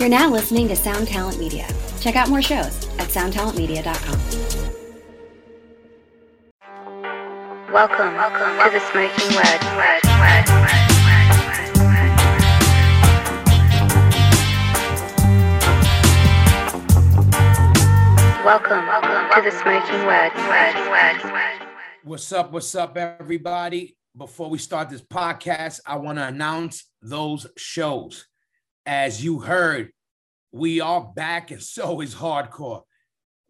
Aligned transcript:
You're 0.00 0.08
now 0.08 0.30
listening 0.30 0.66
to 0.68 0.76
Sound 0.76 1.08
Talent 1.08 1.38
Media. 1.38 1.68
Check 2.00 2.16
out 2.16 2.30
more 2.30 2.40
shows 2.40 2.88
at 2.98 3.08
soundtalentmedia.com. 3.10 4.18
Welcome, 7.70 8.14
welcome 8.14 8.56
to 8.64 8.70
the 8.72 8.80
Smokin 8.80 9.34
Word. 9.36 9.60
word, 9.76 10.00
word, 10.16 10.48
word, 10.48 10.88
word, 11.04 11.28
word. 11.84 12.08
Welcome, 18.42 18.86
welcome 18.86 19.28
to 19.34 19.42
the 19.44 19.50
Smokin 19.50 20.06
Word. 20.06 20.32
word, 20.34 20.76
word, 20.88 21.24
word. 21.30 21.60
What's 22.04 22.32
up? 22.32 22.52
What's 22.52 22.74
up, 22.74 22.96
everybody? 22.96 23.98
Before 24.16 24.48
we 24.48 24.56
start 24.56 24.88
this 24.88 25.02
podcast, 25.02 25.80
I 25.84 25.96
want 25.96 26.16
to 26.16 26.26
announce 26.26 26.86
those 27.02 27.46
shows. 27.58 28.29
As 28.92 29.22
you 29.22 29.38
heard, 29.38 29.92
we 30.50 30.80
are 30.80 31.12
back, 31.14 31.52
and 31.52 31.62
so 31.62 32.00
is 32.00 32.12
Hardcore. 32.12 32.82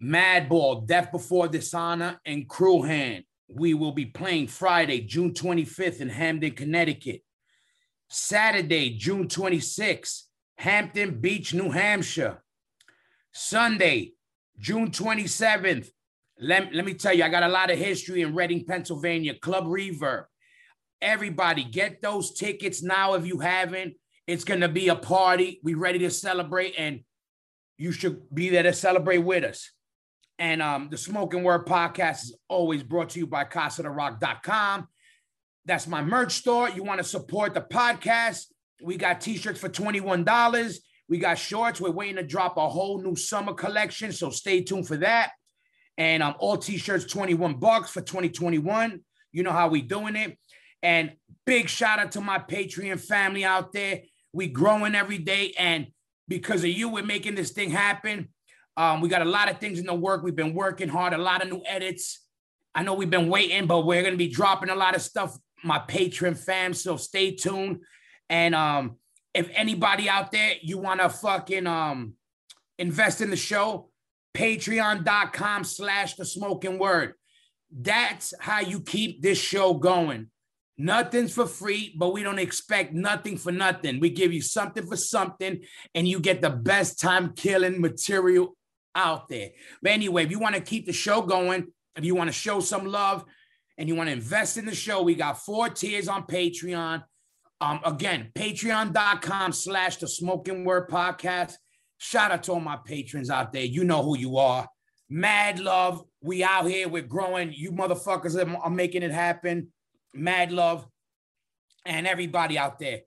Madball, 0.04 0.86
Death 0.86 1.10
Before 1.10 1.48
Dishonor, 1.48 2.20
and 2.26 2.46
Cruel 2.46 2.82
Hand. 2.82 3.24
We 3.48 3.72
will 3.72 3.92
be 3.92 4.04
playing 4.04 4.48
Friday, 4.48 5.00
June 5.00 5.32
25th 5.32 6.02
in 6.02 6.10
Hamden, 6.10 6.50
Connecticut. 6.50 7.22
Saturday, 8.10 8.90
June 8.98 9.28
26th, 9.28 10.24
Hampton 10.58 11.22
Beach, 11.22 11.54
New 11.54 11.70
Hampshire. 11.70 12.44
Sunday, 13.32 14.12
June 14.58 14.90
27th. 14.90 15.88
Let, 16.38 16.74
let 16.74 16.84
me 16.84 16.92
tell 16.92 17.14
you, 17.14 17.24
I 17.24 17.30
got 17.30 17.44
a 17.44 17.48
lot 17.48 17.70
of 17.70 17.78
history 17.78 18.20
in 18.20 18.34
Reading, 18.34 18.66
Pennsylvania, 18.66 19.32
Club 19.36 19.64
Reverb. 19.64 20.24
Everybody, 21.00 21.64
get 21.64 22.02
those 22.02 22.34
tickets 22.34 22.82
now 22.82 23.14
if 23.14 23.24
you 23.24 23.38
haven't. 23.38 23.94
It's 24.26 24.44
going 24.44 24.60
to 24.60 24.68
be 24.68 24.88
a 24.88 24.96
party. 24.96 25.60
We 25.62 25.74
ready 25.74 25.98
to 26.00 26.10
celebrate, 26.10 26.74
and 26.78 27.00
you 27.78 27.92
should 27.92 28.32
be 28.32 28.50
there 28.50 28.62
to 28.62 28.72
celebrate 28.72 29.18
with 29.18 29.44
us. 29.44 29.70
And 30.38 30.62
um, 30.62 30.88
the 30.90 30.96
Smokin 30.96 31.42
Word 31.42 31.66
podcast 31.66 32.24
is 32.24 32.36
always 32.48 32.82
brought 32.82 33.10
to 33.10 33.18
you 33.18 33.26
by 33.26 33.44
CasaDeRoc.com. 33.44 34.88
That's 35.66 35.86
my 35.86 36.02
merch 36.02 36.32
store. 36.32 36.70
You 36.70 36.82
want 36.82 36.98
to 36.98 37.04
support 37.04 37.54
the 37.54 37.60
podcast? 37.60 38.46
We 38.82 38.96
got 38.96 39.20
t-shirts 39.20 39.60
for 39.60 39.68
$21. 39.68 40.76
We 41.08 41.18
got 41.18 41.38
shorts. 41.38 41.80
We're 41.80 41.90
waiting 41.90 42.16
to 42.16 42.22
drop 42.22 42.56
a 42.56 42.68
whole 42.68 43.02
new 43.02 43.16
summer 43.16 43.52
collection, 43.52 44.12
so 44.12 44.30
stay 44.30 44.62
tuned 44.62 44.86
for 44.86 44.96
that. 44.98 45.32
And 45.98 46.22
um, 46.22 46.34
all 46.38 46.56
t-shirts 46.56 47.04
21 47.04 47.54
bucks 47.54 47.90
for 47.90 48.00
2021. 48.00 49.00
You 49.32 49.42
know 49.42 49.52
how 49.52 49.68
we 49.68 49.82
doing 49.82 50.16
it. 50.16 50.38
And 50.82 51.12
big 51.44 51.68
shout 51.68 51.98
out 51.98 52.12
to 52.12 52.20
my 52.20 52.38
Patreon 52.38 53.00
family 53.00 53.44
out 53.44 53.72
there. 53.72 54.00
We 54.32 54.48
growing 54.48 54.94
every 54.94 55.18
day, 55.18 55.54
and 55.58 55.88
because 56.28 56.62
of 56.62 56.70
you, 56.70 56.88
we're 56.88 57.04
making 57.04 57.34
this 57.34 57.50
thing 57.50 57.70
happen. 57.70 58.28
Um, 58.76 59.00
we 59.00 59.08
got 59.08 59.22
a 59.22 59.26
lot 59.26 59.50
of 59.50 59.58
things 59.58 59.78
in 59.78 59.86
the 59.86 59.94
work. 59.94 60.22
We've 60.22 60.36
been 60.36 60.54
working 60.54 60.88
hard, 60.88 61.12
a 61.12 61.18
lot 61.18 61.42
of 61.42 61.48
new 61.48 61.62
edits. 61.66 62.24
I 62.74 62.82
know 62.82 62.94
we've 62.94 63.10
been 63.10 63.28
waiting, 63.28 63.66
but 63.66 63.84
we're 63.84 64.02
gonna 64.02 64.16
be 64.16 64.28
dropping 64.28 64.70
a 64.70 64.74
lot 64.74 64.94
of 64.94 65.02
stuff. 65.02 65.36
My 65.64 65.78
patron 65.80 66.34
fam, 66.34 66.72
so 66.72 66.96
stay 66.96 67.32
tuned. 67.32 67.80
And 68.28 68.54
um, 68.54 68.96
if 69.34 69.50
anybody 69.52 70.08
out 70.08 70.32
there 70.32 70.54
you 70.62 70.78
want 70.78 71.00
to 71.00 71.08
fucking 71.08 71.66
um 71.66 72.14
invest 72.78 73.20
in 73.20 73.30
the 73.30 73.36
show, 73.36 73.90
patreon.com 74.34 75.64
slash 75.64 76.14
the 76.14 76.24
smokin 76.24 76.78
word. 76.78 77.14
That's 77.70 78.34
how 78.40 78.60
you 78.60 78.80
keep 78.80 79.22
this 79.22 79.38
show 79.38 79.74
going. 79.74 80.30
Nothing's 80.80 81.34
for 81.34 81.44
free, 81.44 81.94
but 81.94 82.14
we 82.14 82.22
don't 82.22 82.38
expect 82.38 82.94
nothing 82.94 83.36
for 83.36 83.52
nothing. 83.52 84.00
We 84.00 84.08
give 84.08 84.32
you 84.32 84.40
something 84.40 84.86
for 84.86 84.96
something, 84.96 85.60
and 85.94 86.08
you 86.08 86.20
get 86.20 86.40
the 86.40 86.48
best 86.48 86.98
time 86.98 87.34
killing 87.34 87.82
material 87.82 88.56
out 88.94 89.28
there. 89.28 89.50
But 89.82 89.92
anyway, 89.92 90.24
if 90.24 90.30
you 90.30 90.38
want 90.38 90.54
to 90.54 90.62
keep 90.62 90.86
the 90.86 90.94
show 90.94 91.20
going, 91.20 91.66
if 91.96 92.04
you 92.06 92.14
want 92.14 92.28
to 92.28 92.32
show 92.32 92.60
some 92.60 92.86
love 92.86 93.26
and 93.76 93.90
you 93.90 93.94
want 93.94 94.08
to 94.08 94.14
invest 94.14 94.56
in 94.56 94.64
the 94.64 94.74
show, 94.74 95.02
we 95.02 95.14
got 95.14 95.38
four 95.38 95.68
tiers 95.68 96.08
on 96.08 96.22
Patreon. 96.22 97.02
Um, 97.60 97.80
again, 97.84 98.30
patreon.com 98.34 99.52
slash 99.52 99.96
the 99.96 100.08
smokin 100.08 100.64
word 100.64 100.88
podcast. 100.88 101.56
Shout 101.98 102.30
out 102.30 102.44
to 102.44 102.52
all 102.52 102.60
my 102.60 102.78
patrons 102.86 103.28
out 103.28 103.52
there. 103.52 103.66
You 103.66 103.84
know 103.84 104.02
who 104.02 104.16
you 104.16 104.38
are. 104.38 104.66
Mad 105.10 105.60
love. 105.60 106.02
We 106.22 106.42
out 106.42 106.68
here. 106.70 106.88
We're 106.88 107.02
growing. 107.02 107.52
You 107.52 107.72
motherfuckers 107.72 108.34
are, 108.34 108.56
are 108.56 108.70
making 108.70 109.02
it 109.02 109.10
happen. 109.10 109.68
Mad 110.14 110.52
love. 110.52 110.86
And 111.86 112.06
everybody 112.06 112.58
out 112.58 112.78
there. 112.78 113.00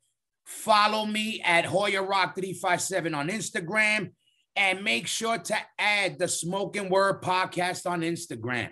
Follow 0.46 1.06
me 1.06 1.42
at 1.44 1.66
Hoya 1.66 2.02
Roc 2.02 2.36
357 2.36 3.14
on 3.14 3.30
Instagram. 3.30 4.12
And 4.56 4.84
make 4.84 5.08
sure 5.08 5.38
to 5.38 5.56
add 5.80 6.20
the 6.20 6.28
Smokin 6.28 6.90
Word 6.90 7.22
podcast 7.22 7.90
on 7.90 8.02
Instagram. 8.02 8.72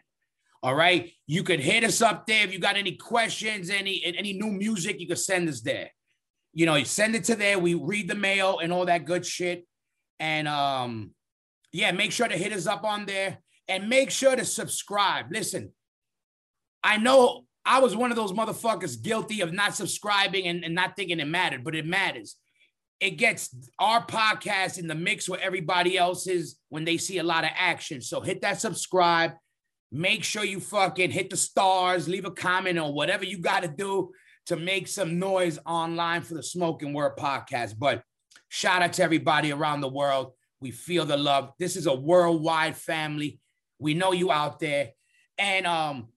All 0.63 0.75
right. 0.75 1.11
You 1.25 1.43
could 1.43 1.59
hit 1.59 1.83
us 1.83 2.01
up 2.01 2.27
there 2.27 2.43
if 2.43 2.53
you 2.53 2.59
got 2.59 2.77
any 2.77 2.95
questions, 2.95 3.69
any 3.71 4.03
any 4.05 4.33
new 4.33 4.51
music, 4.51 4.99
you 4.99 5.07
can 5.07 5.15
send 5.15 5.49
us 5.49 5.61
there. 5.61 5.89
You 6.53 6.67
know, 6.67 6.75
you 6.75 6.85
send 6.85 7.15
it 7.15 7.23
to 7.25 7.35
there. 7.35 7.57
We 7.57 7.73
read 7.73 8.07
the 8.07 8.15
mail 8.15 8.59
and 8.59 8.71
all 8.71 8.85
that 8.85 9.05
good 9.05 9.25
shit. 9.25 9.65
And 10.19 10.47
um, 10.47 11.11
yeah, 11.71 11.91
make 11.91 12.11
sure 12.11 12.27
to 12.27 12.37
hit 12.37 12.53
us 12.53 12.67
up 12.67 12.83
on 12.83 13.05
there 13.05 13.39
and 13.67 13.89
make 13.89 14.11
sure 14.11 14.35
to 14.35 14.45
subscribe. 14.45 15.31
Listen, 15.31 15.71
I 16.83 16.97
know 16.97 17.45
I 17.65 17.79
was 17.79 17.95
one 17.95 18.11
of 18.11 18.17
those 18.17 18.31
motherfuckers 18.31 19.01
guilty 19.01 19.41
of 19.41 19.53
not 19.53 19.75
subscribing 19.75 20.47
and, 20.47 20.63
and 20.63 20.73
not 20.73 20.95
thinking 20.95 21.19
it 21.19 21.27
mattered, 21.27 21.63
but 21.63 21.75
it 21.75 21.85
matters. 21.85 22.35
It 22.99 23.11
gets 23.11 23.55
our 23.79 24.05
podcast 24.05 24.77
in 24.77 24.87
the 24.87 24.95
mix 24.95 25.27
with 25.27 25.41
everybody 25.41 25.97
else's 25.97 26.57
when 26.69 26.85
they 26.85 26.97
see 26.97 27.17
a 27.17 27.23
lot 27.23 27.43
of 27.43 27.51
action. 27.55 28.01
So 28.01 28.21
hit 28.21 28.41
that 28.41 28.61
subscribe. 28.61 29.33
Make 29.91 30.23
sure 30.23 30.45
you 30.45 30.59
fucking 30.59 31.11
hit 31.11 31.29
the 31.29 31.37
stars, 31.37 32.07
leave 32.07 32.25
a 32.25 32.31
comment 32.31 32.79
or 32.79 32.93
whatever 32.93 33.25
you 33.25 33.39
got 33.39 33.63
to 33.63 33.67
do 33.67 34.11
to 34.45 34.55
make 34.55 34.87
some 34.87 35.19
noise 35.19 35.59
online 35.65 36.21
for 36.21 36.33
the 36.33 36.43
Smokin 36.43 36.93
Word 36.93 37.17
podcast. 37.17 37.75
But 37.77 38.03
shout 38.49 38.81
out 38.81 38.93
to 38.93 39.03
everybody 39.03 39.51
around 39.51 39.81
the 39.81 39.89
world. 39.89 40.33
We 40.61 40.71
feel 40.71 41.05
the 41.05 41.17
love. 41.17 41.51
This 41.59 41.75
is 41.75 41.87
a 41.87 41.93
worldwide 41.93 42.77
family. 42.77 43.39
We 43.79 43.93
know 43.93 44.11
you 44.11 44.31
out 44.31 44.59
there. 44.59 44.91
And 45.37 45.65
um, 45.65 46.09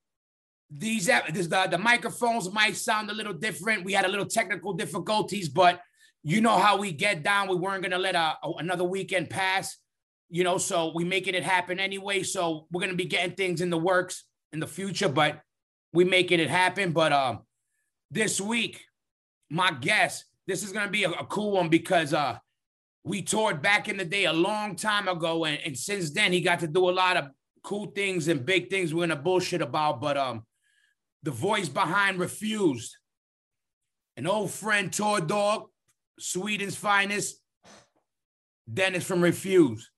these 0.76 1.06
this, 1.06 1.46
the, 1.46 1.68
the 1.70 1.78
microphones 1.78 2.52
might 2.52 2.76
sound 2.76 3.10
a 3.10 3.14
little 3.14 3.32
different. 3.32 3.84
We 3.84 3.92
had 3.92 4.04
a 4.04 4.08
little 4.08 4.26
technical 4.26 4.72
difficulties, 4.72 5.48
but 5.48 5.80
you 6.22 6.40
know 6.40 6.58
how 6.58 6.78
we 6.78 6.90
get 6.90 7.22
down. 7.22 7.48
We 7.48 7.56
weren't 7.56 7.82
gonna 7.82 7.98
let 7.98 8.16
a, 8.16 8.34
another 8.58 8.84
weekend 8.84 9.30
pass, 9.30 9.76
you 10.30 10.42
know. 10.42 10.58
So 10.58 10.92
we 10.94 11.04
making 11.04 11.34
it 11.34 11.44
happen 11.44 11.78
anyway. 11.78 12.22
So 12.22 12.66
we're 12.72 12.80
gonna 12.80 12.94
be 12.94 13.04
getting 13.04 13.36
things 13.36 13.60
in 13.60 13.70
the 13.70 13.78
works 13.78 14.24
in 14.52 14.58
the 14.58 14.66
future, 14.66 15.08
but 15.08 15.40
we 15.92 16.04
making 16.04 16.40
it 16.40 16.50
happen. 16.50 16.92
But 16.92 17.12
um, 17.12 17.40
this 18.10 18.40
week, 18.40 18.82
my 19.50 19.70
guest, 19.70 20.24
this 20.46 20.64
is 20.64 20.72
gonna 20.72 20.90
be 20.90 21.04
a, 21.04 21.10
a 21.10 21.26
cool 21.26 21.52
one 21.52 21.68
because 21.68 22.12
uh, 22.12 22.38
we 23.04 23.22
toured 23.22 23.62
back 23.62 23.88
in 23.88 23.96
the 23.96 24.04
day 24.04 24.24
a 24.24 24.32
long 24.32 24.74
time 24.74 25.06
ago, 25.06 25.44
and, 25.44 25.60
and 25.64 25.78
since 25.78 26.10
then 26.10 26.32
he 26.32 26.40
got 26.40 26.60
to 26.60 26.66
do 26.66 26.88
a 26.88 26.90
lot 26.90 27.16
of 27.16 27.28
cool 27.62 27.86
things 27.86 28.26
and 28.26 28.44
big 28.44 28.70
things 28.70 28.92
we're 28.92 29.06
gonna 29.06 29.14
bullshit 29.14 29.62
about. 29.62 30.00
But 30.00 30.16
um, 30.16 30.44
the 31.24 31.30
voice 31.30 31.70
behind 31.70 32.18
refused, 32.18 32.98
an 34.16 34.26
old 34.26 34.50
friend, 34.50 34.92
tour 34.92 35.20
dog, 35.20 35.68
Sweden's 36.18 36.76
finest, 36.76 37.40
Dennis 38.72 39.04
from 39.04 39.22
Refuse. 39.22 39.90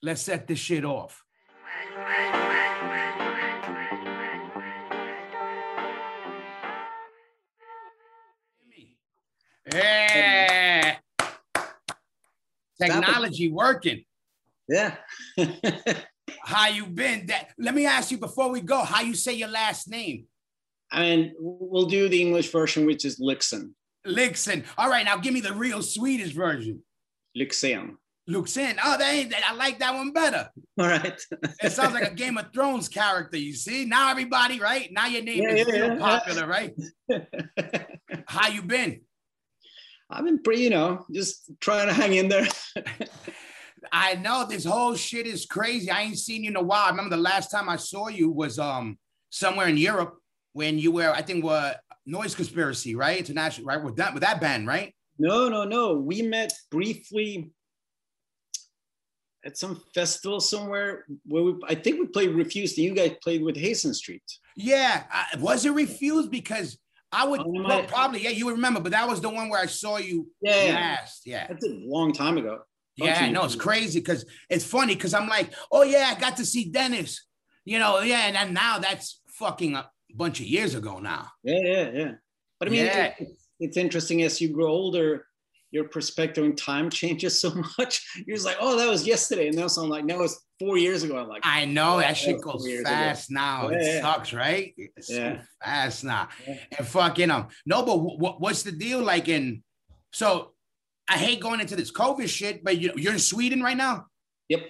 Let's 0.00 0.22
set 0.22 0.46
this 0.46 0.60
shit 0.60 0.84
off. 0.84 1.20
Yeah. 9.72 10.96
Technology 12.80 13.48
working. 13.50 14.04
Yeah. 14.68 14.94
How 16.42 16.68
you 16.68 16.86
been? 16.86 17.26
That 17.26 17.48
let 17.58 17.74
me 17.74 17.86
ask 17.86 18.12
you 18.12 18.18
before 18.18 18.50
we 18.50 18.60
go, 18.60 18.78
how 18.78 19.02
you 19.02 19.14
say 19.14 19.32
your 19.34 19.48
last 19.48 19.88
name? 19.88 20.26
And 20.94 21.32
we'll 21.38 21.86
do 21.86 22.08
the 22.08 22.20
English 22.20 22.50
version, 22.50 22.86
which 22.86 23.04
is 23.04 23.20
Lixen. 23.20 23.72
Lixen. 24.06 24.64
All 24.78 24.88
right, 24.88 25.04
now 25.04 25.16
give 25.16 25.34
me 25.34 25.40
the 25.40 25.52
real 25.52 25.82
Swedish 25.82 26.32
version. 26.32 26.82
Lixen. 27.36 27.96
Luxin. 28.28 28.78
Oh, 28.82 28.96
that 28.96 29.12
ain't 29.12 29.30
that. 29.30 29.44
I 29.50 29.54
like 29.54 29.78
that 29.80 29.94
one 29.94 30.12
better. 30.12 30.48
All 30.78 30.86
right. 30.86 31.20
It 31.62 31.72
sounds 31.72 31.92
like 31.92 32.10
a 32.10 32.14
Game 32.14 32.38
of 32.38 32.52
Thrones 32.54 32.88
character. 32.88 33.36
You 33.36 33.52
see, 33.52 33.84
now 33.84 34.10
everybody, 34.10 34.60
right? 34.60 34.90
Now 34.90 35.06
your 35.06 35.22
name 35.22 35.42
Yeah, 35.42 35.50
is 35.54 35.68
yeah, 35.68 35.94
yeah. 35.94 35.98
popular, 35.98 36.46
right? 36.46 36.74
How 38.26 38.48
you 38.48 38.62
been? 38.62 39.02
I've 40.08 40.24
been 40.24 40.42
pretty, 40.42 40.62
you 40.62 40.70
know, 40.70 41.04
just 41.12 41.50
trying 41.60 41.88
to 41.88 41.92
hang 41.92 42.14
in 42.14 42.28
there. 42.28 42.48
I 43.92 44.14
know 44.14 44.46
this 44.48 44.64
whole 44.64 44.94
shit 44.94 45.26
is 45.26 45.44
crazy. 45.44 45.90
I 45.90 46.02
ain't 46.02 46.18
seen 46.18 46.44
you 46.44 46.50
in 46.50 46.56
a 46.56 46.62
while. 46.62 46.86
I 46.86 46.90
remember 46.90 47.16
the 47.16 47.22
last 47.22 47.50
time 47.50 47.68
I 47.68 47.76
saw 47.76 48.08
you 48.08 48.30
was 48.30 48.58
um 48.58 48.98
somewhere 49.28 49.68
in 49.68 49.76
Europe 49.76 50.16
when 50.54 50.78
you 50.78 50.90
were, 50.92 51.10
I 51.12 51.20
think, 51.20 51.44
were 51.44 51.74
Noise 52.06 52.34
Conspiracy, 52.34 52.94
right? 52.94 53.18
International, 53.18 53.66
right? 53.66 53.82
With 53.82 53.96
that 53.96 54.14
with 54.14 54.22
that 54.22 54.40
band, 54.40 54.66
right? 54.66 54.94
no, 55.18 55.48
no, 55.48 55.64
no. 55.64 55.92
We 55.94 56.22
met 56.22 56.52
briefly 56.70 57.50
at 59.44 59.56
some 59.58 59.80
festival 59.94 60.40
somewhere 60.40 61.04
where 61.26 61.42
we, 61.42 61.54
I 61.68 61.74
think 61.74 62.00
we 62.00 62.06
played 62.06 62.30
Refused. 62.30 62.78
and 62.78 62.84
You 62.86 62.94
guys 62.94 63.12
played 63.22 63.42
with 63.42 63.56
Hazen 63.56 63.94
Street. 63.94 64.22
Yeah, 64.56 65.04
I, 65.12 65.36
was 65.38 65.64
it 65.66 65.70
refused 65.72 66.30
because 66.30 66.78
I 67.12 67.26
would 67.26 67.40
Oh, 67.40 67.44
well, 67.46 67.84
probably 67.84 68.24
yeah 68.24 68.30
you 68.30 68.46
would 68.46 68.56
remember, 68.56 68.80
but 68.80 68.92
that 68.92 69.06
was 69.08 69.20
the 69.20 69.28
one 69.28 69.48
where 69.48 69.60
I 69.60 69.66
saw 69.66 69.98
you 69.98 70.28
Yeah, 70.40 70.64
yeah. 70.64 70.74
last. 70.74 71.26
Yeah, 71.26 71.46
That's 71.48 71.66
a 71.66 71.80
long 71.84 72.12
time 72.12 72.38
ago. 72.38 72.60
Yeah, 72.96 73.28
no, 73.30 73.44
it's 73.44 73.56
crazy 73.56 73.98
because 74.00 74.24
it's 74.48 74.64
funny 74.64 74.94
because 74.94 75.14
I'm 75.14 75.28
like, 75.28 75.52
oh 75.72 75.82
yeah, 75.82 76.12
I 76.16 76.20
got 76.20 76.36
to 76.36 76.46
see 76.46 76.70
Dennis, 76.70 77.26
you 77.64 77.78
know, 77.80 78.00
yeah, 78.00 78.26
and 78.26 78.36
then 78.36 78.54
now 78.54 78.78
that's 78.78 79.20
fucking 79.28 79.76
bunch 80.14 80.40
of 80.40 80.46
years 80.46 80.74
ago 80.74 80.98
now. 80.98 81.30
Yeah, 81.42 81.60
yeah, 81.64 81.90
yeah. 81.92 82.12
But 82.58 82.68
I 82.68 82.70
mean, 82.70 82.84
Yeah. 82.86 83.14
it's, 83.18 83.48
it's 83.60 83.76
interesting 83.76 84.22
as 84.22 84.40
you 84.40 84.48
grow 84.50 84.68
older, 84.68 85.26
your 85.70 85.84
perspective 85.88 86.44
on 86.44 86.54
time 86.54 86.88
changes 87.00 87.40
so 87.40 87.52
much. 87.78 88.06
You're 88.26 88.36
just 88.36 88.46
like, 88.46 88.56
oh, 88.60 88.76
that 88.78 88.88
was 88.88 89.06
yesterday, 89.06 89.48
and 89.48 89.56
now 89.56 89.66
so 89.66 89.82
I'm 89.82 89.88
like, 89.88 90.04
no, 90.04 90.22
it's 90.22 90.40
four 90.60 90.78
years 90.78 91.02
ago. 91.02 91.16
I'm 91.16 91.28
like, 91.28 91.42
I 91.44 91.64
know 91.64 91.98
Yeah, 91.98 92.08
that 92.08 92.16
shit 92.16 92.40
goes 92.40 92.64
years 92.66 92.82
ago. 92.82 92.90
fast 92.90 93.30
now. 93.30 93.70
Yeah, 93.70 93.76
it 93.78 93.82
yeah. 93.86 94.00
sucks, 94.02 94.32
right? 94.32 94.72
It's 94.76 95.08
so 95.08 95.14
Yeah. 95.14 95.42
fast 95.64 96.04
now. 96.04 96.28
And 96.78 96.86
fucking 96.86 97.30
um, 97.30 97.48
no, 97.66 97.84
but 97.84 97.96
what 97.98 98.40
what's 98.40 98.62
the 98.62 98.72
deal? 98.72 99.02
Like 99.02 99.28
in 99.28 99.62
so 100.12 100.52
I 101.08 101.18
hate 101.18 101.40
going 101.40 101.60
into 101.60 101.74
this 101.76 101.90
COVID 101.90 102.28
shit, 102.28 102.62
but 102.62 102.78
you 102.78 102.92
you're 102.96 103.12
in 103.14 103.18
Sweden 103.18 103.60
right 103.62 103.76
now, 103.76 104.06
yep. 104.48 104.60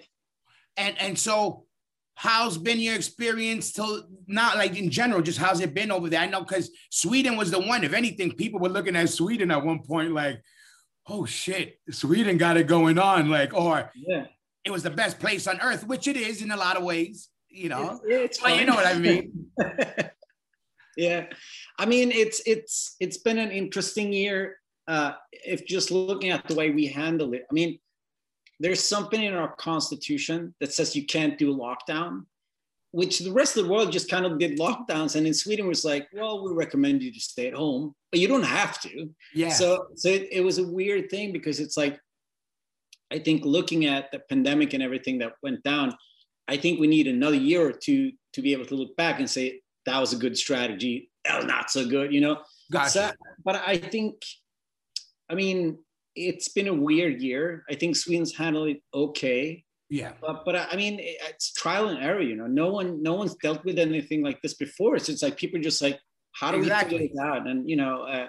and 0.79 0.99
and 0.99 1.19
so 1.19 1.67
how's 2.15 2.57
been 2.59 2.79
your 2.81 2.95
experience 2.95 3.73
till 3.73 4.05
not 4.27 4.57
like 4.57 4.77
in 4.79 4.91
general? 4.91 5.23
Just 5.23 5.39
how's 5.39 5.61
it 5.61 5.75
been 5.75 5.91
over 5.91 6.09
there? 6.09 6.21
I 6.21 6.27
know 6.27 6.43
because 6.43 6.71
Sweden 6.91 7.37
was 7.37 7.51
the 7.51 7.61
one. 7.61 7.85
If 7.85 7.93
anything, 7.93 8.33
people 8.33 8.61
were 8.61 8.69
looking 8.69 8.97
at 8.97 9.09
Sweden 9.09 9.51
at 9.51 9.65
one 9.65 9.81
point 9.83 10.13
like, 10.13 10.41
oh 11.09 11.25
shit, 11.27 11.79
Sweden 11.91 12.39
got 12.39 12.57
it 12.57 12.67
going 12.67 12.99
on, 12.99 13.29
like 13.29 13.53
or 13.55 13.91
Yeah. 13.95 14.27
it 14.65 14.71
was 14.71 14.83
the 14.83 14.91
best 14.91 15.19
place 15.19 15.47
on 15.47 15.61
earth, 15.61 15.87
which 15.87 16.09
it 16.09 16.17
is 16.17 16.41
in 16.43 16.51
a 16.51 16.57
lot 16.57 16.77
of 16.77 16.83
ways, 16.85 17.29
you 17.49 17.69
know. 17.69 18.01
It's, 18.05 18.39
it's 18.39 18.41
But 18.41 18.59
you 18.59 18.67
know 18.67 18.75
what 18.75 18.87
I 18.87 18.99
mean. 18.99 19.47
yeah 20.97 21.27
i 21.79 21.87
mean 21.87 22.13
it's 22.13 22.41
it's 22.47 22.95
it's 23.01 23.19
been 23.19 23.39
an 23.39 23.51
interesting 23.51 24.13
year 24.13 24.57
uh 24.87 25.13
if 25.33 25.67
just 25.67 25.91
looking 25.91 26.31
at 26.31 26.47
the 26.47 26.55
way 26.55 26.71
we 26.71 26.87
handle 26.87 27.35
it 27.35 27.45
i 27.51 27.53
mean 27.53 27.79
there's 28.61 28.85
something 28.85 29.23
in 29.23 29.35
our 29.35 29.55
constitution 29.57 30.55
that 30.61 30.73
says 30.73 30.95
you 30.97 31.05
can't 31.05 31.39
do 31.39 31.57
lockdown 31.57 32.25
which 32.95 33.19
the 33.19 33.33
rest 33.33 33.57
of 33.57 33.65
the 33.65 33.71
world 33.71 33.91
just 33.91 34.09
kind 34.09 34.25
of 34.25 34.39
did 34.39 34.57
lockdowns 34.59 35.17
and 35.17 35.27
in 35.27 35.35
sweden 35.35 35.67
was 35.67 35.85
like 35.85 36.07
well 36.13 36.45
we 36.45 36.53
recommend 36.53 37.03
you 37.03 37.13
to 37.13 37.21
stay 37.21 37.49
at 37.49 37.55
home 37.55 37.93
but 38.13 38.21
you 38.21 38.29
don't 38.29 38.45
have 38.45 38.81
to 38.81 39.11
Yeah. 39.35 39.49
so 39.51 39.87
so 39.97 40.09
it, 40.09 40.29
it 40.31 40.41
was 40.43 40.59
a 40.59 40.67
weird 40.67 41.11
thing 41.11 41.33
because 41.33 41.59
it's 41.59 41.77
like 41.77 41.99
i 43.11 43.19
think 43.19 43.45
looking 43.45 43.87
at 43.87 44.13
the 44.13 44.21
pandemic 44.29 44.75
and 44.75 44.83
everything 44.83 45.19
that 45.19 45.33
went 45.43 45.63
down 45.65 45.95
i 46.47 46.57
think 46.57 46.79
we 46.79 46.87
need 46.87 47.09
another 47.09 47.37
year 47.37 47.67
or 47.67 47.73
two 47.73 48.13
to 48.33 48.43
be 48.43 48.53
able 48.53 48.67
to 48.67 48.77
look 48.77 48.97
back 48.97 49.19
and 49.19 49.29
say 49.29 49.61
that 49.87 49.99
was 49.99 50.13
a 50.13 50.17
good 50.17 50.39
strategy 50.39 51.11
that 51.25 51.37
was 51.37 51.47
not 51.47 51.71
so 51.71 51.87
good 51.87 52.13
you 52.15 52.21
know 52.21 52.39
gotcha. 52.71 52.91
so, 52.91 53.11
but 53.45 53.57
i 53.67 53.77
think 53.77 54.15
i 55.29 55.35
mean 55.35 55.79
it's 56.17 56.49
been 56.49 56.69
a 56.69 56.75
weird 56.75 57.21
year 57.21 57.65
i 57.71 57.75
think 57.75 57.97
sweden's 57.97 58.35
handled 58.35 58.69
it 58.69 58.81
okay 58.93 59.65
yeah. 59.91 60.13
but 60.21 60.45
but 60.45 60.57
I 60.57 60.77
mean 60.77 60.99
it's 61.01 61.53
trial 61.53 61.89
and 61.89 62.03
error 62.03 62.21
you 62.21 62.37
know 62.37 62.47
no 62.47 62.71
one 62.71 63.03
no 63.03 63.15
one's 63.15 63.35
dealt 63.37 63.65
with 63.65 63.79
anything 63.79 64.23
like 64.23 64.41
this 64.43 64.55
before 64.55 64.99
so 64.99 65.13
it's 65.13 65.23
like 65.23 65.37
people 65.37 65.61
are 65.61 65.63
just 65.63 65.83
like 65.83 66.01
how 66.33 66.51
do 66.51 66.59
Exactly. 66.59 66.99
we 66.99 67.09
figure 67.09 67.23
it 67.23 67.27
out 67.27 67.47
and 67.47 67.69
you 67.69 67.77
know 67.77 68.03
uh, 68.03 68.29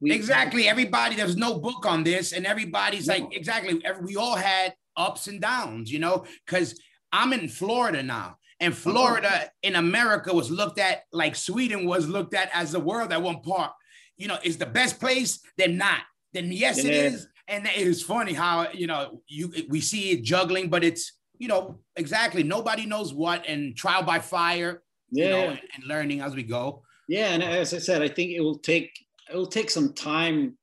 we 0.00 0.12
Exactly. 0.12 0.68
Everybody, 0.68 1.16
there's 1.16 1.36
no 1.36 1.58
book 1.58 1.84
on 1.84 2.04
this, 2.04 2.32
and 2.32 2.46
everybody's 2.46 3.06
No. 3.08 3.14
like, 3.14 3.34
exactly. 3.34 3.82
We 4.02 4.16
all 4.16 4.36
had 4.36 4.74
ups 4.96 5.26
and 5.26 5.40
downs, 5.40 5.90
you 5.90 5.98
know, 5.98 6.24
because 6.46 6.80
I'm 7.12 7.32
in 7.32 7.48
Florida 7.48 8.02
now. 8.02 8.36
And 8.60 8.76
Florida 8.76 9.50
in 9.62 9.76
America 9.76 10.34
was 10.34 10.50
looked 10.50 10.78
at 10.80 11.02
like 11.12 11.36
Sweden 11.36 11.84
was 11.86 12.08
looked 12.08 12.34
at 12.34 12.50
as 12.52 12.72
the 12.72 12.80
world 12.80 13.12
at 13.12 13.22
one 13.22 13.40
part. 13.40 13.72
You 14.16 14.26
know, 14.28 14.38
is 14.42 14.56
the 14.58 14.66
best 14.66 14.98
place, 14.98 15.40
then 15.56 15.78
not. 15.78 16.00
Then 16.32 16.52
yes, 16.52 16.78
it 16.78 16.92
Yeah. 16.92 17.02
is. 17.08 17.26
And 17.48 17.66
it 17.66 17.76
is 17.78 18.02
funny 18.02 18.34
how 18.34 18.68
you 18.72 18.86
know 18.86 19.22
you 19.26 19.52
we 19.68 19.80
see 19.80 20.10
it 20.10 20.22
juggling, 20.22 20.68
but 20.68 20.84
it's 20.84 21.12
you 21.38 21.48
know 21.48 21.78
exactly 21.96 22.42
nobody 22.42 22.84
knows 22.84 23.14
what 23.14 23.46
and 23.46 23.74
trial 23.76 24.02
by 24.02 24.18
fire, 24.18 24.82
yeah 25.10 25.24
you 25.24 25.30
know, 25.30 25.48
and, 25.50 25.60
and 25.74 25.84
learning 25.84 26.20
as 26.20 26.34
we 26.34 26.42
go. 26.42 26.82
yeah 27.08 27.28
and 27.34 27.42
as 27.42 27.72
i 27.72 27.78
said 27.78 28.02
i 28.02 28.08
think 28.08 28.32
it 28.32 28.40
will 28.40 28.58
take 28.58 28.90
it 29.32 29.36
will 29.36 29.46
take 29.58 29.70
some 29.70 29.92
time 29.94 30.58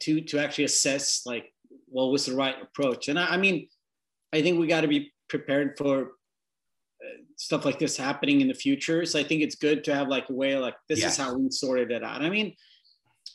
to 0.00 0.20
to 0.20 0.38
actually 0.38 0.64
assess 0.64 1.22
like 1.26 1.46
what 1.86 2.12
was 2.12 2.26
the 2.26 2.34
right 2.34 2.56
approach 2.62 3.08
and 3.08 3.18
i, 3.18 3.26
I 3.34 3.36
mean 3.38 3.66
i 4.32 4.42
think 4.42 4.60
we 4.60 4.66
got 4.68 4.82
to 4.82 4.88
be 4.96 5.10
prepared 5.28 5.68
for 5.78 5.94
uh, 7.04 7.18
stuff 7.36 7.64
like 7.64 7.78
this 7.80 7.96
happening 7.96 8.40
in 8.42 8.48
the 8.48 8.54
future 8.66 9.04
so 9.06 9.18
i 9.18 9.24
think 9.24 9.40
it's 9.42 9.56
good 9.56 9.82
to 9.84 9.94
have 9.94 10.08
like 10.08 10.28
a 10.28 10.34
way 10.34 10.56
like 10.56 10.76
this 10.88 11.00
is 11.04 11.16
how 11.16 11.34
we 11.34 11.50
sorted 11.50 11.90
it 11.90 12.04
out 12.04 12.20
i 12.22 12.30
mean 12.30 12.54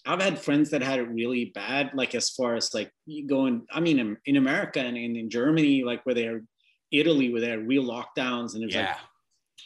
i've 0.06 0.22
had 0.22 0.40
friends 0.40 0.70
that 0.70 0.82
had 0.82 1.00
it 1.00 1.10
really 1.10 1.46
bad 1.56 1.92
like 1.94 2.14
as 2.16 2.30
far 2.30 2.56
as 2.56 2.74
like 2.74 2.92
going 3.28 3.66
i 3.72 3.80
mean 3.80 4.18
in, 4.26 4.36
america 4.38 4.80
and 4.80 4.98
in, 4.98 5.16
in 5.16 5.30
germany 5.30 5.84
like 5.84 6.06
where 6.06 6.16
they're 6.16 6.42
italy 6.92 7.32
where 7.32 7.42
they 7.42 7.50
had 7.50 7.68
real 7.68 7.84
lockdowns 7.84 8.54
and 8.54 8.64
it 8.64 8.68
was 8.68 8.76
like 8.76 8.98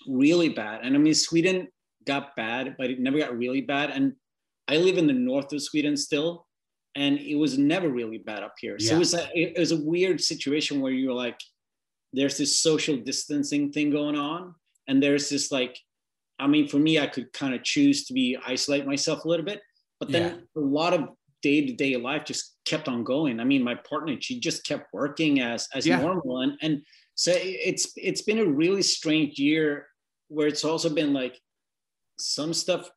really 0.06 0.50
bad. 0.50 0.82
And 0.84 0.96
I 0.96 1.00
mean, 1.00 1.14
Sweden 1.14 1.68
got 2.06 2.36
bad, 2.36 2.76
but 2.78 2.90
it 2.90 3.00
never 3.00 3.18
got 3.18 3.38
really 3.38 3.62
bad. 3.62 3.90
And 3.92 4.14
I 4.68 4.78
live 4.78 4.98
in 4.98 5.08
the 5.08 5.14
north 5.14 5.52
of 5.54 5.62
Sweden 5.62 5.98
still, 5.98 6.46
and 6.96 7.18
it 7.20 7.36
was 7.36 7.58
never 7.58 7.90
really 7.90 8.18
bad 8.18 8.44
up 8.44 8.56
here. 8.60 8.78
So 8.80 8.92
Yeah. 8.92 8.96
it 8.96 9.00
was 9.00 9.14
a, 9.14 9.30
it 9.34 9.60
was 9.60 9.72
a 9.72 9.82
weird 9.84 10.22
situation 10.22 10.82
where 10.82 10.92
you're 10.92 11.14
like, 11.14 11.40
there's 12.14 12.38
this 12.38 12.60
social 12.60 12.98
distancing 12.98 13.72
thing 13.72 13.92
going 13.92 14.16
on, 14.16 14.56
and 14.88 15.02
there's 15.02 15.30
this 15.30 15.52
like, 15.52 15.78
I 16.40 16.48
mean, 16.48 16.68
for 16.68 16.78
me, 16.78 17.00
I 17.00 17.08
could 17.08 17.34
kind 17.34 17.54
of 17.54 17.64
choose 17.64 18.06
to 18.06 18.14
be 18.14 18.38
isolate 18.46 18.86
myself 18.86 19.26
a 19.26 19.28
little 19.28 19.46
bit, 19.46 19.62
but 20.00 20.10
then 20.12 20.48
a 20.56 20.60
lot 20.60 20.94
of 20.94 21.10
day 21.42 21.66
to 21.66 21.74
day 21.74 21.96
life 21.96 22.24
just 22.26 22.58
kept 22.66 22.88
on 22.88 23.04
going. 23.04 23.40
I 23.40 23.44
mean, 23.44 23.64
my 23.64 23.76
partner, 23.76 24.16
she 24.20 24.40
just 24.40 24.66
kept 24.66 24.94
working 24.94 25.40
as 25.42 25.68
as 25.74 25.86
Yeah. 25.86 26.00
normal, 26.02 26.42
and 26.42 26.54
and 26.62 26.82
so 27.16 27.32
it's 27.36 27.92
it's 27.96 28.22
been 28.22 28.40
a 28.40 28.46
really 28.46 28.82
strange 28.82 29.40
year 29.40 29.88
where 30.30 30.48
it's 30.48 30.64
also 30.66 30.90
been 30.90 31.14
like 31.14 31.40
some 32.20 32.54
stuff 32.54 32.90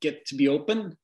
get 0.00 0.26
to 0.26 0.34
be 0.34 0.48
open. 0.48 0.96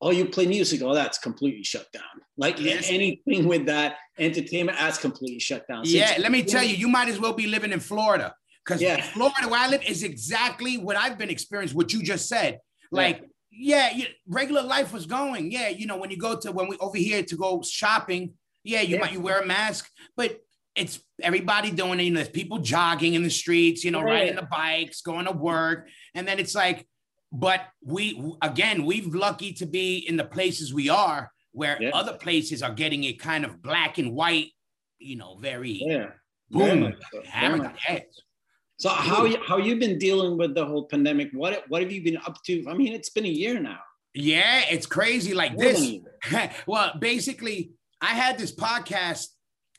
Oh, 0.00 0.10
you 0.10 0.26
play 0.26 0.46
music. 0.46 0.82
Oh, 0.82 0.94
that's 0.94 1.18
completely 1.18 1.64
shut 1.64 1.86
down. 1.92 2.02
Like 2.36 2.60
Yes. 2.60 2.90
anything 2.90 3.48
with 3.48 3.66
that 3.66 3.96
entertainment, 4.18 4.76
that's 4.78 4.98
completely 4.98 5.38
shut 5.40 5.66
down. 5.66 5.84
So 5.86 5.96
yeah. 5.96 6.16
Let 6.18 6.30
me 6.32 6.42
tell 6.42 6.62
you, 6.62 6.76
you 6.76 6.88
might 6.88 7.08
as 7.08 7.18
well 7.18 7.32
be 7.32 7.46
living 7.46 7.72
in 7.72 7.80
Florida 7.80 8.34
because 8.64 8.82
Yeah. 8.82 9.00
Florida, 9.12 9.48
where 9.48 9.60
I 9.60 9.68
live, 9.68 9.82
is 9.82 10.02
exactly 10.02 10.76
what 10.78 10.96
I've 10.96 11.16
been 11.16 11.30
experiencing. 11.30 11.76
What 11.76 11.92
you 11.92 12.02
just 12.02 12.28
said, 12.28 12.60
like. 12.90 13.18
Yeah, 13.20 13.28
you, 13.56 14.06
regular 14.26 14.62
life 14.62 14.92
was 14.92 15.06
going. 15.06 15.50
Yeah, 15.50 15.68
you 15.68 15.86
know 15.86 15.96
when 15.96 16.10
you 16.10 16.16
go 16.18 16.36
to 16.40 16.52
when 16.52 16.68
we 16.68 16.76
over 16.78 16.96
here 16.98 17.22
to 17.22 17.36
go 17.36 17.62
shopping. 17.62 18.34
Yeah, 18.62 18.80
you 18.80 18.94
Yeah. 18.96 19.00
might 19.00 19.12
you 19.12 19.20
wear 19.20 19.40
a 19.40 19.46
mask, 19.46 19.90
but 20.16 20.40
it's 20.74 20.98
everybody 21.22 21.70
doing 21.70 22.00
it. 22.00 22.04
You 22.04 22.10
know, 22.10 22.16
there's 22.16 22.30
people 22.30 22.58
jogging 22.58 23.14
in 23.14 23.22
the 23.22 23.30
streets. 23.30 23.84
You 23.84 23.90
know, 23.90 24.00
Yeah. 24.00 24.04
riding 24.14 24.36
the 24.36 24.42
bikes, 24.50 25.02
going 25.02 25.26
to 25.26 25.32
work, 25.32 25.88
and 26.14 26.26
then 26.26 26.38
it's 26.38 26.54
like, 26.54 26.86
but 27.30 27.62
we 27.82 28.22
again, 28.42 28.84
we've 28.84 29.14
lucky 29.14 29.52
to 29.54 29.66
be 29.66 29.98
in 29.98 30.16
the 30.16 30.24
places 30.24 30.72
we 30.72 30.88
are, 30.88 31.30
where 31.52 31.80
Yeah. 31.80 31.90
other 31.90 32.14
places 32.14 32.62
are 32.62 32.72
getting 32.74 33.04
it 33.04 33.18
kind 33.20 33.44
of 33.44 33.60
black 33.62 33.98
and 33.98 34.12
white. 34.12 34.52
You 34.98 35.16
know, 35.16 35.36
very 35.36 35.72
Yeah. 35.72 36.10
Boom, 36.50 36.94
so. 38.78 38.88
Very 38.90 38.98
hammered 39.00 39.08
much 39.08 39.16
on 39.16 39.24
the 39.24 39.28
head. 39.30 39.38
So 39.38 39.48
how 39.48 39.48
you- 39.48 39.48
how 39.48 39.56
you 39.58 39.76
been 39.76 39.98
dealing 39.98 40.36
with 40.38 40.54
the 40.54 40.64
whole 40.66 40.86
pandemic? 40.86 41.30
What 41.32 41.64
what 41.68 41.82
have 41.82 41.92
you 41.92 42.02
been 42.02 42.16
up 42.18 42.42
to? 42.46 42.64
I 42.68 42.74
mean, 42.74 42.92
it's 42.92 43.10
been 43.10 43.24
a 43.24 43.28
year 43.28 43.58
now. 43.60 43.80
Yeah, 44.14 44.62
it's 44.70 44.86
crazy 44.86 45.34
like 45.34 45.52
More 45.54 45.64
this. 45.64 45.98
well, 46.66 46.92
basically, 46.98 47.72
I 48.00 48.14
had 48.14 48.38
this 48.38 48.54
podcast 48.54 49.26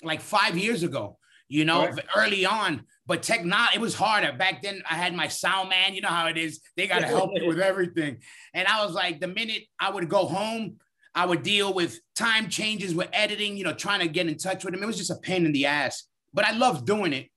like 0.03 0.21
five 0.21 0.57
years 0.57 0.83
ago, 0.83 1.17
you 1.47 1.63
know, 1.65 1.85
Right. 1.87 2.05
early 2.15 2.45
on. 2.45 2.85
But 3.07 3.21
technology, 3.23 3.75
it 3.75 3.81
was 3.81 3.93
harder. 3.95 4.33
Back 4.33 4.61
then, 4.63 4.81
I 4.89 4.95
had 4.95 5.13
my 5.15 5.27
sound 5.27 5.69
man. 5.69 5.93
You 5.93 6.01
know 6.01 6.09
how 6.09 6.27
it 6.27 6.37
is. 6.37 6.59
They 6.75 6.87
got 6.87 6.99
to 6.99 7.07
help 7.07 7.31
me 7.31 7.47
with 7.47 7.59
everything. 7.59 8.17
And 8.53 8.67
I 8.67 8.83
was 8.83 8.93
like, 8.95 9.19
the 9.21 9.27
minute 9.27 9.63
I 9.79 9.91
would 9.91 10.09
go 10.09 10.25
home, 10.25 10.77
I 11.13 11.25
would 11.25 11.43
deal 11.43 11.71
with 11.73 11.99
time 12.15 12.49
changes 12.49 12.93
with 12.95 13.07
editing, 13.13 13.57
you 13.57 13.63
know, 13.63 13.73
trying 13.73 13.99
to 14.01 14.07
get 14.07 14.27
in 14.27 14.37
touch 14.37 14.65
with 14.65 14.73
him. 14.73 14.81
It 14.83 14.87
was 14.87 14.97
just 14.97 15.11
a 15.11 15.15
pain 15.21 15.45
in 15.45 15.51
the 15.53 15.67
ass. 15.67 16.03
But 16.33 16.45
I 16.45 16.51
loved 16.57 16.85
doing 16.87 17.13
it. 17.13 17.29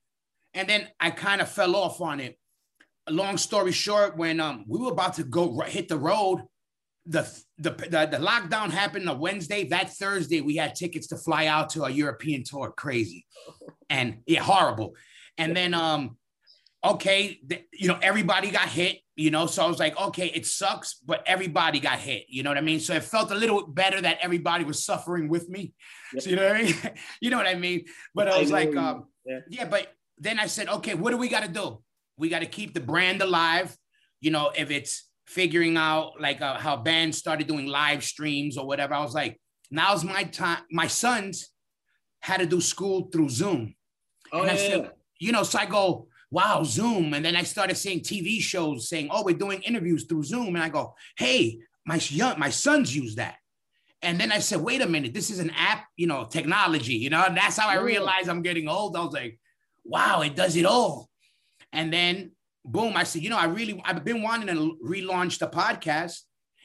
And 0.58 0.68
then 0.68 0.88
I 0.98 1.10
kind 1.10 1.40
of 1.40 1.48
fell 1.48 1.76
off 1.76 2.00
on 2.00 2.18
it. 2.18 2.36
Long 3.08 3.38
story 3.38 3.70
short, 3.70 4.16
when 4.16 4.40
um 4.40 4.64
we 4.66 4.80
were 4.80 4.90
about 4.90 5.14
to 5.14 5.24
go 5.24 5.60
hit 5.60 5.86
the 5.88 5.96
road, 5.96 6.42
the, 7.06 7.22
the 7.58 7.70
the 7.70 8.00
the 8.14 8.18
lockdown 8.18 8.70
happened 8.70 9.08
on 9.08 9.20
Wednesday. 9.20 9.64
That 9.68 9.90
Thursday, 9.90 10.40
we 10.40 10.56
had 10.56 10.74
tickets 10.74 11.06
to 11.08 11.16
fly 11.16 11.46
out 11.46 11.70
to 11.70 11.84
a 11.84 11.90
European 11.90 12.42
tour. 12.42 12.74
Crazy, 12.76 13.24
and 13.88 14.18
yeah, 14.26 14.42
horrible. 14.42 14.96
And 15.38 15.56
then 15.56 15.74
um, 15.74 16.18
okay, 16.84 17.38
th- 17.48 17.64
you 17.72 17.86
know 17.88 17.98
everybody 18.02 18.50
got 18.50 18.68
hit. 18.68 18.98
you 19.14 19.30
know. 19.30 19.46
So 19.46 19.64
I 19.64 19.68
was 19.68 19.78
like, 19.78 19.98
okay, 20.08 20.26
it 20.26 20.44
sucks, 20.44 20.94
but 21.06 21.22
everybody 21.24 21.78
got 21.80 22.00
hit. 22.00 22.24
You 22.28 22.42
know 22.42 22.50
what 22.50 22.58
I 22.58 22.62
mean? 22.62 22.80
So 22.80 22.94
it 22.94 23.04
felt 23.04 23.30
a 23.30 23.34
little 23.36 23.64
better 23.66 24.00
that 24.00 24.18
everybody 24.22 24.64
was 24.64 24.84
suffering 24.84 25.28
with 25.28 25.48
me. 25.48 25.72
Yep. 26.14 26.22
So 26.22 26.30
you 26.30 26.36
know 26.36 26.48
what 26.48 26.56
I 26.56 26.62
mean? 26.62 26.74
you 27.22 27.30
know 27.30 27.36
what 27.38 27.46
I 27.46 27.54
mean? 27.54 27.84
But 28.14 28.28
I 28.28 28.36
I 28.36 28.38
was 28.40 28.50
know 28.50 28.56
like, 28.56 28.76
um. 28.76 29.04
Yeah. 29.24 29.40
yeah, 29.50 29.64
but 29.66 29.92
then 30.20 30.38
I 30.38 30.46
said, 30.46 30.68
okay, 30.68 30.94
what 30.94 31.10
do 31.10 31.16
we 31.16 31.28
got 31.28 31.42
to 31.42 31.48
do? 31.48 31.82
We 32.16 32.28
got 32.28 32.40
to 32.40 32.46
keep 32.46 32.74
the 32.74 32.80
brand 32.80 33.22
alive. 33.22 33.76
You 34.20 34.30
know, 34.30 34.50
if 34.56 34.70
it's 34.70 35.08
figuring 35.26 35.76
out 35.76 36.20
like 36.20 36.40
uh, 36.40 36.58
how 36.58 36.76
bands 36.76 37.18
started 37.18 37.46
doing 37.46 37.66
live 37.66 38.02
streams 38.02 38.56
or 38.56 38.66
whatever, 38.66 38.94
I 38.94 39.02
was 39.02 39.14
like, 39.14 39.40
now's 39.70 40.04
my 40.04 40.24
time. 40.24 40.62
My 40.70 40.86
sons 40.86 41.50
had 42.20 42.40
to 42.40 42.46
do 42.46 42.60
school 42.60 43.08
through 43.12 43.28
Zoom. 43.28 43.74
Oh, 44.32 44.42
and 44.42 44.50
I 44.50 44.54
yeah, 44.54 44.68
said, 44.68 44.90
you 45.18 45.32
know, 45.32 45.42
so 45.42 45.58
I 45.58 45.66
go, 45.66 46.08
wow, 46.30 46.62
Zoom. 46.64 47.14
And 47.14 47.24
then 47.24 47.36
I 47.36 47.42
started 47.42 47.76
seeing 47.76 48.00
TV 48.00 48.40
shows 48.40 48.88
saying, 48.88 49.08
oh, 49.10 49.22
we're 49.24 49.36
doing 49.36 49.62
interviews 49.62 50.04
through 50.04 50.24
Zoom. 50.24 50.48
And 50.48 50.62
I 50.62 50.68
go, 50.68 50.94
hey, 51.16 51.58
my 51.86 51.96
young, 52.08 52.38
my 52.38 52.50
sons 52.50 52.94
use 52.94 53.14
that. 53.16 53.36
And 54.02 54.20
then 54.20 54.30
I 54.30 54.38
said, 54.38 54.60
wait 54.60 54.80
a 54.80 54.86
minute, 54.86 55.12
this 55.12 55.30
is 55.30 55.40
an 55.40 55.50
app, 55.56 55.86
you 55.96 56.06
know, 56.06 56.24
technology, 56.24 56.94
you 56.94 57.10
know, 57.10 57.24
and 57.24 57.36
that's 57.36 57.56
how 57.56 57.68
I 57.68 57.76
realized 57.76 58.28
I'm 58.28 58.42
getting 58.42 58.68
old. 58.68 58.96
I 58.96 59.02
was 59.02 59.12
like, 59.12 59.38
wow, 59.88 60.20
it 60.20 60.36
does 60.36 60.54
it 60.54 60.66
all. 60.66 61.08
And 61.72 61.92
then 61.92 62.32
boom, 62.64 62.96
I 62.96 63.04
said, 63.04 63.22
you 63.22 63.30
know, 63.30 63.38
I 63.38 63.46
really, 63.46 63.80
I've 63.84 64.04
been 64.04 64.22
wanting 64.22 64.54
to 64.54 64.76
relaunch 64.84 65.38
the 65.38 65.48
podcast. 65.48 66.20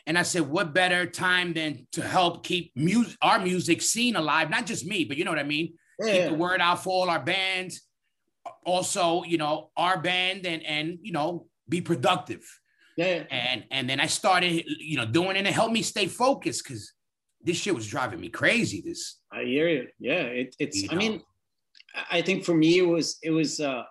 And 0.05 0.17
I 0.17 0.23
said, 0.23 0.41
what 0.41 0.73
better 0.73 1.05
time 1.05 1.53
than 1.53 1.87
to 1.93 2.01
help 2.01 2.45
keep 2.45 2.73
music, 2.75 3.17
our 3.21 3.39
music 3.39 3.81
scene 3.81 4.17
alive? 4.17 4.49
Not 4.49 4.65
just 4.65 4.85
me, 4.85 5.05
but 5.05 5.15
you 5.15 5.23
know 5.23 5.31
what 5.31 5.39
I 5.39 5.43
mean? 5.43 5.75
Yeah, 5.99 6.13
keep 6.13 6.31
the 6.31 6.37
word 6.37 6.59
out 6.59 6.83
for 6.83 6.89
all 6.89 7.09
our 7.09 7.23
bands. 7.23 7.81
Also, 8.65 9.23
you 9.23 9.37
know, 9.37 9.69
our 9.77 10.01
band 10.01 10.45
and 10.45 10.61
and 10.65 10.97
you 11.01 11.13
know, 11.13 11.47
be 11.69 11.79
productive. 11.79 12.41
yeah. 12.97 13.23
And 13.31 13.63
and 13.71 13.89
then 13.89 14.01
I 14.01 14.07
started, 14.07 14.65
you 14.67 14.97
know, 14.97 15.05
doing 15.05 15.37
it 15.37 15.37
and 15.37 15.47
it 15.47 15.53
helped 15.53 15.73
me 15.73 15.83
stay 15.83 16.07
focused 16.07 16.65
because 16.65 16.91
this 17.41 17.55
shit 17.55 17.73
was 17.73 17.87
driving 17.87 18.19
me 18.19 18.27
crazy. 18.27 18.81
This 18.85 19.19
I 19.31 19.43
hear 19.43 19.69
you. 19.69 19.87
Yeah, 19.99 20.23
it, 20.23 20.55
it's. 20.59 20.83
You 20.83 20.89
I 20.91 20.95
mean, 20.95 21.13
know. 21.13 21.21
I 22.11 22.21
think 22.21 22.43
for 22.43 22.53
me 22.55 22.79
it 22.79 22.87
was 22.87 23.17
it 23.23 23.31
was. 23.31 23.59
uh 23.59 23.83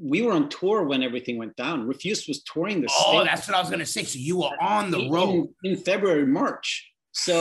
We 0.00 0.22
were 0.22 0.32
on 0.32 0.48
tour 0.48 0.84
when 0.90 1.02
everything 1.02 1.36
went 1.38 1.56
down. 1.56 1.86
Refuse 1.86 2.28
was 2.28 2.42
touring 2.52 2.80
the. 2.82 2.88
oh, 2.90 3.10
States 3.10 3.24
that's 3.30 3.48
what 3.48 3.56
I 3.56 3.60
was 3.60 3.70
gonna 3.70 3.86
say. 3.86 4.04
So 4.04 4.18
you 4.18 4.38
were 4.38 4.56
on 4.60 4.90
the 4.90 5.08
road. 5.10 5.48
in, 5.64 5.72
in 5.72 5.76
February, 5.90 6.26
March. 6.26 6.68
So 7.12 7.34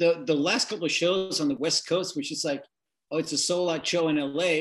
the 0.00 0.10
the 0.26 0.34
last 0.48 0.68
couple 0.68 0.84
of 0.84 0.92
shows 0.92 1.40
on 1.40 1.48
the 1.48 1.56
West 1.56 1.86
Coast, 1.88 2.16
which 2.16 2.30
is 2.32 2.44
like, 2.44 2.62
oh, 3.10 3.18
it's 3.18 3.32
a 3.32 3.38
sold 3.38 3.70
out 3.70 3.86
show 3.86 4.08
in 4.08 4.16
LA, 4.16 4.54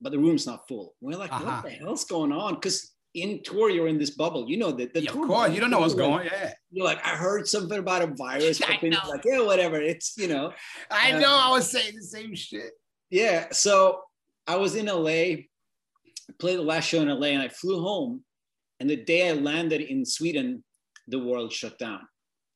but 0.00 0.10
the 0.12 0.18
room's 0.18 0.46
not 0.46 0.66
full. 0.68 0.94
We're 1.00 1.16
like, 1.24 1.32
Uh-huh. 1.32 1.44
what 1.44 1.64
the 1.64 1.70
hell's 1.70 2.04
going 2.04 2.32
on? 2.32 2.54
Because 2.54 2.90
in 3.14 3.42
tour, 3.42 3.68
you're 3.70 3.88
in 3.88 3.98
this 3.98 4.10
bubble. 4.10 4.48
You 4.50 4.56
know 4.56 4.72
that 4.72 4.94
the 4.94 5.02
Yeah, 5.02 5.12
tour 5.12 5.22
of 5.22 5.28
course, 5.28 5.40
bubble, 5.42 5.54
you 5.54 5.60
don't 5.60 5.70
know 5.70 5.80
what's 5.80 5.94
going. 5.94 6.24
like- 6.24 6.32
Yeah, 6.32 6.52
You're 6.70 6.86
like, 6.92 7.00
I 7.06 7.10
heard 7.24 7.46
something 7.46 7.78
about 7.78 8.00
a 8.02 8.06
virus. 8.26 8.60
I 8.70 8.78
But 8.80 8.90
know. 8.90 8.98
like, 9.08 9.24
yeah, 9.24 9.40
whatever. 9.42 9.76
It's 9.92 10.14
you 10.22 10.28
know, 10.28 10.52
I 10.90 11.12
Uh, 11.12 11.20
know. 11.20 11.34
I 11.46 11.50
was 11.56 11.70
saying 11.70 11.92
the 11.94 12.02
same 12.16 12.34
shit. 12.34 12.72
Yeah. 13.12 13.46
So 13.52 14.00
I 14.46 14.56
was 14.56 14.74
in 14.74 14.86
LA, 14.86 15.44
played 16.38 16.58
the 16.58 16.62
last 16.62 16.88
show 16.88 17.02
in 17.02 17.08
LA, 17.08 17.28
and 17.28 17.42
I 17.42 17.48
flew 17.48 17.80
home. 17.80 18.24
And 18.80 18.88
the 18.90 18.96
day 18.96 19.28
I 19.28 19.34
landed 19.34 19.82
in 19.82 20.04
Sweden, 20.04 20.64
the 21.06 21.18
world 21.18 21.52
shut 21.52 21.78
down. 21.78 22.00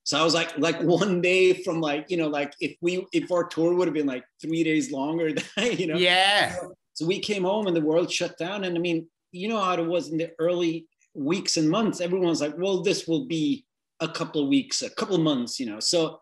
So 0.05 0.19
I 0.19 0.25
was 0.25 0.35
like, 0.35 0.57
like 0.59 0.81
one 0.83 1.21
day 1.21 1.63
from 1.63 1.81
like, 1.81 2.07
you 2.11 2.17
know, 2.17 2.29
like 2.29 2.55
if 2.61 2.77
we 2.81 3.07
if 3.13 3.31
our 3.31 3.45
tour 3.45 3.75
would 3.75 3.87
have 3.87 3.95
been 3.95 4.07
like 4.07 4.25
three 4.41 4.65
days 4.65 4.91
longer, 4.91 5.29
you 5.59 5.87
know. 5.87 5.97
Yeah, 5.97 6.57
So 6.95 7.07
we 7.07 7.21
came 7.21 7.45
home 7.45 7.67
and 7.67 7.77
the 7.77 7.81
world 7.81 8.11
shut 8.11 8.39
down. 8.39 8.65
And 8.65 8.77
I 8.77 8.81
mean, 8.81 9.07
you 9.33 9.49
know 9.49 9.61
how 9.61 9.75
it 9.75 9.87
was 9.87 10.09
in 10.09 10.17
the 10.17 10.33
early 10.39 10.87
weeks 11.15 11.59
and 11.59 11.69
months. 11.69 12.01
Everyone's 12.01 12.41
like, 12.41 12.57
well, 12.57 12.83
this 12.83 13.07
will 13.07 13.27
be 13.27 13.67
a 14.01 14.09
couple 14.09 14.43
of 14.43 14.49
weeks, 14.49 14.83
a 14.83 14.91
couple 14.91 15.17
of 15.17 15.23
months, 15.23 15.61
you 15.61 15.67
know. 15.67 15.81
So 15.81 16.21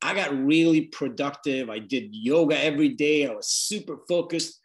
I 0.00 0.14
got 0.14 0.36
really 0.36 0.82
productive. 0.82 1.70
I 1.70 1.78
did 1.78 2.14
yoga 2.14 2.58
every 2.62 2.90
day. 2.90 3.26
I 3.26 3.34
was 3.34 3.48
super 3.48 3.98
focused. 4.08 4.60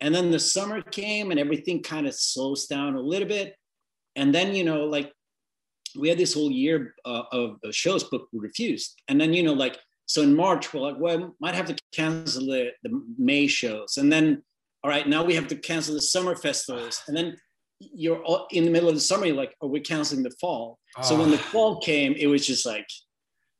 And 0.00 0.12
then 0.14 0.30
the 0.32 0.38
summer 0.40 0.82
came 0.82 1.30
and 1.30 1.38
everything 1.38 1.82
kind 1.82 2.06
of 2.06 2.14
slows 2.14 2.66
down 2.66 2.96
a 2.96 3.00
little 3.00 3.28
bit. 3.28 3.54
And 4.16 4.34
then, 4.34 4.54
you 4.54 4.64
know, 4.64 4.84
like 4.84 5.12
we 5.96 6.08
had 6.08 6.18
this 6.18 6.34
whole 6.34 6.50
year 6.50 6.94
uh, 7.04 7.22
of 7.30 7.58
shows, 7.70 8.02
but 8.04 8.22
we 8.32 8.40
refused. 8.40 9.00
And 9.08 9.20
then, 9.20 9.32
you 9.32 9.42
know, 9.44 9.52
like, 9.52 9.78
so 10.06 10.22
in 10.22 10.34
March, 10.34 10.74
we're 10.74 10.80
like, 10.80 10.98
well, 10.98 11.34
might 11.40 11.54
have 11.54 11.66
to 11.66 11.76
cancel 11.94 12.46
the, 12.46 12.70
the 12.82 12.90
May 13.16 13.46
shows. 13.46 13.96
And 13.98 14.12
then, 14.12 14.42
all 14.82 14.90
right, 14.90 15.06
now 15.08 15.24
we 15.24 15.34
have 15.36 15.46
to 15.48 15.56
cancel 15.56 15.94
the 15.94 16.02
summer 16.02 16.34
festivals. 16.34 17.02
And 17.06 17.16
then 17.16 17.36
you're 17.78 18.22
all 18.24 18.48
in 18.50 18.64
the 18.64 18.70
middle 18.70 18.88
of 18.88 18.96
the 18.96 19.00
summer, 19.00 19.26
you're 19.26 19.36
like, 19.36 19.54
oh, 19.60 19.68
we're 19.68 19.82
canceling 19.82 20.24
the 20.24 20.34
fall. 20.40 20.80
So 21.02 21.18
when 21.18 21.30
the 21.30 21.36
Oh. 21.36 21.50
fall 21.52 21.80
came, 21.80 22.14
it 22.14 22.26
was 22.26 22.44
just 22.46 22.66
like, 22.66 22.86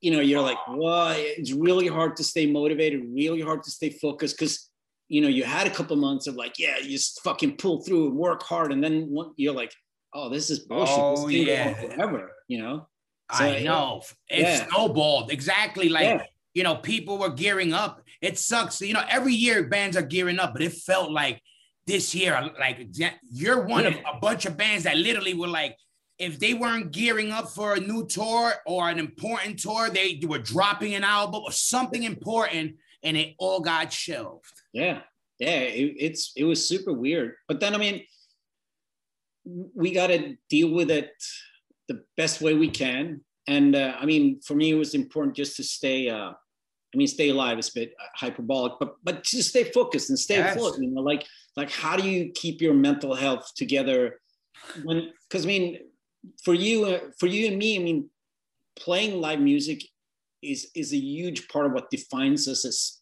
you 0.03 0.11
know, 0.11 0.21
you're 0.21 0.43
like, 0.43 0.59
well, 0.69 1.15
it's 1.17 1.53
really 1.53 1.87
hard 1.87 2.17
to 2.17 2.25
stay 2.25 2.45
motivated, 2.45 3.03
really 3.15 3.41
hard 3.41 3.63
to 3.63 3.71
stay 3.71 3.89
focused 3.89 4.37
because, 4.37 4.69
you 5.09 5.21
know, 5.21 5.29
you 5.29 5.45
had 5.45 5.67
a 5.67 5.71
couple 5.71 5.97
months 5.97 6.27
of 6.27 6.35
like, 6.35 6.59
yeah, 6.59 6.77
you 6.79 6.91
just 6.91 7.23
fucking 7.23 7.57
pull 7.57 7.83
through 7.83 8.09
and 8.09 8.17
work 8.17 8.43
hard. 8.43 8.73
And 8.73 8.83
then 8.83 9.09
one, 9.09 9.31
you're 9.37 9.55
like, 9.55 9.73
oh, 10.13 10.29
this 10.29 10.51
is 10.51 10.59
bullshit. 10.59 10.99
Oh, 10.99 11.29
this 11.29 11.47
yeah. 11.47 11.75
forever, 11.75 12.33
you 12.49 12.59
know? 12.59 12.89
So, 13.33 13.45
I 13.45 13.63
know. 13.63 14.03
It 14.29 14.41
yeah. 14.41 14.67
snowballed 14.67 15.31
exactly 15.31 15.89
like 15.89 16.05
Yeah. 16.05 16.23
you 16.53 16.65
know 16.65 16.75
people 16.75 17.17
were 17.17 17.31
gearing 17.31 17.73
up. 17.73 18.03
It 18.21 18.37
sucks. 18.39 18.81
You 18.81 18.95
know, 18.95 19.05
every 19.09 19.33
year 19.33 19.63
bands 19.69 19.97
are 19.97 20.03
gearing 20.03 20.39
up, 20.39 20.53
but 20.53 20.63
it 20.63 20.73
felt 20.73 21.13
like 21.13 21.41
this 21.87 22.15
year, 22.15 22.51
like 22.59 22.87
you're 23.31 23.65
one 23.67 23.87
of 23.87 23.95
a 23.95 24.19
bunch 24.21 24.47
of 24.47 24.57
bands 24.57 24.85
that 24.85 24.97
literally 24.97 25.35
were 25.35 25.49
like, 25.49 25.77
if 26.23 26.39
they 26.39 26.55
weren't 26.55 26.93
gearing 26.93 27.33
up 27.33 27.49
for 27.51 27.75
a 27.75 27.81
new 27.81 28.07
tour 28.07 28.53
or 28.65 28.89
an 28.89 28.99
important 29.01 29.59
tour, 29.59 29.91
they 29.91 30.21
were 30.25 30.39
dropping 30.39 30.95
an 30.95 31.03
album 31.03 31.43
or 31.45 31.51
something 31.51 32.05
important, 32.05 32.77
and 33.03 33.17
it 33.17 33.35
all 33.39 33.61
got 33.61 33.93
shelved. 33.93 34.55
Yeah, 34.73 35.01
yeah, 35.41 35.59
it, 35.81 35.97
it's 35.99 36.33
it 36.37 36.45
was 36.45 36.67
super 36.67 36.93
weird. 36.93 37.35
But 37.49 37.59
then 37.59 37.75
I 37.75 37.79
mean, 37.79 38.05
we 39.75 39.93
got 39.93 40.07
to 40.09 40.37
deal 40.49 40.71
with 40.71 40.91
it 40.93 41.11
the 41.89 42.05
best 42.17 42.41
way 42.41 42.55
we 42.55 42.71
can. 42.71 43.23
And 43.49 43.75
uh, 43.75 43.97
I 43.99 44.07
mean, 44.07 44.41
for 44.41 44.55
me, 44.55 44.71
it 44.71 44.77
was 44.77 44.95
important 44.95 45.35
just 45.35 45.57
to 45.57 45.65
stay. 45.65 46.09
Uh, 46.09 46.31
I 46.95 46.97
mean, 46.97 47.09
stay 47.09 47.31
alive 47.31 47.59
is 47.59 47.71
a 47.71 47.75
bit 47.81 47.95
hyperbolic, 48.15 48.75
but 48.79 48.95
but 49.03 49.25
to 49.25 49.43
stay 49.43 49.65
focused 49.65 50.11
and 50.11 50.19
stay 50.19 50.37
Yes. 50.37 50.55
afloat. 50.55 50.79
You 50.79 50.91
know, 50.93 51.01
like 51.01 51.27
like 51.57 51.71
how 51.73 51.97
do 51.97 52.09
you 52.09 52.31
keep 52.33 52.61
your 52.61 52.75
mental 52.75 53.15
health 53.17 53.51
together? 53.57 54.21
When 54.85 55.11
because 55.29 55.45
I 55.45 55.49
mean, 55.49 55.79
for 56.45 56.55
you, 56.55 56.85
uh, 56.87 57.01
for 57.19 57.27
you 57.27 57.49
and 57.49 57.59
me, 57.59 57.77
I 57.77 57.83
mean, 57.83 58.09
playing 58.77 59.21
live 59.21 59.41
music 59.41 59.83
is 60.43 60.71
is 60.75 60.93
a 60.93 60.97
huge 60.97 61.49
part 61.49 61.67
of 61.67 61.73
what 61.73 61.91
defines 61.91 62.49
us 62.49 62.65
as 62.65 63.01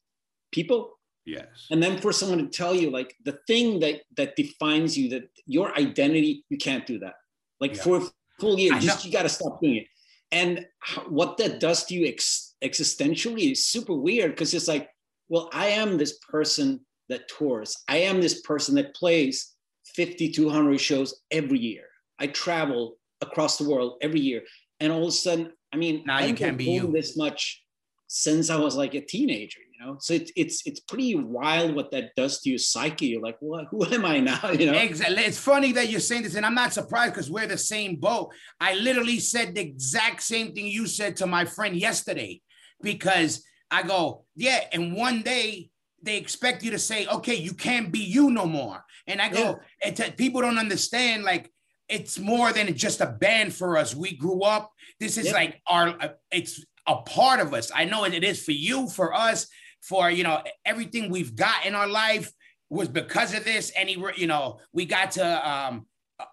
people. 0.52 0.96
Yes. 1.26 1.66
and 1.70 1.82
then 1.82 1.98
for 1.98 2.12
someone 2.12 2.38
to 2.38 2.48
tell 2.48 2.74
you 2.74 2.90
like 2.90 3.14
the 3.24 3.38
thing 3.46 3.78
that 3.80 4.00
that 4.16 4.34
defines 4.36 4.96
you 4.98 5.10
that 5.10 5.28
your 5.46 5.68
identity 5.78 6.44
you 6.48 6.56
can't 6.56 6.86
do 6.86 6.98
that. 7.00 7.14
Like 7.60 7.76
Yeah. 7.76 7.82
for 7.82 7.96
a 7.98 8.04
full 8.40 8.58
year 8.58 8.72
just 8.80 9.04
you 9.04 9.12
got 9.12 9.22
to 9.24 9.28
stop 9.28 9.60
doing 9.60 9.76
it. 9.76 9.86
And 10.32 10.66
how, 10.80 11.02
what 11.02 11.36
that 11.36 11.60
does 11.60 11.84
to 11.86 11.94
you 11.94 12.06
ex- 12.06 12.54
existentially 12.64 13.52
is 13.52 13.66
super 13.66 13.94
weird 13.94 14.30
because 14.32 14.54
it's 14.54 14.66
like 14.66 14.88
well 15.28 15.50
i 15.52 15.66
am 15.66 15.98
this 15.98 16.18
person 16.34 16.80
that 17.10 17.28
tours. 17.28 17.76
I 17.88 17.98
am 17.98 18.20
this 18.20 18.40
person 18.40 18.74
that 18.76 18.94
plays 18.94 19.54
50 19.94 20.30
200 20.30 20.80
shows 20.80 21.20
every 21.30 21.58
year. 21.58 21.84
I 22.18 22.28
travel 22.28 22.96
across 23.20 23.58
the 23.58 23.68
world 23.68 23.98
every 24.00 24.20
year 24.20 24.42
and 24.80 24.92
all 24.92 25.02
of 25.02 25.08
a 25.08 25.12
sudden 25.12 25.52
i 25.72 25.76
mean 25.76 26.02
Now 26.06 26.18
I 26.18 26.26
you 26.26 26.34
can't 26.34 26.56
be 26.56 26.64
been 26.66 26.86
you. 26.86 26.92
this 26.92 27.16
much 27.16 27.62
since 28.06 28.50
i 28.50 28.56
was 28.56 28.76
like 28.76 28.94
a 28.94 29.00
teenager 29.00 29.60
you 29.72 29.84
know 29.86 29.96
so 30.00 30.14
it's 30.14 30.32
it's 30.36 30.66
it's 30.66 30.80
pretty 30.80 31.14
wild 31.14 31.74
what 31.76 31.90
that 31.92 32.10
does 32.16 32.40
to 32.40 32.50
your 32.50 32.58
psyche 32.58 33.06
you're 33.06 33.22
like 33.22 33.36
what 33.40 33.66
who 33.70 33.84
am 33.86 34.04
i 34.04 34.18
now 34.20 34.50
you 34.60 34.66
know 34.66 34.78
Exactly. 34.78 35.22
It's 35.22 35.38
funny 35.38 35.72
that 35.72 35.88
you're 35.90 36.00
saying 36.00 36.22
this, 36.24 36.34
and 36.34 36.44
I'm 36.44 36.54
not 36.54 36.72
surprised 36.72 37.12
because 37.14 37.30
we're 37.30 37.46
the 37.46 37.58
same 37.58 37.96
boat. 37.96 38.32
I 38.60 38.74
literally 38.74 39.18
said 39.20 39.54
the 39.54 39.60
exact 39.60 40.22
same 40.22 40.52
thing 40.54 40.66
you 40.66 40.86
said 40.86 41.16
to 41.16 41.26
my 41.26 41.44
friend 41.44 41.76
yesterday 41.76 42.40
because 42.82 43.44
I 43.70 43.82
go, 43.84 44.24
yeah, 44.34 44.60
and 44.72 44.94
one 44.96 45.22
day 45.22 45.70
they 46.02 46.16
expect 46.16 46.62
you 46.64 46.70
to 46.72 46.78
say, 46.78 47.06
okay, 47.06 47.34
you 47.36 47.52
can't 47.52 47.92
be 47.92 48.00
you 48.00 48.30
no 48.30 48.46
more. 48.46 48.82
And 49.06 49.20
I 49.20 49.28
go, 49.28 49.38
Yeah. 49.40 49.54
and 49.84 49.96
to- 49.96 50.12
people 50.12 50.40
don't 50.40 50.58
understand, 50.58 51.22
like, 51.24 51.52
it's 51.90 52.18
more 52.18 52.52
than 52.52 52.74
just 52.76 53.00
a 53.00 53.06
band 53.06 53.52
for 53.54 53.76
us. 53.76 53.94
We 53.94 54.16
grew 54.16 54.42
up. 54.42 54.72
This 55.00 55.18
is 55.18 55.26
Yeah. 55.26 55.32
like 55.32 55.60
our, 55.66 56.16
it's 56.30 56.64
a 56.86 56.96
part 57.02 57.40
of 57.40 57.52
us. 57.52 57.70
I 57.74 57.84
know 57.84 58.04
it 58.04 58.24
is 58.24 58.42
for 58.44 58.52
you, 58.52 58.88
for 58.88 59.12
us, 59.12 59.46
for, 59.82 60.10
you 60.10 60.22
know, 60.22 60.42
everything 60.64 61.10
we've 61.10 61.34
got 61.34 61.66
in 61.66 61.74
our 61.74 61.88
life 61.88 62.30
was 62.68 62.88
because 62.88 63.34
of 63.34 63.44
this. 63.44 63.72
Any, 63.74 63.96
you 64.16 64.26
know, 64.26 64.60
we 64.72 64.84
got 64.84 65.10
to 65.12 65.48
um 65.48 65.86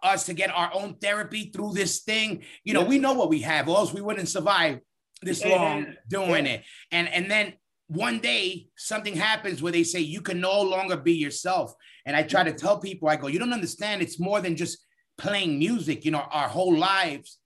us 0.03 0.25
to 0.25 0.33
get 0.33 0.51
our 0.53 0.69
own 0.73 0.95
therapy 0.95 1.49
through 1.49 1.73
this 1.73 2.01
thing. 2.01 2.43
You 2.63 2.73
know, 2.73 2.81
Yeah. 2.81 2.87
we 2.89 2.99
know 2.99 3.13
what 3.13 3.29
we 3.29 3.39
have, 3.41 3.69
or 3.69 3.77
else 3.77 3.93
we 3.93 4.01
wouldn't 4.01 4.27
survive 4.29 4.79
this 5.21 5.43
yeah, 5.43 5.55
long 5.55 5.95
doing 6.07 6.45
Yeah. 6.45 6.53
it. 6.53 6.63
And 6.91 7.07
and 7.09 7.31
then 7.31 7.53
one 7.87 8.19
day 8.19 8.67
something 8.75 9.15
happens 9.15 9.61
where 9.63 9.71
they 9.71 9.83
say 9.83 10.01
you 10.01 10.21
can 10.21 10.41
no 10.41 10.61
longer 10.61 10.97
be 10.97 11.13
yourself. 11.13 11.73
And 12.05 12.15
I 12.17 12.23
try 12.23 12.43
to 12.43 12.51
tell 12.53 12.79
people, 12.79 13.07
I 13.07 13.15
go, 13.15 13.27
you 13.27 13.39
don't 13.39 13.53
understand. 13.53 14.01
It's 14.01 14.19
more 14.19 14.41
than 14.41 14.55
just 14.57 14.77
playing 15.17 15.59
music. 15.59 16.05
You 16.05 16.11
know, 16.11 16.25
our 16.31 16.47
whole 16.47 16.75
lives 16.75 17.37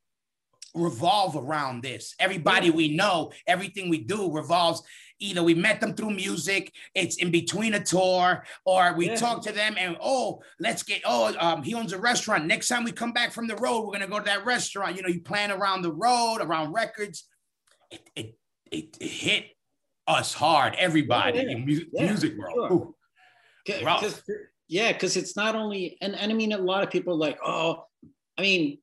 revolve 0.73 1.35
around 1.35 1.83
this. 1.83 2.15
Everybody 2.19 2.67
yeah. 2.67 2.73
we 2.73 2.95
know, 2.95 3.31
everything 3.47 3.89
we 3.89 3.99
do 3.99 4.31
revolves. 4.31 4.81
Either 5.19 5.43
we 5.43 5.53
met 5.53 5.79
them 5.79 5.93
through 5.93 6.09
music, 6.09 6.73
it's 6.95 7.17
in 7.17 7.29
between 7.29 7.75
a 7.75 7.83
tour, 7.83 8.43
or 8.65 8.93
we 8.95 9.05
yeah. 9.05 9.15
talk 9.15 9.43
to 9.43 9.51
them 9.51 9.75
and 9.77 9.95
oh, 10.01 10.41
let's 10.59 10.81
get 10.81 11.01
oh, 11.05 11.31
um, 11.39 11.61
he 11.61 11.75
owns 11.75 11.93
a 11.93 11.99
restaurant. 11.99 12.47
Next 12.47 12.67
time 12.67 12.83
we 12.83 12.91
come 12.91 13.13
back 13.13 13.31
from 13.31 13.45
the 13.45 13.55
road, 13.57 13.81
we're 13.85 13.93
gonna 13.93 14.07
go 14.07 14.17
to 14.17 14.25
that 14.25 14.45
restaurant. 14.45 14.95
You 14.95 15.03
know, 15.03 15.09
you 15.09 15.21
plan 15.21 15.51
around 15.51 15.83
the 15.83 15.91
road, 15.91 16.39
around 16.41 16.73
records. 16.73 17.25
It 17.91 18.09
it 18.15 18.37
it, 18.71 18.97
it 18.99 19.11
hit 19.11 19.45
us 20.07 20.33
hard, 20.33 20.75
everybody 20.79 21.39
yeah, 21.39 21.51
in 21.51 21.65
music, 21.65 21.87
music 21.93 22.37
world. 22.37 22.55
Sure. 22.67 22.93
Yeah, 24.71 24.93
because 24.93 25.17
it's 25.17 25.35
not 25.35 25.53
only 25.53 25.97
and, 26.01 26.15
and 26.15 26.31
I 26.31 26.33
mean 26.33 26.53
a 26.53 26.57
lot 26.57 26.81
of 26.81 26.89
people 26.89 27.17
like, 27.17 27.37
oh, 27.45 27.83
I 28.37 28.41
mean, 28.41 28.77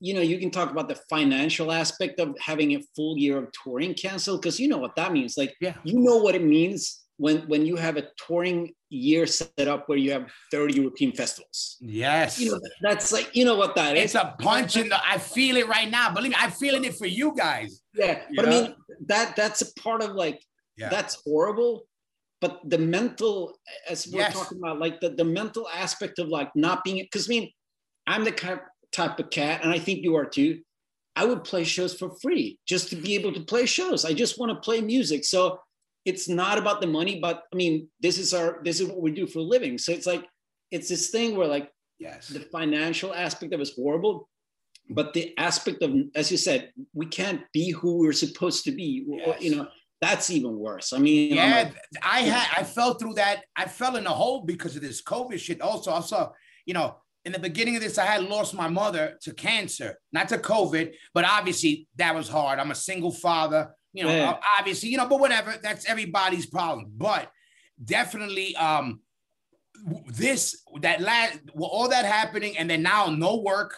you 0.00 0.12
know, 0.12 0.20
you 0.20 0.38
can 0.38 0.50
talk 0.50 0.70
about 0.70 0.86
the 0.86 1.00
financial 1.08 1.72
aspect 1.72 2.20
of 2.20 2.36
having 2.38 2.74
a 2.74 2.82
full 2.94 3.16
year 3.16 3.38
of 3.38 3.48
touring 3.64 3.94
canceled 3.94 4.42
because 4.42 4.60
you 4.60 4.68
know 4.68 4.76
what 4.76 4.94
that 4.96 5.12
means. 5.12 5.38
Like, 5.38 5.54
yeah. 5.62 5.76
you 5.84 5.98
know 6.00 6.18
what 6.18 6.34
it 6.34 6.44
means 6.44 7.00
when 7.16 7.38
when 7.48 7.64
you 7.64 7.76
have 7.76 7.96
a 7.96 8.08
touring 8.26 8.74
year 8.90 9.26
set 9.26 9.66
up 9.66 9.88
where 9.88 9.96
you 9.96 10.12
have 10.12 10.30
30 10.52 10.74
European 10.74 11.12
festivals. 11.12 11.78
Yes. 11.80 12.38
You 12.38 12.52
know, 12.52 12.60
that's 12.82 13.12
like, 13.12 13.34
you 13.34 13.46
know 13.46 13.56
what 13.56 13.74
that 13.76 13.96
it's 13.96 14.14
is. 14.14 14.20
a 14.20 14.34
punch 14.40 14.76
in 14.76 14.90
the 14.90 14.98
I 15.02 15.16
feel 15.16 15.56
it 15.56 15.68
right 15.68 15.90
now. 15.90 16.12
Believe 16.12 16.32
me, 16.32 16.36
I'm 16.38 16.50
feeling 16.50 16.84
it 16.84 16.96
for 16.96 17.06
you 17.06 17.34
guys. 17.34 17.80
Yeah. 17.94 18.20
But 18.36 18.46
I 18.46 18.50
mean, 18.50 18.74
that 19.06 19.36
that's 19.36 19.62
a 19.62 19.72
part 19.80 20.02
of 20.02 20.10
like 20.16 20.44
yeah. 20.76 20.90
that's 20.90 21.22
horrible. 21.24 21.86
But 22.40 22.60
the 22.64 22.78
mental, 22.78 23.58
as 23.88 24.08
we're 24.10 24.20
yes. 24.20 24.32
talking 24.32 24.58
about, 24.58 24.78
like 24.78 25.00
the, 25.00 25.10
the 25.10 25.24
mental 25.24 25.68
aspect 25.68 26.18
of 26.18 26.28
like 26.28 26.50
not 26.54 26.84
being 26.84 26.96
because 26.96 27.28
I 27.28 27.30
mean, 27.30 27.50
I'm 28.06 28.24
the 28.24 28.32
kind 28.32 28.60
type 28.92 29.18
of 29.18 29.30
cat, 29.30 29.60
and 29.62 29.72
I 29.72 29.78
think 29.78 30.02
you 30.02 30.16
are 30.16 30.24
too. 30.24 30.60
I 31.16 31.24
would 31.24 31.44
play 31.44 31.64
shows 31.64 31.94
for 31.94 32.10
free 32.22 32.58
just 32.66 32.88
to 32.90 32.96
be 32.96 33.14
able 33.14 33.32
to 33.34 33.40
play 33.40 33.66
shows. 33.66 34.04
I 34.04 34.14
just 34.14 34.38
want 34.38 34.50
to 34.52 34.60
play 34.60 34.80
music. 34.80 35.24
So 35.24 35.60
it's 36.04 36.28
not 36.28 36.56
about 36.56 36.80
the 36.80 36.86
money, 36.86 37.18
but 37.20 37.42
I 37.52 37.56
mean, 37.56 37.88
this 38.00 38.18
is 38.18 38.32
our 38.32 38.60
this 38.64 38.80
is 38.80 38.88
what 38.88 39.02
we 39.02 39.10
do 39.10 39.26
for 39.26 39.40
a 39.40 39.42
living. 39.42 39.76
So 39.76 39.92
it's 39.92 40.06
like 40.06 40.24
it's 40.70 40.88
this 40.88 41.10
thing 41.10 41.36
where 41.36 41.46
like 41.46 41.70
yes, 41.98 42.28
the 42.28 42.40
financial 42.40 43.12
aspect 43.12 43.52
of 43.52 43.60
it 43.60 43.64
is 43.64 43.74
horrible, 43.74 44.28
but 44.88 45.12
the 45.12 45.36
aspect 45.38 45.82
of 45.82 45.94
as 46.14 46.30
you 46.30 46.36
said, 46.36 46.72
we 46.94 47.06
can't 47.06 47.42
be 47.52 47.70
who 47.70 47.98
we're 47.98 48.12
supposed 48.12 48.64
to 48.64 48.72
be. 48.72 49.04
Yes. 49.06 49.42
You 49.42 49.56
know, 49.56 49.68
that's 50.00 50.30
even 50.30 50.58
worse. 50.58 50.92
I 50.92 50.98
mean, 50.98 51.34
yeah, 51.34 51.64
like, 51.64 51.74
I 52.02 52.20
had 52.20 52.48
I 52.56 52.64
fell 52.64 52.94
through 52.94 53.14
that. 53.14 53.44
I 53.54 53.66
fell 53.66 53.96
in 53.96 54.06
a 54.06 54.10
hole 54.10 54.42
because 54.44 54.74
of 54.76 54.82
this 54.82 55.02
COVID 55.02 55.38
shit. 55.38 55.60
Also, 55.60 55.92
I 55.92 56.00
saw, 56.00 56.30
you 56.64 56.74
know, 56.74 56.96
in 57.24 57.32
the 57.32 57.38
beginning 57.38 57.76
of 57.76 57.82
this, 57.82 57.98
I 57.98 58.06
had 58.06 58.24
lost 58.24 58.54
my 58.54 58.68
mother 58.68 59.18
to 59.22 59.34
cancer, 59.34 59.98
not 60.10 60.30
to 60.30 60.38
COVID, 60.38 60.94
but 61.12 61.24
obviously 61.24 61.86
that 61.96 62.14
was 62.14 62.28
hard. 62.28 62.58
I'm 62.58 62.70
a 62.70 62.74
single 62.74 63.12
father, 63.12 63.74
you 63.92 64.04
know, 64.04 64.38
obviously, 64.58 64.88
you 64.88 64.96
know, 64.96 65.06
but 65.06 65.20
whatever, 65.20 65.54
that's 65.62 65.84
everybody's 65.84 66.46
problem. 66.46 66.86
But 66.96 67.30
definitely, 67.84 68.56
um, 68.56 69.00
this, 70.06 70.62
that 70.80 71.02
last, 71.02 71.40
well, 71.54 71.68
all 71.68 71.90
that 71.90 72.06
happening, 72.06 72.56
and 72.56 72.70
then 72.70 72.82
now 72.82 73.08
no 73.08 73.36
work, 73.36 73.76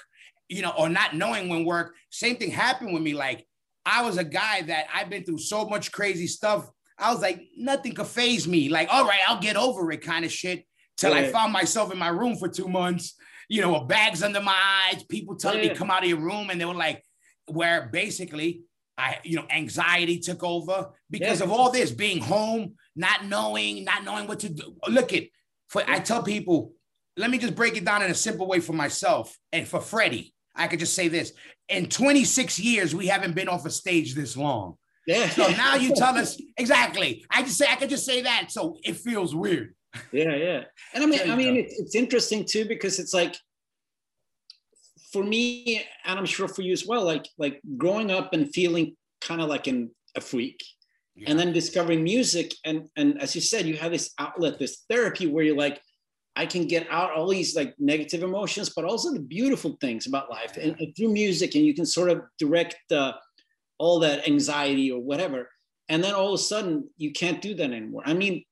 you 0.48 0.62
know, 0.62 0.72
or 0.78 0.88
not 0.88 1.16
knowing 1.16 1.48
when 1.48 1.64
work, 1.64 1.94
same 2.10 2.36
thing 2.36 2.52
happened 2.52 2.92
with 2.92 3.02
me. 3.02 3.14
Like, 3.14 3.44
I 3.84 4.02
was 4.02 4.18
a 4.18 4.24
guy 4.24 4.62
that 4.62 4.86
I've 4.94 5.10
been 5.10 5.24
through 5.24 5.38
so 5.38 5.66
much 5.66 5.92
crazy 5.92 6.26
stuff. 6.26 6.68
I 6.98 7.12
was 7.12 7.20
like, 7.20 7.42
nothing 7.56 7.94
could 7.94 8.06
phase 8.06 8.46
me. 8.46 8.68
Like, 8.68 8.88
all 8.92 9.04
right, 9.04 9.20
I'll 9.26 9.40
get 9.40 9.56
over 9.56 9.90
it 9.92 10.02
kind 10.02 10.24
of 10.24 10.32
shit. 10.32 10.64
Till 10.96 11.14
yeah. 11.14 11.22
I 11.22 11.32
found 11.32 11.52
myself 11.52 11.92
in 11.92 11.98
my 11.98 12.08
room 12.08 12.36
for 12.36 12.48
two 12.48 12.68
months 12.68 13.16
you 13.52 13.60
know, 13.60 13.80
bags 13.80 14.22
under 14.22 14.40
my 14.40 14.56
eyes, 14.56 15.02
people 15.04 15.36
telling 15.36 15.62
yeah. 15.62 15.70
me 15.70 15.74
come 15.74 15.90
out 15.90 16.02
of 16.02 16.08
your 16.08 16.20
room, 16.20 16.48
and 16.48 16.58
they 16.58 16.64
were 16.64 16.72
like, 16.72 17.04
where 17.46 17.90
basically 17.92 18.62
I, 18.96 19.18
you 19.24 19.36
know, 19.36 19.46
anxiety 19.50 20.20
took 20.20 20.42
over 20.42 20.88
because 21.10 21.40
yeah. 21.40 21.44
of 21.44 21.52
all 21.52 21.70
this 21.70 21.90
being 21.90 22.22
home, 22.22 22.76
not 22.96 23.26
knowing, 23.26 23.84
not 23.84 24.04
knowing 24.04 24.26
what 24.26 24.40
to 24.40 24.48
do. 24.48 24.74
Look 24.88 25.12
at, 25.12 25.24
for 25.68 25.82
I 25.86 25.98
tell 25.98 26.22
people, 26.22 26.72
let 27.18 27.30
me 27.30 27.36
just 27.36 27.54
break 27.54 27.76
it 27.76 27.84
down 27.84 28.02
in 28.02 28.10
a 28.10 28.14
simple 28.14 28.48
way 28.48 28.60
for 28.60 28.72
myself 28.72 29.36
and 29.52 29.68
for 29.68 29.82
Freddie. 29.82 30.32
I 30.54 30.66
could 30.66 30.78
just 30.78 30.94
say 30.94 31.08
this: 31.08 31.34
in 31.72 31.88
26 31.88 32.58
years, 32.58 32.94
we 32.94 33.06
haven't 33.06 33.34
been 33.34 33.48
off 33.48 33.66
a 33.66 33.70
stage 33.70 34.14
this 34.14 34.36
long. 34.36 34.76
Yeah. 35.06 35.28
So 35.28 35.48
now 35.48 35.74
you 35.74 35.94
tell 35.94 36.16
us 36.16 36.40
exactly. 36.56 37.24
I 37.30 37.42
just 37.42 37.58
say 37.58 37.66
I 37.68 37.74
could 37.74 37.90
just 37.90 38.06
say 38.06 38.22
that, 38.22 38.52
so 38.52 38.76
it 38.84 38.96
feels 38.96 39.34
weird 39.34 39.74
yeah 40.10 40.34
yeah 40.34 40.62
and 40.94 41.04
i 41.04 41.06
mean 41.06 41.30
i 41.30 41.36
mean 41.36 41.56
it's, 41.56 41.78
it's 41.78 41.94
interesting 41.94 42.44
too 42.44 42.64
because 42.64 42.98
it's 42.98 43.12
like 43.12 43.36
for 45.12 45.22
me 45.22 45.84
and 46.04 46.18
i'm 46.18 46.26
sure 46.26 46.48
for 46.48 46.62
you 46.62 46.72
as 46.72 46.86
well 46.86 47.04
like 47.04 47.26
like 47.38 47.60
growing 47.76 48.10
up 48.10 48.32
and 48.32 48.52
feeling 48.54 48.96
kind 49.20 49.40
of 49.40 49.48
like 49.48 49.66
an, 49.66 49.90
a 50.16 50.20
freak 50.20 50.62
yeah. 51.14 51.30
and 51.30 51.38
then 51.38 51.52
discovering 51.52 52.02
music 52.02 52.54
and 52.64 52.88
and 52.96 53.20
as 53.20 53.34
you 53.34 53.40
said 53.40 53.66
you 53.66 53.76
have 53.76 53.92
this 53.92 54.12
outlet 54.18 54.58
this 54.58 54.84
therapy 54.88 55.26
where 55.26 55.44
you're 55.44 55.56
like 55.56 55.80
i 56.36 56.46
can 56.46 56.66
get 56.66 56.86
out 56.90 57.12
all 57.12 57.28
these 57.28 57.54
like 57.54 57.74
negative 57.78 58.22
emotions 58.22 58.70
but 58.70 58.84
also 58.84 59.12
the 59.12 59.20
beautiful 59.20 59.76
things 59.80 60.06
about 60.06 60.30
life. 60.30 60.56
And, 60.56 60.76
and 60.78 60.96
through 60.96 61.12
music 61.12 61.54
and 61.54 61.64
you 61.64 61.74
can 61.74 61.86
sort 61.86 62.10
of 62.10 62.22
direct 62.38 62.76
uh, 62.92 63.12
all 63.78 63.98
that 64.00 64.26
anxiety 64.28 64.90
or 64.90 65.00
whatever. 65.00 65.48
And 65.88 66.02
then 66.02 66.14
all 66.14 66.28
of 66.28 66.34
a 66.34 66.38
sudden 66.38 66.88
you 66.96 67.12
can't 67.12 67.42
do 67.42 67.54
that 67.54 67.70
anymore. 67.70 68.02
I 68.04 68.14
mean 68.14 68.44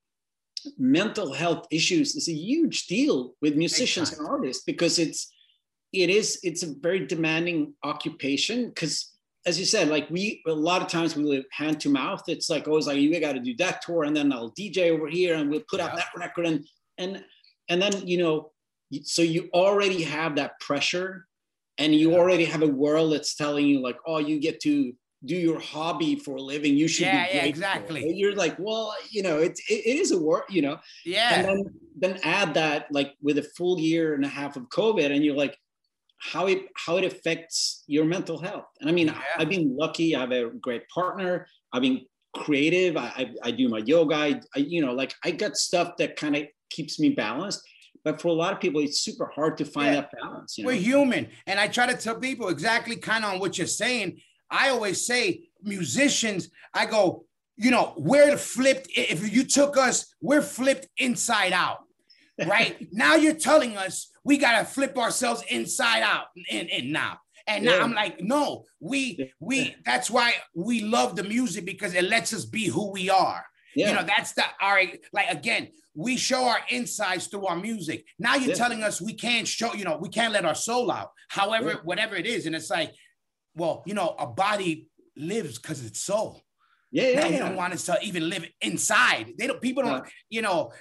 mental 0.79 1.33
health 1.33 1.66
issues 1.71 2.14
is 2.14 2.29
a 2.29 2.33
huge 2.33 2.87
deal 2.87 3.35
with 3.40 3.57
musicians 3.57 4.12
and 4.12 4.29
artists 4.29 4.62
because 4.64 4.99
it's 4.99 5.33
it 5.93 6.11
is 6.11 6.38
it's 6.43 6.62
a 6.62 6.75
very 6.81 7.07
demanding 7.07 7.75
occupation 7.83 8.69
because 8.69 9.14
as 9.47 9.59
you 9.59 9.64
said 9.64 9.88
like 9.88 10.09
we 10.11 10.43
a 10.47 10.53
lot 10.53 10.83
of 10.83 10.88
times 10.88 11.16
we 11.16 11.25
live 11.25 11.45
hand 11.51 11.81
to 11.81 11.88
mouth. 11.88 12.23
It's 12.29 12.51
like 12.51 12.69
always 12.69 12.87
like 12.87 12.99
you 12.99 13.19
got 13.21 13.33
to 13.33 13.40
do 13.40 13.57
that 13.57 13.81
tour 13.83 14.05
and 14.05 14.14
then 14.14 14.33
i'll 14.33 14.53
dj 14.53 14.90
over 14.90 15.09
here 15.09 15.35
and 15.37 15.49
we'll 15.51 15.71
put 15.71 15.81
out 15.81 15.97
that 15.97 16.09
record 16.16 16.47
and 16.47 16.64
and 16.99 17.25
and 17.70 17.80
then 17.80 18.06
you 18.06 18.18
know 18.18 18.52
so 19.02 19.22
you 19.22 19.48
already 19.54 20.02
have 20.02 20.37
that 20.37 20.59
pressure 20.61 21.26
and 21.78 21.94
you 21.94 22.14
already 22.14 22.44
have 22.44 22.62
a 22.62 22.66
world 22.66 23.12
that's 23.12 23.35
telling 23.35 23.66
you 23.66 23.80
like 23.80 23.96
oh 24.06 24.18
you 24.18 24.38
get 24.38 24.61
to 24.61 24.92
do 25.24 25.37
your 25.37 25.61
hobby 25.61 26.16
for 26.16 26.37
a 26.37 26.40
living. 26.40 26.76
You 26.76 26.88
should 26.88 27.06
yeah, 27.06 27.26
yeah, 27.33 27.44
exactly. 27.44 28.11
You're 28.14 28.35
like, 28.35 28.56
well, 28.59 28.94
you 29.11 29.22
know, 29.22 29.38
it's 29.38 29.61
it, 29.70 29.87
it 29.87 29.96
is 29.96 30.12
a 30.12 30.18
work, 30.18 30.44
you 30.48 30.62
know. 30.62 30.78
Yeah. 31.04 31.35
And 31.35 31.46
then 31.46 31.64
then 31.98 32.20
add 32.22 32.54
that 32.54 32.87
like 32.90 33.14
with 33.20 33.38
a 33.38 33.42
full 33.42 33.78
year 33.78 34.14
and 34.14 34.24
a 34.24 34.28
half 34.28 34.56
of 34.56 34.68
COVID, 34.70 35.14
and 35.14 35.24
you're 35.24 35.37
like, 35.37 35.56
how 36.20 36.46
it 36.46 36.62
how 36.74 36.96
it 36.96 37.04
affects 37.04 37.85
your 37.87 38.04
mental 38.04 38.38
health. 38.38 38.66
And 38.80 38.88
I 38.88 38.92
mean, 38.92 39.09
yeah. 39.09 39.22
I've 39.37 39.50
been 39.50 39.76
lucky. 39.76 40.16
I 40.16 40.20
have 40.20 40.33
a 40.33 40.50
great 40.50 40.88
partner. 40.88 41.46
I've 41.72 41.83
been 41.83 42.06
creative. 42.35 42.96
I 42.96 43.12
I, 43.16 43.35
I 43.44 43.50
do 43.50 43.68
my 43.68 43.78
yoga. 43.78 44.14
I, 44.14 44.40
I 44.56 44.61
you 44.61 44.85
know 44.85 44.94
like 44.94 45.14
I 45.22 45.33
got 45.33 45.56
stuff 45.56 45.96
that 45.98 46.16
kind 46.16 46.37
of 46.37 46.44
keeps 46.70 46.98
me 46.98 47.11
balanced. 47.11 47.62
But 48.02 48.20
for 48.20 48.28
a 48.28 48.33
lot 48.33 48.54
of 48.54 48.61
people, 48.61 48.80
it's 48.80 49.00
super 49.00 49.26
hard 49.26 49.59
to 49.59 49.64
find 49.66 49.94
yeah. 49.94 50.00
that 50.00 50.11
balance. 50.22 50.56
You 50.56 50.64
know? 50.64 50.68
We're 50.68 50.80
human, 50.80 51.28
and 51.46 51.61
I 51.61 51.68
try 51.68 51.87
to 51.87 51.96
tell 51.96 52.14
people 52.14 52.48
exactly 52.48 52.96
kind 52.96 53.24
of 53.24 53.35
on 53.35 53.40
what 53.40 53.59
you're 53.59 53.66
saying 53.66 54.20
I 54.50 54.70
always 54.70 55.06
say, 55.06 55.44
musicians, 55.62 56.50
I 56.74 56.87
go, 56.87 57.24
you 57.56 57.70
know, 57.70 57.94
we're 57.96 58.37
flipped. 58.37 58.88
If 58.96 59.33
you 59.33 59.44
took 59.44 59.76
us, 59.76 60.14
we're 60.20 60.42
flipped 60.42 60.88
inside 60.98 61.52
out, 61.52 61.78
right? 62.46 62.88
now 62.92 63.14
you're 63.14 63.35
telling 63.35 63.76
us 63.76 64.11
we 64.24 64.38
got 64.38 64.59
to 64.59 64.64
flip 64.64 64.98
ourselves 64.98 65.44
inside 65.48 66.02
out 66.02 66.26
and, 66.50 66.68
and 66.70 66.92
now. 66.92 67.18
And 67.46 67.64
now 67.64 67.76
yeah. 67.76 67.83
I'm 67.83 67.92
like, 67.92 68.20
no, 68.20 68.64
we, 68.80 69.33
we, 69.40 69.74
that's 69.85 70.11
why 70.11 70.35
we 70.54 70.83
love 70.83 71.16
the 71.16 71.24
music 71.24 71.64
because 71.64 71.94
it 71.94 72.04
lets 72.04 72.33
us 72.33 72.44
be 72.44 72.66
who 72.66 72.92
we 72.92 73.11
are. 73.11 73.44
Yeah. 73.74 73.90
You 73.90 73.94
know, 73.96 74.04
that's 74.04 74.33
the, 74.33 74.44
our, 74.61 74.83
like, 75.12 75.30
again, 75.30 75.68
we 75.94 76.16
show 76.16 76.44
our 76.44 76.61
insides 76.68 77.26
through 77.26 77.46
our 77.46 77.56
music. 77.56 78.04
Now 78.18 78.37
you're 78.37 78.50
yeah. 78.50 78.54
telling 78.54 78.83
us 78.83 79.00
we 79.00 79.14
can't 79.14 79.46
show, 79.46 79.74
you 79.74 79.85
know, 79.85 79.98
we 80.00 80.09
can't 80.09 80.33
let 80.33 80.44
our 80.44 80.54
soul 80.54 80.90
out, 80.90 81.11
however, 81.28 81.80
whatever 81.85 82.16
it 82.16 82.26
is. 82.26 82.46
And 82.46 82.54
it's 82.54 82.70
like, 82.70 82.92
well, 83.54 83.83
you 83.87 83.94
know, 83.94 84.14
a 84.18 84.26
body 84.26 84.88
lives 85.16 85.59
because 85.59 85.85
it's 85.85 86.00
soul. 86.00 86.42
Yeah, 86.92 87.09
yeah, 87.09 87.20
They 87.20 87.33
yeah. 87.35 87.38
don't 87.40 87.56
want 87.56 87.72
us 87.72 87.85
to 87.85 87.98
even 88.02 88.28
live 88.28 88.48
inside. 88.61 89.35
They 89.38 89.46
don't. 89.46 89.61
People 89.61 89.85
don't. 89.85 90.04
Yeah. 90.04 90.11
You 90.28 90.42
know, 90.42 90.72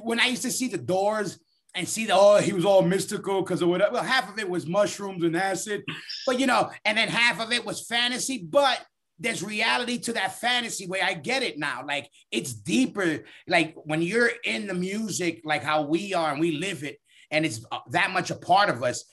when 0.00 0.20
I 0.20 0.26
used 0.26 0.42
to 0.42 0.50
see 0.50 0.68
the 0.68 0.78
Doors 0.78 1.40
and 1.74 1.88
see 1.88 2.06
the 2.06 2.14
oh 2.14 2.36
he 2.38 2.52
was 2.52 2.64
all 2.64 2.82
mystical 2.82 3.42
because 3.42 3.62
of 3.62 3.68
whatever. 3.68 3.94
Well, 3.94 4.02
half 4.04 4.32
of 4.32 4.38
it 4.38 4.48
was 4.48 4.66
mushrooms 4.66 5.24
and 5.24 5.36
acid, 5.36 5.82
but 6.24 6.38
you 6.38 6.46
know, 6.46 6.70
and 6.84 6.96
then 6.96 7.08
half 7.08 7.40
of 7.40 7.52
it 7.52 7.64
was 7.64 7.84
fantasy. 7.84 8.46
But 8.48 8.80
there's 9.18 9.42
reality 9.42 9.98
to 9.98 10.12
that 10.14 10.38
fantasy 10.38 10.86
way. 10.86 11.00
I 11.00 11.14
get 11.14 11.42
it 11.42 11.58
now. 11.58 11.84
Like 11.86 12.10
it's 12.30 12.52
deeper. 12.52 13.24
Like 13.48 13.74
when 13.84 14.02
you're 14.02 14.30
in 14.44 14.66
the 14.66 14.74
music, 14.74 15.42
like 15.44 15.62
how 15.62 15.82
we 15.82 16.14
are 16.14 16.30
and 16.30 16.40
we 16.40 16.52
live 16.52 16.84
it, 16.84 16.98
and 17.30 17.46
it's 17.46 17.64
uh, 17.72 17.78
that 17.90 18.10
much 18.10 18.30
a 18.30 18.36
part 18.36 18.68
of 18.68 18.82
us. 18.82 19.04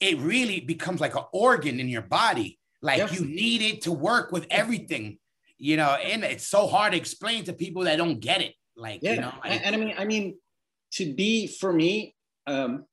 It 0.00 0.18
really 0.18 0.60
becomes 0.60 1.00
like 1.00 1.14
an 1.14 1.24
organ 1.32 1.78
in 1.78 1.88
your 1.88 2.02
body 2.02 2.58
like 2.82 2.98
yes. 2.98 3.18
you 3.18 3.26
need 3.26 3.62
it 3.62 3.82
to 3.82 3.92
work 3.92 4.32
with 4.32 4.46
everything, 4.50 5.18
you 5.58 5.76
know, 5.76 5.90
and 5.90 6.24
it's 6.24 6.46
so 6.46 6.66
hard 6.66 6.92
to 6.92 6.98
explain 6.98 7.44
to 7.44 7.52
people 7.52 7.84
that 7.84 7.96
don't 7.96 8.20
get 8.20 8.40
it. 8.40 8.54
Like, 8.76 9.00
yeah. 9.02 9.14
you 9.14 9.20
know, 9.20 9.34
and, 9.44 9.62
and 9.64 9.74
I 9.74 9.78
mean, 9.78 9.94
I 9.98 10.04
mean, 10.04 10.38
to 10.92 11.12
be 11.12 11.46
for 11.46 11.72
me, 11.72 12.14
um, 12.46 12.84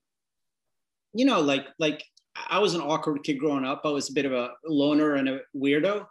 you 1.13 1.25
know, 1.25 1.39
like 1.39 1.67
like 1.79 2.03
I 2.49 2.59
was 2.59 2.73
an 2.73 2.81
awkward 2.81 3.23
kid 3.23 3.39
growing 3.39 3.65
up. 3.65 3.81
I 3.85 3.89
was 3.89 4.09
a 4.09 4.13
bit 4.13 4.25
of 4.25 4.33
a 4.33 4.51
loner 4.65 5.15
and 5.15 5.29
a 5.29 5.39
weirdo. 5.55 6.05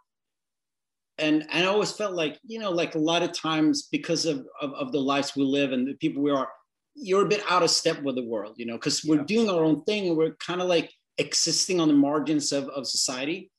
And, 1.18 1.46
and 1.50 1.64
I 1.64 1.66
always 1.66 1.92
felt 1.92 2.12
like, 2.14 2.38
you 2.46 2.58
know, 2.58 2.70
like 2.70 2.94
a 2.94 2.98
lot 2.98 3.22
of 3.22 3.32
times 3.32 3.88
because 3.90 4.26
of, 4.26 4.46
of, 4.60 4.72
of 4.74 4.92
the 4.92 5.00
lives 5.00 5.34
we 5.34 5.42
live 5.44 5.72
and 5.72 5.86
the 5.86 5.94
people 5.94 6.22
we 6.22 6.30
are, 6.30 6.48
you're 6.94 7.24
a 7.24 7.28
bit 7.28 7.42
out 7.48 7.62
of 7.62 7.70
step 7.70 8.02
with 8.02 8.16
the 8.16 8.24
world, 8.24 8.54
you 8.58 8.66
know, 8.66 8.74
because 8.76 9.04
we're 9.04 9.16
Yeah. 9.16 9.24
doing 9.26 9.50
our 9.50 9.64
own 9.64 9.82
thing 9.84 10.08
and 10.08 10.16
we're 10.16 10.34
kind 10.36 10.60
of 10.60 10.68
like 10.68 10.92
existing 11.18 11.80
on 11.80 11.88
the 11.88 11.94
margins 11.94 12.52
of, 12.52 12.68
of 12.68 12.86
society 12.86 13.50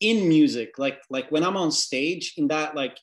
in 0.00 0.28
music. 0.28 0.78
Like, 0.78 1.00
like 1.10 1.30
when 1.30 1.44
I'm 1.44 1.56
on 1.56 1.72
stage 1.72 2.34
in 2.36 2.48
that, 2.48 2.76
like 2.76 2.96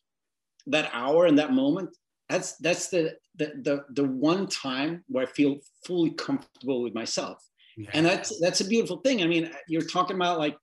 that 0.68 0.90
hour 0.94 1.26
and 1.26 1.38
that 1.40 1.52
moment, 1.54 1.90
that's, 2.30 2.56
that's 2.58 2.90
the, 2.90 3.16
the, 3.36 3.54
the, 3.62 3.86
the 3.94 4.04
one 4.06 4.48
time 4.48 5.04
where 5.08 5.24
I 5.24 5.30
feel 5.30 5.58
fully 5.86 6.12
comfortable 6.12 6.82
with 6.84 6.94
myself 6.94 7.44
and 7.94 8.06
that's 8.06 8.40
that's 8.40 8.62
a 8.62 8.66
beautiful 8.66 8.98
thing 8.98 9.24
i 9.24 9.28
mean 9.28 9.50
you're 9.68 9.82
talking 9.82 10.16
about 10.16 10.38
like 10.38 10.58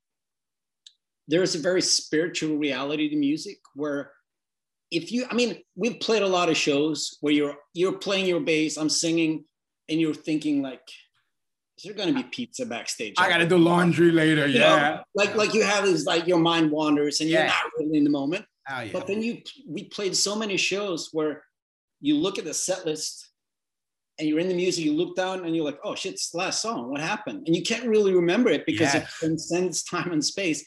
there's 1.29 1.55
a 1.55 1.59
very 1.59 1.83
spiritual 1.83 2.57
reality 2.57 3.09
to 3.09 3.17
music 3.17 3.59
where 3.75 4.11
if 4.91 5.13
you 5.13 5.27
i 5.31 5.35
mean 5.35 5.59
we've 5.77 6.01
played 6.01 6.23
a 6.23 6.27
lot 6.27 6.49
of 6.49 6.57
shows 6.57 7.17
where 7.21 7.33
you're 7.33 7.55
you're 7.75 7.99
playing 7.99 8.27
your 8.27 8.41
bass 8.41 8.77
i'm 8.79 8.89
singing 8.89 9.45
and 9.89 10.01
you're 10.01 10.15
thinking 10.15 10.63
like 10.63 10.81
is 11.77 11.85
there 11.85 11.95
going 11.95 12.09
to 12.09 12.15
be 12.15 12.29
pizza 12.31 12.67
backstage 12.67 13.15
I 13.19 13.29
gotta 13.29 13.47
do 13.47 13.57
laundry 13.57 14.11
later. 14.11 14.49
You 14.49 14.59
know, 14.59 14.77
Yeah. 14.77 15.01
like 15.15 15.37
like 15.37 15.55
you 15.55 15.63
have 15.63 15.85
this 15.85 16.05
like 16.07 16.27
your 16.27 16.41
mind 16.41 16.73
wanders 16.73 17.21
and 17.21 17.31
you're 17.31 17.41
Yeah. 17.43 17.47
not 17.47 17.71
really 17.79 17.99
in 17.99 18.05
the 18.05 18.11
moment 18.11 18.45
Oh, 18.69 18.81
yeah. 18.81 18.91
but 18.93 19.07
then 19.07 19.23
you 19.23 19.43
we 19.69 19.85
played 19.85 20.17
so 20.17 20.35
many 20.35 20.57
shows 20.57 21.11
where 21.13 21.45
you 22.01 22.17
look 22.17 22.37
at 22.37 22.45
the 22.45 22.53
set 22.53 22.85
list 22.85 23.31
and 24.19 24.29
you're 24.29 24.41
in 24.41 24.49
the 24.49 24.55
music, 24.55 24.85
you 24.85 24.93
look 24.95 25.15
down 25.15 25.45
and 25.45 25.55
you're 25.55 25.65
like, 25.65 25.79
oh 25.85 25.95
shit, 25.95 26.15
it's 26.15 26.31
the 26.31 26.39
last 26.39 26.61
song. 26.61 26.91
What 26.91 27.01
happened? 27.01 27.45
And 27.47 27.55
you 27.55 27.63
can't 27.63 27.87
really 27.87 28.13
remember 28.13 28.51
it 28.51 28.67
because 28.67 28.93
it 28.97 29.07
transcends 29.07 29.85
time 29.85 30.11
and 30.11 30.25
space. 30.25 30.67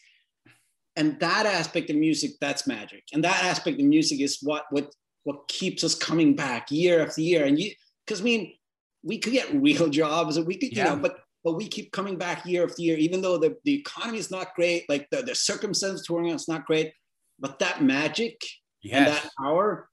And 0.95 1.19
that 1.19 1.45
aspect 1.45 1.89
of 1.89 1.95
music, 1.95 2.31
that's 2.41 2.67
magic. 2.67 3.03
And 3.13 3.23
that 3.23 3.43
aspect 3.43 3.79
of 3.79 3.85
music 3.85 4.19
is 4.19 4.39
what 4.41 4.65
what 4.71 4.93
what 5.23 5.47
keeps 5.47 5.83
us 5.83 5.95
coming 5.95 6.35
back 6.35 6.71
year 6.71 7.01
after 7.01 7.21
year. 7.21 7.45
And 7.45 7.57
you 7.57 7.71
because 8.05 8.21
I 8.21 8.23
mean, 8.23 8.53
we 9.03 9.17
could 9.17 9.33
get 9.33 9.53
real 9.53 9.89
jobs 10.01 10.37
and 10.37 10.45
we 10.45 10.57
could, 10.57 10.75
you 10.75 10.83
know, 10.83 10.95
but 10.95 11.19
but 11.43 11.53
we 11.53 11.67
keep 11.67 11.91
coming 11.91 12.17
back 12.17 12.45
year 12.45 12.63
after 12.63 12.81
year, 12.81 12.97
even 12.97 13.21
though 13.21 13.37
the, 13.37 13.57
the 13.63 13.73
economy 13.73 14.19
is 14.19 14.29
not 14.29 14.53
great, 14.55 14.87
like 14.89 15.09
the, 15.09 15.23
the 15.23 15.33
circumstances 15.33 16.05
touring 16.05 16.31
us 16.31 16.47
not 16.47 16.65
great, 16.65 16.93
but 17.39 17.57
that 17.59 17.81
magic 17.81 18.39
and 18.91 19.07
that 19.07 19.27
power, 19.39 19.89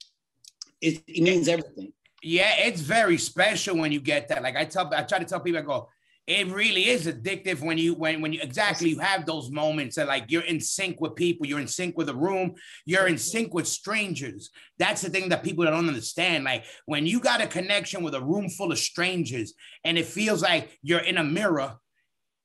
it, 0.83 1.03
it 1.07 1.23
means 1.23 1.49
everything. 1.49 1.93
Yeah, 2.23 2.53
it's 2.59 2.83
very 2.83 3.17
special 3.17 3.79
when 3.79 3.93
you 3.93 4.01
get 4.01 4.29
that. 4.29 4.43
Like 4.43 4.57
I 4.57 4.65
tell, 4.65 4.93
I 4.93 5.03
try 5.03 5.21
to 5.21 5.25
tell 5.25 5.41
people, 5.41 5.61
I 5.61 5.63
go, 5.63 5.89
it 6.29 6.47
really 6.49 6.89
is 6.91 7.07
addictive 7.07 7.61
when 7.61 7.79
you 7.79 7.95
when 7.95 8.21
when 8.21 8.35
you 8.35 8.41
exactly 8.43 8.91
you 8.91 8.99
have 8.99 9.25
those 9.25 9.51
moments 9.51 9.97
that 9.97 10.07
like 10.07 10.27
you're 10.29 10.43
in 10.43 10.61
sync 10.61 11.01
with 11.01 11.15
people, 11.15 11.47
you're 11.47 11.59
in 11.59 11.67
sync 11.67 11.97
with 11.97 12.11
a 12.11 12.15
room, 12.15 12.55
you're 12.85 13.07
in 13.07 13.17
sync 13.17 13.55
with 13.55 13.67
strangers. 13.67 14.51
That's 14.79 15.01
the 15.01 15.09
thing 15.09 15.31
that 15.31 15.43
people 15.43 15.65
don't 15.65 15.89
understand. 15.89 16.45
Like 16.45 16.65
when 16.85 17.07
you 17.07 17.19
got 17.19 17.41
a 17.41 17.47
connection 17.47 18.03
with 18.03 18.15
a 18.15 18.21
room 18.23 18.51
full 18.51 18.71
of 18.73 18.79
strangers 18.79 19.55
and 19.85 19.97
it 19.97 20.05
feels 20.05 20.43
like 20.43 20.79
you're 20.83 21.01
in 21.01 21.17
a 21.17 21.25
mirror. 21.25 21.77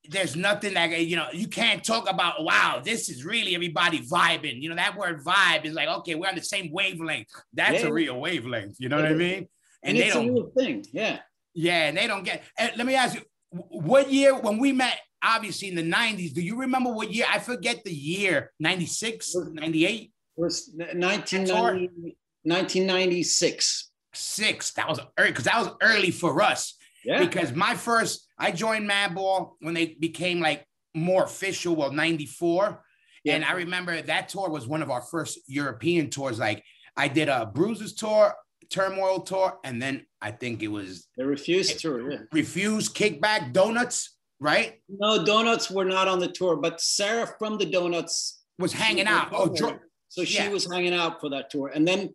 There's 0.10 0.36
nothing 0.36 0.74
that 0.76 0.90
you 1.06 1.16
know 1.16 1.28
you 1.34 1.48
can't 1.48 1.82
talk 1.84 2.10
about. 2.10 2.44
Wow, 2.44 2.82
this 2.84 3.08
is 3.10 3.24
really 3.24 3.56
everybody 3.56 4.00
vibing. 4.00 4.62
You 4.62 4.68
know 4.70 4.76
that 4.76 4.98
word 4.98 5.24
vibe 5.24 5.64
is 5.66 5.74
like 5.74 5.88
okay, 5.90 6.16
we're 6.16 6.28
on 6.30 6.36
the 6.36 6.42
same 6.44 6.72
wavelength. 6.74 7.28
That's 7.54 7.84
Yeah. 7.84 7.88
a 7.90 7.94
real 7.94 8.20
wavelength. 8.20 8.76
You 8.80 8.90
know 8.90 8.98
what 8.98 9.06
I 9.06 9.14
mean? 9.14 9.48
And, 9.82 9.98
And 9.98 9.98
it's 9.98 10.16
a 10.16 10.20
don't 10.20 10.34
real 10.34 10.52
thing. 10.58 10.86
Yeah. 10.92 11.20
yeah, 11.54 11.88
and 11.88 11.98
they 11.98 12.08
don't 12.08 12.24
get. 12.24 12.44
let 12.60 12.86
me 12.86 12.96
ask 12.96 13.16
you, 13.16 13.22
what 13.70 14.12
year 14.12 14.36
when 14.40 14.58
we 14.58 14.72
met? 14.72 15.00
Obviously 15.24 15.70
in 15.70 15.76
the 15.76 15.84
'90s. 15.84 16.34
Do 16.34 16.42
you 16.42 16.60
remember 16.60 16.92
what 16.92 17.14
year? 17.14 17.26
I 17.32 17.40
forget 17.40 17.84
the 17.84 17.94
year. 17.94 18.52
'96, 18.60 19.36
'98, 19.54 20.12
was 20.36 20.72
1990, 20.76 22.18
1996. 22.44 23.90
six. 24.14 24.74
That 24.74 24.88
was 24.90 25.00
early 25.18 25.32
because 25.32 25.46
that 25.46 25.60
was 25.60 25.70
early 25.82 26.12
for 26.12 26.42
us. 26.42 26.76
Yeah. 27.06 27.20
Because 27.20 27.54
my 27.54 27.76
first, 27.76 28.28
I 28.38 28.52
joined 28.52 28.90
Madball 28.90 29.52
when 29.60 29.74
they 29.74 29.96
became 30.00 30.40
like 30.40 30.66
more 30.94 31.24
official. 31.24 31.76
Well, 31.76 31.92
'94, 31.92 32.84
Yeah. 33.24 33.36
and 33.36 33.46
I 33.46 33.54
remember 33.54 34.02
that 34.02 34.30
tour 34.30 34.50
was 34.50 34.68
one 34.68 34.82
of 34.82 34.90
our 34.92 35.02
first 35.02 35.40
European 35.48 36.10
tours. 36.10 36.38
Like 36.40 36.64
I 36.98 37.08
did 37.08 37.30
a 37.30 37.46
Bruises 37.46 37.94
tour, 37.96 38.36
Turmoil 38.74 39.20
tour, 39.20 39.60
and 39.64 39.80
then 39.80 40.06
I 40.20 40.32
think 40.32 40.64
it 40.64 40.68
was 40.68 41.08
They 41.16 41.24
refused 41.24 41.80
to. 41.82 42.10
Yeah. 42.10 42.18
Refuse, 42.32 42.90
Kickback, 42.90 43.54
Doughnuts, 43.54 44.10
right? 44.40 44.82
No, 44.90 45.24
Doughnuts 45.24 45.70
were 45.70 45.86
not 45.86 46.08
on 46.08 46.20
the 46.20 46.28
tour, 46.28 46.56
but 46.58 46.82
Sarah 46.82 47.30
from 47.38 47.60
the 47.60 47.66
Doughnuts 47.66 48.44
Was 48.58 48.74
hanging 48.74 49.06
out. 49.06 49.30
Oh, 49.32 49.48
there. 49.48 49.82
so 50.10 50.26
she 50.26 50.44
yeah. 50.44 50.50
was 50.50 50.70
hanging 50.72 50.94
out 50.94 51.22
for 51.22 51.30
that 51.30 51.52
tour. 51.52 51.72
And 51.74 51.88
then 51.88 52.10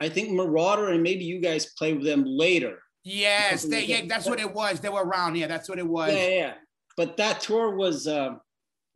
I 0.00 0.10
think 0.10 0.30
Marauder 0.30 0.88
and 0.88 1.02
maybe 1.02 1.24
you 1.24 1.40
guys 1.40 1.72
played 1.78 1.96
with 1.96 2.06
them 2.06 2.24
later. 2.26 2.78
Yes, 3.04 3.64
they, 3.64 3.84
yeah, 3.84 4.02
that's 4.06 4.28
what 4.28 4.38
it 4.38 4.52
was. 4.52 4.80
They 4.80 4.88
were 4.90 5.04
around. 5.04 5.36
Yeah, 5.36 5.46
that's 5.46 5.68
what 5.68 5.78
it 5.78 5.88
was. 5.88 6.12
Yeah, 6.12 6.28
yeah. 6.28 6.54
But 6.96 7.16
that 7.16 7.40
tour 7.40 7.74
was 7.74 8.06
uh, 8.06 8.34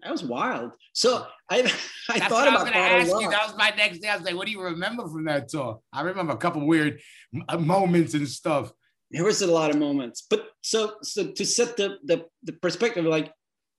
that 0.03 0.13
was 0.13 0.23
wild. 0.23 0.73
So 0.93 1.27
I 1.51 1.59
I 2.11 2.19
That's 2.19 2.29
thought 2.29 2.47
I 2.47 2.51
about 2.51 2.59
gonna 2.67 2.73
that 2.73 2.93
a 2.93 2.95
ask 2.97 3.11
you. 3.21 3.31
That 3.31 3.47
was 3.47 3.57
my 3.57 3.71
next 3.77 3.99
day. 4.01 4.09
I 4.09 4.17
was 4.17 4.25
like, 4.25 4.35
"What 4.37 4.47
do 4.47 4.53
you 4.53 4.63
remember 4.63 5.09
from 5.09 5.25
that 5.25 5.49
tour?" 5.49 5.81
I 5.93 6.03
remember 6.03 6.33
a 6.33 6.37
couple 6.37 6.67
weird 6.67 7.01
uh, 7.49 7.59
moments 7.59 8.15
and 8.15 8.29
stuff. 8.29 8.73
there 9.11 9.25
was 9.25 9.41
a 9.43 9.47
lot 9.47 9.71
of 9.71 9.77
moments 9.79 10.27
but 10.29 10.49
so 10.63 10.95
so 11.03 11.31
to 11.31 11.45
set 11.45 11.77
the 11.77 11.89
the, 12.05 12.25
the 12.43 12.53
perspective 12.55 13.05
like 13.05 13.33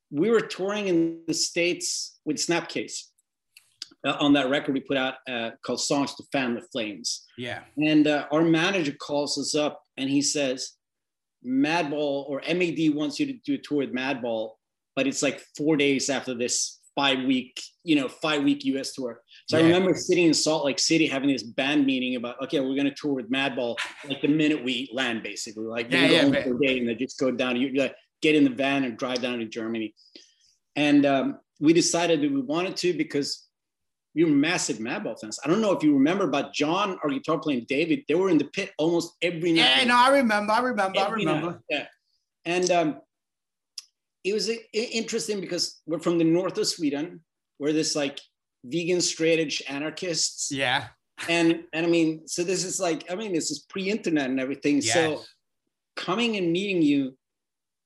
we 0.09 0.29
were 0.29 0.39
touring 0.39 0.87
in 0.87 1.21
the 1.27 1.33
states 1.33 2.17
with 2.25 2.37
snapcase 2.37 2.97
uh, 4.07 4.15
on 4.19 4.31
that 4.33 4.49
record 4.49 4.73
we 4.73 4.79
put 4.79 4.95
out 4.97 5.15
uh, 5.29 5.51
called 5.65 5.81
songs 5.81 6.15
to 6.15 6.23
fan 6.31 6.55
the 6.55 6.61
flames 6.71 7.25
Yeah, 7.37 7.61
and 7.77 8.07
uh, 8.07 8.25
our 8.31 8.41
manager 8.41 8.93
calls 8.93 9.37
us 9.37 9.53
up 9.55 9.81
and 9.97 10.09
he 10.09 10.21
says 10.21 10.73
madball 11.45 12.29
or 12.29 12.41
mad 12.47 12.89
wants 12.95 13.19
you 13.19 13.25
to 13.25 13.33
do 13.45 13.55
a 13.55 13.57
tour 13.57 13.79
with 13.79 13.93
madball 13.93 14.51
but 14.97 15.07
it's 15.07 15.21
like 15.23 15.39
four 15.55 15.77
days 15.77 16.09
after 16.09 16.33
this 16.33 16.79
five 16.95 17.23
week 17.25 17.61
you 17.83 17.95
know 17.95 18.07
five 18.09 18.43
week 18.43 18.61
us 18.65 18.91
tour 18.93 19.21
so 19.47 19.55
Yeah. 19.57 19.63
i 19.63 19.67
remember 19.67 19.93
sitting 19.95 20.25
in 20.25 20.33
salt 20.33 20.65
lake 20.65 20.79
city 20.79 21.05
having 21.05 21.29
this 21.31 21.43
band 21.43 21.85
meeting 21.85 22.15
about 22.15 22.35
okay 22.43 22.59
we're 22.59 22.75
going 22.81 22.89
to 22.93 22.95
tour 23.01 23.13
with 23.13 23.29
madball 23.31 23.75
like 24.09 24.19
the 24.21 24.27
minute 24.27 24.61
we 24.69 24.89
land 24.91 25.21
basically 25.23 25.65
like 25.65 25.91
Yeah, 25.91 26.05
you 26.07 26.13
yeah, 26.15 26.29
but- 26.29 26.59
day 26.61 26.79
and 26.79 26.89
then 26.89 26.97
just 26.97 27.17
go 27.19 27.29
down 27.31 27.55
you 27.55 27.67
like 27.83 27.95
get 28.23 28.33
in 28.35 28.43
the 28.43 28.49
van 28.63 28.83
and 28.83 28.97
drive 28.97 29.21
down 29.21 29.37
to 29.39 29.45
germany 29.45 29.93
and 30.75 31.05
um, 31.05 31.39
we 31.59 31.71
decided 31.73 32.21
that 32.21 32.31
we 32.31 32.41
wanted 32.41 32.75
to 32.77 32.93
because 32.93 33.29
we 34.15 34.23
were 34.23 34.31
massive 34.31 34.77
Madball 34.77 35.15
fans. 35.19 35.39
I 35.43 35.47
don't 35.47 35.61
know 35.61 35.71
if 35.73 35.81
you 35.83 35.93
remember, 35.93 36.25
but 36.27 36.51
John, 36.53 36.97
our 37.03 37.09
guitar 37.09 37.37
playing 37.39 37.65
David, 37.67 37.99
they 38.07 38.15
were 38.15 38.29
in 38.29 38.37
the 38.39 38.45
pit 38.45 38.71
almost 38.79 39.15
every 39.21 39.51
night. 39.53 39.77
yeah. 39.77 39.83
No, 39.85 39.95
I 39.95 40.09
remember. 40.09 40.53
I 40.53 40.59
remember. 40.59 40.99
I 40.99 41.05
Every 41.05 41.25
night, 41.25 41.35
remember. 41.37 41.61
Yeah. 41.69 41.85
And 42.45 42.71
um, 42.71 43.01
it 44.27 44.33
was 44.33 44.49
interesting 44.73 45.39
because 45.39 45.81
we're 45.85 45.99
from 45.99 46.17
the 46.17 46.23
north 46.23 46.57
of 46.57 46.67
Sweden. 46.67 47.21
We're 47.59 47.73
this 47.73 47.95
like 47.95 48.19
vegan 48.63 49.01
straight 49.01 49.39
edge 49.39 49.63
anarchists. 49.67 50.51
Yeah. 50.51 50.87
And 51.29 51.63
and 51.73 51.85
I 51.85 51.89
mean, 51.89 52.27
so 52.27 52.43
this 52.43 52.63
is 52.63 52.79
like, 52.79 53.11
I 53.11 53.15
mean, 53.15 53.33
this 53.33 53.49
is 53.49 53.59
pre-internet 53.59 54.29
and 54.29 54.39
everything. 54.39 54.81
So 54.81 55.23
coming 55.95 56.35
and 56.37 56.51
meeting 56.51 56.81
you, 56.81 57.17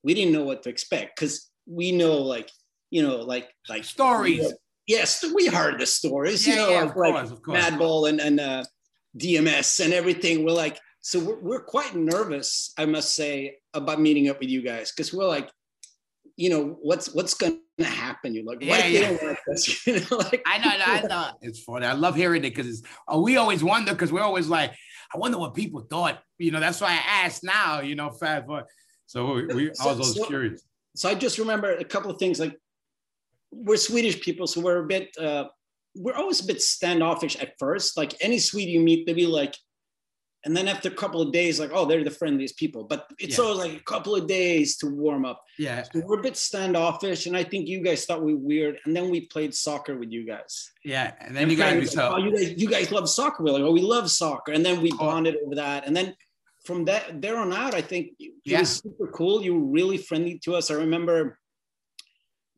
we 0.03 0.13
didn't 0.13 0.33
know 0.33 0.43
what 0.43 0.63
to 0.63 0.69
expect 0.69 1.15
because 1.15 1.49
we 1.65 1.91
know 1.91 2.17
like, 2.17 2.49
you 2.89 3.01
know, 3.01 3.17
like 3.17 3.49
like 3.69 3.83
Stories. 3.83 4.53
Yes, 4.87 5.23
we 5.33 5.47
heard 5.47 5.79
the 5.79 5.85
stories, 5.85 6.45
you 6.45 6.53
Yeah, 6.53 6.59
know, 6.59 6.69
yeah, 6.71 6.81
of 6.81 6.87
like 6.87 7.13
course, 7.13 7.31
of 7.31 7.41
course. 7.43 7.63
Madball 7.63 8.09
and, 8.09 8.19
and 8.19 8.39
uh, 8.39 8.63
DMS 9.17 9.83
and 9.83 9.93
everything. 9.93 10.43
We're 10.43 10.51
like, 10.51 10.79
so 11.01 11.19
we're, 11.19 11.39
we're 11.39 11.63
quite 11.63 11.95
nervous, 11.95 12.73
I 12.77 12.85
must 12.85 13.15
say, 13.15 13.57
about 13.73 14.01
meeting 14.01 14.27
up 14.27 14.39
with 14.39 14.49
you 14.49 14.61
guys 14.61 14.91
because 14.91 15.13
we're 15.13 15.27
like, 15.27 15.49
you 16.37 16.49
know, 16.49 16.77
what's 16.81 17.13
what's 17.13 17.33
going 17.33 17.59
to 17.77 17.83
happen? 17.85 18.33
You're 18.33 18.43
like, 18.45 18.59
what 18.59 18.67
Yeah, 18.67 18.85
if 19.09 19.19
they 19.19 19.25
yeah. 19.25 19.29
like 19.31 19.39
us? 19.51 19.87
You 19.87 19.99
know, 19.99 20.17
like, 20.17 20.41
I 20.45 20.57
know. 20.57 20.85
I 20.85 21.01
know. 21.07 21.31
It's 21.41 21.63
funny. 21.63 21.85
I 21.85 21.93
love 21.93 22.15
hearing 22.15 22.43
it 22.43 22.55
because 22.55 22.83
oh, 23.07 23.21
we 23.21 23.37
always 23.37 23.63
wonder 23.63 23.91
because 23.93 24.11
we're 24.11 24.21
always 24.21 24.47
like, 24.47 24.71
I 25.13 25.17
wonder 25.17 25.37
what 25.37 25.53
people 25.55 25.81
thought. 25.89 26.21
You 26.37 26.51
know, 26.51 26.59
that's 26.59 26.81
why 26.81 26.91
I 26.91 27.25
asked 27.25 27.43
now. 27.43 27.81
You 27.81 27.95
know, 27.95 28.11
Fat 28.11 28.47
Boy. 28.47 28.61
So 29.07 29.33
we, 29.33 29.45
we 29.47 29.69
I 29.71 29.73
So- 29.73 29.89
was 29.89 29.99
always 29.99 30.15
so- 30.15 30.25
curious. 30.25 30.63
so 30.95 31.09
I 31.09 31.15
just 31.15 31.37
remember 31.37 31.73
a 31.73 31.83
couple 31.85 32.11
of 32.11 32.17
things 32.17 32.39
like 32.39 32.57
we're 33.51 33.77
Swedish 33.77 34.21
people, 34.21 34.47
so 34.47 34.61
we're 34.61 34.83
a 34.83 34.87
bit 34.87 35.09
uh, 35.17 35.45
we're 35.95 36.15
always 36.15 36.41
a 36.41 36.45
bit 36.47 36.61
standoffish 36.61 37.35
at 37.37 37.53
first. 37.59 37.97
Like 37.97 38.13
any 38.21 38.39
Swede 38.39 38.69
you 38.69 38.79
meet, 38.79 39.05
they'll 39.05 39.15
be 39.15 39.27
like, 39.27 39.55
and 40.43 40.57
then 40.57 40.67
after 40.67 40.89
a 40.89 40.93
couple 40.93 41.21
of 41.21 41.31
days, 41.31 41.59
like, 41.59 41.69
oh, 41.73 41.85
they're 41.85 42.03
the 42.03 42.09
friendliest 42.09 42.57
people. 42.57 42.83
But 42.83 43.07
it's 43.19 43.37
Yeah. 43.37 43.43
always 43.43 43.59
like 43.59 43.79
a 43.79 43.83
couple 43.83 44.15
of 44.15 44.25
days 44.27 44.75
to 44.77 44.87
warm 44.87 45.23
up. 45.25 45.43
Yeah. 45.59 45.83
So 45.83 46.01
we're 46.05 46.19
a 46.19 46.23
bit 46.23 46.35
standoffish, 46.35 47.27
and 47.27 47.37
I 47.37 47.43
think 47.43 47.67
you 47.67 47.81
guys 47.83 48.05
thought 48.05 48.23
we 48.23 48.33
were 48.33 48.39
weird. 48.39 48.79
And 48.85 48.95
then 48.95 49.09
we 49.11 49.21
played 49.27 49.53
soccer 49.53 49.97
with 49.97 50.11
you 50.11 50.25
guys. 50.25 50.71
Yeah. 50.83 51.13
And 51.21 51.35
then 51.35 51.49
you 51.49 51.55
guys 51.55 51.73
be 51.73 51.85
Friends 51.85 51.95
were 51.95 52.01
like, 52.03 52.11
so. 52.11 52.15
oh, 52.15 52.23
you 52.25 52.31
guys, 52.35 52.61
you 52.61 52.67
guys 52.69 52.91
love 52.91 53.07
soccer. 53.09 53.43
We're 53.43 53.51
like, 53.51 53.61
oh, 53.63 53.71
we 53.71 53.81
love 53.81 54.09
soccer. 54.09 54.51
And 54.51 54.65
then 54.65 54.81
we 54.81 54.91
Oh. 54.93 54.97
bonded 54.97 55.35
over 55.45 55.55
that. 55.55 55.85
And 55.85 55.95
then 55.95 56.15
from 56.65 56.85
that 56.85 57.21
there 57.21 57.37
on 57.37 57.53
out, 57.53 57.73
I 57.75 57.81
think 57.81 58.13
it 58.19 58.33
Yeah. 58.43 58.59
was 58.61 58.69
super 58.81 59.07
cool. 59.07 59.43
You 59.43 59.53
were 59.55 59.67
really 59.71 59.97
friendly 59.97 60.39
to 60.39 60.55
us. 60.55 60.71
I 60.71 60.75
remember 60.75 61.37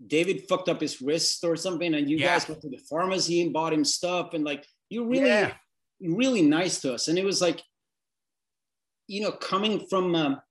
David 0.05 0.47
fucked 0.49 0.69
up 0.69 0.81
his 0.81 1.01
wrist 1.01 1.43
or 1.43 1.55
something, 1.55 1.93
and 1.93 2.09
you 2.09 2.17
Yeah. 2.17 2.33
guys 2.33 2.47
went 2.49 2.61
to 2.61 2.69
the 2.69 2.77
pharmacy 2.89 3.41
and 3.41 3.53
bought 3.53 3.73
him 3.73 3.85
stuff, 3.85 4.33
and 4.33 4.43
like 4.43 4.65
you 4.89 5.05
really, 5.05 5.27
Yeah. 5.27 5.53
really 6.01 6.41
nice 6.41 6.81
to 6.81 6.93
us. 6.93 7.07
And 7.07 7.17
it 7.17 7.23
was 7.25 7.41
like, 7.41 7.61
you 9.07 9.21
know, 9.21 9.31
coming 9.31 9.85
from 9.87 10.15
um, 10.15 10.41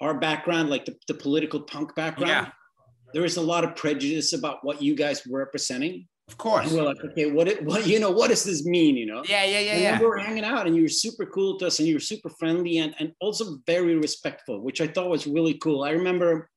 our 0.00 0.14
background, 0.18 0.70
like 0.70 0.84
the, 0.84 0.96
the 1.08 1.14
political 1.14 1.60
punk 1.60 1.94
background, 1.94 2.30
Yeah. 2.46 2.50
there 3.12 3.22
was 3.22 3.36
a 3.36 3.42
lot 3.42 3.64
of 3.64 3.76
prejudice 3.76 4.32
about 4.32 4.64
what 4.64 4.82
you 4.82 4.94
guys 4.94 5.26
were 5.26 5.38
representing. 5.38 6.08
Of 6.28 6.38
course. 6.38 6.68
And 6.68 6.76
we're 6.76 6.84
like, 6.84 7.04
okay, 7.04 7.30
what, 7.30 7.48
it, 7.48 7.62
what, 7.64 7.86
you 7.86 7.98
know, 7.98 8.10
what 8.10 8.30
does 8.30 8.44
this 8.44 8.64
mean? 8.64 8.96
You 8.96 9.06
know? 9.06 9.22
Yeah, 9.28 9.44
yeah, 9.44 9.58
yeah, 9.58 9.72
and 9.72 9.82
yeah. 9.82 10.00
we 10.00 10.06
were 10.06 10.18
hanging 10.18 10.44
out 10.44 10.66
and 10.66 10.74
you 10.74 10.82
were 10.82 10.88
super 10.88 11.26
cool 11.26 11.58
to 11.58 11.66
us 11.66 11.78
and 11.78 11.88
you 11.88 11.94
were 11.94 12.00
super 12.00 12.30
friendly 12.30 12.78
and, 12.78 12.94
and 13.00 13.12
also 13.20 13.58
very 13.66 13.96
respectful, 13.96 14.60
which 14.60 14.80
I 14.80 14.86
thought 14.86 15.10
was 15.10 15.26
really 15.26 15.54
cool. 15.54 15.82
I 15.82 15.90
remember, 15.90 16.48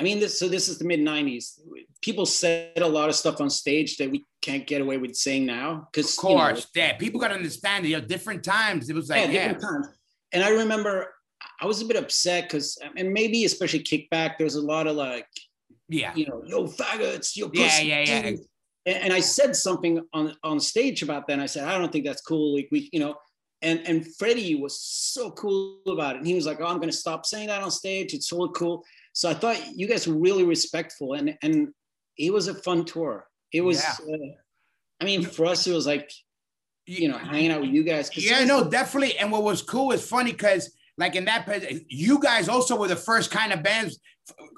I 0.00 0.02
mean, 0.02 0.18
this, 0.18 0.38
so 0.38 0.48
this 0.48 0.70
is 0.70 0.78
the 0.78 0.86
mid 0.86 1.00
90s. 1.00 1.58
People 2.00 2.24
said 2.24 2.78
a 2.78 2.88
lot 2.88 3.10
of 3.10 3.14
stuff 3.14 3.38
on 3.38 3.50
stage 3.50 3.98
that 3.98 4.10
we 4.10 4.24
can't 4.40 4.66
get 4.66 4.80
away 4.80 4.96
with 4.96 5.14
saying 5.14 5.44
now. 5.44 5.88
Because, 5.92 6.16
Of 6.16 6.22
course. 6.22 6.66
Yeah. 6.74 6.96
People 6.96 7.20
gotta 7.20 7.34
understand 7.34 7.84
that 7.84 7.88
you 7.90 8.00
know, 8.00 8.06
different 8.06 8.42
times. 8.42 8.88
It 8.88 8.96
was 8.96 9.10
like, 9.10 9.30
yeah. 9.30 9.48
different 9.48 9.60
times. 9.62 9.88
And 10.32 10.42
I 10.42 10.48
remember 10.48 11.12
I 11.60 11.66
was 11.66 11.82
a 11.82 11.84
bit 11.84 11.96
upset 11.96 12.44
because, 12.44 12.78
and 12.96 13.12
maybe 13.12 13.44
especially 13.44 13.80
kickback, 13.80 14.38
there's 14.38 14.54
a 14.54 14.62
lot 14.62 14.86
of 14.86 14.96
like, 14.96 15.26
Yeah. 15.90 16.14
you 16.14 16.26
know, 16.26 16.42
yo 16.46 16.66
faggots, 16.66 17.36
yo 17.36 17.50
Yeah, 17.52 17.64
pussy. 17.68 17.86
yeah, 17.86 18.00
yeah. 18.00 18.26
And, 18.86 18.96
and 19.04 19.12
I 19.12 19.20
said 19.20 19.54
something 19.54 20.00
on 20.14 20.34
on 20.42 20.60
stage 20.60 21.02
about 21.02 21.26
that. 21.26 21.34
And 21.34 21.42
I 21.42 21.46
said, 21.46 21.64
I 21.64 21.76
don't 21.76 21.92
think 21.92 22.06
that's 22.06 22.22
cool. 22.22 22.54
Like 22.56 22.68
we, 22.72 22.88
you 22.94 23.00
know, 23.00 23.16
and 23.62 23.80
and 23.86 24.06
Freddie 24.16 24.54
was 24.54 24.80
so 24.80 25.30
cool 25.32 25.80
about 25.86 26.16
it. 26.16 26.18
And 26.18 26.26
he 26.26 26.34
was 26.34 26.46
like, 26.46 26.60
Oh, 26.60 26.66
I'm 26.66 26.80
gonna 26.80 26.92
stop 26.92 27.26
saying 27.26 27.48
that 27.48 27.62
on 27.62 27.70
stage. 27.70 28.14
It's 28.14 28.28
so 28.28 28.48
cool. 28.48 28.84
So 29.12 29.28
I 29.28 29.34
thought 29.34 29.58
you 29.74 29.86
guys 29.86 30.06
were 30.06 30.14
really 30.14 30.44
respectful, 30.44 31.14
and 31.14 31.36
and 31.42 31.68
it 32.16 32.32
was 32.32 32.48
a 32.48 32.54
fun 32.54 32.84
tour. 32.84 33.26
It 33.52 33.62
was. 33.62 33.82
Yeah. 33.82 34.14
Uh, 34.14 34.18
I 35.00 35.04
mean, 35.04 35.22
for 35.22 35.46
us, 35.46 35.66
it 35.66 35.72
was 35.72 35.86
like 35.86 36.10
you 36.86 37.08
know 37.08 37.18
hanging 37.18 37.50
out 37.50 37.60
with 37.60 37.70
you 37.70 37.84
guys. 37.84 38.10
Yeah, 38.16 38.44
no, 38.44 38.68
definitely. 38.68 39.18
And 39.18 39.30
what 39.30 39.42
was 39.42 39.62
cool 39.62 39.92
is 39.92 40.06
funny 40.06 40.32
because, 40.32 40.72
like 40.96 41.16
in 41.16 41.24
that, 41.26 41.48
you 41.88 42.18
guys 42.20 42.48
also 42.48 42.76
were 42.76 42.88
the 42.88 42.96
first 42.96 43.30
kind 43.30 43.52
of 43.52 43.62
bands. 43.62 43.98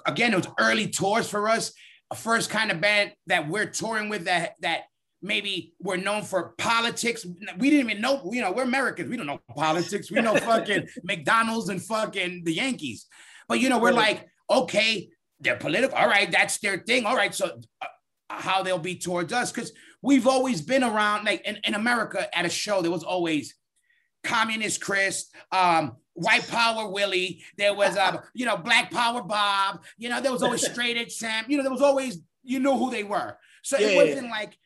Again, 0.05 0.33
it 0.33 0.37
was 0.37 0.47
early 0.59 0.87
tours 0.87 1.29
for 1.29 1.49
us. 1.49 1.73
A 2.11 2.15
first 2.15 2.49
kind 2.49 2.71
of 2.71 2.79
band 2.79 3.13
that 3.25 3.49
we're 3.49 3.65
touring 3.65 4.07
with 4.09 4.25
that 4.25 4.53
that 4.61 4.83
maybe 5.23 5.73
we're 5.79 5.95
known 5.95 6.23
for 6.23 6.49
politics. 6.57 7.25
We 7.57 7.69
didn't 7.69 7.89
even 7.89 8.01
know. 8.01 8.29
You 8.31 8.41
know, 8.41 8.51
we're 8.51 8.63
Americans. 8.63 9.09
We 9.09 9.17
don't 9.17 9.25
know 9.25 9.39
politics. 9.55 10.11
We 10.11 10.21
know 10.21 10.35
fucking 10.35 10.87
McDonald's 11.03 11.69
and 11.69 11.81
fucking 11.81 12.43
the 12.43 12.53
Yankees. 12.53 13.07
But 13.47 13.59
you 13.59 13.69
know, 13.69 13.79
we're 13.79 13.91
like, 13.91 14.27
okay, 14.49 15.09
they're 15.39 15.55
political. 15.55 15.97
All 15.97 16.07
right, 16.07 16.29
that's 16.31 16.59
their 16.59 16.77
thing. 16.77 17.05
All 17.05 17.15
right, 17.15 17.33
so. 17.33 17.59
Uh, 17.81 17.87
how 18.29 18.63
they'll 18.63 18.79
be 18.79 18.95
towards 18.95 19.31
us 19.31 19.51
because 19.51 19.71
we've 20.01 20.25
always 20.25 20.59
been 20.59 20.83
around 20.83 21.23
like 21.23 21.45
in, 21.45 21.59
in 21.65 21.75
america 21.75 22.35
at 22.35 22.45
a 22.45 22.49
show 22.49 22.81
there 22.81 22.89
was 22.89 23.03
always 23.03 23.53
communist 24.23 24.81
chris 24.81 25.29
um 25.51 25.97
white 26.13 26.47
power 26.47 26.89
willie 26.89 27.43
there 27.59 27.75
was 27.75 27.95
uh 27.95 28.17
you 28.33 28.43
know 28.43 28.57
black 28.57 28.89
power 28.89 29.21
bob 29.21 29.83
you 29.99 30.09
know 30.09 30.19
there 30.19 30.31
was 30.31 30.41
always 30.41 30.65
straight 30.65 30.97
edge 30.97 31.11
sam 31.11 31.45
you 31.47 31.57
know 31.57 31.63
there 31.63 31.71
was 31.71 31.81
always 31.81 32.19
you 32.43 32.59
knew 32.59 32.75
who 32.75 32.89
they 32.89 33.03
were 33.03 33.37
so 33.61 33.77
Yeah, 33.77 33.87
it 33.87 33.95
wasn't 33.95 34.29
like 34.29 34.57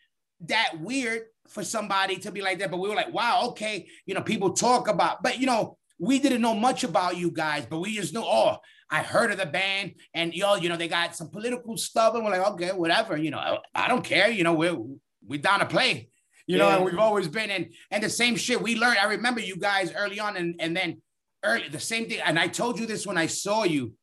that 0.42 0.74
weird 0.80 1.24
for 1.48 1.64
somebody 1.64 2.18
to 2.18 2.32
be 2.32 2.42
like 2.42 2.60
that 2.60 2.70
but 2.70 2.80
we 2.80 2.90
were 2.90 2.96
like 2.96 3.14
wow 3.14 3.48
okay 3.48 3.88
you 4.06 4.14
know 4.14 4.22
people 4.22 4.52
talk 4.52 4.88
about 4.88 5.24
but 5.24 5.40
you 5.40 5.46
know 5.46 5.78
we 6.00 6.20
didn't 6.20 6.42
know 6.42 6.54
much 6.54 6.84
about 6.84 7.18
you 7.18 7.32
guys 7.32 7.66
but 7.66 7.80
we 7.80 7.96
just 7.96 8.14
knew 8.14 8.24
oh 8.24 8.58
I 8.90 9.04
heard 9.04 9.32
of 9.32 9.38
the 9.38 9.46
band 9.46 9.96
and 10.14 10.34
yo, 10.34 10.56
you 10.56 10.70
know, 10.70 10.78
they 10.78 10.88
got 10.88 11.16
some 11.16 11.30
political 11.30 11.78
stuff, 11.78 12.16
and 12.16 12.24
we're 12.24 12.32
like, 12.32 12.48
okay, 12.54 12.72
whatever, 12.72 13.18
you 13.18 13.32
know, 13.32 13.38
I, 13.38 13.58
I 13.76 13.88
don't 13.88 14.04
care, 14.04 14.30
you 14.30 14.44
know, 14.44 14.54
we're 14.54 14.78
we're 15.26 15.42
down 15.42 15.60
to 15.60 15.66
play, 15.66 16.10
you 16.46 16.58
know, 16.58 16.70
and 16.70 16.86
we've 16.86 16.98
always 16.98 17.28
been 17.28 17.52
in 17.52 17.72
and 17.92 18.04
the 18.04 18.10
same 18.10 18.36
shit 18.38 18.62
we 18.62 18.78
learned. 18.78 18.98
I 19.00 19.06
remember 19.06 19.42
you 19.42 19.58
guys 19.58 19.94
early 19.94 20.20
on, 20.20 20.38
and 20.38 20.56
and 20.60 20.76
then 20.76 21.02
early 21.44 21.68
the 21.68 21.80
same 21.80 22.08
thing, 22.08 22.22
and 22.24 22.40
I 22.40 22.48
told 22.48 22.80
you 22.80 22.86
this 22.86 23.06
when 23.06 23.18
I 23.18 23.28
saw 23.28 23.64
you, 23.64 23.94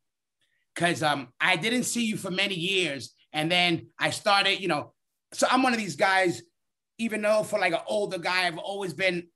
because 0.73 1.01
um 1.01 1.29
I 1.39 1.55
didn't 1.55 1.83
see 1.83 2.05
you 2.05 2.17
for 2.17 2.29
many 2.29 2.55
years, 2.55 3.15
and 3.33 3.51
then 3.51 3.87
I 3.99 4.11
started, 4.11 4.61
you 4.61 4.67
know, 4.67 4.93
so 5.35 5.47
I'm 5.49 5.63
one 5.63 5.73
of 5.73 5.79
these 5.79 5.95
guys, 5.95 6.41
even 6.97 7.21
though 7.21 7.43
for 7.43 7.59
like 7.59 7.73
an 7.73 7.79
older 7.87 8.17
guy, 8.17 8.47
I've 8.47 8.57
always 8.57 8.93
been 8.93 9.27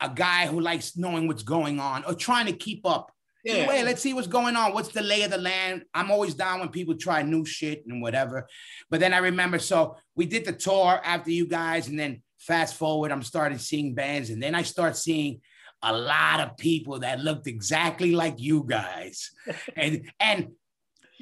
a 0.00 0.10
guy 0.14 0.46
who 0.46 0.60
likes 0.60 0.96
knowing 0.96 1.26
what's 1.26 1.42
going 1.42 1.80
on 1.80 2.04
or 2.04 2.14
trying 2.14 2.46
to 2.46 2.52
keep 2.52 2.86
up 2.86 3.12
yeah. 3.44 3.68
Wait, 3.68 3.84
let's 3.84 4.02
see 4.02 4.12
what's 4.14 4.26
going 4.26 4.56
on. 4.56 4.74
What's 4.74 4.88
the 4.88 5.02
lay 5.02 5.22
of 5.22 5.30
the 5.30 5.38
land? 5.38 5.84
I'm 5.94 6.10
always 6.10 6.34
down 6.34 6.60
when 6.60 6.68
people 6.68 6.96
try 6.96 7.22
new 7.22 7.44
shit 7.44 7.84
and 7.86 8.02
whatever. 8.02 8.46
But 8.90 9.00
then 9.00 9.14
I 9.14 9.18
remember, 9.18 9.58
so 9.58 9.96
we 10.16 10.26
did 10.26 10.44
the 10.44 10.52
tour 10.52 11.00
after 11.04 11.30
you 11.30 11.46
guys, 11.46 11.88
and 11.88 11.98
then 11.98 12.22
fast 12.38 12.74
forward, 12.74 13.12
I'm 13.12 13.22
starting 13.22 13.58
seeing 13.58 13.94
bands, 13.94 14.30
and 14.30 14.42
then 14.42 14.54
I 14.54 14.62
start 14.62 14.96
seeing 14.96 15.40
a 15.82 15.96
lot 15.96 16.40
of 16.40 16.56
people 16.56 16.98
that 17.00 17.20
looked 17.20 17.46
exactly 17.46 18.12
like 18.12 18.34
you 18.38 18.64
guys, 18.68 19.30
and 19.76 20.10
and 20.18 20.48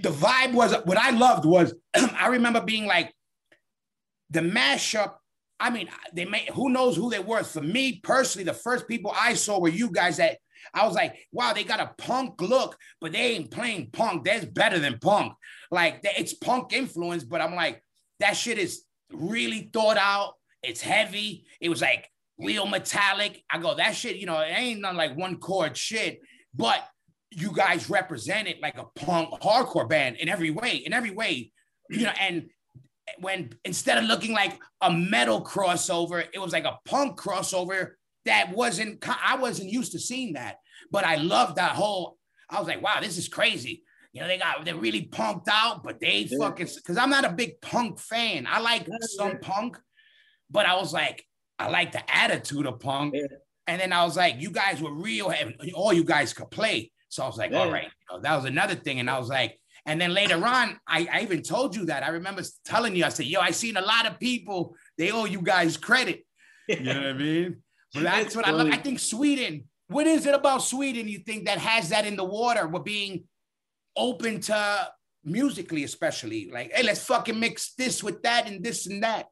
the 0.03 0.11
vibe 0.11 0.53
was 0.53 0.75
what 0.85 0.99
I 0.99 1.11
loved 1.11 1.45
was 1.45 1.75
I 1.95 2.29
remember 2.29 2.63
being 2.63 2.87
like 2.87 3.13
the 4.31 4.41
mashup. 4.41 5.15
I 5.59 5.71
mean, 5.71 5.89
they 6.13 6.25
may 6.25 6.49
who 6.53 6.69
knows 6.69 6.97
who 6.97 7.11
they 7.11 7.19
were. 7.19 7.43
For 7.43 7.63
me 7.63 8.01
personally, 8.03 8.45
the 8.45 8.53
first 8.53 8.87
people 8.89 9.13
I 9.15 9.35
saw 9.35 9.59
were 9.59 9.69
you 9.69 9.91
guys 9.91 10.19
that 10.19 10.39
I 10.75 10.87
was 10.87 10.95
like, 10.95 11.17
wow, 11.33 11.53
they 11.53 11.65
got 11.65 11.81
a 11.81 11.95
punk 11.99 12.41
look, 12.43 12.77
but 13.01 13.13
they 13.13 13.37
ain't 13.37 13.51
playing 13.51 13.91
punk. 13.93 14.25
That's 14.25 14.45
better 14.45 14.79
than 14.79 14.99
punk. 14.99 15.33
Like 15.71 16.01
it's 16.03 16.35
punk 16.35 16.73
influence, 16.73 17.25
but 17.25 17.41
I'm 17.41 17.55
like, 17.55 17.83
that 18.21 18.37
shit 18.37 18.59
is 18.59 18.83
really 19.13 19.71
thought 19.73 19.97
out. 19.97 20.35
It's 20.63 20.81
heavy. 20.81 21.47
It 21.61 21.69
was 21.69 21.81
like 21.81 22.09
real 22.39 22.67
metallic. 22.67 23.43
I 23.51 23.59
go, 23.59 23.75
that 23.75 23.95
shit, 23.95 24.17
you 24.17 24.27
know, 24.27 24.41
it 24.41 24.53
ain't 24.53 24.81
nothing 24.81 24.99
like 24.99 25.17
one 25.17 25.39
chord 25.39 25.77
shit, 25.77 26.21
but 26.55 26.87
you 27.31 27.53
guys 27.53 27.91
represent 27.91 28.49
it 28.49 28.61
like 28.61 28.79
a 28.79 28.85
punk 28.97 29.31
hardcore 29.41 29.89
band 29.89 30.17
in 30.17 30.29
every 30.29 30.51
way, 30.51 30.77
in 30.77 30.93
every 30.93 31.11
way, 31.11 31.53
you 31.91 32.03
know, 32.03 32.13
and 32.21 32.49
when 33.19 33.51
instead 33.65 33.99
of 33.99 34.05
looking 34.05 34.33
like 34.33 34.59
a 34.81 34.93
metal 34.93 35.45
crossover, 35.45 36.27
it 36.33 36.39
was 36.39 36.53
like 36.53 36.65
a 36.65 36.79
punk 36.85 37.19
crossover 37.19 37.93
that 38.25 38.53
wasn't 38.53 39.05
I 39.09 39.37
wasn't 39.37 39.71
used 39.71 39.93
to 39.93 39.99
seeing 39.99 40.35
that, 40.35 40.57
but 40.91 41.05
I 41.05 41.17
loved 41.17 41.57
that 41.57 41.73
whole. 41.73 42.19
I 42.51 42.59
was 42.59 42.69
like, 42.69 42.83
wow, 42.83 43.01
this 43.01 43.19
is 43.19 43.29
crazy. 43.29 43.83
You 44.13 44.23
know, 44.23 44.29
they 44.29 44.39
got 44.39 44.65
they're 44.65 44.75
really 44.77 45.07
punked 45.07 45.49
out, 45.51 45.83
but 45.83 46.01
they 46.01 46.27
Yeah. 46.31 46.39
fucking 46.39 46.69
because 46.77 46.97
I'm 46.97 47.11
not 47.11 47.25
a 47.25 47.33
big 47.33 47.61
punk 47.61 47.99
fan. 48.01 48.47
I 48.47 48.61
like 48.61 48.87
Yeah, 48.87 48.97
some 49.01 49.39
punk, 49.39 49.79
but 50.51 50.67
I 50.67 50.75
was 50.77 50.93
like, 50.93 51.25
I 51.59 51.69
like 51.69 51.93
the 51.93 52.03
attitude 52.15 52.67
of 52.67 52.81
punk. 52.81 53.15
Yeah. 53.15 53.27
And 53.69 53.81
then 53.81 53.93
I 53.93 54.05
was 54.05 54.17
like, 54.17 54.37
you 54.39 54.51
guys 54.51 54.81
were 54.81 54.95
real, 54.95 55.31
and 55.31 55.55
all 55.75 55.93
you 55.93 56.05
guys 56.05 56.33
could 56.33 56.51
play. 56.51 56.93
So 57.09 57.25
I 57.25 57.27
was 57.27 57.37
like, 57.37 57.53
all 57.53 57.71
right, 57.71 57.85
you 57.85 58.17
know, 58.17 58.21
that 58.23 58.37
was 58.37 58.45
another 58.45 58.75
thing. 58.75 59.01
And 59.01 59.11
I 59.11 59.19
was 59.19 59.29
like, 59.29 59.59
and 59.87 60.01
then 60.01 60.13
later 60.13 60.45
on, 60.45 60.79
I, 60.87 61.09
I 61.11 61.21
even 61.23 61.43
told 61.43 61.77
you 61.77 61.87
that. 61.87 62.03
I 62.03 62.09
remember 62.09 62.43
telling 62.65 62.97
you, 62.97 63.05
I 63.05 63.09
said, 63.09 63.27
yo, 63.27 63.41
I 63.41 63.53
seen 63.53 63.77
a 63.77 63.81
lot 63.81 64.07
of 64.07 64.19
people, 64.19 64.75
they 64.99 65.13
owe 65.13 65.25
you 65.25 65.41
guys 65.41 65.77
credit. 65.77 66.23
You 66.69 66.81
know 66.81 66.95
what 66.95 67.07
I 67.07 67.13
mean? 67.13 67.63
But 67.95 68.03
that's 68.03 68.27
It's 68.27 68.37
what 68.37 68.49
I 68.49 68.51
love. 68.51 68.67
I 68.67 68.77
think 68.79 68.99
Sweden, 68.99 69.69
what 69.87 70.09
is 70.09 70.27
it 70.27 70.35
about 70.35 70.63
Sweden 70.63 71.07
you 71.07 71.21
think 71.21 71.47
that 71.47 71.59
has 71.59 71.91
that 71.91 72.05
in 72.05 72.17
the 72.17 72.25
water? 72.25 72.67
We're 72.67 72.81
being 72.81 73.23
open 73.97 74.41
to 74.41 74.89
musically, 75.23 75.85
especially 75.85 76.51
like, 76.51 76.73
hey, 76.73 76.83
let's 76.83 77.05
fucking 77.05 77.39
mix 77.39 77.75
this 77.75 78.03
with 78.03 78.21
that 78.23 78.49
and 78.49 78.65
this 78.65 78.89
and 78.89 79.05
that. 79.05 79.27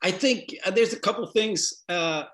I 0.00 0.10
think 0.10 0.56
uh, 0.64 0.70
there's 0.70 0.94
a 0.94 0.98
couple 0.98 1.26
things. 1.26 1.82
Uh, 1.86 2.24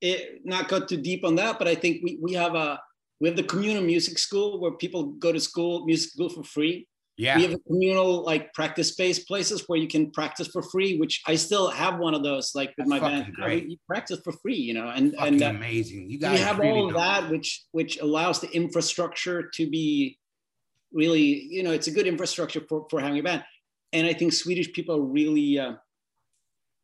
it, 0.00 0.40
not 0.44 0.68
go 0.68 0.80
too 0.80 0.96
deep 0.96 1.22
on 1.22 1.34
that, 1.34 1.58
but 1.58 1.68
I 1.68 1.74
think 1.74 2.02
we, 2.02 2.18
we 2.20 2.32
have 2.32 2.54
a 2.54 2.80
we 3.20 3.28
have 3.28 3.36
the 3.36 3.42
communal 3.44 3.82
music 3.82 4.18
school 4.18 4.58
where 4.58 4.72
people 4.72 5.12
go 5.12 5.32
to 5.32 5.38
school 5.38 5.84
music 5.84 6.12
school 6.12 6.30
for 6.30 6.42
free. 6.44 6.88
Yeah. 7.18 7.36
We 7.36 7.42
have 7.42 7.52
a 7.52 7.58
communal 7.58 8.24
like 8.24 8.52
practice 8.54 8.88
space 8.88 9.18
places 9.24 9.64
where 9.66 9.78
you 9.78 9.86
can 9.86 10.10
practice 10.10 10.48
for 10.48 10.62
free, 10.62 10.98
which 10.98 11.20
I 11.26 11.34
still 11.34 11.68
have 11.68 11.98
one 11.98 12.14
of 12.14 12.22
those 12.22 12.52
like 12.54 12.70
with 12.78 12.88
That's 12.88 12.88
my 12.88 13.00
band. 13.00 13.34
great. 13.34 13.68
You 13.68 13.76
practice 13.86 14.20
for 14.24 14.32
free, 14.42 14.56
you 14.56 14.74
know, 14.74 14.88
and 14.88 15.12
fucking 15.14 15.34
and 15.34 15.42
uh, 15.42 15.46
amazing. 15.50 16.10
You 16.10 16.16
we 16.16 16.18
guys 16.18 16.40
have 16.40 16.58
really 16.58 16.80
all 16.80 16.88
of 16.88 16.94
that, 16.94 17.30
which 17.30 17.64
which 17.72 17.98
allows 17.98 18.40
the 18.40 18.50
infrastructure 18.50 19.50
to 19.54 19.68
be 19.68 20.18
really, 20.92 21.46
you 21.50 21.62
know, 21.62 21.72
it's 21.72 21.86
a 21.86 21.90
good 21.90 22.06
infrastructure 22.06 22.62
for 22.68 22.86
for 22.90 23.00
having 23.00 23.18
a 23.18 23.22
band. 23.22 23.44
And 23.92 24.06
I 24.06 24.14
think 24.14 24.32
Swedish 24.32 24.72
people 24.72 24.96
are 24.96 25.02
really 25.02 25.58
uh, 25.58 25.74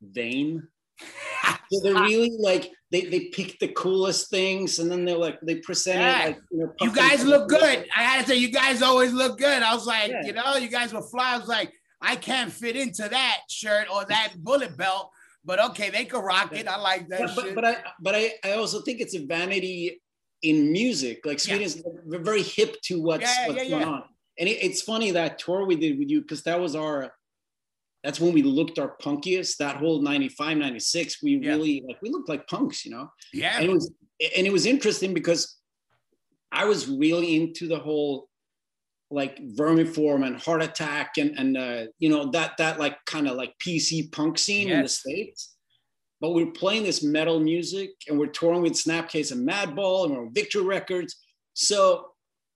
vain. 0.03 0.69
So 1.71 1.81
they're 1.83 1.93
really 2.03 2.33
like 2.39 2.71
they 2.91 3.03
they 3.03 3.27
pick 3.27 3.59
the 3.59 3.69
coolest 3.69 4.31
things, 4.31 4.79
and 4.79 4.91
then 4.91 5.05
they're 5.05 5.19
like 5.19 5.39
they 5.43 5.57
present 5.57 5.99
Yeah. 6.01 6.23
it 6.23 6.27
like 6.29 6.39
you, 6.51 6.59
know, 6.61 6.73
you 6.81 6.93
guys 6.93 7.25
look 7.27 7.49
good. 7.51 7.87
I 7.95 8.03
had 8.03 8.23
to 8.23 8.29
say, 8.31 8.37
you 8.37 8.51
guys 8.51 8.81
always 8.81 9.13
look 9.13 9.37
good. 9.39 9.63
I 9.63 9.75
was 9.75 9.87
like, 9.87 10.11
Yeah. 10.11 10.23
you 10.25 10.33
know, 10.33 10.57
you 10.57 10.69
guys 10.69 10.95
were 10.95 11.03
fly. 11.03 11.35
I 11.35 11.39
was 11.39 11.47
like, 11.47 11.71
I 12.01 12.17
can't 12.17 12.51
fit 12.51 12.75
into 12.75 13.07
that 13.07 13.41
shirt 13.51 13.87
or 13.93 14.07
that 14.07 14.33
bullet 14.39 14.79
belt, 14.79 15.11
but 15.45 15.59
okay, 15.71 15.91
they 15.91 16.07
could 16.07 16.25
rock 16.25 16.55
it. 16.55 16.67
I 16.67 16.79
like 16.79 17.09
that 17.09 17.21
But, 17.21 17.31
shit. 17.35 17.55
but, 17.55 17.55
but 17.57 17.65
I 17.67 17.77
but 18.01 18.15
I, 18.15 18.33
I 18.45 18.53
also 18.53 18.81
think 18.81 19.01
it's 19.03 19.15
a 19.15 19.27
vanity 19.27 20.01
in 20.43 20.73
music. 20.73 21.27
Like 21.27 21.37
Yeah. 21.47 21.57
Sweden's 21.57 21.83
very 22.07 22.43
hip 22.43 22.77
to 22.85 23.03
what's, 23.03 23.25
Yeah, 23.25 23.49
what's 23.49 23.63
yeah, 23.65 23.69
going 23.69 23.83
yeah. 23.83 23.89
on. 23.89 24.05
And 24.39 24.49
it, 24.49 24.63
it's 24.65 24.81
funny 24.81 25.11
that 25.11 25.39
tour 25.39 25.67
we 25.67 25.77
did 25.77 25.99
with 25.99 26.09
you 26.09 26.23
because 26.23 26.45
that 26.45 26.59
was 26.59 26.75
our 26.75 27.13
that's 28.09 28.21
when 28.21 28.33
we 28.33 28.43
looked 28.43 28.79
our 28.79 28.97
punkiest. 29.03 29.59
That 29.59 29.77
whole 29.77 30.01
95, 30.01 30.57
96, 30.57 31.23
we 31.23 31.37
Yeah. 31.37 31.51
really 31.51 31.83
like 31.87 32.01
we 32.01 32.09
looked 32.09 32.31
like 32.31 32.47
punks, 32.47 32.87
you 32.87 32.91
know. 32.91 33.13
Yeah. 33.35 33.55
And 33.59 33.67
it 33.67 33.71
was 33.71 33.93
and 34.35 34.47
it 34.47 34.51
was 34.51 34.65
interesting 34.65 35.13
because 35.13 35.59
I 36.51 36.65
was 36.65 36.89
really 36.89 37.37
into 37.37 37.69
the 37.69 37.79
whole 37.79 38.31
like 39.11 39.37
vermiform 39.59 40.27
and 40.27 40.41
heart 40.41 40.63
attack 40.63 41.19
and 41.19 41.39
and 41.39 41.59
uh, 41.59 41.83
you 41.99 42.09
know 42.09 42.31
that 42.31 42.57
that 42.57 42.79
like 42.79 42.97
kind 43.05 43.29
of 43.29 43.37
like 43.37 43.53
PC 43.59 44.11
punk 44.11 44.39
scene 44.39 44.71
in 44.71 44.81
the 44.81 44.89
states. 44.89 45.57
But 46.23 46.33
we're 46.33 46.53
playing 46.53 46.85
this 46.85 47.03
metal 47.03 47.39
music 47.39 47.91
and 48.09 48.19
we're 48.19 48.29
touring 48.39 48.63
with 48.63 48.73
Snapcase 48.73 49.33
and 49.33 49.47
Madball 49.47 50.07
and 50.07 50.15
we're 50.15 50.23
on 50.23 50.33
Victory 50.33 50.63
Records. 50.63 51.15
So 51.53 52.13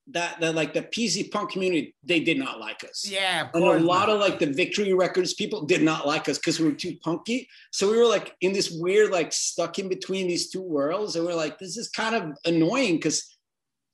that 0.08 0.40
that 0.40 0.54
like 0.54 0.74
the 0.74 0.82
PC 0.82 1.30
punk 1.30 1.50
community, 1.52 1.94
they 2.02 2.20
did 2.20 2.38
not 2.38 2.58
like 2.58 2.82
us. 2.84 3.08
yeah. 3.08 3.48
And 3.54 3.64
a 3.64 3.78
lot 3.78 4.08
of 4.08 4.18
like 4.18 4.38
the 4.38 4.46
Victory 4.46 4.92
Records 4.92 5.34
people 5.34 5.64
did 5.64 5.82
not 5.82 6.06
like 6.06 6.28
us 6.28 6.38
because 6.38 6.58
we 6.58 6.66
were 6.66 6.72
too 6.72 6.96
punky. 7.02 7.48
So 7.70 7.90
we 7.90 7.98
were 7.98 8.06
like 8.06 8.34
in 8.40 8.52
this 8.52 8.70
weird, 8.70 9.12
like 9.12 9.32
stuck 9.32 9.78
in 9.78 9.88
between 9.88 10.26
these 10.26 10.50
two 10.50 10.62
worlds. 10.62 11.14
And 11.14 11.24
we're 11.24 11.34
like, 11.34 11.58
this 11.58 11.76
is 11.76 11.88
kind 11.88 12.16
of 12.16 12.36
annoying 12.44 12.96
because 12.96 13.36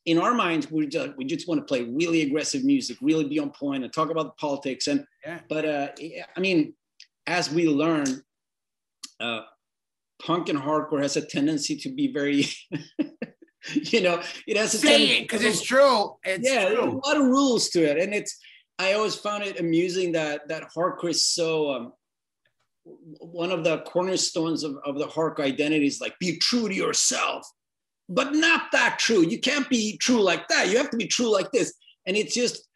in 0.06 0.16
our 0.18 0.32
minds, 0.32 0.70
we 0.70 0.86
just 0.86 1.10
we 1.18 1.24
just 1.26 1.46
want 1.46 1.60
to 1.60 1.64
play 1.66 1.82
really 1.84 2.22
aggressive 2.22 2.64
music, 2.64 2.96
really 3.02 3.28
be 3.28 3.38
on 3.38 3.50
point 3.50 3.84
and 3.84 3.92
talk 3.92 4.10
about 4.10 4.24
the 4.24 4.40
politics. 4.40 4.86
And 4.86 5.04
Yeah. 5.24 5.40
but 5.48 5.64
uh 5.66 5.88
I 6.36 6.40
mean, 6.40 6.72
as 7.26 7.50
we 7.50 7.68
learn, 7.68 8.06
uh 9.20 9.42
punk 10.22 10.48
and 10.48 10.58
hardcore 10.58 11.02
has 11.02 11.16
a 11.18 11.24
tendency 11.24 11.76
to 11.76 11.90
be 11.90 12.10
very 12.12 12.46
you 13.92 14.00
know, 14.00 14.22
it 14.46 14.57
has 14.57 14.74
a 14.74 14.78
Say 14.78 15.18
it 15.18 15.22
because 15.22 15.44
it's 15.44 15.62
true. 15.62 16.16
It's 16.24 16.48
yeah, 16.48 16.68
there's 16.68 16.78
a 16.78 16.85
lot 16.85 17.16
of 17.16 17.24
rules 17.24 17.68
to 17.70 17.83
it, 17.83 17.98
and 17.98 18.14
it's. 18.14 18.38
I 18.81 18.92
always 18.92 19.16
found 19.16 19.42
it 19.42 19.59
amusing 19.59 20.12
that 20.12 20.48
that 20.48 20.70
hardcore 20.76 21.11
is 21.11 21.24
so. 21.24 21.70
Um, 21.70 21.92
one 23.20 23.50
of 23.50 23.64
the 23.64 23.81
cornerstones 23.81 24.64
of, 24.64 24.76
of 24.85 24.98
the 24.98 25.07
hardcore 25.07 25.40
identity 25.44 25.87
is 25.87 26.00
like 26.00 26.18
be 26.18 26.38
true 26.38 26.68
to 26.68 26.74
yourself, 26.74 27.46
but 28.09 28.35
not 28.35 28.72
that 28.72 28.98
true. 28.98 29.20
You 29.26 29.40
can't 29.40 29.68
be 29.68 29.98
true 29.98 30.22
like 30.22 30.48
that. 30.48 30.70
You 30.70 30.78
have 30.78 30.90
to 30.90 30.96
be 30.96 31.07
true 31.07 31.31
like 31.31 31.50
this, 31.52 31.74
and 32.07 32.16
it's 32.16 32.35
just, 32.35 32.66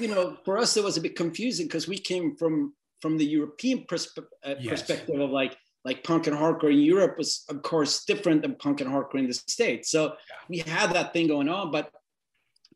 you 0.00 0.08
know, 0.08 0.36
for 0.44 0.58
us 0.58 0.76
it 0.76 0.82
was 0.82 0.96
a 0.96 1.00
bit 1.00 1.14
confusing 1.14 1.66
because 1.66 1.86
we 1.86 1.98
came 1.98 2.36
from 2.36 2.74
from 3.00 3.16
the 3.16 3.24
European 3.24 3.84
perspe- 3.84 4.24
uh, 4.44 4.54
Yes. 4.60 4.82
perspective 4.82 5.20
of 5.20 5.30
like 5.30 5.56
like 5.84 6.04
punk 6.04 6.26
and 6.26 6.36
hardcore 6.36 6.72
in 6.72 6.78
Europe 6.78 7.16
was 7.16 7.44
of 7.48 7.62
course 7.62 8.04
different 8.04 8.42
than 8.42 8.54
punk 8.56 8.80
and 8.80 8.90
hardcore 8.90 9.18
in 9.18 9.26
the 9.26 9.34
States. 9.34 9.90
So 9.90 10.14
we 10.48 10.58
had 10.58 10.92
that 10.92 11.12
thing 11.12 11.28
going 11.28 11.48
on, 11.48 11.70
but 11.70 11.90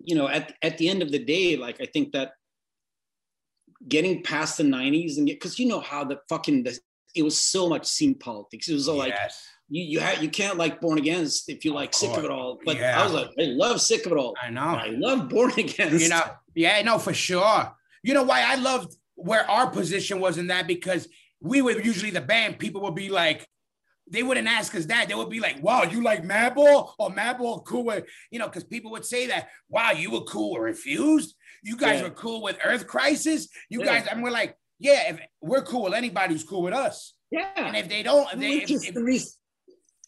you 0.00 0.14
know, 0.16 0.28
at, 0.28 0.54
at 0.62 0.78
the 0.78 0.88
end 0.88 1.02
of 1.02 1.10
the 1.12 1.18
day, 1.18 1.56
like 1.56 1.80
I 1.80 1.86
think 1.86 2.12
that 2.12 2.32
getting 3.86 4.22
past 4.22 4.56
the 4.58 4.64
90s 4.64 5.18
and 5.18 5.26
get 5.26 5.36
because 5.40 5.58
you 5.58 5.66
know 5.68 5.80
how 5.80 6.04
the 6.04 6.18
fucking 6.28 6.64
the, 6.64 6.78
it 7.14 7.22
was 7.22 7.38
so 7.38 7.68
much 7.68 7.86
scene 7.86 8.14
politics. 8.14 8.68
It 8.68 8.74
was 8.74 8.88
all 8.88 8.96
like 8.96 9.14
you 9.68 9.82
you 9.82 10.00
have 10.00 10.22
you 10.22 10.28
can't 10.28 10.58
like 10.58 10.80
born 10.80 10.98
against 10.98 11.48
if 11.48 11.64
you 11.64 11.72
like 11.72 11.94
sick 11.94 12.16
of 12.16 12.24
it 12.24 12.30
all. 12.30 12.58
But 12.64 12.76
Yeah. 12.76 13.00
I 13.00 13.04
was 13.04 13.12
like, 13.12 13.28
I 13.38 13.44
love 13.44 13.80
sick 13.80 14.06
of 14.06 14.12
it 14.12 14.18
all. 14.18 14.34
I 14.42 14.50
know. 14.50 14.60
I 14.62 14.88
love 14.96 15.28
born 15.28 15.52
against. 15.58 16.02
you 16.02 16.08
know 16.08 16.22
yeah 16.54 16.80
no 16.82 16.98
for 16.98 17.12
sure 17.12 17.74
you 18.04 18.14
know 18.14 18.22
why 18.22 18.42
i 18.46 18.54
loved 18.54 18.94
where 19.16 19.48
our 19.50 19.68
position 19.70 20.20
was 20.20 20.38
in 20.38 20.46
that 20.46 20.68
because 20.68 21.08
we 21.40 21.62
were 21.62 21.72
usually 21.80 22.10
the 22.10 22.20
band 22.20 22.58
people 22.58 22.80
would 22.82 22.94
be 22.94 23.08
like 23.10 23.46
they 24.10 24.22
wouldn't 24.22 24.48
ask 24.48 24.74
us 24.74 24.86
that 24.86 25.08
they 25.08 25.14
would 25.14 25.30
be 25.30 25.40
like 25.40 25.62
wow 25.62 25.82
you 25.82 26.02
like 26.02 26.22
madball 26.24 26.92
or 26.98 27.10
madball 27.10 27.64
cool 27.64 27.84
with 27.84 28.04
you 28.30 28.38
know 28.38 28.46
because 28.46 28.64
people 28.64 28.90
would 28.90 29.04
say 29.04 29.26
that 29.26 29.48
wow 29.68 29.90
you 29.92 30.10
were 30.10 30.22
cool 30.22 30.52
with 30.52 30.62
refused 30.62 31.34
you 31.62 31.76
guys 31.76 32.00
Yeah. 32.00 32.08
were 32.08 32.14
cool 32.14 32.42
with 32.42 32.58
earth 32.64 32.86
crisis 32.86 33.48
you 33.68 33.80
Yeah. 33.80 33.86
guys 33.86 34.06
and 34.10 34.22
we're 34.22 34.30
like 34.30 34.56
yeah 34.78 35.10
if 35.10 35.20
we're 35.40 35.62
cool 35.62 35.84
with 35.84 35.94
anybody 35.94 36.34
who's 36.34 36.44
cool 36.44 36.62
with 36.62 36.74
us 36.74 37.14
yeah. 37.30 37.50
and 37.56 37.76
if 37.76 37.88
they 37.88 38.02
don't 38.02 38.30
if 38.32 38.38
they, 38.38 38.74
if, 38.74 38.96
if- 38.96 39.24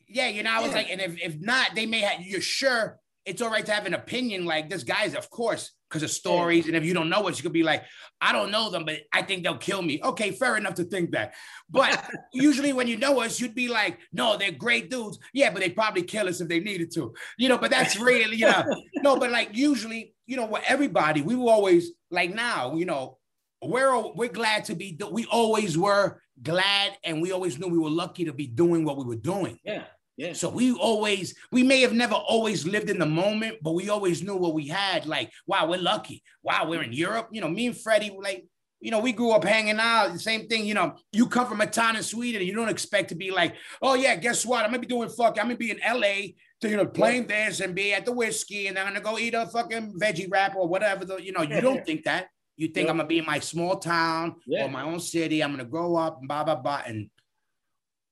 yeah, 0.08 0.28
you 0.28 0.44
know, 0.44 0.52
I 0.52 0.60
was 0.60 0.70
Yeah. 0.70 0.76
like, 0.76 0.90
and 0.90 1.00
if, 1.00 1.18
if 1.20 1.40
not, 1.40 1.74
they 1.74 1.84
may 1.84 1.98
have, 2.00 2.20
you're 2.24 2.40
sure 2.40 3.00
it's 3.26 3.42
all 3.42 3.50
right 3.50 3.66
to 3.66 3.72
have 3.72 3.86
an 3.86 3.94
opinion 3.94 4.46
like 4.46 4.70
this 4.70 4.84
guy's, 4.84 5.14
of 5.14 5.28
course, 5.30 5.72
because 5.90 6.04
of 6.04 6.10
stories. 6.10 6.68
And 6.68 6.76
if 6.76 6.84
you 6.84 6.94
don't 6.94 7.08
know 7.08 7.28
us, 7.28 7.38
you 7.38 7.42
could 7.42 7.52
be 7.52 7.64
like, 7.64 7.82
I 8.20 8.32
don't 8.32 8.52
know 8.52 8.70
them, 8.70 8.84
but 8.84 9.00
I 9.12 9.22
think 9.22 9.42
they'll 9.42 9.58
kill 9.58 9.82
me. 9.82 10.00
Okay, 10.02 10.30
fair 10.30 10.56
enough 10.56 10.74
to 10.74 10.84
think 10.84 11.10
that. 11.10 11.34
But 11.68 12.08
usually 12.32 12.72
when 12.72 12.86
you 12.86 12.96
know 12.96 13.20
us, 13.20 13.40
you'd 13.40 13.54
be 13.54 13.66
like, 13.66 13.98
no, 14.12 14.36
they're 14.36 14.52
great 14.52 14.90
dudes. 14.90 15.18
Yeah, 15.34 15.50
but 15.50 15.60
they 15.60 15.70
probably 15.70 16.02
kill 16.02 16.28
us 16.28 16.40
if 16.40 16.48
they 16.48 16.60
needed 16.60 16.92
to, 16.92 17.12
you 17.36 17.48
know, 17.48 17.58
but 17.58 17.72
that's 17.72 17.98
really, 17.98 18.36
you 18.36 18.46
know, 18.46 18.64
no, 18.96 19.18
but 19.18 19.32
like 19.32 19.50
usually, 19.52 20.14
you 20.26 20.36
know, 20.36 20.46
what 20.46 20.62
everybody, 20.66 21.20
we 21.20 21.34
were 21.34 21.50
always 21.50 21.90
like 22.10 22.32
now, 22.32 22.76
you 22.76 22.86
know, 22.86 23.18
we're 23.60 24.12
we're 24.12 24.28
glad 24.28 24.66
to 24.66 24.76
be, 24.76 24.96
we 25.10 25.26
always 25.26 25.76
were 25.76 26.20
glad 26.42 26.92
and 27.02 27.20
we 27.20 27.32
always 27.32 27.58
knew 27.58 27.66
we 27.66 27.78
were 27.78 27.90
lucky 27.90 28.26
to 28.26 28.32
be 28.32 28.46
doing 28.46 28.84
what 28.84 28.98
we 28.98 29.04
were 29.04 29.16
doing. 29.16 29.58
yeah, 29.64 29.84
yeah. 30.16 30.32
So 30.32 30.48
we 30.48 30.72
always, 30.72 31.34
we 31.52 31.62
may 31.62 31.80
have 31.82 31.92
never 31.92 32.14
always 32.14 32.66
lived 32.66 32.90
in 32.90 32.98
the 32.98 33.06
moment, 33.06 33.58
but 33.62 33.72
we 33.74 33.88
always 33.90 34.22
knew 34.22 34.36
what 34.36 34.54
we 34.54 34.66
had. 34.66 35.06
Like, 35.06 35.30
wow, 35.46 35.68
we're 35.68 35.78
lucky. 35.80 36.22
Wow, 36.42 36.66
we're 36.68 36.82
in 36.82 36.92
Europe. 36.92 37.28
You 37.32 37.40
know, 37.42 37.48
me 37.48 37.66
and 37.66 37.76
Freddie, 37.76 38.16
like, 38.22 38.46
you 38.80 38.90
know, 38.90 39.00
we 39.00 39.12
grew 39.12 39.30
up 39.32 39.44
hanging 39.44 39.78
out. 39.78 40.12
The 40.12 40.18
same 40.18 40.46
thing, 40.48 40.64
you 40.66 40.74
know, 40.74 40.96
you 41.12 41.26
come 41.26 41.46
from 41.46 41.60
a 41.60 41.66
town 41.66 41.96
in 41.96 42.02
Sweden 42.02 42.40
and 42.40 42.48
you 42.48 42.54
don't 42.54 42.68
expect 42.68 43.08
to 43.08 43.14
be 43.14 43.30
like, 43.30 43.54
oh 43.82 43.94
yeah, 43.94 44.14
guess 44.16 44.44
what? 44.44 44.64
I'm 44.64 44.70
gonna 44.70 44.80
be 44.80 44.86
doing 44.86 45.08
fuck, 45.08 45.38
I'm 45.38 45.46
gonna 45.46 45.56
be 45.56 45.70
in 45.70 45.80
LA 45.84 46.32
to, 46.60 46.68
you 46.68 46.76
know, 46.76 46.86
playing 46.86 47.26
this 47.26 47.60
and 47.60 47.74
be 47.74 47.92
at 47.94 48.04
the 48.04 48.12
Whisky 48.12 48.66
and 48.68 48.78
I'm 48.78 48.86
gonna 48.86 49.00
go 49.00 49.18
eat 49.18 49.34
a 49.34 49.46
fucking 49.46 49.98
veggie 49.98 50.30
wrap 50.30 50.56
or 50.56 50.68
whatever. 50.68 51.04
The, 51.04 51.16
you 51.16 51.32
know, 51.32 51.42
you 51.42 51.60
don't 51.60 51.84
think 51.86 52.04
that. 52.04 52.28
You 52.58 52.68
think 52.68 52.86
Yeah. 52.86 52.90
I'm 52.92 52.96
gonna 52.98 53.08
be 53.08 53.18
in 53.18 53.26
my 53.26 53.38
small 53.38 53.76
town 53.76 54.36
Yeah. 54.46 54.64
or 54.64 54.70
my 54.70 54.82
own 54.82 55.00
city. 55.00 55.42
I'm 55.42 55.50
gonna 55.52 55.64
grow 55.64 55.96
up 55.96 56.18
and 56.20 56.28
blah 56.28 56.44
blah 56.44 56.56
blah. 56.56 56.82
And 56.86 57.10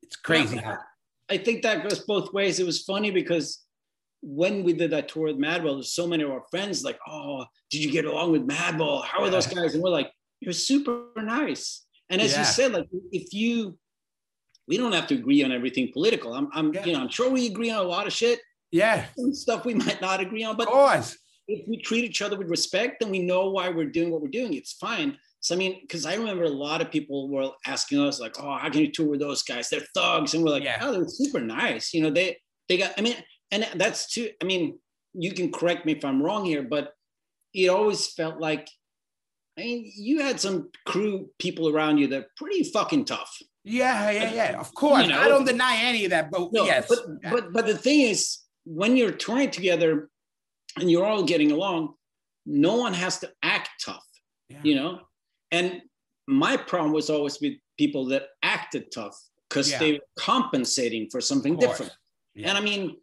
it's 0.03 0.17
crazy. 0.17 0.57
how- 0.59 0.79
I 1.31 1.39
think 1.39 1.63
that 1.63 1.83
goes 1.89 2.01
both 2.01 2.33
ways. 2.33 2.61
It 2.61 2.67
was 2.67 2.83
funny 2.83 3.11
because 3.11 3.63
when 4.23 4.63
we 4.65 4.73
did 4.73 4.91
that 4.91 5.09
tour 5.09 5.27
with 5.27 5.39
Madball, 5.39 5.77
there's 5.77 5.93
so 5.93 6.07
many 6.07 6.23
of 6.23 6.31
our 6.31 6.45
friends 6.51 6.85
like, 6.85 6.99
"Oh, 7.07 7.45
did 7.71 7.83
you 7.85 7.91
get 7.91 8.05
along 8.05 8.33
with 8.33 8.47
Madball? 8.47 9.05
How 9.05 9.23
are 9.23 9.31
those 9.31 9.47
guys?" 9.47 9.75
And 9.75 9.83
we're 9.83 9.91
like, 9.91 10.11
"You're 10.41 10.53
super 10.53 11.07
nice." 11.17 11.85
And 12.11 12.21
as 12.21 12.33
Yeah. 12.33 12.41
you 12.41 12.45
said, 12.45 12.73
like 12.73 12.89
if 13.13 13.33
you, 13.33 13.79
we 14.69 14.77
don't 14.77 14.93
have 14.93 15.07
to 15.09 15.15
agree 15.15 15.43
on 15.43 15.53
everything 15.53 15.91
political. 15.93 16.35
I'm, 16.35 16.49
I'm, 16.53 16.73
Yeah. 16.75 16.85
you 16.85 16.93
know, 16.93 17.01
I'm 17.01 17.09
sure 17.09 17.31
we 17.31 17.47
agree 17.47 17.71
on 17.71 17.85
a 17.85 17.89
lot 17.89 18.07
of 18.07 18.13
shit. 18.13 18.41
Yeah, 18.71 19.07
Some 19.17 19.33
stuff 19.35 19.65
we 19.65 19.75
might 19.75 20.01
not 20.01 20.21
agree 20.21 20.43
on, 20.45 20.53
of 20.53 20.57
but 20.59 20.69
course. 20.69 21.17
if 21.49 21.67
we 21.69 21.77
treat 21.79 22.05
each 22.05 22.21
other 22.23 22.37
with 22.37 22.49
respect 22.51 22.97
then 23.01 23.11
we 23.11 23.21
know 23.21 23.51
why 23.51 23.69
we're 23.69 23.87
doing 23.99 24.11
what 24.11 24.21
we're 24.21 24.29
doing, 24.29 24.53
it's 24.55 24.73
fine. 24.73 25.17
So 25.44 25.54
I 25.54 25.59
mean, 25.59 25.76
because 25.83 26.07
I 26.07 26.14
remember 26.14 26.44
a 26.44 26.48
lot 26.48 26.80
of 26.80 26.90
people 26.90 27.28
were 27.28 27.50
asking 27.66 28.00
us 28.00 28.18
like, 28.18 28.40
"Oh, 28.40 28.57
how 28.57 28.70
can 28.70 28.80
you 28.80 28.90
tour 28.90 29.09
with 29.09 29.20
those 29.20 29.42
guys? 29.42 29.68
They're 29.68 29.87
thugs," 29.94 30.33
and 30.33 30.42
we're 30.42 30.52
like, 30.52 30.64
Yeah. 30.64 30.78
"Oh, 30.80 30.90
they're 30.90 31.07
super 31.07 31.38
nice." 31.38 31.92
You 31.92 32.00
know, 32.02 32.09
they 32.11 32.38
they 32.66 32.78
got. 32.78 32.94
I 32.96 33.02
mean, 33.02 33.16
and 33.50 33.68
that's 33.74 34.11
too. 34.11 34.30
I 34.42 34.46
mean, 34.46 34.78
you 35.12 35.33
can 35.35 35.52
correct 35.52 35.85
me 35.85 35.92
if 35.92 36.02
I'm 36.02 36.22
wrong 36.22 36.46
here, 36.46 36.62
but 36.62 36.94
it 37.52 37.68
always 37.68 38.07
felt 38.07 38.40
like, 38.40 38.70
I 39.59 39.64
mean, 39.64 39.92
you 39.94 40.22
had 40.22 40.40
some 40.40 40.70
crew 40.87 41.28
people 41.38 41.68
around 41.68 41.98
you 41.98 42.07
that 42.09 42.20
are 42.22 42.30
pretty 42.38 42.64
fucking 42.64 43.04
tough. 43.04 43.30
Yeah, 43.64 44.11
yeah, 44.12 44.33
yeah. 44.33 44.59
Of 44.59 44.74
course. 44.74 45.02
You 45.02 45.11
know, 45.12 45.20
I 45.20 45.28
don't 45.28 45.44
deny 45.44 45.76
any 45.83 46.07
of 46.07 46.11
that, 46.12 46.30
but 46.30 46.54
No, 46.54 46.64
yes. 46.64 46.87
but 46.88 47.00
but 47.30 47.52
but 47.52 47.66
the 47.66 47.76
thing 47.76 48.00
is, 48.00 48.38
when 48.64 48.96
you're 48.96 49.12
touring 49.12 49.50
together 49.50 50.09
and 50.78 50.90
you're 50.90 51.04
all 51.04 51.22
getting 51.22 51.52
along, 51.52 51.96
no 52.46 52.76
one 52.76 52.94
has 52.94 53.18
to 53.18 53.30
act 53.42 53.68
tough, 53.85 54.07
Yeah. 54.48 54.62
you 54.62 54.76
know. 54.76 55.00
And 55.55 55.83
my 56.27 56.57
problem 56.57 56.93
was 56.93 57.11
always 57.11 57.40
with 57.40 57.55
people 57.79 58.07
that 58.07 58.25
acted 58.43 58.90
tough 58.93 59.17
because 59.49 59.71
Yeah. 59.71 59.79
they 59.79 59.93
were 59.93 60.09
compensating 60.19 61.09
for 61.11 61.21
something 61.21 61.57
different. 61.57 61.93
Yeah. 62.35 62.49
And 62.49 62.59
I 62.59 62.61
mean, 62.61 62.97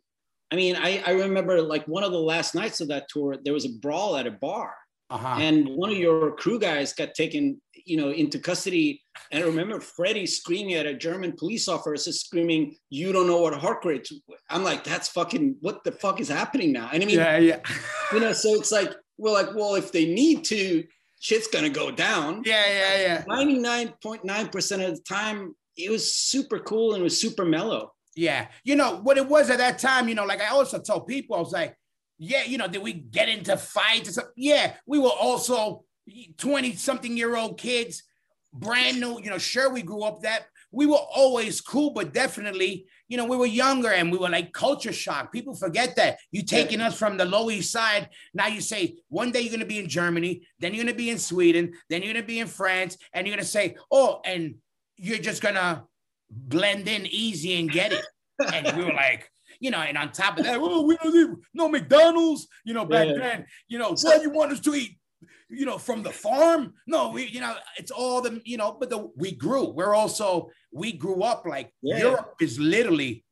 I 0.52 0.56
mean, 0.56 0.76
I, 0.76 1.02
I 1.06 1.12
remember 1.12 1.62
like 1.62 1.86
one 1.88 2.04
of 2.04 2.12
the 2.12 2.26
last 2.34 2.56
nights 2.56 2.82
of 2.82 2.90
that 2.90 3.08
tour, 3.08 3.38
there 3.44 3.54
was 3.54 3.66
a 3.66 3.74
brawl 3.84 4.18
at 4.18 4.28
a 4.28 4.32
bar, 4.32 4.74
uh-huh. 5.10 5.38
and 5.40 5.70
one 5.70 5.90
of 5.90 5.98
your 5.98 6.36
crew 6.36 6.60
guys 6.60 6.92
got 6.92 7.14
taken, 7.14 7.62
you 7.86 7.96
know, 7.96 8.10
into 8.12 8.38
custody. 8.38 9.02
And 9.32 9.42
I 9.44 9.48
remember 9.48 9.80
Freddie 9.80 10.25
screaming 10.25 10.73
at 10.73 10.86
a 10.86 10.94
German 10.94 11.32
police 11.38 11.69
officer, 11.69 12.12
screaming, 12.12 12.75
"You 12.90 13.13
don't 13.13 13.28
know 13.28 13.42
what 13.42 13.54
hardcore 13.54 14.02
is." 14.02 14.12
I'm 14.50 14.65
like, 14.65 14.84
"That's 14.84 15.08
fucking 15.08 15.56
what 15.62 15.86
the 15.86 15.94
fuck 15.94 16.19
is 16.19 16.28
happening 16.28 16.73
now?" 16.73 16.90
And 16.92 17.02
I 17.02 17.06
mean, 17.06 17.19
yeah, 17.19 17.38
yeah. 17.38 17.60
you 18.12 18.19
know, 18.19 18.34
so 18.34 18.56
it's 18.56 18.73
like 18.73 18.92
we're 19.17 19.32
like, 19.32 19.56
well, 19.56 19.75
if 19.75 19.92
they 19.92 20.06
need 20.21 20.44
to, 20.46 20.84
shit's 21.22 21.48
gonna 21.48 21.69
go 21.69 21.92
down. 21.92 22.42
yeah, 22.46 22.65
yeah, 22.67 23.02
yeah. 23.02 23.24
99.9% 23.30 24.90
of 24.90 24.96
the 24.96 25.02
time, 25.04 25.56
it 25.78 25.90
was 25.90 26.13
super 26.13 26.60
cool 26.60 26.94
and 26.94 27.02
it 27.02 27.04
was 27.04 27.22
super 27.22 27.46
mellow. 27.46 27.94
Yeah. 28.15 28.48
You 28.63 28.76
know, 28.76 28.98
what 28.98 29.17
it 29.17 29.28
was 29.28 29.50
at 29.50 29.60
that 29.60 29.80
time, 29.80 30.10
you 30.10 30.15
know, 30.15 30.26
like 30.26 30.42
I 30.42 30.50
also 30.50 30.80
told 30.82 31.08
people, 31.08 31.38
I 31.38 31.40
was 31.40 31.54
like, 31.54 31.76
yeah, 32.17 32.44
you 32.44 32.58
know, 32.58 32.67
did 32.67 32.82
we 32.82 32.94
get 32.94 33.30
into 33.30 33.56
fights? 33.56 34.10
or 34.10 34.13
something? 34.13 34.34
Yeah, 34.36 34.74
we 34.86 35.00
were 35.00 35.10
also 35.10 35.86
20 36.38 36.76
something 36.76 37.15
year 37.15 37.36
old 37.36 37.58
kids, 37.60 38.04
brand 38.52 39.00
new, 39.00 39.22
you 39.22 39.30
know, 39.30 39.38
sure, 39.38 39.72
we 39.72 39.82
grew 39.82 40.04
up 40.04 40.22
that, 40.22 40.46
we 40.72 40.86
were 40.86 40.96
always 40.96 41.60
cool, 41.62 41.92
but 41.92 42.13
definitely, 42.13 42.86
you 43.08 43.17
know, 43.17 43.26
we 43.26 43.38
were 43.38 43.46
younger 43.46 43.92
and 43.92 44.12
we 44.12 44.17
were 44.17 44.30
like 44.30 44.54
culture 44.54 44.94
shock. 44.94 45.32
People 45.32 45.54
forget 45.54 45.96
that. 45.98 46.17
You 46.32 46.44
taking 46.44 46.80
yeah. 46.80 46.88
us 46.88 46.98
from 46.98 47.17
the 47.17 47.26
Low 47.26 47.50
East 47.50 47.72
Side. 47.72 48.10
Now 48.34 48.48
you 48.48 48.62
say 48.62 48.98
one 49.10 49.32
day 49.32 49.42
you're 49.42 49.52
gonna 49.52 49.65
be 49.65 49.80
in 49.80 49.90
Germany, 49.90 50.48
then 50.60 50.74
you're 50.74 50.84
gonna 50.84 50.96
be 50.96 51.10
in 51.10 51.19
Sweden, 51.19 51.74
then 51.90 52.02
you're 52.02 52.13
gonna 52.13 52.26
be 52.26 52.40
in 52.40 52.48
France, 52.48 52.98
and 53.13 53.28
you're 53.28 53.36
gonna 53.36 53.46
say, 53.46 53.76
oh, 53.92 54.22
and 54.26 54.56
you're 54.96 55.17
just 55.17 55.42
gonna 55.42 55.84
blend 56.30 56.88
in 56.88 57.06
easy 57.06 57.60
and 57.60 57.69
get 57.69 57.92
it. 57.92 58.06
and 58.54 58.78
we 58.78 58.86
were 58.86 58.94
like, 58.94 59.30
you 59.60 59.72
know, 59.72 59.80
and 59.80 59.98
on 59.98 60.12
top 60.12 60.38
of 60.40 60.46
that, 60.46 60.58
oh, 60.60 60.84
we 60.84 60.98
don't 60.98 61.15
eat 61.15 61.38
no 61.54 61.69
McDonald's, 61.69 62.48
you 62.63 62.74
know, 62.74 62.86
back 62.86 63.08
yeah. 63.08 63.17
then, 63.17 63.46
you 63.67 63.78
know, 63.78 63.90
what 63.90 64.17
do 64.17 64.22
you 64.22 64.32
want 64.32 64.52
us 64.52 64.60
to 64.62 64.74
eat? 64.74 64.98
You 65.52 65.65
know, 65.65 65.77
from 65.77 66.02
the 66.02 66.12
farm? 66.12 66.73
No, 66.87 67.10
we, 67.10 67.27
you 67.27 67.41
know, 67.41 67.56
it's 67.77 67.91
all 67.91 68.21
the, 68.21 68.41
you 68.45 68.58
know, 68.58 68.77
but 68.79 68.89
the 68.89 69.10
we 69.17 69.33
grew. 69.33 69.69
We're 69.69 69.93
also, 69.93 70.49
we 70.71 70.93
grew 70.93 71.23
up 71.23 71.45
like 71.45 71.73
yeah. 71.81 71.99
Europe 71.99 72.35
is 72.39 72.58
literally 72.58 73.25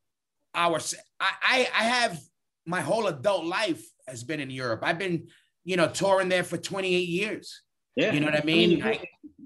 our 0.53 0.79
I, 1.19 1.69
I 1.73 1.83
have 1.83 2.19
my 2.65 2.81
whole 2.81 3.07
adult 3.07 3.45
life 3.45 3.83
has 4.07 4.23
been 4.23 4.39
in 4.39 4.49
Europe. 4.49 4.81
I've 4.83 4.99
been, 4.99 5.27
you 5.63 5.77
know, 5.77 5.87
touring 5.87 6.29
there 6.29 6.43
for 6.43 6.57
28 6.57 7.07
years. 7.07 7.61
Yeah. 7.95 8.11
You 8.11 8.19
know 8.19 8.27
what 8.27 8.41
I 8.41 8.45
mean? 8.45 8.83
I 8.83 8.89
mean 8.91 8.99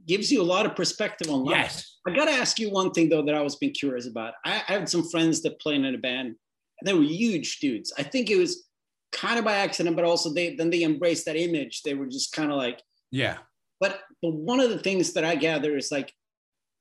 gives 0.05 0.32
you 0.32 0.41
a 0.41 0.43
lot 0.43 0.65
of 0.65 0.76
perspective 0.76 1.30
on 1.30 1.43
life. 1.43 1.55
Yes. 1.55 1.97
I 2.07 2.15
got 2.15 2.26
to 2.26 2.32
ask 2.32 2.59
you 2.59 2.69
one 2.69 2.91
thing 2.91 3.09
though 3.09 3.24
that 3.24 3.36
I 3.36 3.41
was 3.41 3.55
being 3.55 3.74
curious 3.74 4.07
about. 4.07 4.34
I, 4.45 4.61
I 4.67 4.74
had 4.74 4.89
some 4.89 5.07
friends 5.09 5.41
that 5.43 5.59
played 5.59 5.84
in 5.84 5.95
a 5.95 5.97
band 5.97 6.28
and 6.28 6.38
they 6.88 6.93
were 6.93 7.03
huge 7.03 7.59
dudes. 7.59 7.93
I 7.97 8.03
think 8.03 8.30
it 8.30 8.38
was 8.38 8.65
kind 9.14 9.39
of 9.39 9.45
by 9.45 9.53
accident, 9.53 9.95
but 9.95 10.05
also 10.05 10.34
they 10.34 10.55
then 10.55 10.70
they 10.70 10.84
embraced 10.84 11.26
that 11.26 11.36
image. 11.36 11.84
They 11.84 11.93
were 11.93 12.07
just 12.07 12.34
kind 12.34 12.51
of 12.51 12.57
like, 12.57 12.82
yeah. 13.11 13.38
But 13.80 14.01
but 14.22 14.34
one 14.34 14.59
of 14.59 14.70
the 14.70 14.80
things 14.80 15.14
that 15.14 15.24
I 15.24 15.36
gather 15.36 15.78
is 15.78 15.91
like, 15.91 16.14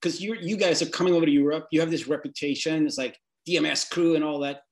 because 0.00 0.20
you 0.20 0.34
you 0.40 0.56
guys 0.56 0.82
are 0.82 0.86
coming 0.86 1.14
over 1.14 1.26
to 1.26 1.32
Europe, 1.32 1.68
you 1.70 1.80
have 1.80 1.90
this 1.90 2.08
reputation. 2.08 2.86
It's 2.86 2.98
like 2.98 3.16
DMS 3.48 3.88
crew 3.88 4.16
and 4.16 4.24
all 4.24 4.40
that. 4.40 4.62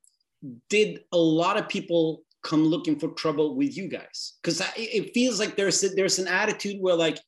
Did 0.68 1.00
a 1.12 1.18
lot 1.18 1.58
of 1.58 1.68
people 1.68 2.22
come 2.42 2.64
looking 2.64 2.98
for 2.98 3.08
trouble 3.08 3.54
with 3.56 3.76
you 3.76 3.88
guys? 3.88 4.38
Because 4.42 4.62
it 4.76 5.12
feels 5.12 5.38
like 5.38 5.56
there's 5.56 5.84
a, 5.84 5.90
there's 5.90 6.18
an 6.18 6.28
attitude 6.28 6.80
where 6.80 6.94
like 6.94 7.18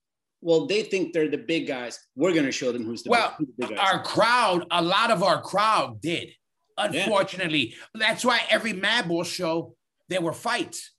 well, 0.42 0.66
they 0.66 0.82
think 0.82 1.12
they're 1.12 1.30
the 1.30 1.38
big 1.38 1.68
guys. 1.68 2.00
We're 2.16 2.32
going 2.32 2.46
to 2.46 2.52
show 2.52 2.72
them 2.72 2.84
who's 2.84 3.04
the, 3.04 3.10
well, 3.10 3.36
big, 3.38 3.48
who's 3.60 3.68
the. 3.68 3.76
Our 3.76 4.02
crowd, 4.02 4.66
a 4.72 4.82
lot 4.82 5.12
of 5.12 5.22
our 5.22 5.40
crowd 5.40 6.00
did. 6.00 6.30
Unfortunately, 6.76 7.74
yeah. 7.94 8.06
that's 8.06 8.24
why 8.24 8.40
every 8.50 8.72
Madball 8.72 9.24
show 9.24 9.76
there 10.12 10.20
were 10.20 10.32
fights. 10.32 10.90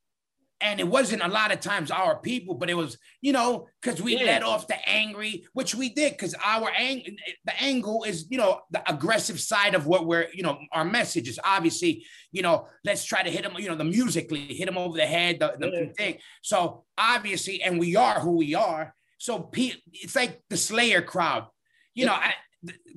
And 0.62 0.80
it 0.80 0.88
wasn't 0.88 1.24
a 1.24 1.28
lot 1.28 1.52
of 1.52 1.60
times 1.60 1.92
our 1.92 2.20
people, 2.20 2.56
but 2.56 2.70
it 2.70 2.76
was, 2.76 2.98
you 3.20 3.34
know, 3.34 3.68
because 3.82 4.02
we 4.02 4.16
yeah. 4.16 4.24
let 4.24 4.44
off 4.44 4.66
the 4.66 4.78
angry, 4.88 5.46
which 5.52 5.76
we 5.76 5.90
did, 5.90 6.14
because 6.14 6.34
our 6.36 6.72
ang- 6.78 7.18
the 7.44 7.62
angle 7.62 8.06
is, 8.06 8.28
you 8.30 8.38
know, 8.38 8.62
the 8.72 8.82
aggressive 8.90 9.42
side 9.42 9.76
of 9.76 9.88
what 9.88 10.06
we're, 10.06 10.28
you 10.34 10.42
know, 10.42 10.58
our 10.72 10.86
message 10.86 11.28
is 11.28 11.38
obviously, 11.44 12.06
you 12.32 12.42
know, 12.42 12.68
let's 12.86 13.04
try 13.04 13.22
to 13.22 13.30
hit 13.30 13.44
them, 13.44 13.56
you 13.58 13.68
know, 13.68 13.76
the 13.76 13.84
musically, 13.84 14.40
hit 14.40 14.68
them 14.68 14.78
over 14.78 14.96
the 14.96 15.06
head, 15.06 15.40
the, 15.40 15.54
the 15.60 15.70
yeah. 15.70 15.92
thing. 15.98 16.18
So 16.44 16.86
obviously, 16.98 17.62
and 17.62 17.78
we 17.78 17.98
are 17.98 18.22
who 18.22 18.38
we 18.38 18.56
are. 18.56 18.96
So 19.18 19.50
it's 19.54 20.16
like 20.16 20.44
the 20.50 20.56
Slayer 20.56 21.02
crowd. 21.02 21.48
You 21.94 22.06
know, 22.06 22.14
I, 22.14 22.36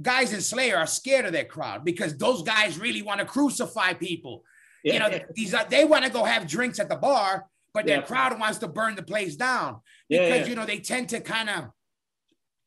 guys 0.01 0.33
in 0.33 0.41
Slayer 0.41 0.77
are 0.77 0.87
scared 0.87 1.25
of 1.25 1.33
their 1.33 1.45
crowd 1.45 1.85
because 1.85 2.17
those 2.17 2.43
guys 2.43 2.79
really 2.79 3.03
want 3.03 3.19
to 3.19 3.27
crucify 3.27 3.95
people. 3.95 4.45
Yeah. 4.87 4.93
You 4.93 4.99
know, 5.01 5.19
these 5.35 5.53
are, 5.53 5.65
they 5.69 5.85
want 5.85 6.05
to 6.05 6.11
go 6.13 6.23
have 6.23 6.47
drinks 6.47 6.79
at 6.79 6.89
the 6.89 6.95
bar, 6.95 7.49
but 7.75 7.87
their 7.87 8.03
crowd 8.03 8.39
wants 8.39 8.59
to 8.59 8.69
burn 8.69 8.95
the 8.95 9.03
place 9.03 9.35
down 9.35 9.81
because 10.09 10.43
yeah, 10.43 10.47
you 10.47 10.55
know 10.55 10.65
they 10.65 10.79
tend 10.79 11.09
to 11.09 11.21
kind 11.21 11.51
of 11.51 11.65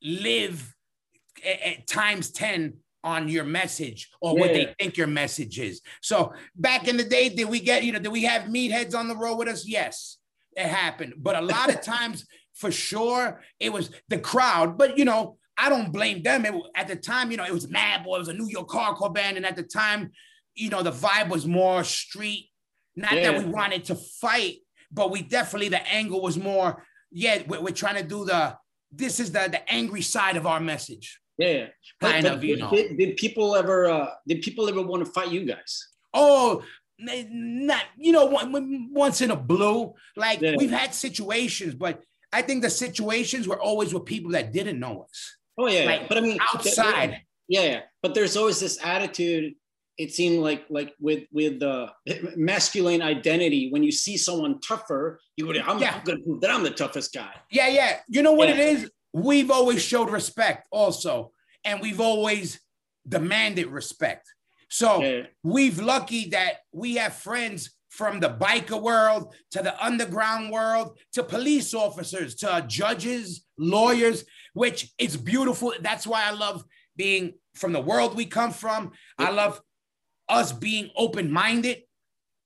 live 0.04 0.76
at, 1.46 1.62
at, 1.62 1.88
times 1.88 2.30
ten 2.30 2.74
on 3.06 3.30
your 3.30 3.46
message 3.46 4.10
or 4.20 4.38
what 4.38 4.52
they 4.52 4.76
think 4.78 4.98
your 4.98 5.08
message 5.08 5.60
is. 5.60 5.80
So 6.02 6.34
back 6.58 6.90
in 6.90 6.98
the 6.98 7.06
day, 7.06 7.30
did 7.30 7.48
we 7.48 7.62
get 7.62 7.86
you 7.86 7.94
know 7.94 8.00
did 8.00 8.12
we 8.12 8.24
have 8.24 8.50
meatheads 8.50 8.94
on 8.94 9.08
the 9.08 9.16
road 9.16 9.38
with 9.38 9.48
us? 9.48 9.66
Yes, 9.66 10.18
it 10.58 10.68
happened, 10.68 11.14
but 11.20 11.38
a 11.38 11.42
lot 11.42 11.74
of 11.74 11.80
times. 11.96 12.26
For 12.54 12.72
sure, 12.72 13.42
it 13.58 13.72
was 13.72 13.90
the 14.10 14.20
crowd, 14.20 14.78
but 14.78 14.98
you 14.98 15.06
know, 15.06 15.38
I 15.58 15.70
don't 15.70 15.94
blame 15.94 16.24
them. 16.24 16.46
It, 16.46 16.54
at 16.76 16.90
the 16.90 16.98
time, 16.98 17.32
you 17.32 17.38
know, 17.38 17.46
it 17.46 17.54
was 17.54 17.68
Madball, 17.68 18.16
it 18.16 18.20
was 18.20 18.28
a 18.28 18.34
New 18.34 18.50
York 18.50 18.68
hardcore 18.68 19.14
band, 19.14 19.38
and 19.38 19.46
at 19.46 19.56
the 19.56 19.64
time, 19.64 20.12
you 20.60 20.70
know, 20.70 20.84
the 20.84 20.92
vibe 20.92 21.30
was 21.30 21.46
more 21.46 21.84
street. 21.84 22.50
Not 22.96 23.14
yeah. 23.14 23.32
that 23.32 23.44
we 23.44 23.50
wanted 23.50 23.86
to 23.86 23.96
fight, 23.96 24.58
but 24.92 25.12
we 25.12 25.22
definitely 25.22 25.70
the 25.70 25.88
angle 25.88 26.22
was 26.22 26.38
more. 26.38 26.84
Yeah, 27.12 27.44
we're, 27.48 27.62
we're 27.62 27.74
trying 27.74 27.96
to 27.96 28.04
do 28.04 28.26
the. 28.26 28.58
This 28.92 29.20
is 29.20 29.32
the 29.32 29.48
the 29.50 29.72
angry 29.72 30.02
side 30.02 30.36
of 30.36 30.46
our 30.46 30.60
message. 30.60 31.20
Yeah, 31.38 31.68
kind 32.02 32.24
but, 32.24 32.34
of. 32.34 32.44
you 32.44 32.58
know, 32.58 32.70
did, 32.70 32.98
did 32.98 33.18
people 33.18 33.56
ever? 33.56 33.90
Uh, 33.90 34.10
did 34.28 34.42
people 34.42 34.68
ever 34.68 34.82
want 34.82 35.06
to 35.06 35.12
fight 35.12 35.30
you 35.30 35.46
guys? 35.46 35.88
Oh, 36.14 36.64
not 37.00 37.84
you 37.98 38.12
know 38.12 38.26
once 38.92 39.22
in 39.22 39.32
a 39.32 39.36
blue. 39.36 39.94
Like 40.18 40.42
yeah. 40.42 40.56
we've 40.58 40.72
had 40.72 40.94
situations, 40.94 41.76
but 41.76 42.04
I 42.34 42.42
think 42.42 42.62
the 42.62 42.70
situations 42.70 43.48
were 43.48 43.60
always 43.60 43.94
with 43.94 44.06
people 44.06 44.32
that 44.32 44.52
didn't 44.52 44.80
know 44.80 45.04
us. 45.04 45.38
Oh 45.58 45.68
yeah, 45.68 45.86
like, 45.86 46.10
but 46.10 46.18
I 46.18 46.22
mean 46.22 46.40
outside. 46.54 47.22
Yeah, 47.48 47.64
yeah, 47.64 47.82
but 48.02 48.14
there's 48.14 48.36
always 48.38 48.60
this 48.60 48.84
attitude. 48.84 49.56
It 50.00 50.14
seemed 50.14 50.40
like 50.40 50.66
like 50.70 50.96
with 51.00 51.26
with 51.32 51.60
the 51.60 51.92
masculine 52.38 53.02
identity. 53.02 53.70
When 53.70 53.84
you 53.84 53.92
see 53.92 54.16
someone 54.16 54.62
tougher, 54.62 55.20
you 55.36 55.46
go, 55.46 55.60
"I'm 55.60 55.78
yeah. 55.78 56.02
going 56.04 56.20
to 56.20 56.24
prove 56.24 56.42
that 56.42 56.50
I'm 56.50 56.64
the 56.64 56.72
toughest 56.72 57.14
guy." 57.14 57.34
Yeah, 57.52 57.68
yeah. 57.68 58.00
You 58.08 58.24
know 58.24 58.32
what 58.32 58.48
yeah. 58.48 58.56
it 58.56 58.60
is? 58.60 58.92
We've 59.12 59.52
always 59.52 59.84
showed 59.84 60.10
respect, 60.10 60.68
also, 60.72 61.32
and 61.66 61.82
we've 61.82 62.00
always 62.00 62.62
demanded 63.08 63.68
respect. 63.68 64.34
So 64.70 65.04
yeah. 65.04 65.24
we've 65.44 65.80
lucky 65.80 66.30
that 66.30 66.60
we 66.72 66.96
have 66.96 67.14
friends 67.14 67.72
from 67.90 68.22
the 68.22 68.30
biker 68.30 68.82
world 68.82 69.34
to 69.52 69.62
the 69.62 69.84
underground 69.84 70.52
world 70.52 70.98
to 71.12 71.24
police 71.24 71.74
officers 71.74 72.36
to 72.36 72.64
judges, 72.68 73.46
lawyers, 73.58 74.24
which 74.54 74.94
is 74.98 75.18
beautiful. 75.18 75.74
That's 75.82 76.08
why 76.08 76.24
I 76.24 76.32
love 76.32 76.64
being 76.96 77.34
from 77.56 77.74
the 77.74 77.82
world 77.82 78.16
we 78.16 78.26
come 78.26 78.52
from. 78.52 78.92
I 79.18 79.32
love 79.32 79.60
us 80.30 80.52
being 80.52 80.90
open 80.96 81.32
minded 81.32 81.80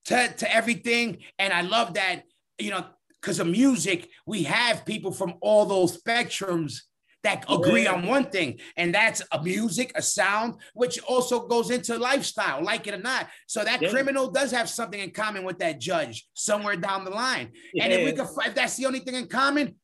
to, 0.05 0.33
to 0.37 0.55
everything. 0.55 1.19
And 1.37 1.53
I 1.53 1.61
love 1.61 1.93
that, 1.95 2.23
you 2.57 2.71
know, 2.71 2.85
because 3.21 3.39
of 3.39 3.47
music, 3.47 4.09
we 4.25 4.43
have 4.43 4.85
people 4.85 5.11
from 5.11 5.35
all 5.41 5.65
those 5.65 6.01
spectrums 6.01 6.79
that 7.23 7.45
agree 7.49 7.87
on 7.87 8.05
one 8.05 8.25
thing, 8.25 8.59
and 8.75 8.93
that's 8.93 9.21
a 9.31 9.41
music, 9.41 9.93
a 9.95 10.01
sound, 10.01 10.55
which 10.73 11.01
also 11.03 11.47
goes 11.47 11.71
into 11.71 11.97
lifestyle, 11.97 12.61
like 12.61 12.85
it 12.85 12.93
or 12.93 12.97
not. 12.97 13.29
So 13.47 13.63
that 13.63 13.81
yeah. 13.81 13.89
criminal 13.89 14.29
does 14.29 14.51
have 14.51 14.69
something 14.69 14.99
in 14.99 15.11
common 15.11 15.45
with 15.45 15.57
that 15.59 15.79
judge 15.79 16.27
somewhere 16.33 16.75
down 16.75 17.05
the 17.05 17.11
line. 17.11 17.51
Yeah. 17.73 17.85
And 17.85 17.93
if 17.93 18.05
we 18.05 18.11
could, 18.11 18.27
if 18.45 18.55
that's 18.55 18.75
the 18.75 18.87
only 18.87 18.99
thing 18.99 19.15
in 19.15 19.27
common, 19.27 19.75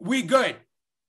we 0.00 0.22
good. 0.22 0.56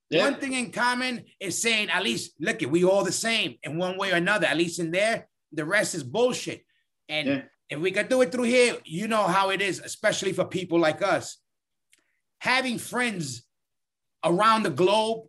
Yeah. 0.08 0.24
One 0.24 0.36
thing 0.36 0.52
in 0.52 0.70
common 0.70 1.24
is 1.40 1.60
saying 1.60 1.90
at 1.90 2.04
least 2.04 2.34
look 2.38 2.62
it, 2.62 2.70
we 2.70 2.84
all 2.84 3.04
the 3.04 3.12
same 3.12 3.56
in 3.64 3.76
one 3.76 3.98
way 3.98 4.12
or 4.12 4.16
another. 4.16 4.46
At 4.46 4.56
least 4.56 4.78
in 4.78 4.92
there, 4.92 5.26
the 5.52 5.64
rest 5.64 5.94
is 5.94 6.02
bullshit. 6.02 6.64
And 7.08 7.44
if 7.68 7.78
we 7.78 7.90
could 7.90 8.08
do 8.08 8.20
it 8.22 8.32
through 8.32 8.44
here, 8.44 8.76
you 8.84 9.08
know 9.08 9.24
how 9.24 9.50
it 9.50 9.60
is, 9.60 9.80
especially 9.80 10.32
for 10.32 10.44
people 10.44 10.78
like 10.78 11.02
us. 11.02 11.38
Having 12.40 12.78
friends 12.78 13.44
around 14.24 14.62
the 14.62 14.70
globe 14.70 15.26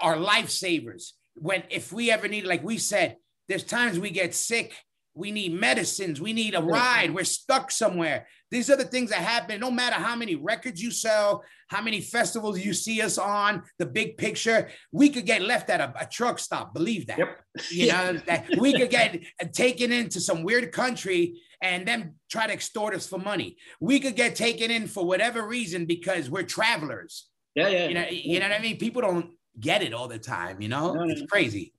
are 0.00 0.16
lifesavers. 0.16 1.12
When 1.34 1.62
if 1.70 1.92
we 1.92 2.10
ever 2.10 2.28
need, 2.28 2.44
like 2.44 2.62
we 2.62 2.78
said, 2.78 3.16
there's 3.48 3.64
times 3.64 3.98
we 3.98 4.10
get 4.10 4.34
sick, 4.34 4.74
we 5.14 5.30
need 5.30 5.52
medicines, 5.52 6.20
we 6.20 6.32
need 6.32 6.54
a 6.54 6.62
ride, 6.62 7.14
we're 7.14 7.24
stuck 7.24 7.70
somewhere. 7.70 8.26
These 8.50 8.70
are 8.70 8.76
the 8.76 8.84
things 8.84 9.10
that 9.10 9.20
happen. 9.20 9.60
No 9.60 9.70
matter 9.70 9.96
how 9.96 10.14
many 10.14 10.34
records 10.34 10.82
you 10.82 10.90
sell, 10.90 11.42
how 11.68 11.80
many 11.80 12.00
festivals 12.00 12.60
you 12.60 12.74
see 12.74 13.00
us 13.00 13.16
on, 13.16 13.62
the 13.78 13.86
big 13.86 14.18
picture, 14.18 14.68
we 14.90 15.08
could 15.08 15.24
get 15.24 15.42
left 15.42 15.70
at 15.70 15.80
a, 15.80 15.92
a 15.98 16.06
truck 16.06 16.38
stop. 16.38 16.74
Believe 16.74 17.06
that. 17.06 17.18
Yep. 17.18 17.40
You 17.70 17.88
know, 17.88 18.12
that 18.26 18.46
we 18.58 18.72
could 18.74 18.90
get 18.90 19.22
taken 19.52 19.90
into 19.90 20.20
some 20.20 20.42
weird 20.42 20.70
country 20.72 21.40
and 21.62 21.86
then 21.86 22.14
try 22.30 22.46
to 22.46 22.52
extort 22.52 22.94
us 22.94 23.06
for 23.06 23.18
money. 23.18 23.56
We 23.80 24.00
could 24.00 24.16
get 24.16 24.34
taken 24.34 24.70
in 24.70 24.86
for 24.86 25.06
whatever 25.06 25.46
reason 25.46 25.86
because 25.86 26.28
we're 26.28 26.42
travelers. 26.42 27.28
Yeah, 27.54 27.68
yeah. 27.68 27.88
You 27.88 27.94
know, 27.94 28.06
you 28.10 28.40
know 28.40 28.48
what 28.48 28.58
I 28.58 28.62
mean? 28.62 28.78
People 28.78 29.02
don't 29.02 29.30
get 29.58 29.82
it 29.82 29.94
all 29.94 30.08
the 30.08 30.18
time, 30.18 30.60
you 30.60 30.68
know? 30.68 30.92
No, 30.92 31.04
it's 31.04 31.22
crazy. 31.30 31.72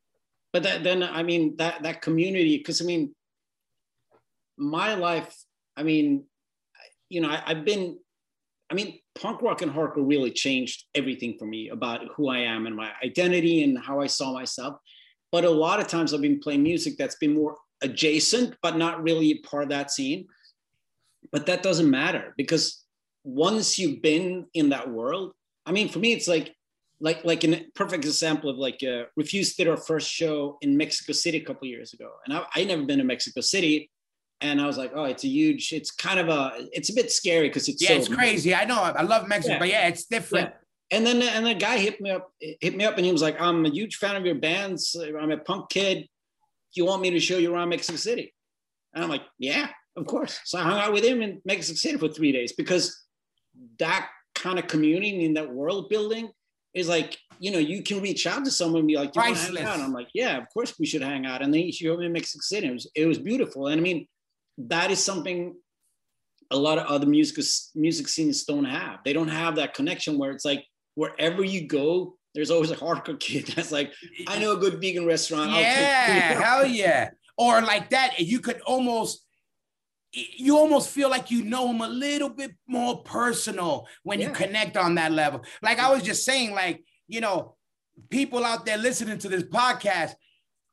But 0.54 0.64
that, 0.64 0.84
then, 0.84 1.04
I 1.04 1.24
mean, 1.24 1.56
that, 1.58 1.84
that 1.84 2.02
community, 2.02 2.58
because 2.58 2.82
I 2.82 2.86
mean, 2.86 3.14
my 4.58 4.96
life, 4.96 5.36
I 5.76 5.84
mean, 5.84 6.26
you 7.10 7.22
know, 7.22 7.30
I, 7.30 7.44
I've 7.46 7.66
been, 7.66 7.98
I 8.70 8.76
mean, 8.76 9.00
punk 9.16 9.42
rock 9.42 9.62
and 9.62 9.72
hardcore 9.72 10.08
really 10.08 10.32
changed 10.32 10.86
everything 10.96 11.38
for 11.38 11.46
me 11.46 11.70
about 11.70 12.02
who 12.16 12.30
I 12.30 12.40
am 12.40 12.66
and 12.66 12.76
my 12.76 12.92
identity 13.04 13.64
and 13.64 13.78
how 13.78 14.02
I 14.02 14.08
saw 14.08 14.34
myself. 14.34 14.78
But 15.32 15.46
a 15.46 15.50
lot 15.50 15.80
of 15.80 15.88
times 15.88 16.14
I've 16.14 16.22
been 16.22 16.40
playing 16.40 16.64
music 16.64 16.96
that's 16.98 17.16
been 17.16 17.34
more 17.34 17.58
adjacent, 17.82 18.56
but 18.62 18.78
not 18.78 19.04
really 19.04 19.36
part 19.40 19.64
of 19.64 19.70
that 19.70 19.92
scene. 19.92 20.28
But 21.32 21.46
that 21.48 21.64
doesn't 21.64 21.90
matter 21.90 22.34
because 22.38 22.84
once 23.24 23.80
you've 23.80 24.02
been 24.02 24.46
in 24.54 24.70
that 24.70 24.90
world, 24.90 25.34
I 25.66 25.72
mean, 25.72 25.90
for 25.90 26.00
me, 26.00 26.14
it's 26.14 26.28
like 26.28 26.56
like 27.00 27.24
like 27.26 27.44
a 27.44 27.66
perfect 27.76 28.06
example 28.06 28.50
of 28.50 28.58
like 28.58 28.82
uh, 28.84 29.04
Refused 29.16 29.58
did 29.58 29.68
our 29.68 29.78
first 29.78 30.10
show 30.10 30.58
in 30.62 30.78
Mexico 30.78 31.14
City 31.14 31.38
a 31.38 31.44
couple 31.44 31.68
years 31.68 31.94
ago, 31.94 32.12
and 32.26 32.36
I 32.36 32.46
I 32.56 32.64
never 32.64 32.84
been 32.84 33.00
to 33.00 33.04
Mexico 33.04 33.42
City, 33.42 33.90
and 34.44 34.62
I 34.62 34.68
was 34.68 34.78
like, 34.78 34.92
oh, 34.94 35.06
it's 35.06 35.24
a 35.24 35.28
huge, 35.28 35.72
it's 35.72 35.90
kind 35.90 36.20
of 36.20 36.28
a, 36.30 36.52
it's 36.72 36.90
a 36.90 36.94
bit 36.94 37.12
scary 37.12 37.48
because 37.48 37.68
it's 37.70 37.82
yeah, 37.82 37.90
so 37.90 37.96
it's 37.96 38.08
crazy. 38.08 38.54
I 38.54 38.66
know. 38.66 38.80
I 38.82 39.02
love 39.04 39.28
Mexico, 39.28 39.54
Yeah. 39.54 39.60
but 39.60 39.70
yeah, 39.70 39.88
it's 39.88 40.06
different. 40.06 40.50
Yeah. 40.50 40.98
And 40.98 41.06
then 41.08 41.22
and 41.24 41.46
the 41.46 41.56
guy 41.56 41.78
hit 41.78 42.00
me 42.02 42.12
up, 42.12 42.30
hit 42.40 42.76
me 42.76 42.84
up, 42.86 42.98
and 42.98 43.06
he 43.06 43.12
was 43.12 43.22
like, 43.22 43.42
"I'm 43.42 43.66
a 43.66 43.70
huge 43.70 43.96
fan 43.96 44.16
of 44.16 44.26
your 44.26 44.36
bands. 44.36 44.96
I'm 45.20 45.32
a 45.32 45.38
punk 45.38 45.70
kid. 45.70 46.02
Do 46.02 46.76
you 46.82 46.86
want 46.86 47.02
me 47.02 47.10
to 47.12 47.20
show 47.20 47.38
you 47.38 47.54
around 47.54 47.70
Mexico 47.70 47.98
City?" 47.98 48.34
And 48.94 49.04
I'm 49.04 49.10
like, 49.10 49.24
"Yeah, 49.40 49.70
of 49.96 50.06
course." 50.06 50.40
So 50.46 50.60
I 50.60 50.64
hung 50.64 50.80
out 50.80 50.94
with 50.94 51.04
him 51.04 51.22
in 51.24 51.42
Mexico 51.46 51.78
City 51.78 51.98
for 51.98 52.10
three 52.10 52.32
days 52.32 52.52
because 52.52 52.86
that 53.80 54.10
kind 54.36 54.60
of 54.60 54.68
community 54.68 55.26
in 55.26 55.34
that 55.36 55.50
world 55.52 55.90
building 55.90 56.30
is 56.74 56.88
like, 56.90 57.18
you 57.40 57.52
know, 57.52 57.60
you 57.60 57.82
can 57.84 58.02
reach 58.02 58.26
out 58.28 58.44
to 58.46 58.52
someone 58.52 58.80
and 58.80 58.88
be 58.88 58.96
like, 58.96 59.14
"Do 59.14 59.20
you 59.22 59.28
want 59.28 59.38
to 59.38 59.56
hang 59.56 59.66
out?" 59.66 59.76
And 59.76 59.84
I'm 59.84 59.94
like, 59.94 60.10
"Yeah, 60.14 60.38
of 60.38 60.48
course 60.54 60.78
we 60.80 60.86
should 60.86 61.02
hang 61.02 61.26
out." 61.26 61.42
And 61.42 61.52
then 61.52 61.62
he 61.62 61.72
showed 61.72 62.00
me 62.00 62.08
Mexico 62.10 62.42
City. 62.42 62.68
It 62.68 62.74
was 62.74 62.88
it 62.94 63.06
was 63.06 63.18
beautiful, 63.18 63.68
and 63.68 63.80
I 63.80 63.84
mean, 63.84 64.08
that 64.58 64.92
is 64.92 65.04
something 65.04 65.56
a 66.52 66.58
lot 66.58 66.78
of 66.78 66.86
other 66.88 67.06
music 67.06 67.44
music 67.76 68.08
scenes 68.08 68.44
don't 68.44 68.66
have. 68.66 69.00
They 69.04 69.14
don't 69.14 69.28
have 69.28 69.56
that 69.56 69.74
connection 69.74 70.18
where 70.18 70.32
it's 70.32 70.46
like 70.46 70.66
wherever 70.96 71.44
you 71.44 71.68
go, 71.68 72.18
there's 72.36 72.52
always 72.52 72.72
a 72.72 72.76
hardcore 72.76 73.20
kid 73.20 73.48
that's 73.48 73.72
like, 73.72 73.92
I 74.28 74.40
know 74.40 74.54
a 74.54 74.58
good 74.58 74.80
vegan 74.80 75.06
restaurant. 75.06 75.52
I'll 75.52 75.60
Yeah, 75.60 76.42
hell 76.44 76.66
yeah. 76.66 77.10
Or 77.38 77.62
like 77.62 77.90
that, 77.90 78.20
you 78.20 78.40
could 78.40 78.62
almost 78.62 79.26
you 80.14 80.58
almost 80.58 80.90
feel 80.90 81.10
like 81.10 81.32
you 81.32 81.44
know 81.44 81.68
him 81.70 81.82
a 81.82 81.88
little 81.88 82.30
bit 82.30 82.52
more 82.68 83.02
personal 83.02 83.88
when 84.04 84.22
you 84.22 84.30
connect 84.30 84.78
on 84.78 84.96
that 84.96 85.12
level. 85.12 85.44
Like 85.64 85.80
I 85.80 85.92
was 85.92 86.04
just 86.04 86.24
saying, 86.24 86.54
like, 86.54 86.84
you 87.08 87.20
know, 87.20 87.56
people 88.12 88.46
out 88.46 88.64
there 88.66 88.78
listening 88.78 89.18
to 89.20 89.30
this 89.30 89.44
podcast, 89.44 90.14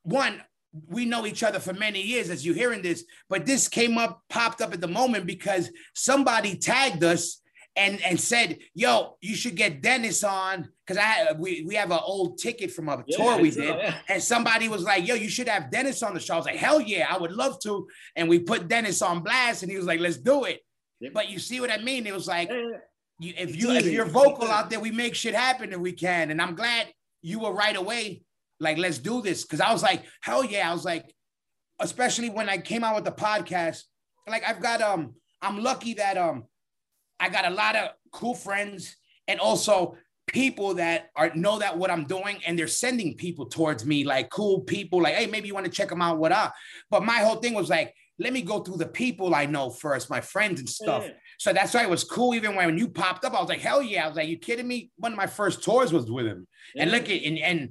one, 0.03 0.43
we 0.87 1.05
know 1.05 1.25
each 1.25 1.43
other 1.43 1.59
for 1.59 1.73
many 1.73 2.01
years 2.01 2.29
as 2.29 2.45
you're 2.45 2.55
hearing 2.55 2.81
this, 2.81 3.03
but 3.29 3.45
this 3.45 3.67
came 3.67 3.97
up, 3.97 4.21
popped 4.29 4.61
up 4.61 4.73
at 4.73 4.81
the 4.81 4.87
moment 4.87 5.25
because 5.25 5.69
somebody 5.93 6.55
tagged 6.57 7.03
us 7.03 7.41
and 7.75 8.01
and 8.01 8.19
said, 8.19 8.59
"Yo, 8.73 9.17
you 9.21 9.35
should 9.35 9.55
get 9.55 9.81
Dennis 9.81 10.23
on 10.23 10.67
because 10.85 11.01
I 11.01 11.33
we 11.37 11.63
we 11.65 11.75
have 11.75 11.91
an 11.91 11.99
old 12.03 12.37
ticket 12.37 12.71
from 12.71 12.89
a 12.89 13.03
Yeah, 13.07 13.17
tour 13.17 13.37
we 13.41 13.51
did, 13.51 13.75
yeah. 13.77 13.95
and 14.09 14.21
somebody 14.21 14.67
was 14.67 14.83
like, 14.83 15.07
"Yo, 15.07 15.15
you 15.15 15.29
should 15.29 15.47
have 15.47 15.71
Dennis 15.71 16.03
on 16.03 16.13
the 16.13 16.19
show." 16.19 16.33
I 16.33 16.37
was 16.37 16.45
like, 16.45 16.57
"Hell 16.57 16.81
yeah, 16.81 17.07
I 17.09 17.17
would 17.17 17.31
love 17.31 17.59
to." 17.61 17.87
And 18.15 18.27
we 18.27 18.39
put 18.39 18.67
Dennis 18.67 19.01
on 19.01 19.23
blast, 19.23 19.63
and 19.63 19.71
he 19.71 19.77
was 19.77 19.85
like, 19.85 19.99
"Let's 20.01 20.17
do 20.17 20.43
it." 20.45 20.59
Yep. 20.99 21.13
But 21.13 21.29
you 21.29 21.39
see 21.39 21.59
what 21.61 21.71
I 21.71 21.77
mean? 21.77 22.05
It 22.05 22.13
was 22.13 22.27
like, 22.27 22.49
Yeah, 22.49 22.55
yeah. 22.57 22.77
you, 23.19 23.33
if 23.37 23.55
you 23.55 23.71
if 23.71 23.85
you're 23.87 24.05
vocal 24.05 24.47
out 24.49 24.69
there, 24.69 24.79
we 24.79 24.91
make 24.91 25.15
shit 25.15 25.33
happen 25.33 25.73
and 25.73 25.81
we 25.81 25.93
can. 25.93 26.29
And 26.29 26.41
I'm 26.41 26.55
glad 26.55 26.87
you 27.21 27.39
were 27.39 27.53
right 27.53 27.75
away. 27.75 28.21
Like, 28.61 28.77
let's 28.77 28.99
do 28.99 29.21
this. 29.21 29.43
Cause 29.43 29.59
I 29.59 29.73
was 29.73 29.83
like, 29.83 30.03
hell 30.21 30.45
yeah. 30.45 30.69
I 30.69 30.73
was 30.73 30.85
like, 30.85 31.13
especially 31.79 32.29
when 32.29 32.47
I 32.47 32.59
came 32.59 32.83
out 32.83 32.95
with 32.95 33.05
the 33.05 33.11
podcast. 33.11 33.83
Like 34.27 34.43
I've 34.47 34.61
got 34.61 34.81
um, 34.81 35.15
I'm 35.41 35.61
lucky 35.61 35.95
that 35.95 36.17
um 36.17 36.45
I 37.19 37.29
got 37.29 37.45
a 37.45 37.49
lot 37.49 37.75
of 37.75 37.89
cool 38.11 38.35
friends 38.35 38.95
and 39.27 39.39
also 39.39 39.97
people 40.27 40.75
that 40.75 41.09
are 41.15 41.31
know 41.35 41.59
that 41.59 41.77
what 41.77 41.91
I'm 41.91 42.05
doing 42.05 42.39
and 42.45 42.57
they're 42.57 42.67
sending 42.67 43.15
people 43.15 43.47
towards 43.47 43.85
me, 43.85 44.03
like 44.03 44.29
cool 44.29 44.61
people, 44.61 45.01
like, 45.01 45.15
hey, 45.15 45.27
maybe 45.27 45.47
you 45.47 45.53
want 45.53 45.65
to 45.65 45.71
check 45.71 45.89
them 45.89 46.01
out, 46.01 46.19
what 46.19 46.31
up? 46.31 46.53
But 46.89 47.03
my 47.03 47.17
whole 47.17 47.37
thing 47.37 47.53
was 47.53 47.69
like, 47.69 47.93
let 48.19 48.33
me 48.33 48.41
go 48.43 48.59
through 48.59 48.77
the 48.77 48.87
people 48.87 49.33
I 49.33 49.45
know 49.47 49.71
first, 49.71 50.09
my 50.09 50.21
friends 50.21 50.59
and 50.59 50.69
stuff. 50.69 51.03
Yeah. 51.05 51.13
So 51.39 51.53
that's 51.53 51.73
why 51.73 51.83
it 51.83 51.89
was 51.89 52.03
cool. 52.03 52.35
Even 52.35 52.55
when 52.55 52.77
you 52.77 52.87
popped 52.87 53.25
up, 53.25 53.33
I 53.33 53.39
was 53.39 53.49
like, 53.49 53.61
hell 53.61 53.81
yeah. 53.81 54.05
I 54.05 54.07
was 54.07 54.15
like, 54.15 54.29
you 54.29 54.37
kidding 54.37 54.67
me? 54.67 54.91
One 54.97 55.11
of 55.11 55.17
my 55.17 55.25
first 55.25 55.63
tours 55.63 55.91
was 55.91 56.09
with 56.09 56.27
him. 56.27 56.47
And 56.77 56.91
look 56.91 57.09
at 57.09 57.23
and 57.23 57.39
and 57.39 57.69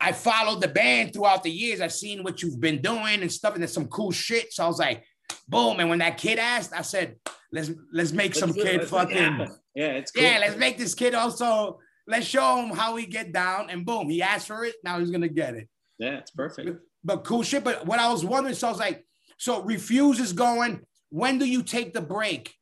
I 0.00 0.12
followed 0.12 0.60
the 0.60 0.68
band 0.68 1.12
throughout 1.12 1.42
the 1.42 1.50
years. 1.50 1.80
I've 1.80 1.92
seen 1.92 2.22
what 2.22 2.42
you've 2.42 2.60
been 2.60 2.80
doing 2.80 3.22
and 3.22 3.30
stuff, 3.30 3.54
and 3.54 3.62
there's 3.62 3.72
some 3.72 3.88
cool 3.88 4.10
shit. 4.12 4.52
So 4.52 4.64
I 4.64 4.66
was 4.66 4.78
like, 4.78 5.04
boom. 5.48 5.80
And 5.80 5.88
when 5.88 5.98
that 5.98 6.18
kid 6.18 6.38
asked, 6.38 6.72
I 6.74 6.82
said, 6.82 7.16
let's 7.52 7.70
let's 7.92 8.12
make 8.12 8.30
Let's 8.30 8.40
some 8.40 8.52
do 8.52 8.62
kid 8.62 8.82
it 8.82 8.88
fucking. 8.88 9.48
Yeah, 9.74 9.86
it's 9.86 10.12
cool. 10.12 10.22
yeah, 10.22 10.38
let's 10.40 10.56
make 10.56 10.78
this 10.78 10.94
kid 10.94 11.14
also. 11.14 11.78
Let's 12.06 12.26
show 12.26 12.58
him 12.58 12.76
how 12.76 12.94
we 12.94 13.06
get 13.06 13.32
down. 13.32 13.70
And 13.70 13.84
boom, 13.86 14.08
he 14.10 14.22
asked 14.22 14.46
for 14.46 14.64
it. 14.64 14.74
Now 14.84 14.98
he's 14.98 15.10
gonna 15.10 15.28
get 15.28 15.54
it. 15.54 15.68
Yeah, 15.98 16.18
it's 16.18 16.30
perfect. 16.30 16.78
But 17.02 17.24
cool 17.24 17.42
shit. 17.42 17.64
But 17.64 17.86
what 17.86 17.98
I 17.98 18.10
was 18.10 18.24
wondering, 18.24 18.54
so 18.54 18.68
I 18.68 18.70
was 18.70 18.80
like, 18.80 19.04
so 19.38 19.62
refuse 19.62 20.20
is 20.20 20.32
going. 20.32 20.80
When 21.10 21.38
do 21.38 21.44
you 21.44 21.62
take 21.62 21.92
the 21.92 22.00
break 22.00 22.54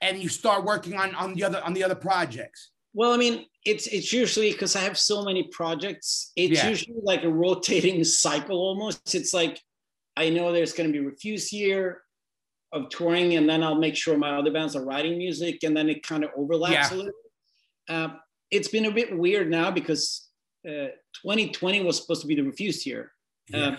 and 0.00 0.18
you 0.18 0.28
start 0.28 0.64
working 0.64 0.94
on 0.94 1.14
on 1.14 1.34
the 1.34 1.44
other 1.44 1.62
on 1.64 1.72
the 1.74 1.84
other 1.84 1.94
projects? 1.94 2.70
Well, 2.94 3.12
I 3.12 3.16
mean, 3.16 3.44
it's 3.64 3.86
it's 3.86 4.12
usually 4.12 4.52
because 4.52 4.74
I 4.76 4.80
have 4.80 4.98
so 4.98 5.22
many 5.24 5.44
projects. 5.44 6.32
It's 6.36 6.62
Yeah. 6.62 6.68
usually 6.70 7.00
like 7.02 7.24
a 7.24 7.28
rotating 7.30 8.02
cycle 8.24 8.56
almost. 8.58 9.14
It's 9.14 9.32
like 9.34 9.60
I 10.16 10.30
know 10.30 10.52
there's 10.52 10.72
going 10.72 10.92
to 10.92 10.92
be 10.92 11.04
refuse 11.04 11.52
year 11.52 12.02
of 12.72 12.88
touring, 12.90 13.34
and 13.36 13.48
then 13.48 13.62
I'll 13.62 13.74
make 13.78 13.96
sure 13.96 14.16
my 14.18 14.36
other 14.36 14.50
bands 14.50 14.74
are 14.76 14.84
writing 14.84 15.16
music, 15.18 15.62
and 15.62 15.76
then 15.76 15.88
it 15.88 16.02
kind 16.02 16.24
of 16.24 16.30
overlaps 16.36 16.90
Yeah. 16.90 16.94
a 16.94 16.96
little. 16.96 17.12
Uh, 17.88 18.08
it's 18.50 18.68
been 18.68 18.86
a 18.86 18.90
bit 18.90 19.16
weird 19.16 19.50
now 19.50 19.70
because 19.70 20.28
uh, 20.66 20.88
2020 21.22 21.82
was 21.82 21.96
supposed 22.00 22.20
to 22.22 22.26
be 22.26 22.34
the 22.34 22.42
refuse 22.42 22.84
year. 22.86 23.12
Yeah. 23.48 23.66
Um, 23.66 23.78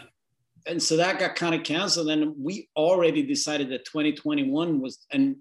and 0.66 0.82
so 0.82 0.98
that 0.98 1.20
got 1.20 1.36
kind 1.36 1.54
of 1.56 1.64
canceled. 1.64 2.10
And 2.10 2.34
we 2.38 2.70
already 2.76 3.24
decided 3.24 3.70
that 3.70 3.86
2021 3.86 4.80
was, 4.82 5.06
and 5.12 5.38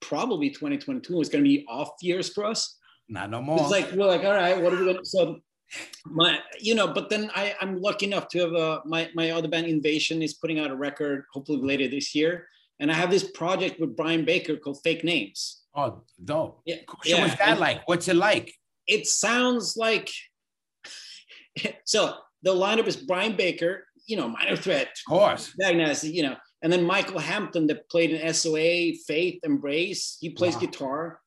probably 0.00 0.50
2022 0.50 1.14
was 1.14 1.28
going 1.28 1.42
to 1.44 1.48
be 1.48 1.64
off 1.68 1.90
years 2.02 2.32
for 2.32 2.44
us. 2.44 2.76
Not 3.10 3.28
no 3.28 3.42
more. 3.42 3.60
It's 3.60 3.70
like 3.70 3.90
we're 3.92 4.06
like, 4.06 4.24
all 4.24 4.32
right, 4.32 4.60
what 4.62 4.72
are 4.72 4.78
we 4.78 4.86
gonna? 4.86 5.04
So 5.04 5.40
my, 6.06 6.38
you 6.60 6.74
know, 6.74 6.88
but 6.94 7.10
then 7.10 7.30
I 7.34 7.54
I'm 7.60 7.80
lucky 7.80 8.06
enough 8.06 8.28
to 8.28 8.38
have 8.40 8.52
a 8.52 8.80
my 8.86 9.10
my 9.14 9.30
other 9.32 9.48
band 9.48 9.66
Invasion 9.66 10.22
is 10.22 10.34
putting 10.34 10.58
out 10.60 10.70
a 10.70 10.76
record 10.76 11.24
hopefully 11.32 11.60
later 11.60 11.88
this 11.88 12.14
year, 12.14 12.46
and 12.78 12.90
I 12.90 12.94
have 12.94 13.10
this 13.10 13.28
project 13.32 13.80
with 13.80 13.96
Brian 13.96 14.24
Baker 14.24 14.56
called 14.56 14.78
Fake 14.84 15.02
Names. 15.04 15.62
oh, 15.74 16.02
dope. 16.24 16.62
Yeah, 16.66 16.76
So 17.04 17.16
yeah, 17.16 17.22
what's 17.22 17.36
that 17.36 17.48
and 17.48 17.60
like? 17.60 17.86
What's 17.88 18.08
it 18.08 18.16
like? 18.16 18.54
It 18.86 19.06
sounds 19.06 19.76
like. 19.76 20.08
so 21.84 22.14
the 22.42 22.54
lineup 22.54 22.86
is 22.86 22.96
Brian 22.96 23.36
Baker, 23.36 23.86
you 24.06 24.16
know, 24.16 24.28
Minor 24.28 24.56
Threat, 24.56 24.88
Of 24.88 25.04
course. 25.10 25.52
Magnus, 25.58 26.04
you 26.04 26.22
know, 26.22 26.36
and 26.62 26.72
then 26.72 26.84
Michael 26.84 27.18
Hampton 27.18 27.66
that 27.68 27.88
played 27.90 28.10
in 28.12 28.32
SOA, 28.34 28.92
Faith, 29.06 29.40
Embrace. 29.42 30.16
He 30.20 30.30
plays 30.30 30.54
Wow. 30.54 30.60
guitar, 30.60 31.19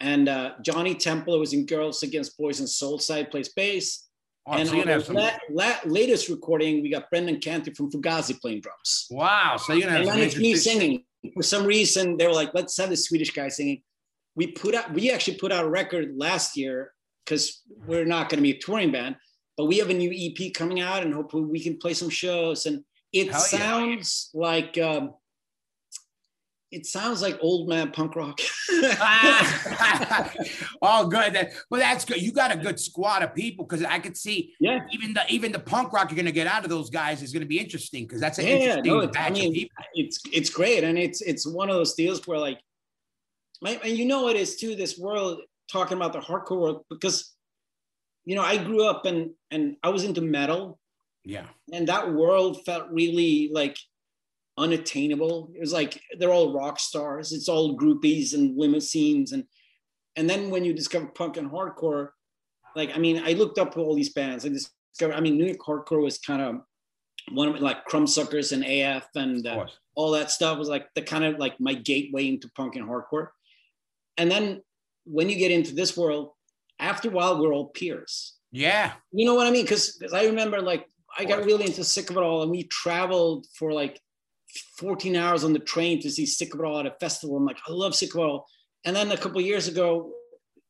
and 0.00 0.28
uh, 0.28 0.52
Johnny 0.62 0.94
Temple, 0.94 1.34
who 1.34 1.40
was 1.40 1.52
in 1.52 1.66
Girls 1.66 2.02
Against 2.02 2.38
Boys 2.38 2.60
and 2.60 2.68
Soulside, 2.68 3.30
plays 3.30 3.48
bass. 3.48 4.08
Oh, 4.46 4.52
and 4.52 4.68
so 4.68 4.80
on 4.80 4.86
the 4.86 5.00
some. 5.00 5.16
la- 5.16 5.38
la- 5.50 5.80
latest 5.84 6.28
recording, 6.28 6.82
we 6.82 6.90
got 6.90 7.10
Brendan 7.10 7.40
Canty 7.40 7.72
from 7.74 7.90
Fugazi 7.90 8.40
playing 8.40 8.60
drums. 8.60 9.06
Wow. 9.10 9.56
So 9.58 9.72
you're 9.74 9.88
gonna 9.88 10.04
have 10.04 10.14
And 10.14 10.20
it's 10.22 10.36
me 10.36 10.54
singing. 10.54 11.04
For 11.34 11.42
some 11.42 11.66
reason, 11.66 12.16
they 12.16 12.26
were 12.26 12.32
like, 12.32 12.54
let's 12.54 12.76
have 12.78 12.90
the 12.90 12.96
Swedish 12.96 13.32
guy 13.32 13.48
singing. 13.48 13.82
We 14.36 14.46
put 14.46 14.74
out, 14.74 14.94
we 14.94 15.10
actually 15.10 15.36
put 15.36 15.52
out 15.52 15.64
a 15.64 15.68
record 15.68 16.14
last 16.16 16.56
year 16.56 16.92
because 17.24 17.62
we're 17.86 18.04
not 18.04 18.28
going 18.28 18.38
to 18.38 18.42
be 18.42 18.52
a 18.52 18.58
touring 18.58 18.92
band, 18.92 19.16
but 19.56 19.66
we 19.66 19.78
have 19.78 19.90
a 19.90 19.94
new 19.94 20.12
EP 20.14 20.54
coming 20.54 20.80
out 20.80 21.02
and 21.02 21.12
hopefully 21.12 21.44
we 21.44 21.60
can 21.60 21.76
play 21.76 21.92
some 21.92 22.08
shows. 22.08 22.64
And 22.64 22.84
it 23.12 23.30
Hell 23.30 23.40
yeah. 23.52 23.58
sounds 23.58 24.30
like, 24.32 24.78
um, 24.78 25.14
it 26.70 26.84
sounds 26.86 27.22
like 27.22 27.38
old 27.40 27.68
man 27.68 27.90
punk 27.92 28.14
rock. 28.16 28.38
Ah. 29.00 30.32
oh, 30.82 31.06
good. 31.08 31.32
That, 31.34 31.50
but 31.70 31.78
that's 31.78 32.04
good. 32.04 32.20
You 32.20 32.32
got 32.32 32.52
a 32.52 32.56
good 32.56 32.78
squad 32.78 33.22
of 33.22 33.34
people 33.34 33.64
because 33.64 33.84
I 33.84 33.98
could 33.98 34.16
see 34.16 34.54
yeah. 34.60 34.80
even 34.92 35.14
the 35.14 35.22
even 35.30 35.52
the 35.52 35.58
punk 35.58 35.92
rock 35.92 36.10
you're 36.10 36.16
gonna 36.16 36.30
get 36.32 36.46
out 36.46 36.64
of 36.64 36.70
those 36.70 36.90
guys 36.90 37.22
is 37.22 37.32
gonna 37.32 37.46
be 37.46 37.58
interesting 37.58 38.04
because 38.04 38.20
that's 38.20 38.38
an 38.38 38.46
Yeah, 38.46 38.52
interesting 38.54 38.84
no, 38.92 39.00
it's- 39.00 39.16
I 39.18 39.30
mean, 39.30 39.48
of 39.48 39.54
people. 39.54 39.76
it's 39.94 40.20
it's 40.32 40.50
great 40.50 40.84
and 40.84 40.98
it's 40.98 41.20
it's 41.22 41.46
one 41.46 41.68
of 41.70 41.76
those 41.76 41.94
deals 41.94 42.26
where 42.26 42.38
like 42.38 42.60
and 43.62 43.96
you 43.98 44.04
know 44.04 44.28
it 44.28 44.36
is 44.36 44.56
too 44.56 44.76
this 44.76 44.98
world 44.98 45.40
talking 45.72 45.96
about 45.96 46.12
the 46.12 46.20
hardcore 46.20 46.60
world 46.60 46.84
because 46.90 47.34
you 48.24 48.36
know 48.36 48.42
i 48.42 48.56
grew 48.56 48.84
up 48.86 49.04
and 49.06 49.30
and 49.50 49.76
i 49.82 49.88
was 49.88 50.04
into 50.04 50.20
metal 50.20 50.78
Yeah. 51.24 51.46
and 51.72 51.88
that 51.88 52.12
world 52.14 52.64
felt 52.64 52.88
really 52.90 53.50
like 53.52 53.76
unattainable 54.58 55.50
it 55.54 55.60
was 55.60 55.72
like 55.72 56.00
they're 56.18 56.32
all 56.32 56.52
rock 56.52 56.78
stars 56.78 57.32
it's 57.32 57.48
all 57.48 57.78
groupies 57.78 58.34
and 58.34 58.56
limousines 58.58 59.32
and 59.32 59.44
and 60.16 60.28
then 60.28 60.50
when 60.50 60.64
you 60.64 60.72
discover 60.72 61.06
punk 61.06 61.36
and 61.36 61.50
hardcore 61.50 62.10
like 62.76 62.94
i 62.94 62.98
mean 62.98 63.22
i 63.24 63.32
looked 63.32 63.58
up 63.58 63.76
all 63.76 63.94
these 63.94 64.12
bands 64.12 64.44
i 64.44 64.48
discovered 64.48 65.14
i 65.14 65.20
mean 65.20 65.38
new 65.38 65.46
york 65.46 65.60
hardcore 65.60 66.02
was 66.02 66.18
kind 66.18 66.42
of 66.42 66.60
one 67.32 67.48
of 67.48 67.60
like 67.60 67.86
Crumbsuckers 67.86 68.52
and 68.52 68.64
af 68.64 69.06
and 69.14 69.46
uh, 69.46 69.66
all 69.94 70.12
that 70.12 70.30
stuff 70.30 70.58
was 70.58 70.68
like 70.68 70.88
the 70.94 71.02
kind 71.02 71.24
of 71.24 71.38
like 71.38 71.58
my 71.60 71.74
gateway 71.74 72.28
into 72.28 72.50
punk 72.50 72.76
and 72.76 72.88
hardcore. 72.88 73.28
And 74.16 74.30
then 74.30 74.62
when 75.04 75.28
you 75.28 75.36
get 75.36 75.50
into 75.50 75.74
this 75.74 75.96
world, 75.96 76.30
after 76.78 77.08
a 77.08 77.12
while, 77.12 77.40
we're 77.40 77.52
all 77.52 77.68
peers. 77.68 78.34
Yeah. 78.52 78.92
You 79.12 79.26
know 79.26 79.34
what 79.34 79.46
I 79.46 79.50
mean? 79.50 79.64
Because 79.64 80.00
I 80.14 80.26
remember 80.26 80.60
like 80.60 80.86
I 81.18 81.24
got 81.24 81.44
really 81.44 81.66
into 81.66 81.84
Sick 81.84 82.10
of 82.10 82.16
It 82.16 82.22
All, 82.22 82.42
and 82.42 82.50
we 82.50 82.64
traveled 82.64 83.46
for 83.54 83.72
like 83.72 84.00
14 84.78 85.16
hours 85.16 85.44
on 85.44 85.52
the 85.52 85.58
train 85.58 86.00
to 86.02 86.10
see 86.10 86.26
Sick 86.26 86.54
of 86.54 86.60
It 86.60 86.64
All 86.66 86.78
at 86.78 86.86
a 86.86 86.94
festival. 87.00 87.36
I'm 87.36 87.44
like, 87.44 87.58
I 87.68 87.72
love 87.72 87.94
Sick 87.94 88.14
of 88.14 88.20
It 88.20 88.24
All. 88.24 88.46
And 88.84 88.94
then 88.94 89.10
a 89.10 89.16
couple 89.16 89.38
of 89.38 89.46
years 89.46 89.68
ago, 89.68 90.12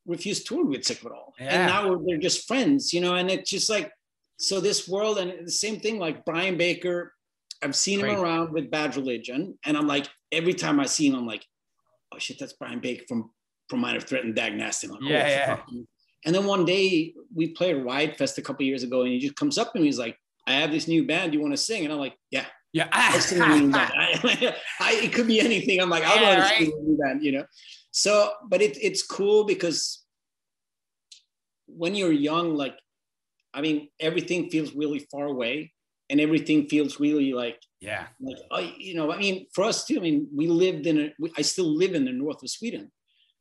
Refused 0.07 0.47
toured 0.47 0.69
with 0.69 0.85
Sick 0.85 1.01
of 1.01 1.07
It 1.07 1.13
All, 1.13 1.35
Yeah. 1.39 1.47
and 1.49 1.67
now 1.67 2.01
they're 2.07 2.17
just 2.19 2.49
friends, 2.49 2.95
you 2.95 3.01
know. 3.03 3.15
And 3.17 3.31
it's 3.31 3.51
just 3.51 3.69
like 3.69 3.93
so 4.39 4.59
this 4.61 4.89
world, 4.89 5.19
and 5.19 5.47
the 5.47 5.51
same 5.53 5.81
thing 5.81 5.99
like 5.99 6.25
Brian 6.25 6.57
Baker. 6.57 7.13
I've 7.63 7.75
seen 7.77 8.01
Great. 8.01 8.15
him 8.15 8.21
around 8.21 8.53
with 8.53 8.71
Bad 8.71 8.97
Religion, 8.97 9.59
and 9.65 9.77
I'm 9.77 9.87
like 9.87 10.09
every 10.33 10.55
time 10.55 10.81
I 10.81 10.87
see 10.87 11.09
him, 11.09 11.15
I'm 11.17 11.27
like, 11.27 11.45
oh 12.15 12.19
shit, 12.19 12.39
that's 12.39 12.55
Brian 12.55 12.81
Baker 12.81 13.05
from 13.09 13.31
from 13.69 13.81
Minor 13.81 14.01
Threat 14.01 14.25
and 14.25 14.35
Dag 14.35 14.55
Nasty. 14.57 14.87
Like, 14.87 15.01
Yeah, 15.03 15.57
oh, 15.59 15.65
yeah. 15.73 15.83
And 16.25 16.35
then 16.35 16.47
one 16.47 16.65
day 16.65 17.13
we 17.35 17.49
played 17.49 17.85
Riot 17.85 18.17
Fest 18.17 18.39
a 18.39 18.43
couple 18.43 18.65
years 18.65 18.83
ago, 18.85 19.03
and 19.03 19.13
he 19.13 19.19
just 19.19 19.37
comes 19.37 19.59
up 19.59 19.73
to 19.75 19.79
me, 19.79 19.87
he's 19.87 19.99
like, 19.99 20.17
I 20.47 20.53
have 20.55 20.71
this 20.71 20.89
new 20.89 21.07
band. 21.07 21.35
You 21.35 21.41
want 21.41 21.53
to 21.53 21.59
sing? 21.59 21.85
And 21.85 21.93
I'm 21.93 21.99
like, 21.99 22.17
yeah. 22.31 22.47
Yeah. 22.73 22.89
I'll 22.93 23.21
sing 23.21 23.39
in 23.43 23.51
a 23.51 23.57
new 23.57 23.71
band. 23.73 23.93
I, 23.97 24.55
I, 24.81 24.93
it 25.03 25.13
could 25.13 25.27
be 25.27 25.41
anything. 25.41 25.81
I'm 25.81 25.89
like, 25.91 26.05
I'll 26.05 26.21
Yeah, 26.21 26.37
go 26.37 26.43
right. 26.43 26.59
to 26.59 26.65
sing 26.65 26.73
in 26.73 26.79
a 26.79 26.83
new 26.89 26.99
band, 26.99 27.23
you 27.25 27.33
know. 27.33 27.45
So, 27.91 28.33
but 28.49 28.61
it, 28.63 28.77
it's 28.83 29.03
cool 29.03 29.45
because 29.45 30.05
when 31.67 31.95
you're 31.95 32.13
young, 32.13 32.55
like, 32.55 32.77
I 33.55 33.61
mean, 33.61 33.89
everything 34.01 34.51
feels 34.51 34.75
really 34.75 35.07
far 35.11 35.25
away, 35.27 35.73
and 36.11 36.21
everything 36.21 36.69
feels 36.69 37.01
really 37.01 37.33
like, 37.33 37.61
yeah. 37.81 38.07
like, 38.21 38.37
I, 38.51 38.75
you 38.79 38.95
know, 38.95 39.13
I 39.13 39.19
mean, 39.19 39.47
for 39.55 39.65
us 39.65 39.85
too. 39.85 39.97
I 39.99 40.01
mean, 40.01 40.29
we 40.35 40.47
lived 40.47 40.87
in 40.87 40.99
a, 41.01 41.13
we- 41.19 41.33
I 41.37 41.43
still 41.43 41.75
live 41.77 41.95
in 41.95 42.05
the 42.05 42.13
north 42.13 42.43
of 42.43 42.51
Sweden. 42.51 42.91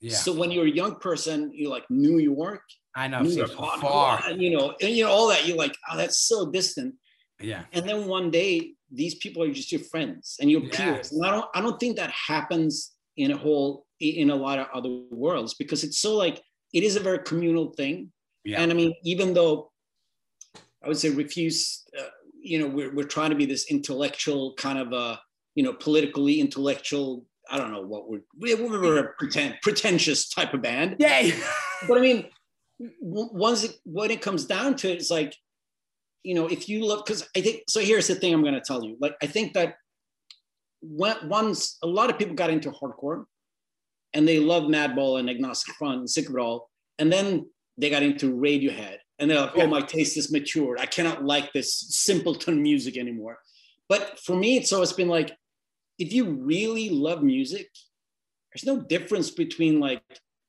Yeah. 0.02 0.16
So 0.16 0.34
when 0.34 0.52
you're 0.52 0.66
a 0.66 0.70
young 0.70 0.96
person, 1.00 1.52
you're 1.54 1.72
like 1.72 1.86
New 1.90 2.20
York, 2.20 2.62
I 2.96 3.08
know. 3.08 3.22
New 3.22 3.32
So 3.32 3.38
York, 3.40 3.52
far. 3.52 3.80
far, 3.80 4.32
you 4.32 4.58
know, 4.58 4.76
and 4.82 4.92
you 4.92 5.04
know 5.06 5.12
all 5.12 5.28
that. 5.30 5.48
You're 5.48 5.58
like, 5.58 5.76
oh, 5.92 5.98
that's 5.98 6.20
so 6.20 6.50
distant. 6.52 6.96
Yeah. 7.40 7.64
And 7.74 7.88
then 7.88 8.08
one 8.08 8.30
day, 8.32 8.74
these 8.92 9.16
people 9.16 9.44
are 9.44 9.52
just 9.52 9.72
your 9.72 9.82
friends 9.82 10.38
and 10.40 10.50
your 10.50 10.62
Yes. 10.64 10.78
peers. 10.78 11.12
And 11.12 11.26
I 11.26 11.32
don't, 11.32 11.46
I 11.54 11.62
don't 11.62 11.80
think 11.80 11.98
that 11.98 12.12
happens 12.12 12.94
in 13.18 13.32
a 13.32 13.38
whole, 13.38 13.86
in 14.00 14.30
a 14.30 14.36
lot 14.36 14.60
of 14.60 14.68
other 14.74 14.90
worlds 15.12 15.54
because 15.56 15.84
it's 15.84 16.00
so 16.00 16.16
like 16.16 16.42
it 16.74 16.84
is 16.84 16.96
a 16.96 17.00
very 17.00 17.20
communal 17.20 17.72
thing. 17.74 18.12
Yeah. 18.46 18.62
And 18.62 18.72
I 18.72 18.76
mean, 18.76 18.94
even 19.04 19.34
though 19.34 19.72
I 20.84 20.88
would 20.88 20.98
say 20.98 21.10
refuse, 21.10 21.84
uh, 22.00 22.04
you 22.42 22.60
know, 22.60 22.68
we're 22.68 22.94
we're 22.94 23.04
trying 23.04 23.32
to 23.32 23.36
be 23.36 23.46
this 23.46 23.70
intellectual 23.70 24.54
kind 24.56 24.80
of 24.80 24.94
a, 24.94 25.20
you 25.56 25.64
know, 25.64 25.74
politically 25.74 26.40
intellectual. 26.40 27.26
I 27.50 27.58
don't 27.58 27.72
know 27.72 27.82
what 27.82 28.10
we're 28.10 28.22
we- 28.40 28.56
we're 28.56 29.00
a 29.00 29.14
pretend 29.18 29.56
pretentious 29.64 30.30
type 30.30 30.54
of 30.54 30.62
band 30.62 30.98
Yeah. 31.00 31.32
but 31.88 31.98
I 31.98 32.02
mean, 32.02 32.30
once 33.02 33.64
it, 33.64 33.78
when 33.84 34.12
it 34.12 34.22
comes 34.22 34.46
down 34.46 34.76
to 34.78 34.90
it, 34.92 34.98
it's 35.00 35.10
like, 35.10 35.34
you 36.28 36.36
know, 36.36 36.48
if 36.48 36.68
you 36.68 36.86
look, 36.86 37.06
because 37.06 37.26
I 37.38 37.40
think 37.40 37.62
so. 37.70 37.80
Here's 37.80 38.08
the 38.08 38.16
thing 38.16 38.34
I'm 38.34 38.42
going 38.42 38.54
to 38.54 38.60
tell 38.60 38.84
you. 38.84 38.98
Like, 39.00 39.16
I 39.22 39.28
think 39.28 39.54
that 39.54 39.76
when 40.82 41.16
once 41.30 41.78
a 41.82 41.88
lot 41.88 42.10
of 42.10 42.20
people 42.20 42.36
got 42.36 42.50
into 42.50 42.70
hardcore, 42.70 43.24
and 44.14 44.28
they 44.28 44.40
love 44.40 44.64
Madball 44.64 45.20
and 45.20 45.30
Agnostic 45.30 45.74
Front 45.76 46.00
and 46.00 46.10
Sick 46.10 46.28
of 46.28 46.36
It 46.36 46.42
All, 46.42 46.70
and 47.00 47.10
then 47.12 47.50
they 47.78 47.90
got 47.90 48.04
into 48.04 48.36
Radiohead, 48.36 48.98
and 49.20 49.32
they're 49.32 49.40
like, 49.40 49.52
oh, 49.54 49.60
Yeah. 49.60 49.64
oh, 49.64 49.68
my 49.68 49.80
taste 49.80 50.18
is 50.18 50.30
matured. 50.30 50.82
I 50.82 50.86
cannot 50.86 51.24
like 51.24 51.54
this 51.54 51.74
simpleton 51.92 52.62
music 52.62 52.98
anymore. 52.98 53.38
But 53.88 54.20
for 54.20 54.36
me, 54.36 54.58
it's 54.58 54.74
always 54.74 54.92
been 54.92 55.08
like, 55.08 55.32
if 55.98 56.12
you 56.12 56.26
really 56.26 56.90
love 56.90 57.24
music, 57.24 57.70
there's 58.52 58.66
no 58.66 58.82
difference 58.82 59.32
between 59.32 59.80
like 59.80 60.04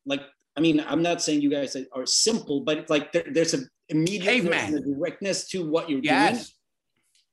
like 0.06 0.22
I 0.56 0.60
mean, 0.60 0.80
I'm 0.80 1.02
not 1.02 1.22
saying 1.22 1.40
you 1.40 1.50
guys 1.50 1.76
are 1.92 2.06
simple, 2.06 2.62
but 2.62 2.90
like 2.90 3.12
there, 3.12 3.26
there's 3.30 3.54
a 3.54 3.60
immediate 3.88 4.24
Caveman. 4.24 4.74
and 4.74 4.76
a 4.76 4.80
directness 4.80 5.48
to 5.48 5.68
what 5.68 5.88
you're 5.88 6.00
doing, 6.00 6.38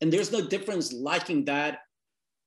and 0.02 0.12
there's 0.12 0.32
no 0.32 0.46
difference 0.48 0.94
liking 0.94 1.46
that 1.46 1.80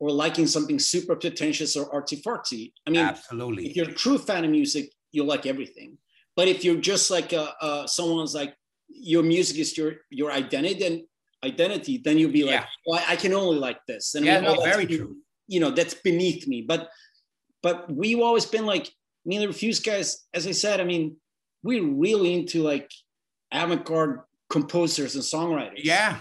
or 0.01 0.11
liking 0.11 0.47
something 0.47 0.79
super 0.79 1.17
pretentious 1.17 1.77
or 1.77 1.91
artsy 1.91 2.23
fartsy. 2.23 2.73
I 2.87 2.91
mean, 2.91 3.01
Absolutely. 3.05 3.67
if 3.69 3.77
you're 3.77 3.89
a 3.89 3.93
true 3.95 4.19
fan 4.19 4.45
of 4.45 4.51
music, 4.51 4.93
you'll 5.13 5.27
like 5.27 5.45
everything. 5.47 5.99
But 6.37 6.47
if 6.49 6.65
you're 6.65 6.77
just 6.81 7.11
like 7.11 7.33
a, 7.33 7.53
uh, 7.61 7.87
someone's 7.87 8.35
like 8.35 8.55
your 8.89 9.23
music 9.25 9.59
is 9.59 9.77
your 9.77 9.95
your 10.11 10.31
identity 10.31 10.85
and 10.87 11.03
identity, 11.45 11.99
then 11.99 12.17
you'll 12.19 12.31
be 12.33 12.45
like, 12.45 12.61
Yeah. 12.61 12.67
well, 12.87 13.03
I 13.09 13.17
can 13.17 13.33
only 13.35 13.59
like 13.59 13.85
this. 13.87 14.15
And 14.15 14.25
I 14.25 14.29
Yeah, 14.29 14.41
mean, 14.43 14.55
no, 14.57 14.63
very 14.63 14.87
true. 14.87 15.17
You 15.49 15.61
know, 15.61 15.71
that's 15.71 15.95
beneath 15.95 16.47
me. 16.47 16.63
But 16.63 16.89
but 17.63 17.91
we've 17.93 18.21
always 18.21 18.47
been 18.47 18.67
like 18.67 18.89
me 19.27 19.37
and 19.37 19.43
the 19.43 19.49
Refused 19.49 19.85
guys. 19.85 20.27
As 20.33 20.47
I 20.47 20.53
said, 20.53 20.81
I 20.81 20.85
mean, 20.85 21.17
we're 21.65 21.85
really 21.85 22.35
into 22.35 22.63
like 22.63 22.89
avant-garde 23.53 24.21
composers 24.51 25.15
and 25.15 25.25
songwriters. 25.25 25.81
Yeah. 25.83 26.19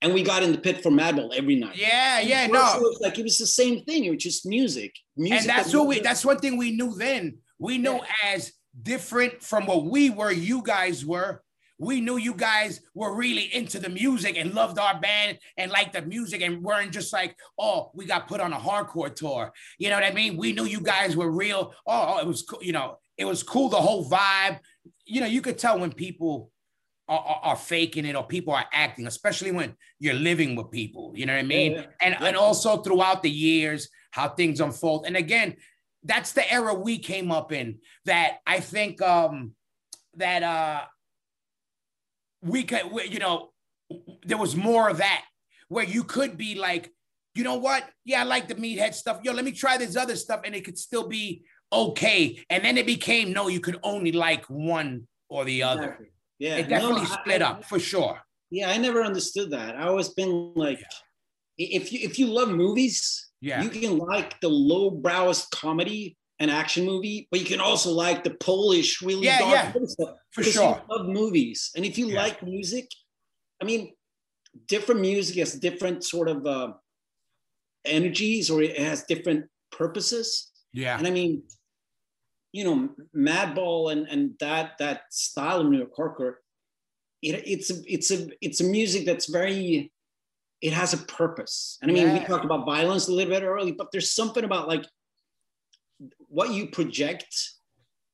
and 0.00 0.14
we 0.14 0.22
got 0.22 0.42
in 0.42 0.52
the 0.52 0.58
pit 0.58 0.82
for 0.82 0.90
Madball 0.90 1.34
every 1.34 1.56
night. 1.56 1.76
Yeah. 1.76 2.20
Yeah. 2.20 2.46
No. 2.46 2.76
it 2.76 2.80
was 2.80 2.98
like 3.00 3.18
it 3.18 3.24
was 3.24 3.38
the 3.38 3.46
same 3.46 3.84
thing. 3.84 4.04
It 4.04 4.10
was 4.10 4.22
just 4.22 4.46
music. 4.46 4.94
Music. 5.16 5.40
and 5.40 5.48
that's 5.48 5.72
that 5.72 5.78
what 5.78 5.88
we. 5.88 6.00
That's 6.00 6.24
one 6.24 6.38
thing 6.38 6.56
we 6.56 6.76
knew 6.76 6.94
then 6.94 7.38
we 7.58 7.78
knew 7.78 8.00
as 8.24 8.52
different 8.82 9.42
from 9.42 9.66
what 9.66 9.84
we 9.84 10.10
were 10.10 10.30
you 10.30 10.62
guys 10.62 11.04
were 11.04 11.42
we 11.80 12.00
knew 12.00 12.16
you 12.16 12.34
guys 12.34 12.80
were 12.94 13.14
really 13.14 13.54
into 13.54 13.78
the 13.78 13.88
music 13.88 14.36
and 14.36 14.54
loved 14.54 14.78
our 14.78 14.98
band 15.00 15.38
and 15.56 15.70
liked 15.70 15.92
the 15.92 16.02
music 16.02 16.42
and 16.42 16.62
weren't 16.62 16.92
just 16.92 17.12
like 17.12 17.36
oh 17.58 17.90
we 17.94 18.04
got 18.04 18.28
put 18.28 18.40
on 18.40 18.52
a 18.52 18.58
hardcore 18.58 19.12
tour 19.12 19.52
you 19.78 19.88
know 19.88 19.96
what 19.96 20.04
i 20.04 20.12
mean 20.12 20.36
we 20.36 20.52
knew 20.52 20.64
you 20.64 20.80
guys 20.80 21.16
were 21.16 21.30
real 21.30 21.74
oh, 21.86 22.14
oh, 22.14 22.18
it 22.18 22.26
was 22.26 22.42
cool 22.42 22.62
you 22.62 22.72
know 22.72 22.98
it 23.16 23.24
was 23.24 23.42
cool 23.42 23.68
the 23.68 23.76
whole 23.76 24.08
vibe 24.08 24.58
you 25.04 25.20
know 25.20 25.26
you 25.26 25.40
could 25.40 25.58
tell 25.58 25.78
when 25.78 25.92
people 25.92 26.50
are, 27.08 27.18
are, 27.20 27.40
are 27.42 27.56
faking 27.56 28.04
it 28.04 28.14
or 28.14 28.24
people 28.26 28.52
are 28.54 28.66
acting 28.72 29.06
especially 29.06 29.50
when 29.52 29.74
you're 29.98 30.14
living 30.14 30.54
with 30.56 30.70
people 30.70 31.12
you 31.14 31.26
know 31.26 31.32
what 31.34 31.40
i 31.40 31.42
mean 31.42 31.72
yeah. 31.72 31.84
and 32.00 32.16
Yeah. 32.20 32.26
and 32.26 32.36
also 32.36 32.82
throughout 32.82 33.22
the 33.22 33.30
years 33.30 33.88
how 34.10 34.28
things 34.28 34.60
unfold 34.60 35.06
and 35.06 35.16
again 35.16 35.56
that's 36.04 36.32
the 36.32 36.50
era 36.52 36.74
we 36.74 36.98
came 36.98 37.30
up 37.32 37.52
in 37.52 37.78
that 38.04 38.38
i 38.46 38.60
think 38.60 39.00
um 39.02 39.52
that 40.16 40.42
uh 40.42 40.82
we 42.42 42.62
could 42.64 42.82
you 43.10 43.18
know 43.18 43.50
there 44.24 44.38
was 44.38 44.54
more 44.54 44.88
of 44.88 44.98
that 44.98 45.24
where 45.68 45.84
you 45.84 46.04
could 46.04 46.36
be 46.36 46.54
like 46.54 46.92
you 47.34 47.44
know 47.44 47.56
what 47.56 47.84
yeah 48.04 48.20
i 48.20 48.24
like 48.24 48.48
the 48.48 48.54
meathead 48.54 48.94
stuff 48.94 49.20
yo 49.22 49.32
let 49.32 49.44
me 49.44 49.52
try 49.52 49.76
this 49.76 49.96
other 49.96 50.16
stuff 50.16 50.40
and 50.44 50.54
it 50.54 50.64
could 50.64 50.78
still 50.78 51.08
be 51.08 51.42
okay 51.72 52.38
and 52.50 52.64
then 52.64 52.78
it 52.78 52.86
became 52.86 53.32
no 53.32 53.48
you 53.48 53.60
could 53.60 53.78
only 53.82 54.12
like 54.12 54.44
one 54.46 55.06
or 55.28 55.44
the 55.44 55.62
other 55.62 55.82
Exactly. 55.84 56.06
Yeah, 56.38 56.56
it 56.56 56.68
definitely 56.68 57.02
No, 57.02 57.08
split 57.08 57.42
I- 57.42 57.46
up 57.50 57.64
for 57.64 57.78
sure 57.78 58.20
Yeah, 58.50 58.70
I 58.70 58.76
never 58.78 59.02
understood 59.02 59.50
that. 59.50 59.76
I 59.76 59.88
always 59.88 60.08
been 60.20 60.52
like, 60.54 60.80
if 61.58 61.92
you 61.92 61.98
if 62.08 62.18
you 62.18 62.26
love 62.38 62.48
movies, 62.64 62.98
Yeah. 63.40 63.62
you 63.62 63.68
can 63.70 63.98
like 63.98 64.40
the 64.40 64.48
low 64.48 64.90
browest 64.90 65.50
comedy 65.50 66.16
and 66.40 66.50
action 66.50 66.84
movie, 66.86 67.18
but 67.30 67.40
you 67.40 67.46
can 67.52 67.60
also 67.60 67.90
like 67.90 68.22
the 68.24 68.34
Polish 68.50 69.02
really 69.02 69.26
Yeah, 69.26 69.40
dark 69.40 69.74
yeah, 69.74 69.86
stuff 69.94 70.14
for 70.34 70.42
sure. 70.44 70.74
You 70.88 70.96
love 70.96 71.06
movies, 71.20 71.58
and 71.74 71.84
if 71.84 71.98
you 71.98 72.06
Yeah. 72.08 72.22
like 72.22 72.36
music, 72.42 72.86
I 73.60 73.64
mean, 73.70 73.82
different 74.74 75.00
music 75.10 75.36
has 75.42 75.52
different 75.68 76.04
sort 76.04 76.28
of 76.34 76.46
uh, 76.46 76.68
energies, 77.84 78.50
or 78.50 78.62
it 78.62 78.78
has 78.78 79.04
different 79.04 79.42
purposes. 79.72 80.28
yeah 80.72 80.96
And 80.98 81.06
I 81.06 81.10
mean, 81.10 81.42
you 82.52 82.64
know, 82.64 82.90
Madball 83.14 83.92
and 83.92 84.06
and 84.08 84.32
that 84.40 84.78
that 84.78 85.02
style 85.10 85.60
of 85.60 85.66
New 85.68 85.78
York 85.78 85.94
hardcore, 85.96 86.34
it, 87.22 87.42
it's 87.46 87.70
a 87.70 87.74
it's 87.86 88.10
a 88.10 88.28
it's 88.40 88.60
a 88.60 88.64
music 88.64 89.04
that's 89.06 89.26
very, 89.30 89.92
it 90.60 90.72
has 90.72 90.92
a 90.94 90.98
purpose. 90.98 91.78
And 91.82 91.90
I 91.90 91.94
mean, 91.94 92.12
we 92.12 92.20
talked 92.24 92.44
about 92.44 92.64
violence 92.66 93.08
a 93.08 93.12
little 93.12 93.32
bit 93.32 93.42
early, 93.42 93.72
but 93.72 93.88
there's 93.92 94.10
something 94.10 94.44
about 94.44 94.68
like 94.68 94.84
what 96.28 96.50
you 96.50 96.68
project 96.68 97.34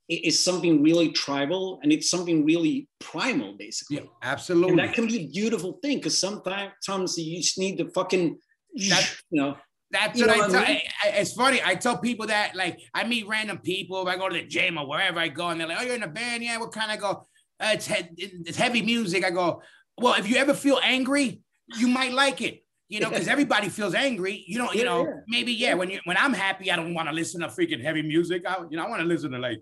is 0.08 0.42
something 0.42 0.82
really 0.82 1.10
tribal 1.12 1.80
and 1.82 1.90
it's 1.92 2.10
something 2.10 2.44
really 2.44 2.88
primal, 3.00 3.54
basically. 3.56 3.96
yeah 3.96 4.02
absolutely 4.22 4.70
And 4.70 4.78
that 4.78 4.92
can 4.94 5.06
be 5.06 5.24
a 5.24 5.26
beautiful 5.28 5.78
thing 5.82 5.96
because 5.98 6.18
sometimes 6.18 6.72
sometimes 6.80 7.16
you 7.18 7.38
just 7.40 7.58
need 7.58 7.78
to 7.78 7.88
fucking, 7.90 8.38
That- 8.90 9.10
you 9.30 9.40
know, 9.40 9.56
That's 9.94 10.18
You 10.18 10.26
what 10.26 10.34
I 10.36 10.38
what 10.38 10.50
tell. 10.50 10.64
I 10.64 10.68
mean? 10.68 10.80
I- 11.04 11.08
It's 11.20 11.32
funny. 11.32 11.60
I 11.64 11.74
tell 11.76 11.96
people 12.08 12.26
that 12.26 12.54
like 12.56 12.80
I 12.92 13.04
meet 13.04 13.26
random 13.28 13.58
people. 13.58 14.02
If 14.02 14.08
I 14.08 14.16
go 14.16 14.28
to 14.28 14.34
the 14.34 14.44
gym 14.44 14.76
or 14.78 14.86
wherever 14.88 15.18
I 15.20 15.28
go, 15.28 15.48
and 15.50 15.56
they're 15.60 15.68
like, 15.68 15.78
"Oh, 15.80 15.84
you're 15.86 15.94
in 15.94 16.02
a 16.02 16.08
band? 16.20 16.42
Yeah. 16.42 16.58
What 16.58 16.72
kind?" 16.72 16.90
I 16.90 16.96
go, 16.96 17.10
uh, 17.60 17.70
"It's 17.76 17.86
he- 17.86 18.08
it's 18.48 18.58
heavy 18.64 18.82
music." 18.82 19.24
I 19.24 19.30
go, 19.30 19.62
"Well, 20.02 20.14
if 20.20 20.28
you 20.28 20.36
ever 20.36 20.52
feel 20.54 20.80
angry, 20.82 21.40
you 21.78 21.86
might 21.88 22.12
like 22.12 22.40
it." 22.42 22.56
You 22.88 23.00
know, 23.00 23.08
because 23.10 23.28
everybody 23.36 23.68
feels 23.68 23.94
angry. 23.94 24.44
You 24.46 24.58
know, 24.58 24.72
you 24.72 24.80
Yeah, 24.80 24.84
know, 24.90 25.00
yeah. 25.06 25.14
maybe 25.28 25.52
yeah. 25.52 25.74
When 25.74 25.88
you 25.90 26.00
when 26.04 26.16
I'm 26.16 26.34
happy, 26.34 26.70
I 26.72 26.76
don't 26.76 26.92
want 26.92 27.08
to 27.08 27.14
listen 27.14 27.40
to 27.42 27.46
freaking 27.48 27.82
heavy 27.82 28.02
music. 28.02 28.42
I, 28.46 28.56
you 28.70 28.76
know, 28.76 28.84
I 28.84 28.88
want 28.90 29.00
to 29.02 29.08
listen 29.08 29.30
to 29.30 29.38
like 29.38 29.60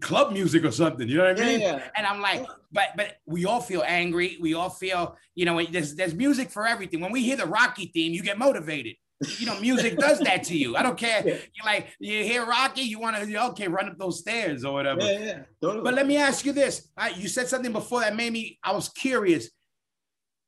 club 0.00 0.32
music 0.32 0.64
or 0.64 0.70
something. 0.72 1.08
You 1.08 1.16
know 1.18 1.24
what 1.28 1.40
I 1.40 1.42
yeah, 1.42 1.50
mean? 1.50 1.60
yeah. 1.60 1.88
And 1.96 2.06
I'm 2.06 2.20
like, 2.20 2.44
but 2.72 2.88
but 2.96 3.16
we 3.26 3.46
all 3.46 3.60
feel 3.60 3.82
angry. 3.86 4.36
We 4.40 4.54
all 4.54 4.70
feel, 4.70 5.16
you 5.34 5.44
know, 5.46 5.62
there's 5.64 5.94
there's 5.94 6.14
music 6.14 6.50
for 6.50 6.66
everything. 6.66 7.00
When 7.00 7.12
we 7.12 7.22
hear 7.22 7.36
the 7.36 7.46
Rocky 7.46 7.86
theme, 7.94 8.12
you 8.12 8.22
get 8.22 8.38
motivated. 8.38 8.96
You 9.38 9.46
know, 9.46 9.58
music 9.60 9.98
does 9.98 10.20
that 10.20 10.44
to 10.44 10.56
you. 10.56 10.76
I 10.76 10.82
don't 10.84 10.96
care. 10.96 11.22
Yeah. 11.26 11.34
You're 11.34 11.66
like, 11.66 11.88
you 11.98 12.22
hear 12.22 12.46
Rocky, 12.46 12.82
you 12.82 13.00
want 13.00 13.16
to, 13.16 13.44
okay, 13.46 13.66
run 13.66 13.88
up 13.88 13.98
those 13.98 14.20
stairs 14.20 14.64
or 14.64 14.72
whatever. 14.72 15.00
Yeah, 15.00 15.18
yeah, 15.18 15.42
totally. 15.60 15.82
But 15.82 15.94
let 15.94 16.06
me 16.06 16.16
ask 16.16 16.44
you 16.44 16.52
this. 16.52 16.88
You 17.16 17.26
said 17.26 17.48
something 17.48 17.72
before 17.72 18.00
that 18.00 18.14
made 18.14 18.32
me, 18.32 18.60
I 18.62 18.72
was 18.72 18.88
curious. 18.88 19.50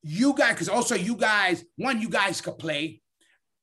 You 0.03 0.33
guys, 0.33 0.53
because 0.53 0.69
also 0.69 0.95
you 0.95 1.15
guys, 1.17 1.65
one, 1.75 2.01
you 2.01 2.07
guys 2.07 2.39
could 2.39 2.57
play. 2.57 3.01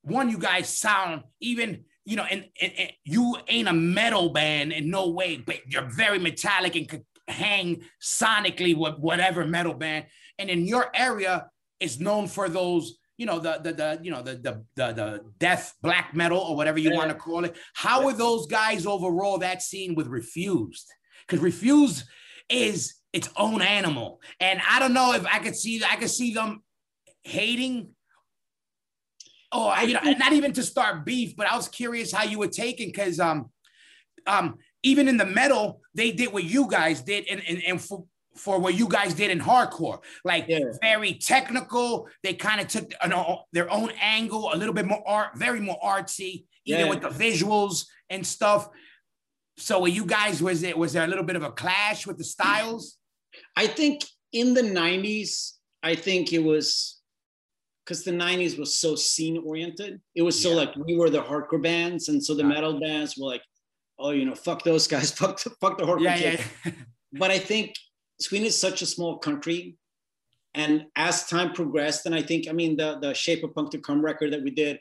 One, 0.02 0.28
you 0.28 0.36
guys 0.38 0.68
sound 0.68 1.22
even, 1.40 1.84
you 2.04 2.16
know, 2.16 2.24
and, 2.24 2.44
and, 2.60 2.72
and 2.78 2.90
you 3.04 3.36
ain't 3.48 3.68
a 3.68 3.72
metal 3.72 4.28
band 4.28 4.72
in 4.72 4.90
no 4.90 5.08
way, 5.08 5.38
but 5.38 5.56
you're 5.66 5.88
very 5.88 6.18
metallic 6.18 6.76
and 6.76 6.86
could 6.86 7.04
hang 7.26 7.82
sonically 8.02 8.76
with 8.76 8.98
whatever 8.98 9.46
metal 9.46 9.74
band. 9.74 10.04
And 10.38 10.50
in 10.50 10.66
your 10.66 10.90
area 10.94 11.48
is 11.80 11.98
known 11.98 12.26
for 12.26 12.48
those, 12.50 12.97
you 13.18 13.26
know, 13.26 13.40
the 13.40 13.58
the 13.62 13.72
the 13.72 14.00
you 14.02 14.10
know 14.10 14.22
the 14.22 14.36
the 14.36 14.64
the, 14.76 14.92
the 14.92 15.20
death 15.38 15.74
black 15.82 16.14
metal 16.14 16.38
or 16.38 16.56
whatever 16.56 16.78
you 16.78 16.90
Yeah. 16.90 16.96
want 16.96 17.10
to 17.10 17.16
call 17.16 17.44
it. 17.44 17.56
How 17.74 18.06
are 18.06 18.12
those 18.14 18.46
guys 18.46 18.86
overall 18.86 19.38
that 19.38 19.60
scene 19.60 19.94
with 19.96 20.06
Refused? 20.06 20.88
Because 21.26 21.42
Refused 21.42 22.04
is 22.48 22.94
its 23.12 23.28
own 23.36 23.60
animal, 23.60 24.20
and 24.40 24.60
I 24.66 24.78
don't 24.78 24.94
know 24.94 25.12
if 25.14 25.26
I 25.26 25.40
could 25.40 25.56
see 25.56 25.82
I 25.84 25.96
could 25.96 26.10
see 26.10 26.32
them 26.32 26.62
hating. 27.24 27.90
Oh, 29.50 29.66
I, 29.66 29.82
you 29.82 29.94
know, 29.94 30.00
not 30.12 30.34
even 30.34 30.52
to 30.52 30.62
start 30.62 31.04
beef, 31.06 31.34
but 31.34 31.46
I 31.50 31.56
was 31.56 31.68
curious 31.68 32.12
how 32.12 32.22
you 32.22 32.38
were 32.38 32.48
taking 32.48 32.88
because 32.88 33.18
um, 33.18 33.50
um, 34.26 34.56
even 34.82 35.08
in 35.08 35.16
the 35.16 35.24
metal, 35.24 35.80
they 35.94 36.12
did 36.12 36.32
what 36.32 36.44
you 36.44 36.68
guys 36.68 37.00
did, 37.02 37.26
and 37.28 37.42
and, 37.48 37.62
and 37.66 37.80
for 37.80 38.04
for 38.38 38.58
what 38.58 38.74
you 38.74 38.88
guys 38.88 39.14
did 39.14 39.30
in 39.30 39.40
hardcore, 39.40 39.98
like 40.24 40.46
Yeah. 40.48 40.60
very 40.80 41.14
technical. 41.14 42.08
They 42.22 42.34
kind 42.34 42.60
of 42.60 42.68
took 42.68 42.92
an, 43.02 43.12
their 43.52 43.70
own 43.70 43.90
angle, 44.00 44.52
a 44.52 44.56
little 44.56 44.74
bit 44.74 44.86
more 44.86 45.02
art, 45.06 45.36
very 45.36 45.60
more 45.60 45.78
artsy, 45.84 46.44
even 46.64 46.86
Yeah. 46.86 46.90
with 46.90 47.02
the 47.02 47.08
visuals 47.10 47.86
and 48.10 48.26
stuff. 48.26 48.68
So, 49.56 49.80
were 49.80 49.88
you 49.88 50.06
guys 50.06 50.40
was 50.42 50.62
it 50.62 50.78
was 50.78 50.92
there 50.92 51.04
a 51.04 51.08
little 51.08 51.24
bit 51.24 51.36
of 51.36 51.42
a 51.42 51.50
clash 51.50 52.06
with 52.06 52.16
the 52.18 52.24
styles? 52.24 52.96
I 53.56 53.66
think 53.66 54.04
in 54.32 54.54
the 54.54 54.62
90s, 54.62 55.54
I 55.82 55.94
think 55.96 56.32
it 56.32 56.38
was 56.42 57.00
because 57.84 58.04
the 58.04 58.12
90s 58.12 58.58
was 58.58 58.76
so 58.76 58.94
scene 58.94 59.42
oriented. 59.44 60.00
It 60.14 60.22
was 60.22 60.40
so 60.40 60.50
Yeah. 60.50 60.56
like 60.56 60.76
we 60.76 60.96
were 60.96 61.10
the 61.10 61.22
hardcore 61.22 61.62
bands, 61.62 62.08
and 62.08 62.24
so 62.24 62.34
the 62.34 62.44
metal 62.44 62.78
bands 62.78 63.16
were 63.16 63.26
like, 63.26 63.42
oh, 63.98 64.10
you 64.10 64.24
know, 64.26 64.34
fuck 64.34 64.62
those 64.62 64.86
guys, 64.86 65.10
fuck 65.20 65.42
the, 65.42 65.50
fuck 65.60 65.76
the 65.78 65.84
hardcore. 65.84 66.02
Yeah, 66.02 66.16
yeah, 66.64 66.72
But 67.12 67.30
I 67.30 67.38
think 67.38 67.74
Sweden 68.20 68.46
is 68.46 68.58
such 68.58 68.82
a 68.82 68.86
small 68.86 69.18
country. 69.18 69.76
And 70.54 70.86
as 70.96 71.26
time 71.28 71.52
progressed, 71.52 72.06
and 72.06 72.14
I 72.14 72.22
think, 72.22 72.48
I 72.48 72.52
mean, 72.52 72.76
the, 72.76 72.98
the 73.00 73.14
Shape 73.14 73.44
of 73.44 73.54
Punk 73.54 73.70
to 73.72 73.78
Come 73.78 74.04
record 74.04 74.32
that 74.32 74.42
we 74.42 74.50
did, 74.50 74.78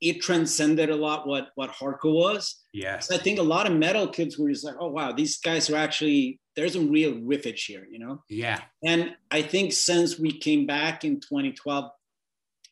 it 0.00 0.20
transcended 0.20 0.90
a 0.90 0.96
lot 0.96 1.28
what, 1.28 1.48
what 1.54 1.70
hardcore 1.70 2.14
was. 2.14 2.62
yes, 2.72 3.06
So 3.08 3.14
I 3.14 3.18
think 3.18 3.38
a 3.38 3.42
lot 3.42 3.70
of 3.70 3.72
metal 3.78 4.08
kids 4.08 4.36
were 4.36 4.50
just 4.50 4.64
like, 4.64 4.74
oh, 4.80 4.88
wow, 4.88 5.12
these 5.12 5.38
guys 5.38 5.70
are 5.70 5.76
actually, 5.76 6.40
there's 6.56 6.72
some 6.72 6.90
real 6.90 7.12
riffage 7.12 7.66
here, 7.66 7.86
you 7.88 8.00
know? 8.00 8.24
yeah, 8.28 8.62
And 8.84 9.14
I 9.30 9.42
think 9.42 9.72
since 9.72 10.18
we 10.18 10.32
came 10.32 10.66
back 10.66 11.04
in 11.04 11.20
2012, 11.20 11.90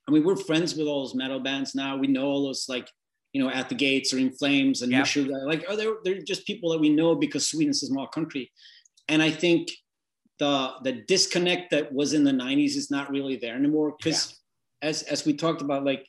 I 0.08 0.10
mean, 0.10 0.24
we're 0.24 0.34
friends 0.34 0.74
with 0.74 0.88
all 0.88 1.04
those 1.04 1.14
metal 1.14 1.38
bands 1.38 1.74
now. 1.76 1.96
We 1.96 2.08
know 2.08 2.24
all 2.26 2.42
those 2.46 2.68
like, 2.68 2.88
you 3.32 3.40
know, 3.40 3.48
at 3.48 3.68
the 3.68 3.76
gates 3.76 4.12
or 4.12 4.18
in 4.18 4.32
flames 4.32 4.82
and 4.82 4.90
Yep. 4.90 5.04
Meshuggah. 5.04 5.46
Like, 5.46 5.64
oh, 5.68 5.76
they're 5.76 5.98
they're 6.02 6.20
just 6.20 6.48
people 6.48 6.72
that 6.72 6.80
we 6.80 6.88
know 6.88 7.14
because 7.14 7.46
Sweden's 7.48 7.80
a 7.84 7.86
small 7.86 8.08
country. 8.08 8.50
And 9.06 9.22
I 9.22 9.30
think 9.30 9.68
the 10.40 10.72
the 10.82 10.92
disconnect 11.06 11.70
that 11.70 11.92
was 11.92 12.14
in 12.14 12.24
the 12.24 12.32
90s 12.32 12.74
is 12.74 12.90
not 12.90 13.10
really 13.10 13.36
there 13.36 13.54
anymore. 13.54 13.94
Because 13.96 14.40
as 14.82 15.02
as 15.04 15.24
we 15.24 15.34
talked 15.34 15.62
about, 15.62 15.84
like 15.84 16.06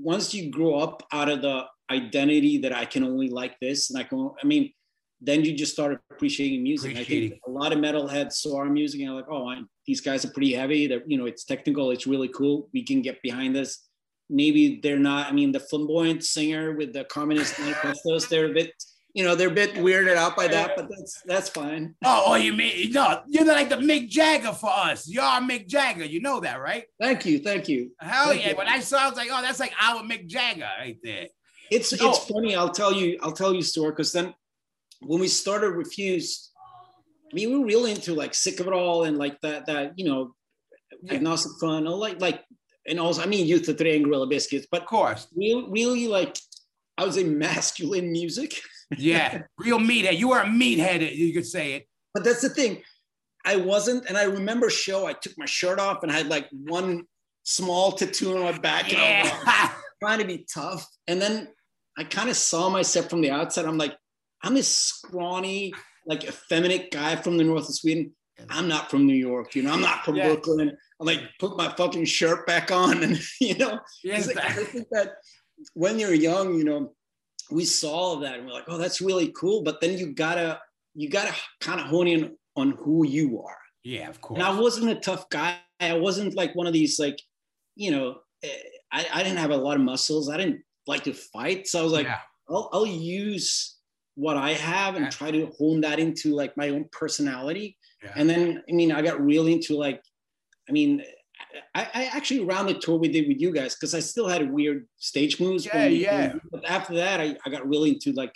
once 0.00 0.32
you 0.32 0.50
grow 0.50 0.78
up 0.78 1.02
out 1.12 1.28
of 1.28 1.42
the 1.42 1.64
identity 1.90 2.58
that 2.58 2.74
I 2.74 2.84
can 2.84 3.02
only 3.02 3.28
like 3.28 3.58
this, 3.60 3.90
and 3.90 3.98
I 3.98 4.04
can, 4.04 4.30
I 4.40 4.46
mean, 4.46 4.72
then 5.20 5.44
you 5.44 5.54
just 5.54 5.72
start 5.72 6.00
appreciating 6.10 6.62
music. 6.62 6.96
I 6.96 7.04
think 7.04 7.40
a 7.46 7.50
lot 7.50 7.72
of 7.72 7.78
metalheads 7.78 8.34
saw 8.34 8.58
our 8.58 8.66
music 8.66 9.00
and 9.00 9.10
are 9.10 9.16
like, 9.16 9.30
oh, 9.30 9.48
I, 9.48 9.62
these 9.86 10.00
guys 10.00 10.24
are 10.24 10.30
pretty 10.30 10.52
heavy. 10.52 10.86
They're, 10.86 11.02
you 11.06 11.16
know, 11.16 11.26
it's 11.26 11.44
technical. 11.44 11.90
It's 11.90 12.06
really 12.06 12.28
cool. 12.28 12.68
We 12.74 12.84
can 12.84 13.00
get 13.02 13.22
behind 13.22 13.56
this. 13.56 13.88
Maybe 14.28 14.80
they're 14.82 14.98
not. 14.98 15.28
I 15.28 15.32
mean, 15.32 15.52
the 15.52 15.60
flamboyant 15.60 16.24
singer 16.24 16.72
with 16.72 16.92
the 16.92 17.04
communist 17.04 17.58
manifestos, 17.58 18.26
they're 18.26 18.50
a 18.50 18.54
bit, 18.54 18.72
you 19.16 19.24
know, 19.24 19.34
they're 19.34 19.48
a 19.48 19.50
bit 19.50 19.72
weirded 19.76 20.14
out 20.16 20.36
by 20.36 20.46
that, 20.46 20.76
but 20.76 20.90
that's 20.90 21.22
that's 21.24 21.48
fine. 21.48 21.94
Oh, 22.04 22.24
oh, 22.26 22.34
you 22.34 22.52
mean 22.52 22.92
no? 22.92 23.22
You're 23.26 23.46
like 23.46 23.70
the 23.70 23.76
Mick 23.76 24.10
Jagger 24.10 24.52
for 24.52 24.68
us. 24.70 25.08
You're 25.08 25.22
Mick 25.40 25.66
Jagger. 25.66 26.04
You 26.04 26.20
know 26.20 26.38
that, 26.40 26.60
right? 26.60 26.84
Thank 27.00 27.24
you, 27.24 27.38
thank 27.38 27.66
you. 27.66 27.92
Hell 27.98 28.26
Thank 28.28 28.42
yeah! 28.42 28.50
you. 28.50 28.56
When 28.56 28.68
I 28.68 28.80
saw, 28.80 28.98
I 28.98 29.08
was 29.08 29.16
like, 29.16 29.30
oh, 29.32 29.40
that's 29.40 29.58
like 29.58 29.72
our 29.80 30.02
Mick 30.02 30.26
Jagger 30.26 30.68
right 30.78 30.98
there. 31.02 31.28
It's 31.70 31.98
No. 31.98 32.10
it's 32.10 32.18
funny. 32.26 32.54
I'll 32.54 32.68
tell 32.68 32.92
you. 32.92 33.18
I'll 33.22 33.32
tell 33.32 33.54
you, 33.54 33.62
Stuart, 33.62 33.92
because 33.92 34.12
then 34.12 34.34
when 35.00 35.18
we 35.18 35.28
started 35.28 35.70
Refused, 35.70 36.50
I 37.32 37.34
mean, 37.34 37.50
we 37.52 37.58
were 37.58 37.64
really 37.64 37.92
into 37.92 38.12
like 38.12 38.34
sick 38.34 38.60
of 38.60 38.66
it 38.66 38.74
all 38.74 39.04
and 39.04 39.16
like 39.16 39.40
that 39.40 39.64
that 39.64 39.94
you 39.98 40.04
know, 40.04 40.34
Yeah. 41.02 41.14
Agnostic 41.14 41.52
Front, 41.58 41.86
like 41.86 42.20
like, 42.20 42.44
and 42.86 43.00
also 43.00 43.22
I 43.22 43.26
mean, 43.26 43.46
Youth 43.46 43.66
of 43.70 43.78
Today 43.78 43.96
and 43.96 44.04
Gorilla 44.04 44.26
Biscuits, 44.26 44.66
but 44.70 44.82
Of 44.82 44.88
course, 44.88 45.26
really, 45.34 45.64
really 45.70 46.06
like, 46.06 46.36
I 46.98 47.04
would 47.04 47.14
say 47.14 47.24
masculine 47.24 48.12
music. 48.12 48.52
yeah, 48.96 49.42
real 49.58 49.78
meathead. 49.78 50.18
You 50.18 50.32
are 50.32 50.42
a 50.42 50.46
meathead. 50.46 51.14
You 51.14 51.32
could 51.32 51.46
say 51.46 51.74
it. 51.74 51.88
But 52.14 52.24
that's 52.24 52.42
the 52.42 52.48
thing. 52.48 52.82
I 53.44 53.56
wasn't, 53.56 54.06
and 54.08 54.18
I 54.18 54.24
remember 54.24 54.66
a 54.66 54.70
show. 54.70 55.06
I 55.06 55.12
took 55.12 55.32
my 55.38 55.46
shirt 55.46 55.78
off 55.78 56.02
and 56.02 56.10
I 56.10 56.16
had 56.16 56.26
like 56.28 56.48
one 56.50 57.04
small 57.44 57.92
tattoo 57.92 58.36
on 58.36 58.42
my 58.42 58.58
back, 58.58 58.92
and 58.92 59.00
I 59.00 59.22
was 59.22 59.46
like, 59.46 59.70
trying 60.02 60.18
to 60.18 60.24
be 60.26 60.46
tough. 60.52 60.86
And 61.06 61.20
then 61.20 61.48
I 61.96 62.04
kind 62.04 62.28
of 62.28 62.36
saw 62.36 62.68
myself 62.68 63.08
from 63.08 63.20
the 63.20 63.30
outside. 63.30 63.64
I'm 63.64 63.78
like, 63.78 63.96
I'm 64.42 64.54
this 64.54 64.68
scrawny, 64.68 65.72
like 66.06 66.24
effeminate 66.24 66.90
guy 66.90 67.16
from 67.16 67.36
the 67.36 67.44
north 67.44 67.68
of 67.68 67.74
Sweden. 67.74 68.12
I'm 68.50 68.68
not 68.68 68.90
from 68.90 69.06
New 69.06 69.14
York, 69.14 69.54
you 69.54 69.62
know, 69.62 69.72
I'm 69.72 69.80
not 69.80 70.04
from 70.04 70.16
Yeah. 70.16 70.26
Brooklyn. 70.26 70.76
I'm 71.00 71.06
like 71.06 71.20
put 71.38 71.56
my 71.56 71.68
fucking 71.74 72.04
shirt 72.04 72.46
back 72.46 72.70
on 72.70 73.02
and 73.02 73.18
you 73.40 73.56
know, 73.56 73.78
yes, 74.04 74.28
I 74.36 74.50
think 74.50 74.88
that 74.90 75.14
when 75.72 75.98
you're 75.98 76.14
young, 76.14 76.54
you 76.54 76.64
know, 76.64 76.92
we 77.50 77.64
saw 77.64 78.16
that 78.20 78.38
and 78.38 78.46
we're 78.46 78.52
like, 78.52 78.64
oh, 78.68 78.78
that's 78.78 79.00
really 79.00 79.32
cool. 79.32 79.62
But 79.62 79.80
then 79.80 79.96
you 79.98 80.12
gotta, 80.12 80.60
you 80.94 81.08
gotta 81.08 81.34
kind 81.60 81.80
of 81.80 81.86
hone 81.86 82.08
in 82.08 82.36
on 82.56 82.72
who 82.72 83.06
you 83.06 83.42
are. 83.42 83.58
yeah, 83.84 84.08
of 84.08 84.20
course. 84.20 84.38
And 84.38 84.46
I 84.46 84.58
wasn't 84.58 84.90
a 84.90 84.96
tough 84.96 85.28
guy. 85.30 85.58
I 85.78 85.94
wasn't 85.94 86.34
like 86.34 86.54
one 86.54 86.66
of 86.66 86.72
these 86.72 86.98
like, 86.98 87.20
you 87.76 87.90
know, 87.90 88.16
eh, 88.42 88.48
I, 88.90 89.06
I 89.12 89.22
didn't 89.22 89.38
have 89.38 89.50
a 89.50 89.56
lot 89.56 89.76
of 89.76 89.82
muscles. 89.82 90.28
I 90.30 90.36
didn't 90.38 90.62
like 90.86 91.04
to 91.04 91.12
fight. 91.12 91.66
So 91.66 91.80
I 91.80 91.82
was 91.82 91.92
like, 91.92 92.06
yeah. 92.06 92.18
I'll, 92.48 92.70
I'll 92.72 92.86
use 92.86 93.76
what 94.14 94.36
I 94.36 94.52
have 94.54 94.96
and 94.96 95.10
try 95.10 95.30
to 95.30 95.52
hone 95.58 95.82
that 95.82 95.98
into 95.98 96.34
like 96.34 96.56
my 96.56 96.70
own 96.70 96.86
personality. 96.90 97.76
Yeah. 98.02 98.12
And 98.16 98.28
then, 98.30 98.62
I 98.68 98.72
mean, 98.72 98.90
I 98.90 99.02
got 99.02 99.20
really 99.20 99.52
into 99.52 99.76
like, 99.76 100.02
I 100.68 100.72
mean, 100.72 101.02
I, 101.74 101.88
I 101.94 102.04
actually 102.06 102.44
around 102.44 102.66
the 102.66 102.74
tour 102.74 102.98
we 102.98 103.08
did 103.08 103.28
with 103.28 103.40
you 103.40 103.52
guys 103.52 103.74
because 103.74 103.94
I 103.94 104.00
still 104.00 104.28
had 104.28 104.50
weird 104.50 104.86
stage 104.98 105.38
moves. 105.40 105.66
Yeah, 105.66 105.86
yeah. 105.86 106.34
But 106.50 106.64
after 106.68 106.94
that, 106.94 107.20
I, 107.20 107.36
I 107.44 107.50
got 107.50 107.68
really 107.68 107.90
into 107.90 108.12
like 108.12 108.34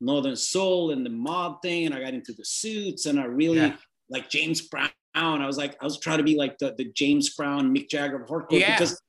Northern 0.00 0.36
Soul 0.36 0.90
and 0.90 1.04
the 1.04 1.10
mod 1.10 1.62
thing, 1.62 1.86
and 1.86 1.94
I 1.94 2.00
got 2.00 2.14
into 2.14 2.32
the 2.32 2.44
suits, 2.44 3.06
and 3.06 3.18
I 3.20 3.24
really 3.24 3.58
Yeah. 3.58 3.76
like 4.10 4.28
James 4.28 4.60
Brown. 4.62 4.90
I 5.14 5.46
was 5.46 5.56
like, 5.58 5.76
I 5.80 5.84
was 5.84 5.98
trying 5.98 6.18
to 6.18 6.24
be 6.24 6.36
like 6.36 6.58
the, 6.58 6.74
the 6.76 6.86
James 6.94 7.34
Brown, 7.34 7.74
Mick 7.74 7.88
Jagger 7.88 8.22
of 8.22 8.28
hardcore 8.28 8.60
Yeah. 8.60 8.72
because 8.74 9.00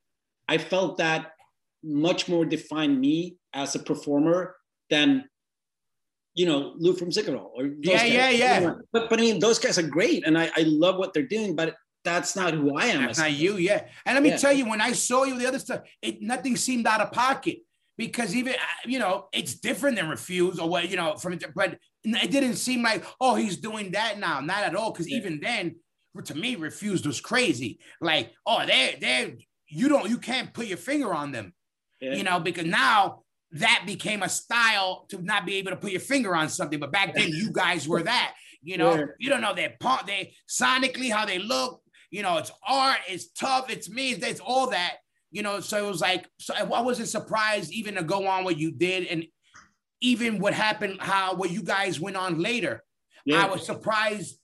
I 0.48 0.58
felt 0.58 0.98
that 0.98 1.32
much 1.82 2.28
more 2.28 2.44
defined 2.44 3.00
me 3.00 3.36
as 3.54 3.74
a 3.74 3.78
performer 3.78 4.56
than 4.90 5.24
you 6.34 6.46
know 6.46 6.74
Lou 6.76 6.94
from 6.94 7.12
Sick 7.12 7.28
of 7.28 7.34
It 7.34 7.38
or 7.54 7.64
those 7.64 7.78
Yeah, 7.84 7.98
guys. 7.98 8.12
yeah, 8.12 8.30
yeah. 8.60 8.74
But 8.92 9.08
but 9.10 9.18
I 9.18 9.22
mean 9.22 9.38
those 9.38 9.58
guys 9.58 9.78
are 9.78 9.86
great 9.86 10.26
and 10.26 10.36
I, 10.38 10.50
I 10.56 10.62
love 10.62 10.96
what 10.96 11.12
they're 11.12 11.22
doing, 11.26 11.54
but 11.54 11.74
that's 12.04 12.36
not 12.36 12.54
who 12.54 12.76
I 12.76 12.86
am. 12.86 13.02
That's 13.06 13.18
not 13.18 13.32
you, 13.32 13.56
yeah. 13.56 13.86
And 14.04 14.14
let 14.14 14.22
me 14.22 14.28
Yeah. 14.30 14.36
tell 14.36 14.52
you, 14.52 14.68
when 14.68 14.80
I 14.80 14.92
saw 14.92 15.24
you 15.24 15.38
the 15.38 15.46
other 15.46 15.58
stuff, 15.58 15.80
it 16.02 16.20
nothing 16.20 16.56
seemed 16.56 16.86
out 16.86 17.00
of 17.00 17.12
pocket 17.12 17.58
because 17.96 18.34
even 18.34 18.54
uh, 18.54 18.58
you 18.86 18.98
know 18.98 19.28
it's 19.32 19.54
different 19.54 19.96
than 19.96 20.08
refuse 20.08 20.58
or 20.58 20.68
what 20.68 20.88
you 20.90 20.96
know 20.96 21.16
from 21.16 21.38
but 21.54 21.78
it 22.04 22.30
didn't 22.30 22.56
seem 22.56 22.82
like 22.82 23.04
oh 23.20 23.34
he's 23.34 23.56
doing 23.56 23.92
that 23.92 24.18
now, 24.18 24.40
not 24.40 24.62
at 24.62 24.74
all. 24.74 24.92
Because 24.92 25.08
Yeah. 25.08 25.18
even 25.18 25.40
then, 25.40 25.76
to 26.24 26.34
me, 26.34 26.56
refused 26.56 27.06
was 27.06 27.20
crazy. 27.20 27.78
Like 28.00 28.32
oh 28.46 28.64
they 28.66 28.96
they 29.00 29.36
you 29.68 29.88
don't 29.88 30.08
you 30.10 30.18
can't 30.18 30.52
put 30.52 30.66
your 30.66 30.76
finger 30.78 31.14
on 31.14 31.32
them, 31.32 31.54
Yeah. 32.00 32.14
you 32.14 32.22
know, 32.22 32.38
because 32.40 32.66
now. 32.66 33.20
That 33.58 33.84
became 33.86 34.24
a 34.24 34.28
style 34.28 35.06
to 35.10 35.22
not 35.22 35.46
be 35.46 35.54
able 35.58 35.70
to 35.70 35.76
put 35.76 35.92
your 35.92 36.00
finger 36.00 36.34
on 36.34 36.48
something, 36.48 36.80
but 36.80 36.90
back 36.90 37.14
then 37.14 37.28
you 37.28 37.52
guys 37.52 37.86
were 37.86 38.02
that. 38.02 38.34
You 38.62 38.78
know, 38.78 38.96
Yeah. 38.96 39.04
you 39.20 39.30
don't 39.30 39.40
know 39.42 39.54
their 39.54 39.76
part 39.78 40.06
they 40.06 40.34
sonically 40.48 41.08
how 41.12 41.24
they 41.24 41.38
look, 41.38 41.80
you 42.14 42.22
know, 42.22 42.38
it's 42.38 42.52
art, 42.64 42.98
it's 43.08 43.26
tough, 43.32 43.68
it's 43.70 43.90
me, 43.90 44.12
it's, 44.12 44.38
all 44.38 44.70
that, 44.70 44.98
you 45.32 45.42
know. 45.42 45.58
So 45.58 45.84
it 45.84 45.88
was 45.88 46.00
like, 46.00 46.28
so 46.38 46.54
I 46.54 46.60
I 46.60 46.80
wasn't 46.80 47.08
surprised 47.08 47.72
even 47.72 47.96
to 47.96 48.04
go 48.04 48.28
on 48.28 48.44
what 48.44 48.56
you 48.56 48.70
did, 48.70 49.08
and 49.08 49.24
even 50.00 50.38
what 50.38 50.54
happened, 50.54 50.98
how 51.00 51.34
what 51.34 51.50
you 51.50 51.60
guys 51.60 51.98
went 51.98 52.16
on 52.16 52.38
later. 52.38 52.84
Yeah. 53.26 53.44
I 53.44 53.50
was 53.50 53.66
surprised 53.66 54.38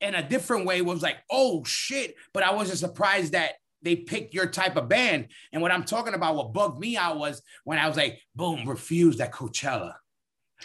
in 0.00 0.14
a 0.14 0.22
different 0.22 0.66
way. 0.66 0.82
Was 0.82 1.02
like, 1.02 1.16
oh 1.28 1.64
shit, 1.64 2.14
but 2.32 2.44
I 2.44 2.54
wasn't 2.54 2.78
surprised 2.78 3.32
that 3.32 3.54
they 3.82 3.96
picked 3.96 4.32
your 4.32 4.46
type 4.46 4.76
of 4.76 4.88
band. 4.88 5.26
And 5.52 5.60
what 5.60 5.72
I'm 5.72 5.82
talking 5.82 6.14
about, 6.14 6.36
what 6.36 6.52
bugged 6.52 6.78
me 6.78 6.96
out 6.96 7.18
was 7.18 7.42
when 7.64 7.78
I 7.78 7.88
was 7.88 7.96
like, 7.96 8.20
boom, 8.36 8.68
refused 8.68 9.20
at 9.20 9.32
Coachella. 9.32 9.94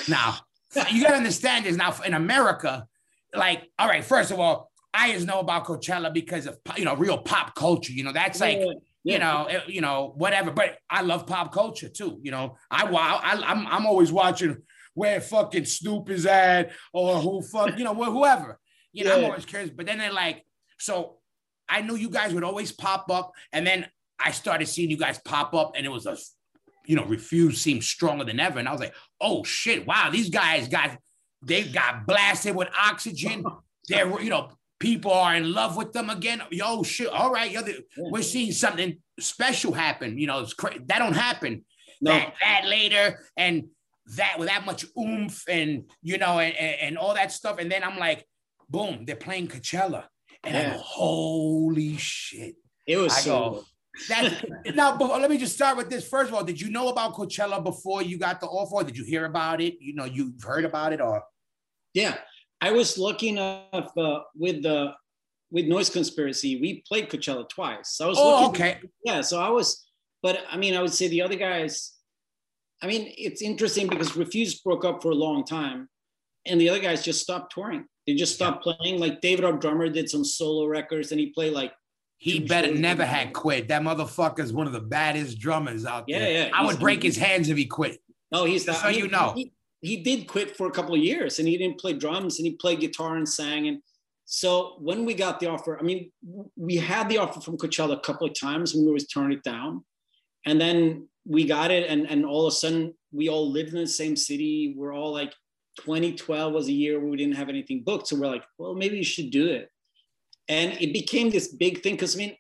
Now 0.08 0.38
you 0.92 1.02
gotta 1.02 1.16
understand 1.16 1.66
this. 1.66 1.76
Now 1.76 1.96
in 2.06 2.14
America, 2.14 2.86
like, 3.34 3.68
all 3.80 3.88
right, 3.88 4.06
first 4.06 4.30
of 4.30 4.40
all, 4.40 4.71
I 4.94 5.14
just 5.14 5.26
know 5.26 5.40
about 5.40 5.66
Coachella 5.66 6.14
because 6.14 6.48
of 6.48 6.58
you 6.78 6.86
know 6.86 6.96
real 6.96 7.18
pop 7.18 7.56
culture. 7.56 7.94
You 7.94 8.04
know, 8.04 8.12
that's 8.14 8.40
like 8.40 8.58
Yeah. 8.60 8.74
you 9.04 9.20
know, 9.20 9.46
eh, 9.50 9.62
you 9.68 9.82
know, 9.82 10.14
whatever. 10.16 10.52
But 10.52 10.78
I 10.90 11.02
love 11.02 11.26
pop 11.26 11.54
culture 11.54 11.90
too. 11.90 12.20
You 12.22 12.32
know, 12.32 12.58
I 12.70 12.86
wow, 12.90 13.20
I, 13.24 13.42
I'm 13.42 13.66
I'm 13.68 13.86
always 13.86 14.12
watching 14.12 14.58
where 14.94 15.22
fucking 15.22 15.66
Snoop 15.66 16.10
is 16.10 16.26
at 16.26 16.72
or 16.94 17.20
who 17.20 17.42
fuck, 17.42 17.78
you 17.78 17.84
know, 17.86 17.94
wh- 17.96 18.12
whoever. 18.12 18.60
You 18.92 19.06
know, 19.06 19.18
I'm 19.18 19.24
always 19.26 19.46
curious. 19.46 19.70
But 19.70 19.86
then 19.86 20.00
they're 20.00 20.12
like, 20.12 20.46
so 20.78 21.20
I 21.70 21.82
knew 21.82 21.96
you 21.96 22.10
guys 22.10 22.34
would 22.34 22.44
always 22.44 22.74
pop 22.74 23.10
up, 23.10 23.32
and 23.54 23.66
then 23.66 23.88
I 24.20 24.32
started 24.32 24.68
seeing 24.68 24.90
you 24.92 24.98
guys 24.98 25.18
pop 25.24 25.54
up, 25.54 25.72
and 25.78 25.86
it 25.86 25.90
was 25.90 26.06
a, 26.06 26.18
you 26.86 26.98
know, 26.98 27.06
refuse 27.06 27.62
seemed 27.62 27.86
stronger 27.86 28.26
than 28.26 28.42
ever, 28.42 28.60
and 28.60 28.68
I 28.68 28.72
was 28.74 28.82
like, 28.82 28.94
oh 29.22 29.46
shit, 29.46 29.88
wow, 29.88 30.10
these 30.12 30.30
guys 30.30 30.68
got 30.68 30.98
they 31.42 31.64
got 31.64 32.06
blasted 32.06 32.56
with 32.56 32.68
oxygen. 32.78 33.46
They're 33.88 34.22
you 34.22 34.30
know. 34.30 34.52
People 34.82 35.14
are 35.14 35.36
in 35.36 35.54
love 35.54 35.78
with 35.78 35.94
them 35.94 36.10
again. 36.10 36.42
Yo, 36.50 36.82
shit. 36.82 37.08
All 37.08 37.32
right, 37.32 37.52
yo, 37.52 37.62
the- 37.62 37.86
we're 37.98 38.24
seeing 38.24 38.52
something 38.52 38.98
special 39.20 39.74
happen. 39.74 40.18
You 40.18 40.26
know, 40.26 40.40
it's 40.40 40.56
crazy. 40.56 40.80
That 40.88 40.98
don't 40.98 41.14
happen. 41.14 41.64
No. 42.02 42.12
That 42.12 42.34
that 42.42 42.66
later 42.66 43.20
and 43.38 43.66
that 44.18 44.40
with 44.40 44.48
that 44.50 44.66
much 44.66 44.84
oomph 44.98 45.44
and 45.48 45.84
you 46.02 46.18
know 46.18 46.40
and, 46.40 46.56
and, 46.56 46.76
and 46.82 46.98
all 46.98 47.14
that 47.14 47.32
stuff. 47.32 47.60
And 47.60 47.72
then 47.72 47.84
I'm 47.84 48.00
like, 48.00 48.26
boom, 48.70 49.06
they're 49.06 49.16
playing 49.16 49.50
Coachella. 49.50 50.06
And 50.44 50.58
I 50.58 50.72
go, 50.72 50.78
holy 50.80 51.98
shit. 51.98 52.56
It 52.88 52.98
was 52.98 53.14
I 53.14 53.20
so 53.22 53.40
go, 53.40 53.64
that 54.10 54.44
now 54.76 54.98
but 54.98 55.22
let 55.22 55.30
me 55.30 55.38
just 55.38 55.54
start 55.54 55.78
with 55.78 55.92
this. 55.92 56.08
First 56.08 56.30
of 56.30 56.34
all, 56.34 56.44
did 56.44 56.60
you 56.60 56.72
know 56.72 56.90
about 56.90 57.14
Coachella 57.14 57.64
before 57.64 58.02
you 58.02 58.18
got 58.18 58.42
the 58.42 58.48
offer? 58.48 58.84
Did 58.84 58.98
you 58.98 59.04
hear 59.04 59.26
about 59.26 59.62
it? 59.62 59.76
You 59.80 59.94
know, 59.94 60.06
you've 60.06 60.42
heard 60.42 60.66
about 60.66 60.92
it 60.92 61.02
or 61.02 61.24
Yeah, 61.94 62.18
I 62.62 62.72
was 62.72 62.98
lucky 62.98 63.30
enough 63.30 63.98
uh, 63.98 64.20
with 64.36 64.64
the 64.64 64.94
with 65.52 65.66
Noise 65.66 65.90
Conspiracy. 65.90 66.60
We 66.62 66.84
played 66.88 67.10
Coachella 67.10 67.48
twice. 67.50 67.90
So 67.96 68.06
I 68.06 68.08
was 68.08 68.18
oh, 68.20 68.50
okay. 68.50 68.80
Yeah, 69.04 69.22
so 69.22 69.42
I 69.42 69.50
was, 69.50 69.86
but 70.24 70.40
I 70.50 70.56
mean, 70.58 70.76
I 70.76 70.82
would 70.82 70.94
say 70.94 71.08
the 71.08 71.22
other 71.22 71.36
guys. 71.36 71.94
I 72.82 72.88
mean, 72.88 73.14
it's 73.18 73.42
interesting 73.42 73.88
because 73.88 74.16
Refused 74.16 74.64
broke 74.64 74.86
up 74.86 75.02
for 75.02 75.12
a 75.12 75.16
long 75.16 75.44
time, 75.44 75.90
and 76.46 76.60
the 76.60 76.70
other 76.70 76.80
guys 76.80 77.04
just 77.04 77.22
stopped 77.22 77.54
touring. 77.54 77.86
They 78.08 78.16
just 78.16 78.36
stopped 78.36 78.64
playing. 78.64 79.00
Like 79.00 79.22
David, 79.22 79.46
our 79.46 79.54
drummer, 79.54 79.90
did 79.90 80.10
some 80.10 80.24
solo 80.24 80.66
records, 80.68 81.12
and 81.12 81.20
he 81.20 81.28
played 81.28 81.54
like 81.54 81.74
He 82.18 82.40
better 82.40 82.74
never 82.74 83.06
had 83.06 83.34
quit. 83.34 83.68
That 83.68 83.82
motherfucker's 83.82 84.54
one 84.54 84.68
of 84.68 84.74
the 84.74 84.80
baddest 84.82 85.40
drummers 85.40 85.86
out 85.86 86.06
Yeah, 86.08 86.20
there. 86.20 86.32
yeah, 86.32 86.50
I 86.54 86.66
would 86.66 86.80
break 86.80 87.04
his 87.04 87.18
hands 87.18 87.50
if 87.50 87.58
he 87.58 87.66
quit. 87.66 88.00
No, 88.32 88.46
he's 88.46 88.66
not. 88.66 88.78
So 88.78 88.88
you 88.88 89.08
know. 89.08 89.34
He, 89.36 89.52
he 89.82 89.98
did 89.98 90.28
quit 90.28 90.56
for 90.56 90.68
a 90.68 90.72
couple 90.72 90.94
of 90.94 91.02
years 91.02 91.40
and 91.40 91.48
he 91.48 91.58
didn't 91.58 91.80
play 91.80 91.94
drums 91.94 92.38
and 92.38 92.46
he 92.46 92.54
played 92.54 92.80
guitar 92.80 93.16
and 93.16 93.28
sang. 93.28 93.68
And 93.68 93.82
so 94.26 94.76
when 94.80 95.06
we 95.06 95.14
got 95.14 95.40
the 95.40 95.48
offer, 95.48 95.78
I 95.80 95.82
mean, 95.82 96.12
we 96.56 96.78
had 96.78 97.10
the 97.10 97.18
offer 97.18 97.42
from 97.42 97.58
Coachella 97.58 97.98
a 97.98 98.02
couple 98.02 98.28
of 98.28 98.40
times 98.40 98.74
and 98.74 98.84
we 98.84 98.88
always 98.88 99.08
turned 99.08 99.34
it 99.34 99.44
down. 99.44 99.84
And 100.46 100.62
then 100.62 101.08
we 101.26 101.46
got 101.46 101.72
it 101.72 101.90
and, 101.90 102.10
and 102.10 102.26
all 102.26 102.46
of 102.46 102.54
a 102.54 102.56
sudden 102.56 102.94
we 103.12 103.30
all 103.30 103.52
lived 103.52 103.70
in 103.70 103.80
the 103.80 103.88
same 103.88 104.16
city. 104.16 104.74
We're 104.78 104.94
all 104.94 105.12
like 105.12 105.34
2012 105.80 106.54
was 106.54 106.68
a 106.68 106.72
year 106.72 107.00
where 107.00 107.10
we 107.10 107.18
didn't 107.18 107.36
have 107.36 107.50
anything 107.50 107.84
booked. 107.84 108.08
So 108.08 108.18
we're 108.18 108.28
like, 108.28 108.44
well, 108.58 108.76
maybe 108.76 108.98
you 108.98 109.04
should 109.04 109.32
do 109.32 109.48
it. 109.48 109.70
And 110.48 110.74
it 110.74 110.94
became 110.94 111.30
this 111.30 111.48
big 111.48 111.82
thing 111.82 111.96
because 111.96 112.16
I 112.16 112.20
mean, 112.20 112.36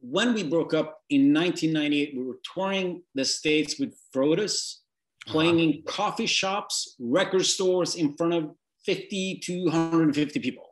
when 0.00 0.34
we 0.34 0.44
broke 0.44 0.74
up 0.74 1.00
in 1.10 1.34
1998, 1.34 2.14
we 2.16 2.24
were 2.24 2.38
touring 2.54 3.02
the 3.14 3.24
States 3.24 3.78
with 3.78 3.98
Frodus, 4.14 4.76
playing 5.28 5.58
in 5.60 5.82
coffee 5.86 6.26
shops, 6.26 6.96
record 6.98 7.44
stores 7.44 7.94
in 7.94 8.16
front 8.16 8.34
of 8.34 8.50
50 8.84 9.40
to 9.44 9.64
150 9.64 10.40
people. 10.40 10.64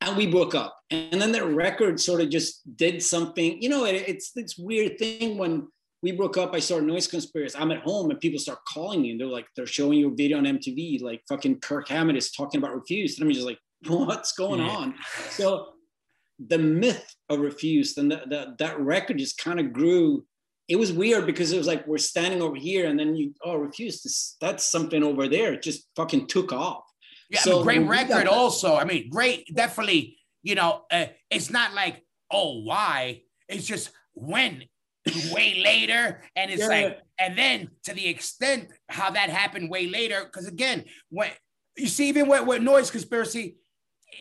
And 0.00 0.16
we 0.16 0.26
broke 0.26 0.54
up. 0.54 0.76
And 0.90 1.20
then 1.20 1.30
that 1.32 1.44
record 1.46 2.00
sort 2.00 2.20
of 2.20 2.28
just 2.30 2.76
did 2.76 3.02
something, 3.02 3.60
you 3.62 3.68
know, 3.68 3.84
it, 3.84 4.04
it's 4.08 4.32
this 4.32 4.56
weird 4.58 4.98
thing 4.98 5.38
when 5.38 5.68
we 6.02 6.10
broke 6.10 6.36
up, 6.36 6.52
I 6.54 6.58
started 6.58 6.86
Noise 6.88 7.06
Conspiracy. 7.06 7.56
I'm 7.56 7.70
at 7.70 7.82
home 7.82 8.10
and 8.10 8.18
people 8.18 8.40
start 8.40 8.58
calling 8.66 9.02
me 9.02 9.12
and 9.12 9.20
they're 9.20 9.28
like, 9.28 9.46
they're 9.54 9.66
showing 9.66 9.98
you 9.98 10.10
a 10.10 10.14
video 10.14 10.38
on 10.38 10.44
MTV, 10.44 11.00
like 11.02 11.22
fucking 11.28 11.60
Kirk 11.60 11.88
Hammett 11.88 12.16
is 12.16 12.32
talking 12.32 12.58
about 12.58 12.74
Refused. 12.74 13.20
And 13.20 13.28
I'm 13.28 13.32
just 13.34 13.46
like, 13.46 13.58
what's 13.86 14.32
going 14.32 14.60
Yeah. 14.60 14.68
on? 14.70 14.94
So 15.30 15.68
the 16.48 16.58
myth 16.58 17.14
of 17.28 17.38
Refused 17.38 17.98
and 17.98 18.10
that 18.10 18.28
that 18.30 18.58
that 18.58 18.80
record 18.80 19.18
just 19.18 19.38
kind 19.38 19.60
of 19.60 19.72
grew. 19.72 20.24
It 20.68 20.76
was 20.76 20.92
weird 20.92 21.26
because 21.26 21.52
it 21.52 21.58
was 21.58 21.66
like 21.66 21.86
we're 21.86 21.98
standing 21.98 22.40
over 22.40 22.56
here 22.56 22.88
and 22.88 22.98
then 22.98 23.14
you 23.16 23.34
oh 23.44 23.56
refuse 23.56 24.02
this 24.02 24.36
that's 24.40 24.64
something 24.64 25.02
over 25.02 25.28
there. 25.28 25.52
It 25.54 25.62
just 25.62 25.88
fucking 25.96 26.28
took 26.28 26.52
off. 26.52 26.84
Yeah, 27.30 27.40
I 27.40 27.42
So 27.42 27.64
mean, 27.64 27.86
great 27.86 28.08
record 28.08 28.28
also. 28.28 28.76
I 28.76 28.84
mean, 28.84 29.08
great, 29.10 29.46
definitely, 29.54 30.18
you 30.42 30.54
know, 30.54 30.82
uh, 30.90 31.06
it's 31.30 31.50
not 31.50 31.72
like, 31.74 32.02
oh, 32.30 32.62
why? 32.62 33.22
It's 33.48 33.66
just 33.66 33.90
when 34.14 34.64
way 35.32 35.60
later. 35.64 36.22
And 36.36 36.50
it's 36.50 36.60
Yeah. 36.60 36.68
like, 36.68 36.98
and 37.18 37.36
then 37.36 37.68
to 37.84 37.94
the 37.94 38.06
extent 38.08 38.68
how 38.88 39.10
that 39.10 39.30
happened 39.30 39.70
way 39.70 39.88
later, 39.88 40.24
because 40.24 40.46
again, 40.46 40.84
when 41.08 41.30
you 41.76 41.86
see, 41.88 42.08
even 42.08 42.28
with, 42.28 42.46
with 42.46 42.62
Noise 42.62 42.90
Conspiracy, 42.90 43.56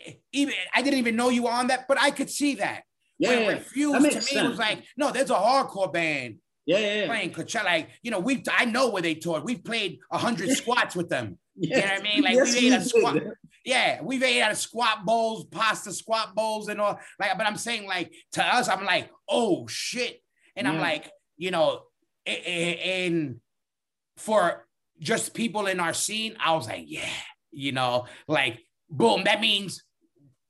eh, 0.05 0.13
even 0.31 0.53
I 0.73 0.81
didn't 0.81 0.99
even 0.99 1.15
know 1.15 1.29
you 1.29 1.43
were 1.43 1.51
on 1.51 1.67
that, 1.67 1.85
but 1.87 1.99
I 1.99 2.11
could 2.11 2.29
see 2.29 2.55
that. 2.55 2.83
Yeah, 3.21 3.29
when 3.29 3.39
yeah, 3.39 3.45
yeah. 3.45 3.53
Refused 3.53 3.95
to 3.95 4.01
me 4.35 4.41
makes 4.41 4.49
was 4.49 4.59
like, 4.59 4.83
no, 4.97 5.11
there's 5.11 5.29
a 5.29 5.35
hardcore 5.35 5.93
band 5.93 6.37
Yeah, 6.65 6.79
yeah, 6.79 6.95
yeah. 6.95 7.07
playing 7.07 7.31
Coachella. 7.31 7.65
Like, 7.65 7.89
you 8.01 8.09
know, 8.09 8.19
we 8.19 8.43
I 8.51 8.65
know 8.65 8.89
where 8.89 9.01
they 9.03 9.13
toured. 9.15 9.43
We've 9.43 9.63
played 9.63 9.99
hundred 10.11 10.49
squats 10.57 10.95
with 10.95 11.09
them. 11.09 11.37
Yeah. 11.55 11.77
You 11.77 11.81
know 11.83 11.91
what 11.91 11.99
I 11.99 12.03
mean? 12.03 12.23
Like 12.23 12.35
Yes, 12.35 12.55
we 12.55 12.67
ate 12.67 12.73
a 12.73 12.81
squat. 12.81 13.13
did. 13.13 13.31
Yeah, 13.63 14.01
we've 14.01 14.23
ate 14.23 14.41
out 14.41 14.51
of 14.51 14.57
squat 14.57 15.05
bowls, 15.05 15.45
pasta 15.45 15.93
squat 15.93 16.33
bowls, 16.33 16.67
and 16.67 16.81
all. 16.81 16.99
Like, 17.19 17.37
but 17.37 17.45
I'm 17.45 17.57
saying, 17.57 17.85
like, 17.87 18.11
to 18.31 18.43
us, 18.43 18.67
I'm 18.67 18.83
like, 18.85 19.11
oh 19.29 19.67
shit, 19.67 20.19
and 20.55 20.67
I'm 20.67 20.79
like, 20.79 21.11
you 21.37 21.51
know, 21.51 21.83
and 22.25 23.35
for 24.17 24.65
just 24.99 25.35
people 25.35 25.67
in 25.67 25.79
our 25.79 25.93
scene, 25.93 26.35
I 26.43 26.55
was 26.55 26.67
like, 26.67 26.85
yeah, 26.87 27.07
you 27.51 27.71
know, 27.71 28.05
like, 28.27 28.65
boom, 28.89 29.25
that 29.25 29.41
means, 29.41 29.83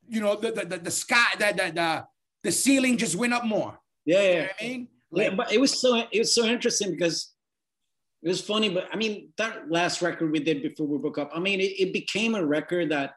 you 0.07 0.21
know, 0.21 0.37
the 0.37 0.51
the 0.53 0.65
the, 0.65 0.77
the 0.77 0.91
sky, 0.91 1.25
the, 1.37 1.53
the 1.53 1.71
the 1.73 2.05
the 2.43 2.51
ceiling 2.51 2.97
just 2.97 3.15
went 3.15 3.33
up 3.33 3.45
more. 3.45 3.77
Yeah, 4.05 4.21
You 4.21 4.27
yeah. 4.27 4.33
know 4.33 4.41
what 4.41 4.55
I 4.61 4.63
mean? 4.67 4.87
Yeah, 5.13 5.35
but 5.35 5.51
it 5.51 5.59
was 5.59 5.79
so 5.81 5.95
it 6.11 6.19
was 6.19 6.33
so 6.33 6.45
interesting 6.45 6.91
because 6.91 7.33
it 8.23 8.29
was 8.29 8.41
funny. 8.41 8.69
But 8.69 8.87
I 8.91 8.95
mean, 8.95 9.29
that 9.37 9.69
last 9.69 10.01
record 10.01 10.31
we 10.31 10.39
did 10.39 10.61
before 10.61 10.87
we 10.87 10.97
broke 10.97 11.17
up, 11.17 11.31
I 11.33 11.39
mean, 11.39 11.59
it, 11.59 11.73
it 11.79 11.93
became 11.93 12.35
a 12.35 12.45
record 12.45 12.91
that 12.91 13.15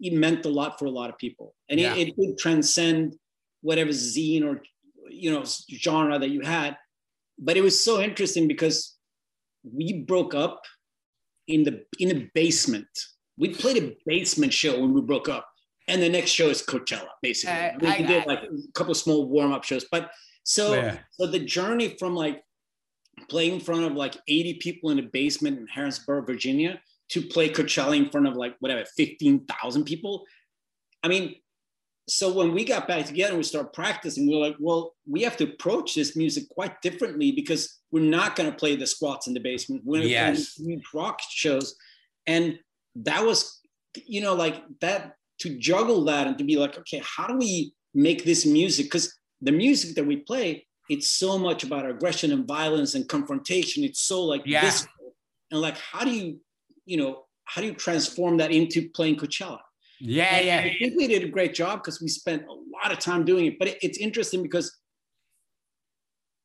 it 0.00 0.12
meant 0.14 0.44
a 0.46 0.48
lot 0.48 0.78
for 0.78 0.86
a 0.86 0.90
lot 0.90 1.10
of 1.10 1.18
people, 1.18 1.54
and 1.68 1.78
Yeah. 1.78 1.94
it, 1.94 2.08
it 2.08 2.16
did 2.16 2.38
transcend 2.38 3.14
whatever 3.60 3.90
zine 3.90 4.44
or 4.44 4.62
you 5.10 5.30
know 5.30 5.44
genre 5.70 6.18
that 6.18 6.30
you 6.30 6.40
had. 6.40 6.76
But 7.38 7.56
it 7.56 7.62
was 7.62 7.82
so 7.84 8.00
interesting 8.00 8.48
because 8.48 8.96
we 9.62 9.92
broke 9.92 10.34
up 10.34 10.62
in 11.46 11.62
the 11.64 11.84
in 12.00 12.10
a 12.16 12.30
basement. 12.34 12.88
We 13.36 13.48
played 13.54 13.82
a 13.82 13.96
basement 14.06 14.52
show 14.52 14.80
when 14.80 14.94
we 14.94 15.00
broke 15.02 15.28
up, 15.28 15.46
and 15.88 16.02
the 16.02 16.08
next 16.08 16.30
show 16.30 16.48
is 16.48 16.62
Coachella, 16.62 17.08
basically. 17.22 17.54
Uh, 17.54 17.72
we 17.80 17.88
I- 17.88 17.98
did 18.02 18.22
I- 18.22 18.26
like 18.26 18.42
a 18.44 18.72
couple 18.72 18.92
of 18.92 18.96
small 18.96 19.26
warm 19.28 19.52
up 19.52 19.64
shows, 19.64 19.84
but 19.90 20.10
so 20.44 20.74
Yeah. 20.74 20.98
so 21.12 21.26
the 21.26 21.38
journey 21.38 21.96
from 21.98 22.14
like 22.14 22.42
playing 23.28 23.54
in 23.54 23.60
front 23.60 23.84
of 23.84 23.92
like 23.92 24.16
80 24.28 24.54
people 24.54 24.90
in 24.90 24.98
a 24.98 25.02
basement 25.02 25.58
in 25.58 25.66
Harrisonburg, 25.66 26.26
Virginia, 26.26 26.80
to 27.10 27.22
play 27.22 27.48
Coachella 27.48 27.96
in 27.96 28.10
front 28.10 28.26
of 28.26 28.34
like 28.36 28.56
whatever 28.60 28.84
15,000 28.96 29.84
people. 29.84 30.26
I 31.02 31.08
mean, 31.08 31.36
so 32.08 32.32
when 32.32 32.52
we 32.52 32.64
got 32.64 32.86
back 32.88 33.06
together 33.06 33.30
and 33.30 33.38
we 33.38 33.44
started 33.44 33.72
practicing, 33.72 34.26
we 34.28 34.34
are 34.34 34.40
like, 34.48 34.56
well, 34.58 34.94
we 35.06 35.22
have 35.22 35.36
to 35.38 35.44
approach 35.44 35.94
this 35.94 36.16
music 36.16 36.48
quite 36.50 36.82
differently 36.82 37.32
because 37.32 37.78
we're 37.90 38.02
not 38.02 38.36
going 38.36 38.50
to 38.50 38.56
play 38.56 38.76
the 38.76 38.86
squats 38.86 39.26
in 39.26 39.32
the 39.34 39.40
basement. 39.40 39.82
We're 39.84 39.98
going 39.98 40.08
to 40.08 40.12
Yes. 40.12 40.54
play 40.56 40.66
huge 40.66 40.84
rock 40.92 41.20
shows. 41.30 41.76
And 42.26 42.58
that 42.96 43.24
was, 43.24 43.60
you 44.06 44.20
know, 44.20 44.34
like 44.34 44.62
that 44.80 45.16
to 45.40 45.58
juggle 45.58 46.04
that 46.04 46.26
and 46.26 46.38
to 46.38 46.44
be 46.44 46.56
like, 46.56 46.78
okay, 46.78 47.02
how 47.04 47.26
do 47.26 47.36
we 47.36 47.72
make 47.94 48.24
this 48.24 48.46
music? 48.46 48.86
Because 48.86 49.16
the 49.40 49.52
music 49.52 49.94
that 49.96 50.06
we 50.06 50.16
play, 50.16 50.66
it's 50.88 51.10
so 51.10 51.38
much 51.38 51.64
about 51.64 51.88
aggression 51.88 52.32
and 52.32 52.46
violence 52.46 52.94
and 52.94 53.08
confrontation. 53.08 53.84
It's 53.84 54.02
so 54.02 54.22
like 54.22 54.42
Yeah. 54.46 54.60
visceral. 54.62 54.90
And 55.50 55.60
like, 55.60 55.76
how 55.78 56.04
do 56.04 56.10
you, 56.10 56.40
you 56.86 56.96
know, 56.96 57.24
how 57.44 57.60
do 57.60 57.66
you 57.68 57.74
transform 57.74 58.36
that 58.38 58.50
into 58.52 58.88
playing 58.90 59.16
Coachella? 59.16 59.58
yeah, 60.00 60.24
And 60.36 60.46
yeah. 60.46 60.58
I 60.60 60.76
think 60.78 60.94
we 60.96 61.06
did 61.06 61.24
a 61.24 61.28
great 61.28 61.54
job 61.54 61.82
because 61.82 62.00
we 62.00 62.08
spent 62.08 62.44
a 62.46 62.52
lot 62.52 62.92
of 62.92 62.98
time 62.98 63.24
doing 63.24 63.46
it. 63.46 63.58
But 63.58 63.68
it- 63.68 63.78
it's 63.82 63.98
interesting 63.98 64.42
because 64.42 64.76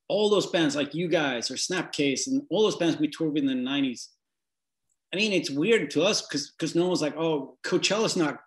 all 0.08 0.30
those 0.30 0.48
bands 0.48 0.76
like 0.76 0.94
you 0.96 1.08
guys 1.08 1.52
or 1.52 1.56
Snapcase 1.56 2.28
and 2.28 2.42
all 2.50 2.64
those 2.64 2.76
bands 2.78 2.98
we 2.98 3.08
toured 3.08 3.34
with 3.34 3.44
in 3.44 3.48
the 3.48 3.70
90s. 3.70 4.08
I 5.14 5.18
mean, 5.18 5.34
it's 5.34 5.50
weird 5.50 5.90
to 5.92 6.04
us 6.04 6.22
because 6.22 6.52
because 6.52 6.76
no 6.76 6.88
one's 6.88 7.02
like, 7.02 7.16
oh, 7.18 7.58
Coachella's 7.64 8.16
not, 8.16 8.40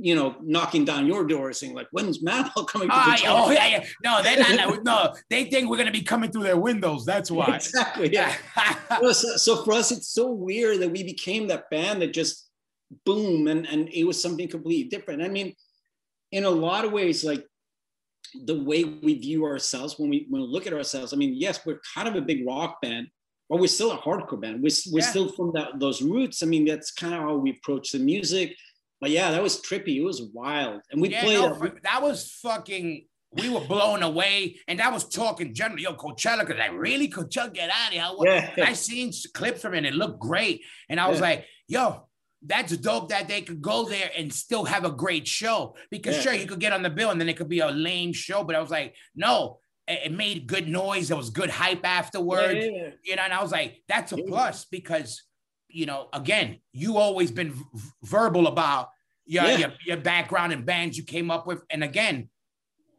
you 0.00 0.14
know, 0.14 0.36
knocking 0.42 0.84
down 0.84 1.06
your 1.06 1.24
door 1.26 1.52
saying 1.52 1.74
like, 1.74 1.88
when's 1.90 2.22
Madball 2.22 2.66
coming 2.68 2.88
to 2.88 2.94
the 2.94 3.22
oh 3.26 3.50
yeah, 3.50 3.66
yeah. 3.66 3.84
No, 4.04 4.22
they're 4.22 4.38
not. 4.38 4.84
No, 4.84 5.14
they 5.30 5.44
think 5.44 5.68
we're 5.68 5.76
gonna 5.76 5.90
be 5.90 6.02
coming 6.02 6.30
through 6.30 6.44
their 6.44 6.56
windows. 6.58 7.04
That's 7.04 7.30
why. 7.30 7.56
Exactly. 7.56 8.12
Yeah. 8.12 8.34
So, 9.12 9.12
so 9.36 9.64
for 9.64 9.72
us, 9.74 9.92
it's 9.92 10.08
so 10.08 10.30
weird 10.32 10.80
that 10.80 10.90
we 10.90 11.02
became 11.02 11.46
that 11.48 11.68
band 11.70 12.00
that 12.02 12.12
just 12.14 12.48
boom 13.04 13.46
and, 13.48 13.66
and 13.66 13.88
it 13.90 14.04
was 14.04 14.20
something 14.20 14.48
completely 14.48 14.88
different. 14.88 15.22
I 15.22 15.28
mean, 15.28 15.54
in 16.32 16.44
a 16.44 16.50
lot 16.50 16.84
of 16.86 16.92
ways, 16.92 17.22
like 17.24 17.44
the 18.44 18.62
way 18.62 18.84
we 18.84 19.14
view 19.18 19.44
ourselves 19.44 19.98
when 19.98 20.10
we 20.10 20.26
when 20.28 20.42
we 20.42 20.48
look 20.48 20.66
at 20.66 20.72
ourselves. 20.72 21.12
I 21.12 21.16
mean, 21.16 21.34
yes, 21.36 21.64
we're 21.64 21.80
kind 21.94 22.08
of 22.08 22.14
a 22.16 22.20
big 22.20 22.46
rock 22.46 22.80
band, 22.82 23.08
but 23.48 23.58
we're 23.60 23.68
still 23.68 23.92
a 23.92 23.98
hardcore 23.98 24.40
band. 24.40 24.62
We're, 24.62 24.70
we're 24.92 25.00
Yeah. 25.00 25.06
still 25.10 25.28
from 25.32 25.52
that, 25.54 25.78
those 25.78 26.02
roots. 26.02 26.42
I 26.42 26.46
mean, 26.46 26.64
that's 26.64 26.90
kind 26.92 27.14
of 27.14 27.20
how 27.20 27.36
we 27.36 27.50
approach 27.50 27.92
the 27.92 27.98
music. 27.98 28.54
But 29.00 29.10
yeah, 29.10 29.30
that 29.30 29.42
was 29.42 29.60
trippy. 29.62 29.96
It 29.96 30.02
was 30.04 30.22
wild, 30.32 30.80
and 30.90 31.00
we 31.00 31.10
Yeah, 31.10 31.22
played. 31.22 31.40
no, 31.40 31.54
fu- 31.54 31.78
that 31.82 32.02
was 32.02 32.32
fucking. 32.42 33.06
We 33.32 33.50
were 33.50 33.60
blown 33.60 34.02
away, 34.02 34.58
and 34.66 34.78
that 34.80 34.92
was 34.92 35.06
talking 35.08 35.52
generally. 35.54 35.82
Yo, 35.82 35.92
Coachella, 35.94 36.40
because 36.46 36.58
I 36.60 36.66
really, 36.68 37.08
Coachella, 37.10 37.52
get 37.52 37.68
out 37.70 37.88
of 37.88 37.92
here. 37.92 38.02
What- 38.14 38.28
Yeah. 38.28 38.64
I 38.64 38.72
seen 38.72 39.12
clips 39.34 39.60
from 39.60 39.74
it, 39.74 39.78
and 39.78 39.86
it 39.86 39.94
looked 39.94 40.18
great. 40.18 40.62
And 40.88 40.98
I 40.98 41.08
was 41.08 41.18
Yeah. 41.18 41.24
like, 41.28 41.46
yo, 41.68 42.08
that's 42.40 42.74
dope 42.78 43.10
that 43.10 43.28
they 43.28 43.42
could 43.42 43.60
go 43.60 43.84
there 43.86 44.10
and 44.16 44.32
still 44.32 44.64
have 44.64 44.84
a 44.86 44.90
great 44.90 45.28
show. 45.28 45.76
Because 45.90 46.16
Yeah. 46.16 46.22
sure, 46.22 46.32
you 46.32 46.46
could 46.46 46.58
get 46.58 46.72
on 46.72 46.82
the 46.82 46.88
bill, 46.90 47.10
and 47.10 47.20
then 47.20 47.28
it 47.28 47.36
could 47.36 47.50
be 47.50 47.60
a 47.60 47.68
lame 47.70 48.14
show. 48.14 48.44
But 48.44 48.56
I 48.56 48.60
was 48.60 48.70
like, 48.70 48.96
no, 49.14 49.60
it, 49.86 50.10
made 50.12 50.46
good 50.46 50.66
noise. 50.68 51.08
There 51.08 51.16
was 51.16 51.30
good 51.30 51.50
hype 51.50 51.84
afterwards 51.86 52.54
yeah, 52.64 52.70
yeah, 52.70 52.90
you 53.04 53.16
know, 53.16 53.22
and 53.22 53.32
I 53.34 53.42
was 53.42 53.52
like, 53.52 53.82
that's 53.88 54.12
a 54.12 54.16
plus 54.16 54.64
because, 54.64 55.22
you 55.68 55.86
know, 55.86 56.08
again, 56.12 56.58
you 56.72 56.96
always 56.96 57.30
been 57.30 57.52
v- 57.52 57.64
verbal 58.02 58.46
about 58.46 58.88
your, 59.26 59.44
Yeah. 59.44 59.58
your 59.58 59.72
your 59.84 59.96
background 59.98 60.52
and 60.52 60.64
bands 60.64 60.96
you 60.96 61.04
came 61.04 61.30
up 61.30 61.46
with, 61.46 61.62
and 61.70 61.84
again, 61.84 62.28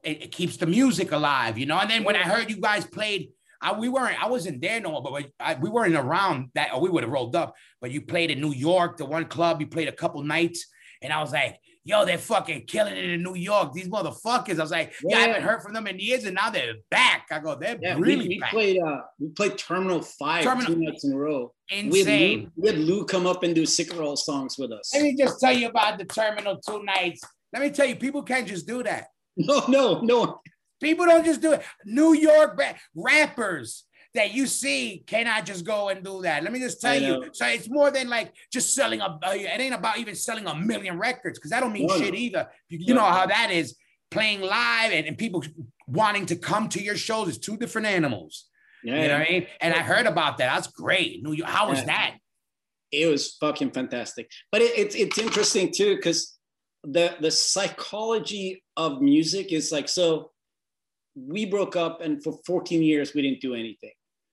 it, 0.03 0.23
it 0.23 0.31
keeps 0.31 0.57
the 0.57 0.65
music 0.67 1.11
alive, 1.11 1.57
you 1.57 1.65
know. 1.65 1.77
And 1.79 1.89
then 1.89 2.03
when 2.03 2.15
I 2.15 2.23
heard 2.23 2.49
you 2.49 2.57
guys 2.57 2.85
played, 2.85 3.31
I, 3.61 3.77
we 3.77 3.89
weren't, 3.89 4.21
I 4.23 4.27
wasn't 4.27 4.61
there 4.61 4.79
no 4.79 4.91
more, 4.91 5.01
but 5.03 5.13
we, 5.13 5.25
I, 5.39 5.55
we 5.55 5.69
weren't 5.69 5.95
around 5.95 6.49
that, 6.55 6.73
or 6.73 6.79
we 6.79 6.89
would 6.89 7.03
have 7.03 7.11
rolled 7.11 7.35
up. 7.35 7.55
But 7.81 7.91
you 7.91 8.01
played 8.01 8.31
in 8.31 8.39
New 8.39 8.53
York, 8.53 8.97
the 8.97 9.05
one 9.05 9.25
club, 9.25 9.59
you 9.59 9.67
played 9.67 9.87
a 9.89 9.91
couple 9.91 10.21
nights, 10.23 10.65
and 11.01 11.11
I 11.11 11.19
was 11.21 11.33
like, 11.33 11.59
yo, 11.89 12.05
they're 12.05 12.17
fucking 12.19 12.65
killing 12.67 12.95
it 12.95 13.09
in 13.09 13.23
New 13.23 13.35
York. 13.35 13.73
These 13.73 13.89
motherfuckers. 13.89 14.59
I 14.59 14.61
was 14.61 14.71
like, 14.71 14.93
yeah, 15.03 15.17
I 15.17 15.21
haven't 15.21 15.41
heard 15.41 15.61
from 15.63 15.73
them 15.73 15.87
in 15.87 15.97
years, 15.99 16.23
and 16.25 16.35
now 16.35 16.49
they're 16.51 16.75
back. 16.91 17.25
I 17.31 17.39
go, 17.39 17.55
they're 17.55 17.77
Yeah, 17.81 17.95
really 17.97 18.27
we, 18.27 18.35
we 18.35 18.39
back. 18.39 18.51
played. 18.51 18.79
Uh, 18.81 19.01
we 19.19 19.29
played 19.29 19.57
Terminal 19.57 20.01
Five 20.01 20.43
Terminal- 20.43 20.73
two 20.73 20.79
nights 20.79 21.03
in 21.03 21.13
a 21.13 21.17
row. 21.17 21.51
We 21.71 21.77
had, 21.77 21.85
Insane. 21.87 22.39
Lou, 22.55 22.61
we 22.63 22.67
had 22.69 22.77
Lou 22.77 23.05
come 23.05 23.25
up 23.25 23.41
and 23.43 23.53
do 23.55 23.65
sick 23.65 23.93
roll 23.97 24.15
songs 24.15 24.57
with 24.57 24.71
us. 24.71 24.91
Let 24.93 25.03
me 25.03 25.15
just 25.17 25.39
tell 25.39 25.53
you 25.53 25.67
about 25.67 25.97
the 25.97 26.05
terminal 26.05 26.59
two 26.65 26.83
nights. 26.83 27.21
Let 27.53 27.61
me 27.63 27.71
tell 27.71 27.85
you, 27.87 27.95
people 27.95 28.21
can't 28.23 28.47
just 28.47 28.67
do 28.67 28.83
that. 28.83 29.07
No, 29.41 29.63
no, 29.67 30.01
no. 30.01 30.41
People 30.81 31.05
don't 31.05 31.23
just 31.25 31.41
do 31.41 31.53
it. 31.53 31.61
New 31.85 32.13
York 32.13 32.59
rappers 32.95 33.85
that 34.15 34.33
you 34.33 34.47
see 34.47 35.03
cannot 35.05 35.45
just 35.45 35.63
go 35.65 35.89
and 35.89 36.03
do 36.03 36.21
that. 36.23 36.43
Let 36.43 36.51
me 36.51 36.59
just 36.59 36.81
tell 36.81 36.99
you. 36.99 37.29
So 37.33 37.45
it's 37.45 37.69
more 37.69 37.91
than 37.91 38.09
like 38.09 38.33
just 38.51 38.73
selling 38.73 39.01
a. 39.01 39.19
It 39.25 39.59
ain't 39.61 39.75
about 39.75 39.97
even 39.99 40.15
selling 40.15 40.47
a 40.47 40.55
million 40.55 40.97
records 40.97 41.37
because 41.37 41.51
that 41.51 41.59
don't 41.59 41.73
mean 41.73 41.87
No, 41.87 41.97
shit 41.97 42.15
either. 42.15 42.49
You, 42.69 42.79
you 42.79 42.93
No. 42.95 43.01
know 43.01 43.07
how 43.07 43.25
that 43.27 43.51
is. 43.51 43.75
Playing 44.11 44.41
live 44.41 44.91
and, 44.91 45.05
and 45.05 45.15
people 45.15 45.43
wanting 45.85 46.25
to 46.25 46.35
come 46.35 46.67
to 46.69 46.81
your 46.81 46.95
shows 46.97 47.27
is 47.27 47.37
two 47.37 47.57
different 47.57 47.85
animals. 47.85 48.47
Yeah, 48.83 49.03
You 49.03 49.07
know 49.07 49.19
what 49.19 49.27
I 49.27 49.31
mean? 49.31 49.47
And 49.61 49.71
I 49.71 49.83
heard 49.83 50.07
about 50.07 50.39
that. 50.39 50.51
That's 50.55 50.65
great. 50.67 51.21
New 51.21 51.33
York. 51.33 51.47
How 51.47 51.69
was 51.69 51.79
Yeah. 51.79 51.85
that? 51.85 52.15
it 52.91 53.05
was 53.05 53.35
fucking 53.39 53.69
fantastic. 53.69 54.31
But 54.51 54.61
it, 54.61 54.75
it's 54.75 54.95
it's 54.95 55.19
interesting 55.19 55.71
too 55.71 55.95
because 55.97 56.39
the 56.83 57.15
the 57.19 57.29
psychology 57.29 58.63
of 58.77 58.99
music 59.01 59.51
is 59.53 59.71
like 59.71 59.87
so. 59.87 60.31
We 61.15 61.45
broke 61.45 61.75
up, 61.75 62.01
and 62.01 62.23
for 62.23 62.39
14 62.47 62.81
years 62.81 63.13
we 63.13 63.21
didn't 63.21 63.41
do 63.41 63.53
anything. 63.53 63.91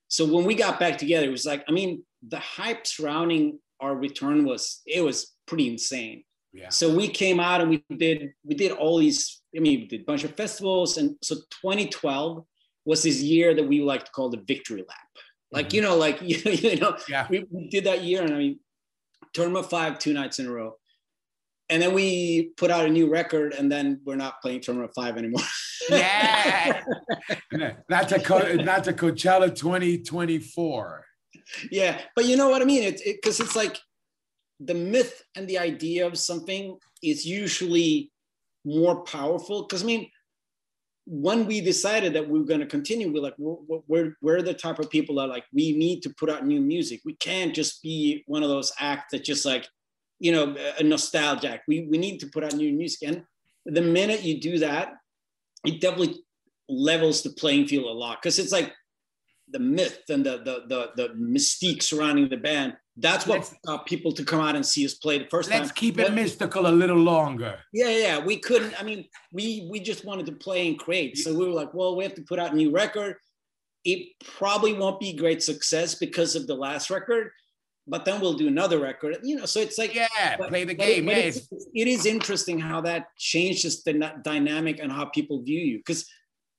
So 0.09 0.24
when 0.24 0.44
we 0.44 0.54
got 0.54 0.78
back 0.78 0.98
together, 0.98 1.26
it 1.26 1.30
was 1.30 1.46
like 1.46 1.64
I 1.68 1.72
mean, 1.72 2.02
the 2.26 2.38
hype 2.38 2.86
surrounding 2.86 3.59
our 3.80 3.94
return 3.94 4.44
was 4.44 4.82
it 4.86 5.02
was 5.02 5.34
pretty 5.46 5.68
insane. 5.68 6.24
Yeah. 6.52 6.70
So 6.70 6.94
we 6.94 7.09
came 7.09 7.38
out 7.38 7.61
and 7.61 7.70
we 7.70 7.84
did 7.96 8.32
we 8.44 8.54
did 8.54 8.72
all 8.72 8.98
these. 8.98 9.42
I 9.57 9.61
mean, 9.61 9.80
we 9.80 9.86
did 9.86 10.02
a 10.02 10.04
bunch 10.04 10.24
of 10.24 10.34
festivals, 10.34 10.96
and 10.96 11.16
so 11.22 11.36
2012 11.62 12.44
was 12.84 13.02
this 13.02 13.20
year 13.20 13.54
that 13.54 13.64
we 13.64 13.82
like 13.82 14.04
to 14.04 14.11
call 14.12 14.30
the 14.30 14.42
victory 14.46 14.84
lap. 14.88 14.98
Like 15.50 15.68
mm-hmm. 15.68 15.76
you 15.76 15.82
know, 15.82 15.96
like 15.96 16.22
you, 16.22 16.36
you 16.44 16.76
know, 16.76 16.96
Yeah. 17.09 17.26
we, 17.28 17.44
we 17.50 17.68
did 17.68 17.84
that 17.84 18.02
year, 18.02 18.22
and 18.22 18.32
I 18.32 18.38
mean, 18.38 18.61
turn 19.34 19.46
Terminal 19.46 19.62
Five 19.62 19.98
two 19.98 20.12
nights 20.12 20.38
in 20.38 20.46
a 20.46 20.50
row, 20.50 20.76
and 21.69 21.83
then 21.83 21.95
we 21.95 22.53
put 22.57 22.71
out 22.71 22.87
a 22.87 22.89
new 22.89 23.11
record, 23.11 23.55
and 23.55 23.71
then 23.71 24.01
we're 24.05 24.17
not 24.17 24.41
playing 24.41 24.61
Terminal 24.61 24.89
Five 24.95 25.17
anymore. 25.17 25.43
Yeah. 25.89 26.83
not 27.89 28.09
to 28.09 28.19
Co- 28.19 28.55
not 28.55 28.83
to 28.85 28.93
Coachella 28.93 29.55
2024. 29.55 31.05
yeah, 31.71 32.01
but 32.17 32.25
you 32.25 32.37
know 32.37 32.49
what 32.49 32.61
I 32.61 32.64
mean? 32.64 32.83
It's 32.83 33.03
because 33.03 33.39
it's 33.39 33.55
like 33.55 33.79
the 34.59 34.75
myth 34.75 35.23
and 35.37 35.47
the 35.47 35.59
idea 35.59 36.05
of 36.07 36.19
something 36.19 36.79
is 37.05 37.25
usually 37.25 38.11
more 38.64 39.05
powerful. 39.05 39.62
Because 39.62 39.83
I 39.83 39.87
mean, 39.87 40.11
when 41.07 41.47
we 41.47 41.61
decided 41.61 42.14
that 42.14 42.29
we 42.29 42.41
were 42.41 42.47
going 42.47 42.61
to 42.61 42.67
continue, 42.67 43.12
we're 43.12 43.23
like, 43.23 43.37
we're, 43.39 43.81
we're, 43.87 44.17
we're 44.21 44.43
the 44.43 44.55
type 44.55 44.81
of 44.81 44.91
people 44.91 45.14
that 45.17 45.29
like 45.29 45.45
we 45.53 45.77
need 45.77 46.03
to 46.03 46.14
put 46.19 46.29
out 46.29 46.45
new 46.47 46.61
music. 46.61 47.01
We 47.05 47.14
can't 47.17 47.55
just 47.55 47.81
be 47.83 48.25
one 48.27 48.43
of 48.43 48.49
those 48.49 48.73
acts 48.81 49.12
that 49.12 49.25
just 49.25 49.47
like, 49.47 49.69
you 50.19 50.33
know, 50.33 50.57
a 50.79 50.83
nostalgia 50.83 51.51
act. 51.51 51.64
We 51.69 51.87
we 51.91 51.99
need 51.99 52.19
to 52.21 52.27
put 52.27 52.45
out 52.45 52.55
new 52.55 52.73
music. 52.73 53.09
And 53.09 53.23
the 53.67 53.83
minute 53.83 54.23
you 54.23 54.41
do 54.41 54.59
that, 54.61 54.95
it 55.64 55.81
definitely 55.81 56.23
levels 56.69 57.23
the 57.23 57.31
playing 57.31 57.67
field 57.69 57.85
a 57.87 57.91
lot 57.93 58.21
because 58.21 58.39
it's 58.39 58.53
like 58.53 58.73
the 59.49 59.59
myth 59.59 60.03
and 60.09 60.25
the 60.27 60.39
the 60.39 60.64
the, 60.69 60.91
the 60.97 61.09
mystique 61.14 61.83
surrounding 61.83 62.29
the 62.29 62.37
band. 62.37 62.77
That's 62.99 63.27
what 63.27 63.41
Let's- 63.41 63.55
got 63.67 63.85
people 63.85 64.11
to 64.12 64.25
come 64.25 64.41
out 64.41 64.57
and 64.57 64.64
see 64.64 64.83
us 64.87 64.95
play 64.95 65.19
the 65.19 65.27
1st 65.27 65.51
time. 65.51 65.61
Let's 65.61 65.73
keep 65.73 65.99
it 65.99 66.05
But- 66.07 66.14
mystical 66.14 66.67
a 66.67 66.73
little 66.73 66.97
longer. 66.97 67.59
yeah, 67.75 67.91
yeah, 67.91 68.19
we 68.25 68.39
couldn't. 68.39 68.73
I 68.81 68.85
mean, 68.85 69.07
we 69.33 69.69
we 69.71 69.81
just 69.81 70.05
wanted 70.07 70.27
to 70.27 70.33
play 70.33 70.67
and 70.69 70.79
create. 70.79 71.19
So 71.19 71.35
we 71.35 71.45
were 71.47 71.53
like, 71.53 71.75
well, 71.75 71.95
we 71.95 72.05
have 72.05 72.14
to 72.14 72.23
put 72.23 72.39
out 72.39 72.53
a 72.53 72.57
new 72.57 72.71
record. 72.71 73.17
It 73.85 74.09
probably 74.39 74.73
won't 74.73 74.99
be 74.99 75.12
great 75.12 75.43
success 75.43 75.95
because 75.95 76.35
of 76.35 76.47
the 76.47 76.55
last 76.57 76.89
record, 76.91 77.31
but 77.87 78.05
then 78.05 78.20
we'll 78.20 78.34
do 78.34 78.49
another 78.49 78.78
record. 78.80 79.16
You 79.22 79.37
know, 79.37 79.47
so 79.47 79.61
it's 79.61 79.78
like 79.78 79.95
Yeah, 79.95 80.37
but- 80.39 80.49
play 80.49 80.64
the 80.64 80.72
it- 80.72 80.78
game. 80.78 81.07
but 81.07 81.16
Yeah, 81.16 81.22
it's, 81.24 81.37
it's- 81.39 81.66
it 81.74 81.89
is 81.89 82.07
interesting 82.07 82.59
how 82.59 82.80
that 82.82 83.09
changes 83.16 83.82
the 83.84 83.93
dynamic 84.22 84.80
and 84.80 84.91
how 84.91 85.05
people 85.07 85.43
view 85.43 85.61
you. 85.61 85.78
Because 85.78 86.07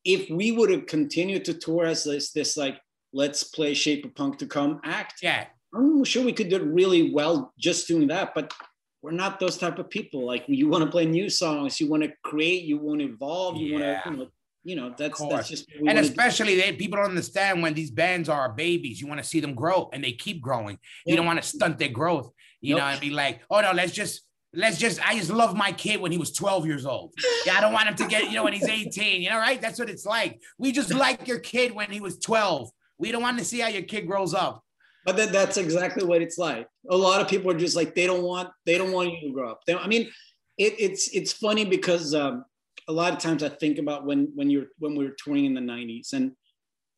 if 0.06 0.30
we 0.30 0.52
would 0.52 0.70
have 0.70 0.86
continued 0.86 1.44
to 1.46 1.54
tour 1.54 1.86
as 1.86 2.04
this, 2.04 2.32
this 2.32 2.56
like 2.58 2.80
let's 3.14 3.44
play 3.44 3.74
Shape 3.74 4.06
of 4.06 4.16
Punk 4.16 4.38
to 4.40 4.46
Come 4.46 4.80
act, 4.84 5.16
yeah. 5.22 5.46
I'm 5.74 6.04
sure 6.06 6.24
we 6.24 6.34
could 6.34 6.50
do 6.50 6.56
it 6.58 6.64
really 6.64 7.12
well 7.14 7.54
just 7.60 7.88
doing 7.88 8.08
that, 8.08 8.34
but 8.34 8.54
we're 9.02 9.12
not 9.12 9.40
those 9.40 9.58
type 9.58 9.80
of 9.80 9.90
people. 9.90 10.26
Like 10.26 10.46
you 10.48 10.68
want 10.70 10.84
to 10.86 10.90
play 10.90 11.06
new 11.06 11.30
songs, 11.30 11.80
you 11.80 11.90
want 11.90 12.04
to 12.04 12.12
create, 12.24 12.64
you 12.64 12.78
want 12.78 13.00
to 13.02 13.06
evolve, 13.08 13.58
you 13.58 13.78
Yeah. 13.78 13.78
want 13.78 14.04
to, 14.06 14.12
you 14.12 14.18
know, 14.18 14.28
you 14.68 14.76
know, 14.76 14.94
that's 14.98 15.20
that's 15.30 15.48
just 15.48 15.66
And 15.88 15.98
do. 15.98 16.04
especially 16.04 16.58
they 16.60 16.74
people 16.74 16.98
don't 16.98 17.12
understand 17.16 17.62
when 17.62 17.74
these 17.74 17.90
bands 17.90 18.28
are 18.28 18.52
babies. 18.52 19.00
You 19.00 19.08
want 19.08 19.22
to 19.24 19.28
see 19.28 19.40
them 19.40 19.56
grow 19.56 19.90
and 19.94 20.04
they 20.04 20.12
keep 20.12 20.42
growing. 20.42 20.78
You 21.06 21.16
don't 21.16 21.26
want 21.26 21.42
to 21.42 21.48
stunt 21.48 21.80
their 21.80 21.88
growth. 22.02 22.30
You 22.60 22.76
Nope. 22.76 22.80
know, 22.82 22.88
and 22.90 23.00
be 23.00 23.12
like, 23.12 23.40
oh 23.50 23.62
no, 23.62 23.72
let's 23.72 23.94
just 23.94 24.24
let's 24.54 24.78
just 24.78 25.00
I 25.08 25.18
just 25.18 25.30
love 25.30 25.56
my 25.56 25.72
kid 25.72 26.02
when 26.02 26.12
he 26.12 26.18
was 26.18 26.34
12 26.34 26.66
years 26.66 26.86
old. 26.86 27.14
Yeah, 27.46 27.56
I 27.58 27.62
don't 27.62 27.72
want 27.72 27.88
him 27.88 27.96
to 27.96 28.08
get, 28.08 28.26
you 28.26 28.34
know, 28.34 28.44
when 28.44 28.52
he's 28.52 28.68
18. 28.68 29.22
You 29.22 29.30
know, 29.30 29.38
right? 29.38 29.62
That's 29.62 29.80
what 29.80 29.90
it's 29.90 30.06
like. 30.06 30.42
We 30.58 30.74
just 30.74 30.94
like 31.06 31.30
your 31.30 31.40
kid 31.40 31.74
when 31.74 31.90
he 31.90 32.02
was 32.02 32.20
12. 32.20 32.70
We 32.98 33.14
don't 33.14 33.22
want 33.22 33.40
to 33.40 33.46
see 33.46 33.60
how 33.60 33.70
your 33.70 33.84
kid 33.84 34.06
grows 34.06 34.34
up. 34.34 34.66
But 35.06 35.16
that, 35.16 35.32
that's 35.32 35.56
exactly 35.56 36.04
what 36.04 36.22
it's 36.22 36.38
like. 36.38 36.68
A 36.90 36.98
lot 36.98 37.22
of 37.22 37.30
people 37.30 37.50
are 37.52 37.58
just 37.58 37.78
like 37.78 37.96
they 37.96 38.06
don't 38.06 38.24
want 38.24 38.50
they 38.66 38.78
don't 38.78 38.92
want 38.92 39.14
you 39.14 39.30
to 39.30 39.34
grow 39.34 39.52
up. 39.52 39.62
They, 39.66 39.76
I 39.76 39.88
mean, 39.88 40.10
it, 40.58 40.74
it's 40.78 41.08
it's 41.16 41.32
funny 41.32 41.64
because 41.64 42.14
um, 42.14 42.44
a 42.88 42.94
lot 42.94 43.14
of 43.14 43.20
times 43.20 43.44
I 43.44 43.50
think 43.50 43.78
about 43.78 44.06
when 44.06 44.32
when 44.36 44.50
you're 44.50 44.68
when 44.80 44.96
we 44.96 45.06
were 45.06 45.16
touring 45.24 45.46
in 45.46 45.54
the 45.54 45.62
'90s, 45.62 46.14
and 46.14 46.32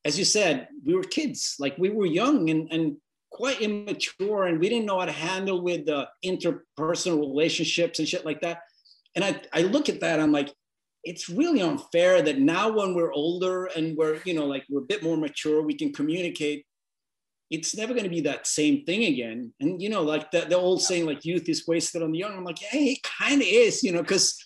as 0.05 0.17
you 0.17 0.25
said, 0.25 0.67
we 0.85 0.95
were 0.95 1.03
kids, 1.03 1.55
like 1.59 1.77
we 1.77 1.89
were 1.89 2.05
young 2.05 2.49
and 2.49 2.71
and 2.71 2.97
quite 3.31 3.61
immature, 3.61 4.47
and 4.47 4.59
we 4.59 4.69
didn't 4.69 4.85
know 4.85 4.99
how 4.99 5.05
to 5.05 5.11
handle 5.11 5.61
with 5.61 5.85
the 5.85 6.07
interpersonal 6.25 7.19
relationships 7.19 7.99
and 7.99 8.07
shit 8.07 8.25
like 8.25 8.41
that. 8.41 8.59
And 9.15 9.25
I 9.25 9.41
I 9.53 9.61
look 9.63 9.89
at 9.89 10.01
that, 10.01 10.19
I'm 10.19 10.31
like, 10.31 10.53
it's 11.03 11.29
really 11.29 11.61
unfair 11.61 12.21
that 12.21 12.39
now 12.39 12.71
when 12.71 12.93
we're 12.93 13.13
older 13.13 13.65
and 13.65 13.97
we're 13.97 14.19
you 14.25 14.33
know 14.33 14.45
like 14.45 14.65
we're 14.69 14.81
a 14.81 14.91
bit 14.93 15.03
more 15.03 15.17
mature, 15.17 15.61
we 15.61 15.75
can 15.75 15.93
communicate 15.93 16.65
it's 17.49 17.75
never 17.75 17.93
going 17.93 18.03
to 18.03 18.09
be 18.09 18.21
that 18.21 18.45
same 18.45 18.85
thing 18.85 19.05
again. 19.05 19.51
And 19.59 19.81
you 19.81 19.89
know, 19.89 20.03
like 20.03 20.29
the, 20.31 20.41
the 20.41 20.55
old 20.55 20.81
saying, 20.81 21.05
like 21.05 21.25
youth 21.25 21.49
is 21.49 21.67
wasted 21.67 22.03
on 22.03 22.11
the 22.11 22.19
young. 22.19 22.37
I'm 22.37 22.43
like, 22.43 22.59
hey, 22.59 22.91
it 22.91 23.03
kind 23.03 23.41
of 23.41 23.47
is, 23.47 23.83
you 23.83 23.91
know, 23.91 24.01
because 24.01 24.37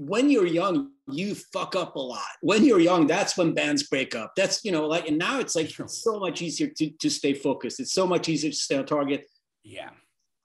when 0.00 0.30
you're 0.30 0.46
young, 0.46 0.92
you 1.08 1.34
fuck 1.34 1.76
up 1.76 1.94
a 1.94 1.98
lot. 1.98 2.24
When 2.40 2.64
you're 2.64 2.80
young, 2.80 3.06
that's 3.06 3.36
when 3.36 3.52
bands 3.52 3.82
break 3.82 4.14
up. 4.14 4.32
That's 4.34 4.64
you 4.64 4.72
know, 4.72 4.86
like, 4.86 5.06
and 5.06 5.18
now 5.18 5.40
it's 5.40 5.54
like 5.54 5.78
it's 5.78 6.02
so 6.02 6.18
much 6.18 6.40
easier 6.40 6.68
to, 6.78 6.90
to 6.90 7.10
stay 7.10 7.34
focused. 7.34 7.80
It's 7.80 7.92
so 7.92 8.06
much 8.06 8.26
easier 8.26 8.50
to 8.50 8.56
stay 8.56 8.78
on 8.78 8.86
target. 8.86 9.26
Yeah. 9.62 9.90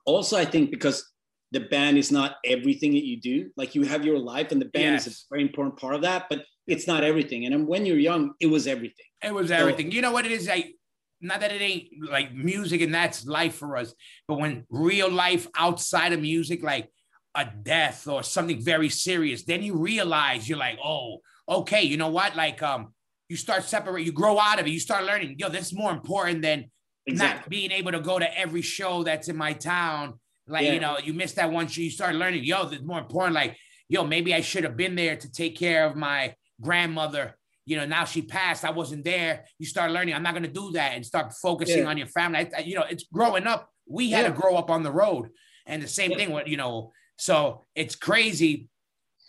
Also, 0.04 0.36
I 0.36 0.44
think 0.44 0.70
because 0.70 1.10
the 1.52 1.60
band 1.60 1.96
is 1.96 2.12
not 2.12 2.36
everything 2.44 2.92
that 2.92 3.04
you 3.06 3.18
do. 3.18 3.50
Like 3.56 3.74
you 3.74 3.84
have 3.84 4.04
your 4.04 4.18
life, 4.18 4.52
and 4.52 4.60
the 4.60 4.66
band 4.66 4.96
is 4.96 5.06
a 5.06 5.14
very 5.30 5.42
important 5.42 5.78
part 5.78 5.94
of 5.94 6.02
that, 6.02 6.26
but 6.28 6.44
it's 6.66 6.86
not 6.86 7.02
everything. 7.02 7.46
And 7.46 7.66
when 7.66 7.86
you're 7.86 7.98
young, 7.98 8.34
it 8.40 8.48
was 8.48 8.66
everything. 8.66 9.06
It 9.24 9.32
was 9.32 9.50
everything. 9.50 9.90
You 9.90 10.02
know 10.02 10.12
what 10.12 10.26
it 10.26 10.32
is? 10.32 10.48
Like, 10.48 10.74
not 11.22 11.40
that 11.40 11.50
it 11.50 11.62
ain't 11.62 11.88
like 12.10 12.34
music 12.34 12.82
and 12.82 12.94
that's 12.94 13.24
life 13.24 13.54
for 13.54 13.78
us, 13.78 13.94
but 14.28 14.38
when 14.38 14.66
real 14.68 15.10
life 15.10 15.46
outside 15.56 16.12
of 16.12 16.20
music, 16.20 16.62
like 16.62 16.90
a 17.36 17.44
death 17.62 18.08
or 18.08 18.22
something 18.22 18.60
very 18.62 18.88
serious, 18.88 19.44
then 19.44 19.62
you 19.62 19.74
realize 19.76 20.48
you're 20.48 20.58
like, 20.58 20.78
oh, 20.82 21.18
okay, 21.48 21.82
you 21.82 21.96
know 21.96 22.08
what? 22.08 22.34
Like, 22.34 22.62
um, 22.62 22.94
you 23.28 23.36
start 23.36 23.64
separate, 23.64 24.04
you 24.04 24.12
grow 24.12 24.38
out 24.38 24.58
of 24.60 24.66
it, 24.66 24.70
you 24.70 24.80
start 24.80 25.04
learning, 25.04 25.36
yo, 25.38 25.48
this 25.48 25.66
is 25.66 25.74
more 25.74 25.90
important 25.92 26.42
than 26.42 26.70
Exactly. 27.08 27.40
not 27.40 27.48
being 27.48 27.70
able 27.72 27.92
to 27.92 28.00
go 28.00 28.18
to 28.18 28.38
every 28.38 28.62
show 28.62 29.04
that's 29.04 29.28
in 29.28 29.36
my 29.36 29.52
town. 29.52 30.18
Like, 30.48 30.64
Yeah. 30.64 30.72
you 30.72 30.80
know, 30.80 30.98
you 30.98 31.12
missed 31.12 31.36
that 31.36 31.50
one 31.52 31.68
show, 31.68 31.80
you 31.82 31.90
start 31.90 32.14
learning, 32.16 32.44
yo, 32.44 32.68
it's 32.68 32.82
more 32.82 32.98
important. 32.98 33.34
Like, 33.34 33.56
yo, 33.88 34.04
maybe 34.04 34.34
I 34.34 34.40
should 34.40 34.64
have 34.64 34.76
been 34.76 34.94
there 34.96 35.16
to 35.16 35.30
take 35.30 35.56
care 35.56 35.86
of 35.86 35.94
my 35.96 36.34
grandmother. 36.60 37.36
You 37.64 37.76
know, 37.76 37.84
now 37.86 38.04
she 38.04 38.22
passed, 38.22 38.64
I 38.64 38.70
wasn't 38.70 39.04
there. 39.04 39.44
You 39.58 39.66
start 39.66 39.90
learning, 39.90 40.14
I'm 40.14 40.22
not 40.22 40.34
gonna 40.34 40.48
do 40.48 40.70
that 40.72 40.94
and 40.94 41.04
start 41.04 41.32
focusing 41.42 41.80
Yeah. 41.84 41.90
on 41.90 41.98
your 41.98 42.06
family. 42.08 42.48
I- 42.56 42.60
you 42.60 42.74
know, 42.76 42.82
it's 42.88 43.04
growing 43.12 43.46
up. 43.46 43.70
We 43.88 44.10
had 44.10 44.22
Yeah. 44.22 44.28
to 44.30 44.34
grow 44.34 44.56
up 44.56 44.70
on 44.70 44.82
the 44.82 44.92
road. 44.92 45.30
And 45.66 45.82
the 45.82 45.88
same 45.88 46.12
thing 46.14 46.30
with, 46.30 46.46
you 46.46 46.56
know, 46.56 46.92
so 47.16 47.64
it's 47.74 47.94
crazy 47.96 48.68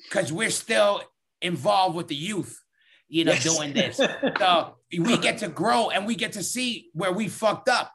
because 0.04 0.32
we're 0.32 0.50
still 0.50 1.02
involved 1.42 1.96
with 1.96 2.08
the 2.08 2.16
youth, 2.16 2.62
you 3.08 3.26
know, 3.26 3.34
Yes. 3.34 3.44
doing 3.44 3.74
this. 3.74 4.00
So 4.40 4.76
we 4.98 5.18
get 5.18 5.40
to 5.40 5.50
grow 5.50 5.90
and 5.90 6.06
we 6.08 6.16
get 6.16 6.34
to 6.34 6.44
see 6.44 6.90
where 6.94 7.12
we 7.12 7.28
fucked 7.28 7.68
up. 7.70 7.92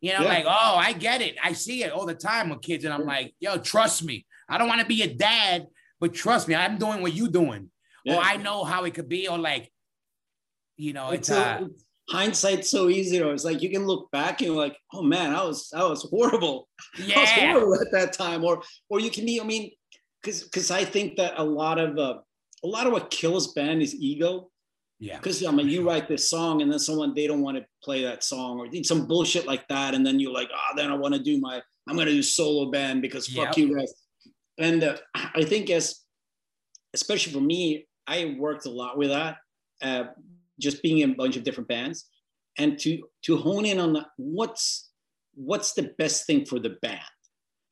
You 0.00 0.12
know, 0.14 0.22
Yeah. 0.22 0.28
like, 0.28 0.44
oh, 0.46 0.74
I 0.76 0.92
get 0.92 1.20
it. 1.22 1.36
I 1.42 1.52
see 1.52 1.84
it 1.84 1.92
all 1.92 2.06
the 2.06 2.14
time 2.14 2.48
with 2.50 2.60
kids. 2.62 2.84
And 2.84 2.92
I'm 2.92 3.04
like, 3.06 3.34
yo, 3.38 3.58
trust 3.58 4.02
me. 4.02 4.26
I 4.48 4.58
don't 4.58 4.66
want 4.68 4.80
to 4.80 4.86
be 4.86 5.02
a 5.02 5.14
dad, 5.14 5.66
but 6.00 6.12
trust 6.14 6.48
me, 6.48 6.54
I'm 6.56 6.76
doing 6.78 7.00
what 7.02 7.14
you're 7.14 7.28
doing. 7.28 7.70
Yeah. 8.04 8.16
Or 8.16 8.20
I 8.20 8.36
know 8.36 8.64
how 8.64 8.82
it 8.84 8.94
could 8.94 9.08
be. 9.08 9.28
Or 9.28 9.38
like, 9.38 9.70
you 10.76 10.92
know, 10.92 11.10
it's, 11.10 11.28
It's 11.28 11.38
so- 11.38 11.40
uh, 11.42 11.56
it's- 11.66 11.84
hindsight's 12.12 12.70
so 12.70 12.88
easy 12.88 13.18
though. 13.18 13.30
It's 13.30 13.44
like 13.44 13.62
you 13.62 13.70
can 13.70 13.86
look 13.86 14.10
back 14.10 14.40
and 14.40 14.48
you're 14.48 14.56
like, 14.56 14.76
oh 14.92 15.02
man, 15.02 15.34
I 15.34 15.42
was 15.44 15.72
I 15.74 15.84
was 15.84 16.02
horrible. 16.02 16.68
Yeah. 16.98 17.16
I 17.18 17.20
was 17.20 17.30
horrible 17.30 17.74
at 17.80 17.92
that 17.92 18.12
time. 18.12 18.44
Or 18.44 18.62
or 18.90 19.00
you 19.00 19.10
can 19.10 19.24
be, 19.24 19.40
I 19.40 19.44
mean, 19.44 19.70
because 20.22 20.44
because 20.44 20.70
I 20.70 20.84
think 20.84 21.16
that 21.16 21.34
a 21.38 21.44
lot 21.44 21.78
of 21.78 21.98
uh, 21.98 22.18
a 22.64 22.68
lot 22.68 22.86
of 22.86 22.92
what 22.92 23.10
kills 23.10 23.52
band 23.54 23.82
is 23.82 23.94
ego. 23.94 24.50
Yeah. 25.00 25.16
Because 25.16 25.44
I 25.44 25.50
mean, 25.50 25.68
you 25.68 25.86
write 25.86 26.06
this 26.06 26.30
song 26.30 26.62
and 26.62 26.70
then 26.70 26.78
someone 26.78 27.14
they 27.14 27.26
don't 27.26 27.42
want 27.42 27.56
to 27.56 27.64
play 27.82 28.04
that 28.04 28.22
song 28.22 28.60
or 28.60 28.68
some 28.84 29.06
bullshit 29.06 29.46
like 29.46 29.66
that, 29.68 29.94
and 29.94 30.06
then 30.06 30.20
you're 30.20 30.32
like, 30.32 30.50
oh, 30.54 30.76
then 30.76 30.90
I 30.90 30.94
want 30.94 31.14
to 31.14 31.20
do 31.20 31.40
my 31.40 31.60
I'm 31.88 31.96
gonna 31.96 32.10
do 32.10 32.22
solo 32.22 32.70
band 32.70 33.02
because 33.02 33.26
fuck 33.26 33.56
Yep. 33.56 33.58
you 33.58 33.76
guys. 33.76 33.92
And 34.58 34.84
uh, 34.84 34.96
I 35.14 35.44
think 35.44 35.70
as 35.70 36.00
especially 36.94 37.32
for 37.32 37.40
me, 37.40 37.86
I 38.06 38.36
worked 38.38 38.66
a 38.66 38.70
lot 38.70 38.98
with 38.98 39.08
that, 39.08 39.38
uh, 39.80 40.04
just 40.62 40.82
being 40.82 40.98
in 40.98 41.10
a 41.10 41.14
bunch 41.14 41.36
of 41.36 41.42
different 41.42 41.68
bands, 41.68 42.08
and 42.58 42.78
to 42.80 43.02
to 43.22 43.36
hone 43.36 43.66
in 43.66 43.78
on 43.78 43.92
the, 43.92 44.06
what's 44.16 44.90
what's 45.34 45.72
the 45.72 45.94
best 45.98 46.26
thing 46.26 46.44
for 46.44 46.58
the 46.58 46.76
band. 46.82 47.00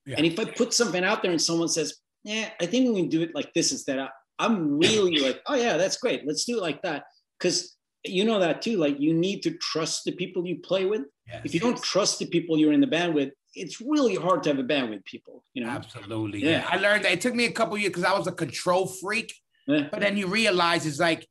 Yeah. 0.06 0.16
And 0.16 0.26
if 0.26 0.38
I 0.38 0.44
put 0.44 0.72
something 0.72 1.04
out 1.04 1.22
there 1.22 1.30
and 1.30 1.40
someone 1.40 1.68
says, 1.68 1.94
"Yeah, 2.24 2.50
I 2.60 2.66
think 2.66 2.88
we 2.88 3.00
can 3.00 3.08
do 3.08 3.22
it 3.22 3.34
like 3.34 3.52
this 3.54 3.72
instead," 3.72 3.98
I, 3.98 4.08
I'm 4.38 4.78
really 4.78 5.18
like, 5.26 5.40
"Oh 5.46 5.54
yeah, 5.54 5.76
that's 5.76 5.96
great. 5.96 6.26
Let's 6.26 6.44
do 6.44 6.58
it 6.58 6.62
like 6.62 6.82
that." 6.82 7.04
Because 7.38 7.76
you 8.04 8.24
know 8.24 8.40
that 8.40 8.62
too. 8.62 8.76
Like 8.76 8.98
you 8.98 9.14
need 9.14 9.42
to 9.42 9.52
trust 9.58 10.04
the 10.04 10.12
people 10.12 10.46
you 10.46 10.58
play 10.60 10.86
with. 10.86 11.02
Yes. 11.26 11.42
If 11.44 11.54
you 11.54 11.60
don't 11.60 11.80
trust 11.82 12.18
the 12.18 12.26
people 12.26 12.58
you're 12.58 12.72
in 12.72 12.80
the 12.80 12.86
band 12.86 13.14
with, 13.14 13.30
it's 13.54 13.80
really 13.80 14.16
hard 14.16 14.42
to 14.44 14.50
have 14.50 14.58
a 14.58 14.64
band 14.64 14.90
with 14.90 15.04
people. 15.04 15.44
You 15.54 15.64
know. 15.64 15.70
Absolutely. 15.70 16.42
Yeah. 16.42 16.50
Yeah. 16.50 16.66
I 16.68 16.76
learned 16.76 17.04
that 17.04 17.12
it 17.12 17.20
took 17.20 17.34
me 17.34 17.46
a 17.46 17.52
couple 17.52 17.76
years 17.78 17.90
because 17.90 18.04
I 18.04 18.16
was 18.16 18.26
a 18.26 18.32
control 18.32 18.86
freak. 18.86 19.32
Yeah. 19.66 19.88
But 19.90 20.00
then 20.00 20.16
you 20.16 20.26
realize 20.26 20.86
it's 20.86 20.98
like, 20.98 21.28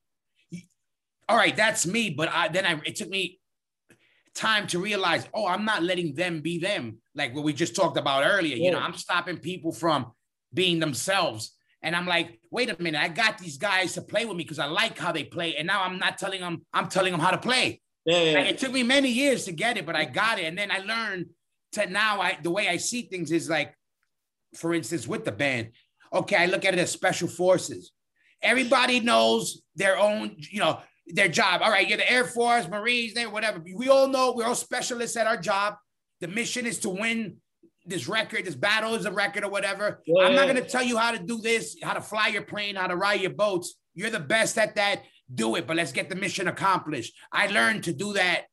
all 1.29 1.37
right, 1.37 1.55
that's 1.55 1.85
me. 1.85 2.09
But 2.09 2.29
I 2.29 2.49
then 2.49 2.65
I 2.65 2.81
it 2.85 2.95
took 2.97 3.09
me 3.09 3.39
time 4.35 4.67
to 4.67 4.79
realize, 4.79 5.27
oh, 5.33 5.47
I'm 5.47 5.65
not 5.65 5.83
letting 5.83 6.15
them 6.15 6.41
be 6.41 6.57
them. 6.57 6.97
Like 7.15 7.35
what 7.35 7.43
we 7.43 7.53
just 7.53 7.75
talked 7.75 7.97
about 7.97 8.23
earlier. 8.25 8.55
You 8.55 8.71
know, 8.71 8.79
I'm 8.79 8.93
stopping 8.95 9.37
people 9.37 9.71
from 9.71 10.11
being 10.53 10.79
themselves. 10.79 11.55
And 11.81 11.95
I'm 11.95 12.05
like, 12.05 12.39
wait 12.51 12.69
a 12.69 12.81
minute, 12.81 13.01
I 13.01 13.07
got 13.07 13.37
these 13.37 13.57
guys 13.57 13.93
to 13.93 14.01
play 14.01 14.25
with 14.25 14.35
me 14.35 14.43
because 14.43 14.59
I 14.59 14.65
like 14.65 14.97
how 14.97 15.11
they 15.13 15.23
play. 15.23 15.55
And 15.55 15.65
now 15.67 15.83
I'm 15.83 15.97
not 15.97 16.17
telling 16.17 16.41
them, 16.41 16.65
I'm 16.73 16.89
telling 16.89 17.11
them 17.11 17.21
how 17.21 17.31
to 17.31 17.37
play. 17.37 17.81
Yeah, 18.05 18.17
yeah, 18.17 18.37
Like, 18.37 18.45
yeah. 18.45 18.51
it 18.51 18.57
took 18.57 18.73
me 18.73 18.83
many 18.83 19.09
years 19.09 19.45
to 19.45 19.53
get 19.53 19.77
it, 19.77 19.85
but 19.85 19.95
I 19.95 20.05
got 20.05 20.39
it. 20.39 20.45
And 20.45 20.57
then 20.57 20.71
I 20.71 20.79
learned 20.79 21.27
to 21.73 21.89
now 21.89 22.19
I 22.19 22.37
the 22.41 22.49
way 22.51 22.67
I 22.67 22.77
see 22.77 23.03
things 23.03 23.31
is 23.31 23.49
like, 23.49 23.73
for 24.55 24.73
instance, 24.73 25.07
with 25.07 25.25
the 25.25 25.31
band. 25.31 25.69
Okay, 26.11 26.35
I 26.35 26.47
look 26.47 26.65
at 26.65 26.73
it 26.73 26.79
as 26.79 26.91
special 26.91 27.27
forces. 27.27 27.91
Everybody 28.41 28.99
knows 28.99 29.61
their 29.75 29.97
own, 29.97 30.35
you 30.37 30.59
know, 30.59 30.79
their 31.09 31.27
job. 31.27 31.61
All 31.61 31.71
right, 31.71 31.87
you're 31.87 31.97
the 31.97 32.11
Air 32.11 32.25
Force, 32.25 32.67
Marines, 32.67 33.13
there, 33.13 33.29
whatever. 33.29 33.61
We 33.75 33.89
all 33.89 34.07
know 34.07 34.33
we're 34.35 34.45
all 34.45 34.55
specialists 34.55 35.17
at 35.17 35.27
our 35.27 35.37
job. 35.37 35.75
The 36.21 36.27
mission 36.27 36.65
is 36.65 36.79
to 36.79 36.89
win 36.89 37.37
this 37.85 38.07
record, 38.07 38.45
this 38.45 38.55
battle 38.55 38.93
is 38.93 39.05
a 39.05 39.11
record 39.11 39.43
or 39.43 39.49
whatever. 39.49 40.01
Yeah, 40.05 40.25
I'm 40.25 40.35
not 40.35 40.47
gonna 40.47 40.61
tell 40.61 40.83
you 40.83 40.97
how 40.97 41.11
to 41.11 41.17
do 41.19 41.39
this, 41.41 41.77
how 41.81 41.93
to 41.93 42.01
fly 42.01 42.27
your 42.27 42.43
plane, 42.43 42.75
how 42.75 42.87
to 42.87 42.95
ride 42.95 43.21
your 43.21 43.31
boats. 43.31 43.75
You're 43.95 44.11
the 44.11 44.19
best 44.19 44.57
at 44.57 44.75
that. 44.75 45.03
Do 45.33 45.55
it, 45.55 45.65
but 45.65 45.75
let's 45.77 45.91
get 45.91 46.09
the 46.09 46.15
mission 46.15 46.47
accomplished. 46.47 47.13
I 47.31 47.47
learned 47.47 47.83
to 47.85 47.93
do 47.93 48.13
that, 48.13 48.45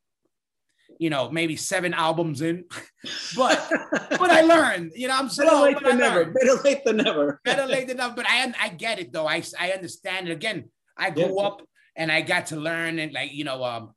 you 0.99 1.09
know, 1.09 1.29
maybe 1.29 1.55
seven 1.55 1.93
albums 1.93 2.41
in, 2.41 2.65
but 3.35 3.67
but 4.11 4.29
I 4.31 4.41
learned, 4.41 4.93
you 4.95 5.07
know, 5.07 5.15
I'm 5.15 5.25
Better 5.27 5.33
slow, 5.49 5.63
late 5.63 5.77
than 5.83 5.97
never. 5.97 6.25
Better 6.25 6.55
late 6.63 6.83
than 6.85 6.97
never. 6.97 7.39
Better 7.43 7.65
late 7.65 7.87
than 7.87 7.97
never. 7.97 8.15
But 8.15 8.25
I 8.27 8.53
I 8.59 8.69
get 8.69 8.99
it 8.99 9.11
though. 9.11 9.27
I 9.27 9.43
I 9.59 9.71
understand 9.71 10.29
it. 10.29 10.31
Again, 10.31 10.69
I 10.97 11.09
grew 11.11 11.35
Yeah. 11.39 11.47
up 11.47 11.61
and 11.97 12.11
I 12.11 12.21
got 12.21 12.47
to 12.47 12.55
learn 12.55 12.99
and 12.99 13.11
like 13.13 13.33
you 13.33 13.43
know 13.43 13.63
um 13.63 13.93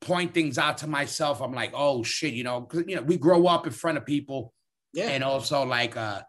point 0.00 0.32
things 0.32 0.58
out 0.58 0.78
to 0.78 0.86
myself. 0.86 1.40
I'm 1.42 1.52
like, 1.52 1.72
oh 1.74 2.04
shit, 2.04 2.32
you 2.34 2.44
know, 2.44 2.68
you 2.86 2.94
know, 2.96 3.02
we 3.02 3.16
grow 3.16 3.46
up 3.48 3.66
in 3.66 3.72
front 3.72 3.98
of 3.98 4.06
people 4.06 4.52
Yeah. 4.92 5.08
and 5.08 5.24
also 5.24 5.64
like 5.64 5.96
uh 5.96 6.22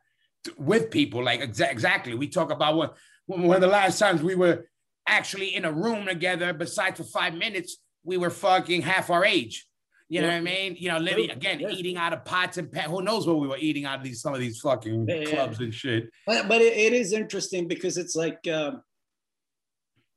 with 0.58 0.90
people 0.90 1.24
like 1.24 1.42
exa- 1.42 1.70
exactly 1.72 2.16
we 2.16 2.28
talk 2.30 2.50
about 2.50 2.76
what 2.78 2.96
when 3.28 3.44
one 3.44 3.56
of 3.58 3.62
the 3.62 3.68
last 3.68 4.00
times 4.00 4.24
we 4.24 4.36
were 4.36 4.66
actually 5.06 5.54
in 5.54 5.66
a 5.66 5.72
room 5.72 6.06
together 6.06 6.54
besides 6.54 6.98
for 6.98 7.04
five 7.04 7.34
minutes 7.36 7.78
we 8.04 8.16
were 8.18 8.30
fucking 8.30 8.82
half 8.82 9.10
our 9.10 9.26
age 9.26 9.68
you 10.08 10.22
know 10.22 10.28
Yeah. 10.28 10.34
what 10.36 10.40
i 10.40 10.52
mean 10.56 10.76
you 10.80 10.90
know 10.90 10.98
living 10.98 11.30
again 11.30 11.60
Yeah. 11.60 11.70
eating 11.72 11.98
out 11.98 12.14
of 12.14 12.24
pots 12.26 12.58
and 12.58 12.72
pans 12.72 12.90
who 12.90 13.02
knows 13.02 13.28
what 13.28 13.40
we 13.40 13.48
were 13.50 13.58
eating 13.60 13.84
out 13.86 13.98
of 14.00 14.04
these 14.04 14.22
some 14.22 14.34
of 14.34 14.40
these 14.40 14.60
fucking 14.62 15.08
yeah. 15.10 15.26
clubs 15.26 15.60
and 15.60 15.74
shit 15.74 16.10
But, 16.26 16.48
but 16.48 16.62
it, 16.62 16.74
it 16.86 16.94
is 16.94 17.12
interesting 17.12 17.68
because 17.68 17.98
it's 17.98 18.16
like 18.16 18.40
um, 18.48 18.82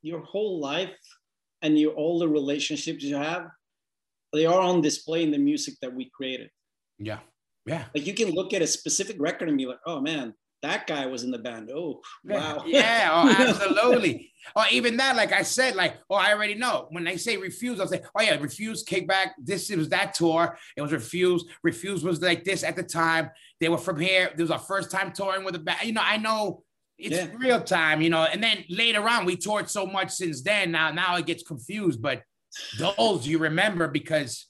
your 0.02 0.20
whole 0.20 0.60
life 0.60 0.90
and 1.62 1.78
your 1.78 1.92
all 1.94 2.18
the 2.18 2.28
relationships 2.28 3.02
you 3.04 3.16
have, 3.16 3.46
they 4.32 4.46
are 4.46 4.60
on 4.60 4.80
display 4.80 5.22
in 5.22 5.30
the 5.30 5.38
music 5.38 5.74
that 5.82 5.94
we 5.94 6.10
created. 6.14 6.50
yeah 6.98 7.20
yeah 7.66 7.84
Like 7.94 8.06
you 8.06 8.14
can 8.14 8.30
look 8.30 8.52
at 8.52 8.62
a 8.62 8.66
specific 8.66 9.16
record 9.20 9.48
and 9.48 9.58
be 9.58 9.66
like, 9.66 9.78
oh 9.86 10.00
man, 10.00 10.34
that 10.62 10.86
guy 10.86 11.06
was 11.06 11.24
in 11.24 11.30
the 11.32 11.38
band. 11.38 11.70
Oh, 11.74 12.00
wow. 12.24 12.62
Yeah, 12.64 13.10
oh, 13.12 13.34
absolutely. 13.48 14.32
or 14.56 14.64
even 14.70 14.96
that, 14.96 15.16
like 15.16 15.32
I 15.32 15.42
said, 15.42 15.74
like, 15.74 15.96
oh, 16.08 16.14
I 16.14 16.32
already 16.32 16.54
know. 16.54 16.86
When 16.90 17.04
they 17.04 17.16
say 17.16 17.36
refused, 17.36 17.80
I'll 17.80 17.88
say, 17.88 18.02
oh 18.16 18.22
yeah, 18.22 18.36
refused, 18.36 18.88
kickback. 18.88 19.30
This 19.38 19.70
it 19.70 19.78
was 19.78 19.88
that 19.88 20.14
tour. 20.14 20.56
It 20.76 20.82
was 20.82 20.92
refused. 20.92 21.46
Refused 21.64 22.04
was 22.04 22.22
like 22.22 22.44
this 22.44 22.62
at 22.62 22.76
the 22.76 22.84
time. 22.84 23.30
They 23.60 23.68
were 23.68 23.78
from 23.78 23.98
here. 23.98 24.30
This 24.30 24.42
was 24.42 24.50
our 24.52 24.58
first 24.58 24.90
time 24.90 25.12
touring 25.12 25.44
with 25.44 25.56
a 25.56 25.58
band. 25.58 25.80
You 25.84 25.94
know, 25.94 26.02
I 26.04 26.16
know 26.16 26.62
it's 27.02 27.16
Yeah. 27.16 27.28
real 27.36 27.60
time, 27.62 28.00
you 28.02 28.10
know. 28.10 28.22
And 28.24 28.42
then 28.42 28.64
later 28.68 29.06
on, 29.08 29.24
we 29.24 29.36
toured 29.36 29.68
so 29.68 29.86
much 29.86 30.10
since 30.10 30.42
then. 30.42 30.70
Now, 30.72 30.90
now 30.92 31.16
it 31.16 31.26
gets 31.26 31.42
confused. 31.42 32.00
But 32.00 32.22
those 32.78 33.26
you 33.26 33.38
remember 33.38 33.88
because 33.88 34.46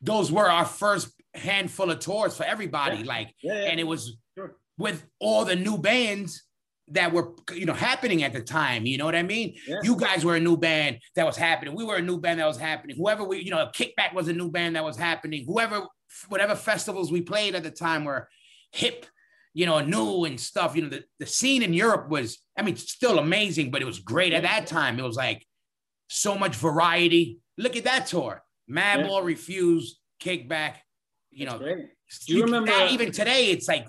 those 0.00 0.30
were 0.30 0.48
our 0.50 0.64
first 0.64 1.10
handful 1.34 1.90
of 1.90 1.98
tours 2.00 2.36
for 2.36 2.44
everybody. 2.44 2.98
Yeah. 2.98 3.04
Like, 3.06 3.34
Yeah, 3.42 3.52
and 3.70 3.80
it 3.80 3.84
was 3.84 4.16
Sure. 4.36 4.56
with 4.76 5.04
all 5.20 5.44
the 5.44 5.56
new 5.56 5.78
bands 5.78 6.44
that 6.90 7.12
were 7.12 7.34
you 7.52 7.66
know 7.66 7.74
happening 7.74 8.22
at 8.22 8.32
the 8.32 8.40
time 8.40 8.86
you 8.86 8.96
know 8.96 9.04
what 9.04 9.14
i 9.14 9.22
mean 9.22 9.54
you 9.82 9.94
guys 9.94 10.24
were 10.24 10.36
a 10.36 10.40
new 10.40 10.56
band 10.56 10.98
that 11.16 11.26
was 11.26 11.36
happening 11.36 11.74
we 11.74 11.84
were 11.84 11.96
a 11.96 12.00
new 12.00 12.18
band 12.18 12.40
that 12.40 12.46
was 12.46 12.56
happening 12.56 12.96
whoever 12.96 13.24
we 13.24 13.40
you 13.42 13.50
know 13.50 13.68
kickback 13.74 14.14
was 14.14 14.26
a 14.28 14.32
new 14.32 14.50
band 14.50 14.74
that 14.74 14.82
was 14.82 14.96
happening 14.96 15.44
whoever 15.46 15.86
whatever 16.30 16.54
festivals 16.54 17.12
we 17.12 17.20
played 17.20 17.54
at 17.54 17.62
the 17.62 17.70
time 17.70 18.06
were 18.06 18.26
hip 18.72 19.04
you 19.54 19.66
know 19.66 19.80
new 19.80 20.24
and 20.24 20.38
stuff. 20.38 20.76
You 20.76 20.82
know 20.82 20.88
the, 20.88 21.04
the 21.18 21.26
scene 21.26 21.62
in 21.62 21.72
europe 21.74 22.08
was 22.08 22.38
i 22.56 22.62
mean 22.62 22.76
still 22.76 23.18
amazing 23.18 23.70
but 23.70 23.82
it 23.82 23.86
was 23.86 23.98
great 24.00 24.32
at 24.32 24.42
that 24.42 24.66
time. 24.66 24.98
It 24.98 25.02
was 25.04 25.16
like 25.16 25.44
so 26.08 26.36
much 26.38 26.56
variety. 26.56 27.38
Look 27.56 27.76
at 27.76 27.84
that 27.84 28.06
tour. 28.06 28.42
Madball 28.70 29.24
refused 29.24 29.98
kickback 30.20 30.74
you 31.30 31.46
know. 31.46 31.58
Great. 31.58 31.88
Do 32.26 32.32
you 32.32 32.38
you- 32.38 32.44
remember- 32.44 32.70
that- 32.72 32.90
even 32.92 33.12
today 33.12 33.50
it's 33.50 33.68
like 33.68 33.86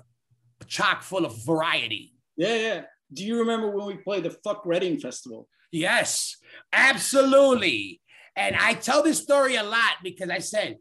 chock 0.66 1.02
full 1.02 1.24
of 1.24 1.44
variety. 1.44 2.14
Yeah, 2.36 2.56
yeah. 2.56 2.82
Do 3.12 3.24
you 3.24 3.38
remember 3.40 3.70
when 3.70 3.86
we 3.86 3.96
played 3.96 4.22
the 4.24 4.30
Fuck 4.44 4.64
Reading 4.66 4.98
Festival? 5.00 5.48
yes 5.72 6.36
absolutely. 6.72 8.00
And 8.36 8.56
i 8.56 8.74
tell 8.74 9.02
this 9.02 9.18
story 9.22 9.56
a 9.56 9.62
lot 9.62 9.94
because 10.02 10.30
i 10.30 10.38
said 10.38 10.76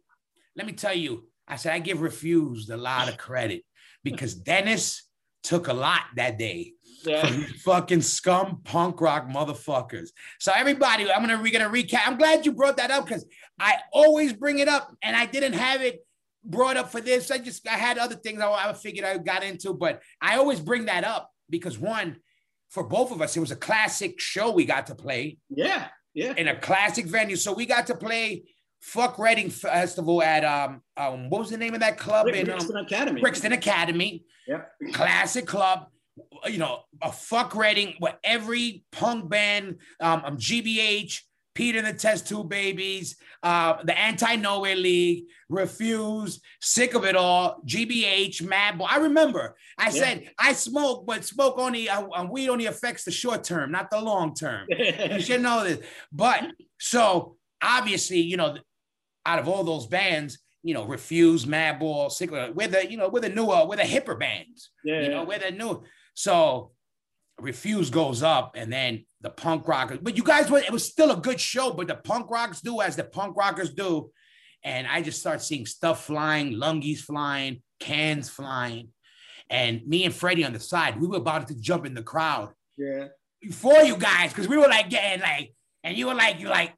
let 0.56 0.66
me 0.66 0.74
tell 0.74 0.94
you 0.94 1.28
i 1.48 1.56
said 1.58 1.74
i 1.74 1.80
give 1.80 2.02
refused 2.02 2.70
a 2.70 2.78
lot 2.78 3.08
of 3.10 3.18
credit 3.18 3.64
because 4.04 4.34
dennis 4.36 5.04
took 5.44 5.68
a 5.68 5.74
lot 5.74 6.02
that 6.16 6.38
day 6.38 6.74
from 7.04 7.44
fucking 7.64 8.02
scum 8.02 8.60
punk 8.66 9.00
rock 9.00 9.28
motherfuckers. 9.30 10.10
So 10.40 10.52
everybody, 10.54 11.10
I'm 11.10 11.22
gonna 11.22 11.42
we're 11.42 11.58
gonna 11.58 11.70
recap. 11.74 12.02
I'm 12.06 12.18
glad 12.18 12.46
you 12.46 12.52
brought 12.52 12.78
that 12.78 12.92
up 12.92 13.06
because 13.06 13.26
I 13.58 13.76
always 13.94 14.34
bring 14.34 14.60
it 14.60 14.68
up, 14.68 14.94
and 15.02 15.16
I 15.16 15.26
didn't 15.26 15.54
have 15.54 15.82
it 15.82 16.06
brought 16.44 16.76
up 16.76 16.92
for 16.92 17.00
this. 17.00 17.32
I 17.32 17.38
just 17.38 17.66
I 17.68 17.78
had 17.78 17.98
other 17.98 18.16
things 18.16 18.42
I, 18.42 18.52
I 18.70 18.74
figured 18.74 19.06
I 19.06 19.18
got 19.18 19.44
into, 19.44 19.74
but 19.74 20.02
I 20.22 20.38
always 20.38 20.60
bring 20.60 20.86
that 20.86 21.06
up 21.06 21.32
because 21.50 21.78
one, 21.80 22.18
for 22.70 22.84
both 22.84 23.12
of 23.12 23.22
us, 23.22 23.36
it 23.38 23.40
was 23.40 23.52
a 23.52 23.56
classic 23.56 24.20
show 24.20 24.52
we 24.52 24.66
got 24.66 24.88
to 24.88 24.96
play 24.96 25.38
Yeah, 25.50 25.88
yeah. 26.14 26.34
in 26.36 26.50
a 26.50 26.60
classic 26.60 27.06
venue. 27.06 27.38
So 27.38 27.54
we 27.54 27.66
got 27.66 27.88
to 27.88 27.96
play 27.96 28.44
Fuck 28.82 29.20
Reading 29.20 29.50
Festival 29.50 30.22
at 30.24 30.44
um, 30.46 30.82
um 30.98 31.30
what 31.30 31.40
was 31.40 31.50
the 31.50 31.58
name 31.58 31.74
of 31.74 31.82
that 31.82 31.98
club 31.98 32.26
Rick- 32.28 32.36
in 32.36 32.50
um, 32.50 32.58
Brixton 32.58 32.78
Academy. 32.78 33.22
Brixton 33.22 33.52
Academy, 33.54 34.26
Yeah. 34.48 34.62
classic 34.94 35.46
club. 35.46 35.88
You 36.46 36.58
know, 36.58 36.82
a 37.02 37.12
fuck 37.12 37.56
Reading 37.56 37.96
where 38.00 38.18
every 38.24 38.84
punk 38.92 39.30
band, 39.30 39.78
um, 40.02 40.22
um 40.26 40.38
GBH, 40.38 41.22
Peter 41.56 41.78
and 41.80 41.88
the 41.88 41.94
Test 41.94 42.28
Tube 42.28 42.50
Babies, 42.50 43.18
uh, 43.44 43.84
the 43.84 43.98
Anti 43.98 44.36
Nowhere 44.38 44.76
League, 44.76 45.26
Refused, 45.50 46.42
Sick 46.62 46.94
of 46.94 47.04
It 47.06 47.16
All, 47.18 47.62
GBH, 47.66 48.42
Madball. 48.44 48.88
I 48.90 48.98
remember 48.98 49.56
I 49.78 49.86
Yeah. 49.86 49.90
said 49.92 50.32
I 50.40 50.54
smoke, 50.54 51.06
but 51.06 51.26
smoke 51.26 51.56
only 51.58 51.90
uh, 51.90 52.08
uh, 52.08 52.28
weed 52.32 52.50
only 52.50 52.66
affects 52.68 53.04
the 53.04 53.12
short 53.12 53.44
term, 53.44 53.72
not 53.72 53.90
the 53.92 54.00
long 54.00 54.34
term. 54.34 54.68
You 55.12 55.20
should 55.22 55.42
know 55.42 55.64
this. 55.66 55.80
But 56.12 56.46
so 56.80 57.36
obviously, 57.62 58.20
you 58.22 58.38
know, 58.38 58.58
out 59.30 59.40
of 59.40 59.48
all 59.48 59.64
those 59.64 59.86
bands, 59.86 60.40
you 60.64 60.74
know, 60.74 60.86
Refused, 60.86 61.48
Madball, 61.48 62.12
Sick 62.12 62.32
of 62.32 62.38
It, 62.38 62.56
we're 62.56 62.68
the, 62.68 62.90
you 62.90 62.98
know, 62.98 63.10
we're 63.10 63.22
the 63.22 63.30
newer, 63.30 63.66
we're 63.66 63.76
the 63.76 63.84
hipper 63.84 64.20
bands. 64.20 64.72
yeah, 64.84 65.02
You 65.02 65.10
know, 65.10 65.24
we're 65.24 65.40
the 65.40 65.52
new. 65.52 65.84
So 66.16 66.72
Refused 67.40 67.94
goes 67.94 68.24
up 68.24 68.56
and 68.56 68.74
then 68.74 69.06
the 69.22 69.30
punk 69.30 69.68
rockers, 69.68 70.00
but 70.02 70.18
you 70.18 70.24
guys 70.24 70.50
were, 70.50 70.60
it 70.60 70.72
was 70.72 70.84
still 70.84 71.12
a 71.12 71.18
good 71.18 71.40
show, 71.40 71.72
but 71.72 71.88
the 71.88 71.96
punk 71.96 72.30
rockers 72.32 72.62
do 72.62 72.82
as 72.82 72.96
the 72.96 73.04
punk 73.04 73.38
rockers 73.38 73.72
do. 73.74 74.12
And 74.64 74.88
I 74.88 75.02
just 75.02 75.20
start 75.20 75.42
seeing 75.42 75.66
stuff 75.66 76.06
flying, 76.06 76.54
lungies 76.54 77.00
flying, 77.00 77.62
cans 77.80 78.30
flying. 78.30 78.90
And 79.50 79.86
me 79.88 80.04
and 80.06 80.14
Freddie 80.14 80.44
on 80.44 80.54
the 80.54 80.60
side, 80.60 81.00
we 81.00 81.08
were 81.08 81.18
about 81.18 81.48
to 81.48 81.56
jump 81.56 81.86
in 81.86 81.94
the 81.94 82.04
crowd 82.04 82.50
yeah. 82.78 83.08
before 83.42 83.82
you 83.84 83.96
guys, 83.96 84.32
because 84.32 84.48
we 84.48 84.58
were 84.58 84.68
like 84.68 84.90
getting 84.90 85.22
like, 85.22 85.54
and 85.84 85.96
you 85.96 86.08
were 86.08 86.14
like, 86.14 86.40
you 86.40 86.50
like, 86.50 86.74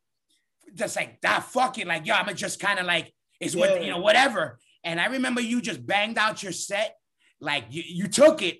just 0.73 0.95
like 0.95 1.21
that 1.21 1.43
fucking 1.43 1.87
like, 1.87 2.05
yo, 2.05 2.13
I'm 2.15 2.35
just 2.35 2.59
kind 2.59 2.79
of 2.79 2.85
like, 2.85 3.13
it's 3.39 3.55
what 3.55 3.83
you 3.83 3.89
know, 3.89 3.99
whatever. 3.99 4.59
And 4.83 4.99
I 4.99 5.07
remember 5.07 5.41
you 5.41 5.61
just 5.61 5.85
banged 5.85 6.17
out 6.17 6.41
your 6.43 6.51
set, 6.51 6.95
like 7.39 7.65
you, 7.69 7.83
you 7.85 8.07
took 8.07 8.41
it, 8.41 8.59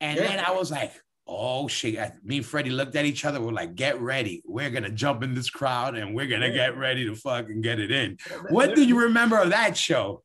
and 0.00 0.18
Yeah. 0.18 0.26
then 0.28 0.38
I 0.44 0.52
was 0.52 0.70
like, 0.70 0.92
oh 1.26 1.68
shit. 1.68 1.98
I- 1.98 2.12
Me 2.24 2.38
and 2.38 2.46
Freddie 2.46 2.70
looked 2.70 2.96
at 2.96 3.04
each 3.04 3.24
other. 3.24 3.40
We're 3.40 3.52
like, 3.52 3.74
get 3.74 4.00
ready. 4.00 4.42
We're 4.46 4.70
gonna 4.70 4.90
jump 4.90 5.22
in 5.22 5.34
this 5.34 5.50
crowd 5.50 5.94
and 5.96 6.14
we're 6.14 6.26
gonna 6.26 6.46
Yeah. 6.48 6.54
get 6.68 6.76
ready 6.78 7.04
to 7.06 7.14
fucking 7.14 7.60
get 7.60 7.78
it 7.80 7.90
in. 7.90 8.16
What 8.50 8.74
do 8.74 8.82
you 8.84 8.98
remember 9.00 9.38
of 9.38 9.50
that 9.50 9.76
show? 9.76 10.22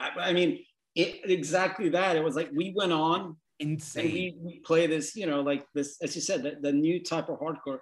I, 0.00 0.10
I 0.18 0.32
mean, 0.32 0.64
it, 0.94 1.20
exactly 1.30 1.88
that. 1.90 2.16
It 2.16 2.22
was 2.24 2.36
like 2.36 2.50
we 2.54 2.72
went 2.76 2.92
on 2.92 3.36
and 3.60 3.70
Insane. 3.72 4.04
we, 4.12 4.36
we 4.40 4.58
play 4.60 4.86
this, 4.86 5.16
you 5.16 5.26
know, 5.26 5.40
like 5.40 5.66
this, 5.74 5.96
as 6.02 6.14
you 6.14 6.22
said, 6.22 6.42
the, 6.42 6.56
the 6.60 6.72
new 6.72 7.02
type 7.02 7.28
of 7.28 7.40
hardcore. 7.40 7.78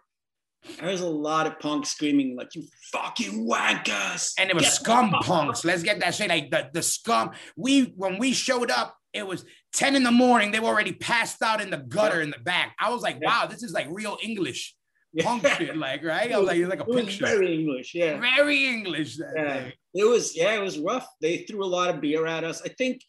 There's 0.80 1.00
a 1.00 1.08
lot 1.08 1.46
of 1.46 1.58
punk 1.58 1.86
screaming 1.86 2.36
like 2.36 2.54
"you 2.54 2.64
fucking 2.92 3.46
wankers," 3.48 4.32
and 4.38 4.50
it 4.50 4.54
was 4.54 4.64
Get 4.64 4.72
scum 4.72 5.10
punks. 5.22 5.64
Let's 5.64 5.82
get 5.82 6.00
that 6.00 6.14
straight. 6.14 6.30
Like 6.30 6.50
the, 6.50 6.68
the 6.72 6.82
scum. 6.82 7.30
We 7.56 7.92
when 7.96 8.18
we 8.18 8.32
showed 8.32 8.70
up, 8.70 8.96
it 9.12 9.26
was 9.26 9.44
10 9.74 9.96
in 9.96 10.02
the 10.02 10.10
morning. 10.10 10.50
They 10.52 10.60
were 10.60 10.68
already 10.68 10.92
passed 10.92 11.42
out 11.42 11.60
in 11.60 11.70
the 11.70 11.78
gutter 11.78 12.20
in 12.20 12.30
the 12.30 12.38
back. 12.38 12.74
I 12.80 12.90
was 12.90 13.02
like, 13.02 13.18
Yeah. 13.20 13.28
wow, 13.42 13.46
this 13.46 13.62
is 13.62 13.72
like 13.72 13.86
real 13.90 14.18
English 14.22 14.74
Yeah. 15.12 15.24
punk 15.24 15.46
shit. 15.58 15.76
Like, 15.76 16.02
right? 16.04 16.30
I 16.32 16.38
was 16.38 16.48
like, 16.48 16.58
it's 16.58 16.68
like 16.70 16.80
a 16.80 16.82
It 16.82 16.88
was 16.88 17.04
picture. 17.06 17.26
very 17.26 17.54
English, 17.54 17.94
yeah. 17.94 18.18
Very 18.20 18.66
English. 18.66 19.16
that 19.16 19.32
Yeah. 19.36 19.54
thing. 19.62 19.72
It 19.94 20.04
was 20.04 20.36
yeah, 20.36 20.54
it 20.54 20.62
was 20.62 20.78
rough. 20.78 21.06
They 21.20 21.38
threw 21.38 21.64
a 21.64 21.66
lot 21.66 21.88
of 21.90 22.00
beer 22.00 22.26
at 22.26 22.44
us. 22.44 22.60
I 22.62 22.68
think 22.68 23.00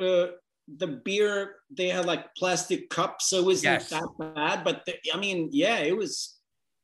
uh, 0.00 0.26
the 0.76 0.88
beer 1.04 1.56
they 1.70 1.88
had 1.88 2.04
like 2.06 2.34
plastic 2.36 2.90
cups, 2.90 3.28
so 3.28 3.38
it 3.38 3.44
wasn't 3.44 3.64
Yes. 3.74 3.90
that 3.90 4.02
bad. 4.18 4.64
But 4.64 4.84
the, 4.86 4.94
I 5.14 5.16
mean, 5.18 5.50
yeah, 5.52 5.78
it 5.78 5.96
was 5.96 6.35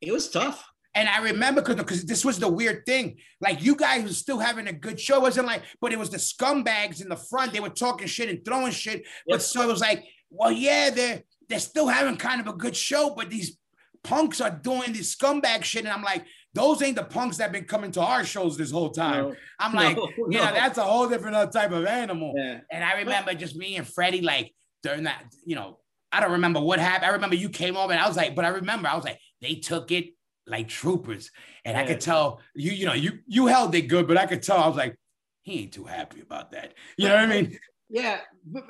it 0.03 0.13
was 0.13 0.29
tough. 0.31 0.65
And 0.95 1.09
I 1.09 1.23
remember 1.23 1.63
because 1.63 2.05
this 2.05 2.23
was 2.23 2.39
the 2.39 2.49
weird 2.49 2.85
thing. 2.85 3.17
Like 3.41 3.63
you 3.63 3.75
guys 3.77 4.03
were 4.03 4.09
still 4.11 4.39
having 4.39 4.67
a 4.67 4.73
good 4.75 5.01
show. 5.01 5.17
It 5.17 5.23
wasn't 5.23 5.47
like, 5.47 5.63
but 5.81 5.91
it 5.93 5.99
was 5.99 6.11
the 6.11 6.19
scumbags 6.19 7.01
in 7.01 7.09
the 7.09 7.17
front. 7.17 7.53
They 7.55 7.61
were 7.61 7.71
talking 7.71 8.07
shit 8.07 8.29
and 8.29 8.45
throwing 8.45 8.73
shit. 8.73 9.05
But 9.27 9.35
Yep. 9.37 9.41
so 9.41 9.63
it 9.63 9.69
was 9.69 9.81
like, 9.81 10.05
well, 10.29 10.53
yeah, 10.53 10.91
they're 10.91 11.23
they're 11.49 11.59
still 11.61 11.87
having 11.89 12.17
kind 12.17 12.41
of 12.43 12.47
a 12.47 12.53
good 12.53 12.77
show, 12.77 13.15
but 13.17 13.31
these 13.31 13.57
punks 14.05 14.41
are 14.41 14.51
doing 14.51 14.93
this 14.93 15.15
scumbag 15.15 15.63
shit. 15.65 15.85
And 15.85 15.93
I'm 15.93 16.03
like, 16.03 16.25
those 16.55 16.83
ain't 16.83 16.97
the 16.97 17.05
punks 17.05 17.39
that 17.39 17.53
been 17.53 17.65
coming 17.65 17.91
to 17.93 18.03
our 18.03 18.25
shows 18.25 18.59
this 18.59 18.71
whole 18.71 18.91
time. 18.91 19.29
No, 19.31 19.35
I'm 19.59 19.73
like, 19.75 19.97
no, 19.97 20.09
you 20.29 20.39
know, 20.39 20.45
no. 20.45 20.53
that's 20.53 20.77
a 20.77 20.83
whole 20.85 21.09
different 21.09 21.37
other 21.37 21.51
type 21.51 21.73
of 21.73 21.87
animal. 21.87 22.35
yeah. 22.37 22.61
And 22.71 22.85
I 22.85 22.99
remember 22.99 23.33
just 23.35 23.57
me 23.57 23.77
and 23.77 23.87
Freddie, 23.89 24.21
like 24.21 24.53
during 24.83 25.05
that, 25.05 25.25
you 25.47 25.57
know, 25.57 25.79
I 26.11 26.21
don't 26.21 26.33
remember 26.33 26.61
what 26.61 26.79
happened. 26.81 27.07
I 27.11 27.15
remember 27.15 27.37
you 27.37 27.49
came 27.49 27.77
over 27.79 27.93
and 27.93 28.01
I 28.01 28.07
was 28.07 28.17
like, 28.19 28.35
but 28.35 28.45
I 28.45 28.49
remember 28.49 28.89
I 28.89 28.97
was 28.97 29.05
like, 29.05 29.19
they 29.43 29.57
took 29.57 29.91
it 29.91 30.15
like 30.47 30.69
troopers. 30.69 31.31
And 31.65 31.77
I 31.77 31.85
could 31.85 32.01
tell 32.01 32.41
you, 32.55 32.73
you 32.73 32.87
know, 32.87 32.95
you 32.95 33.19
you 33.27 33.47
held 33.47 33.75
it 33.75 33.83
good, 33.83 34.09
but 34.09 34.17
I 34.17 34.27
could 34.27 34.43
tell 34.43 34.57
I 34.57 34.69
was 34.69 34.77
like, 34.77 34.97
he 35.43 35.61
ain't 35.61 35.73
too 35.75 35.85
happy 35.85 36.21
about 36.21 36.53
that. 36.53 36.73
You 36.97 37.09
know 37.09 37.15
what 37.17 37.25
I 37.25 37.27
mean? 37.27 37.59
Yeah, 37.95 38.21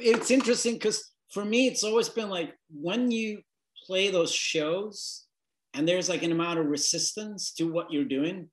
it's 0.01 0.33
interesting 0.33 0.75
because 0.75 1.13
for 1.33 1.45
me, 1.45 1.69
it's 1.69 1.85
always 1.85 2.09
been 2.09 2.29
like 2.29 2.55
when 2.75 3.13
you 3.13 3.43
play 3.87 4.11
those 4.11 4.33
shows 4.35 5.27
and 5.75 5.87
there's 5.87 6.09
like 6.09 6.25
an 6.25 6.33
amount 6.33 6.59
of 6.59 6.67
resistance 6.67 7.53
to 7.53 7.71
what 7.71 7.93
you're 7.93 8.05
doing, 8.05 8.49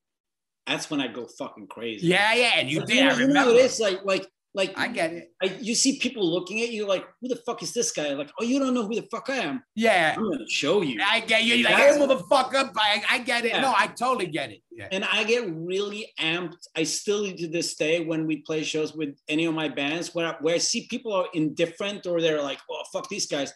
that's 0.68 0.92
when 0.92 1.02
I 1.02 1.08
go 1.08 1.26
fucking 1.26 1.66
crazy. 1.70 2.06
Yeah, 2.06 2.36
yeah. 2.36 2.52
And 2.58 2.70
you 2.70 2.86
did. 2.86 3.00
I 3.00 3.10
know- 3.10 3.16
know 3.16 3.28
remember. 3.28 3.52
it 3.54 3.66
is 3.66 3.80
like 3.80 4.02
like 4.06 4.28
like 4.56 4.78
I 4.78 4.88
get 4.88 5.14
it. 5.14 5.32
I, 5.42 5.58
you 5.62 5.76
see 5.76 6.00
people 6.00 6.26
looking 6.26 6.62
at 6.62 6.70
you 6.70 6.88
like, 6.88 7.06
who 7.22 7.28
the 7.28 7.36
fuck 7.46 7.62
is 7.62 7.72
this 7.72 7.92
guy? 7.92 8.14
Like, 8.14 8.32
oh, 8.40 8.44
you 8.44 8.58
don't 8.58 8.74
know 8.74 8.86
who 8.86 8.96
the 8.96 9.08
fuck 9.12 9.30
I 9.30 9.38
am. 9.38 9.64
Yeah. 9.76 10.16
I'm 10.18 10.24
gonna 10.24 10.50
show 10.50 10.82
you. 10.82 11.00
I 11.04 11.20
get 11.20 11.44
you. 11.44 11.56
You're 11.56 11.70
like, 11.70 11.78
hey, 11.78 11.98
motherfucker. 12.00 12.72
I, 12.76 13.04
I 13.10 13.20
get 13.20 13.46
it. 13.46 13.52
Yeah. 13.52 13.62
No, 13.62 13.74
I 13.78 13.88
totally 13.88 14.26
get 14.26 14.52
it. 14.52 14.62
Yeah. 14.72 14.88
and 14.92 15.04
I 15.04 15.24
get 15.26 15.48
really 15.54 16.12
amped. 16.20 16.68
I 16.76 16.84
still 16.84 17.30
to 17.30 17.48
this 17.48 17.76
day 17.76 18.06
when 18.06 18.26
we 18.26 18.38
play 18.38 18.64
shows 18.64 18.94
with 18.96 19.16
any 19.28 19.46
of 19.46 19.54
my 19.54 19.68
bands, 19.68 20.16
where 20.16 20.28
I, 20.28 20.36
where 20.40 20.56
I 20.56 20.60
see 20.60 20.88
people 20.88 21.14
are 21.14 21.28
indifferent 21.34 22.08
or 22.08 22.22
they're 22.22 22.42
like, 22.42 22.60
"Oh 22.72 22.82
fuck 22.94 23.10
these 23.10 23.28
guys," 23.28 23.54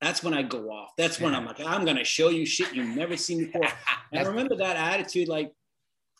that's 0.00 0.24
when 0.24 0.34
I 0.34 0.42
go 0.42 0.70
off. 0.70 0.90
That's 0.98 1.20
when 1.20 1.34
I'm 1.34 1.46
like, 1.46 1.60
"I'm 1.60 1.84
gonna 1.84 2.04
show 2.04 2.30
you 2.30 2.44
shit 2.44 2.74
you've 2.74 2.96
never 2.96 3.16
seen 3.16 3.44
before." 3.52 3.68
And 4.12 4.20
I 4.20 4.28
remember 4.28 4.56
that 4.56 4.76
attitude. 4.76 5.28
Like, 5.28 5.52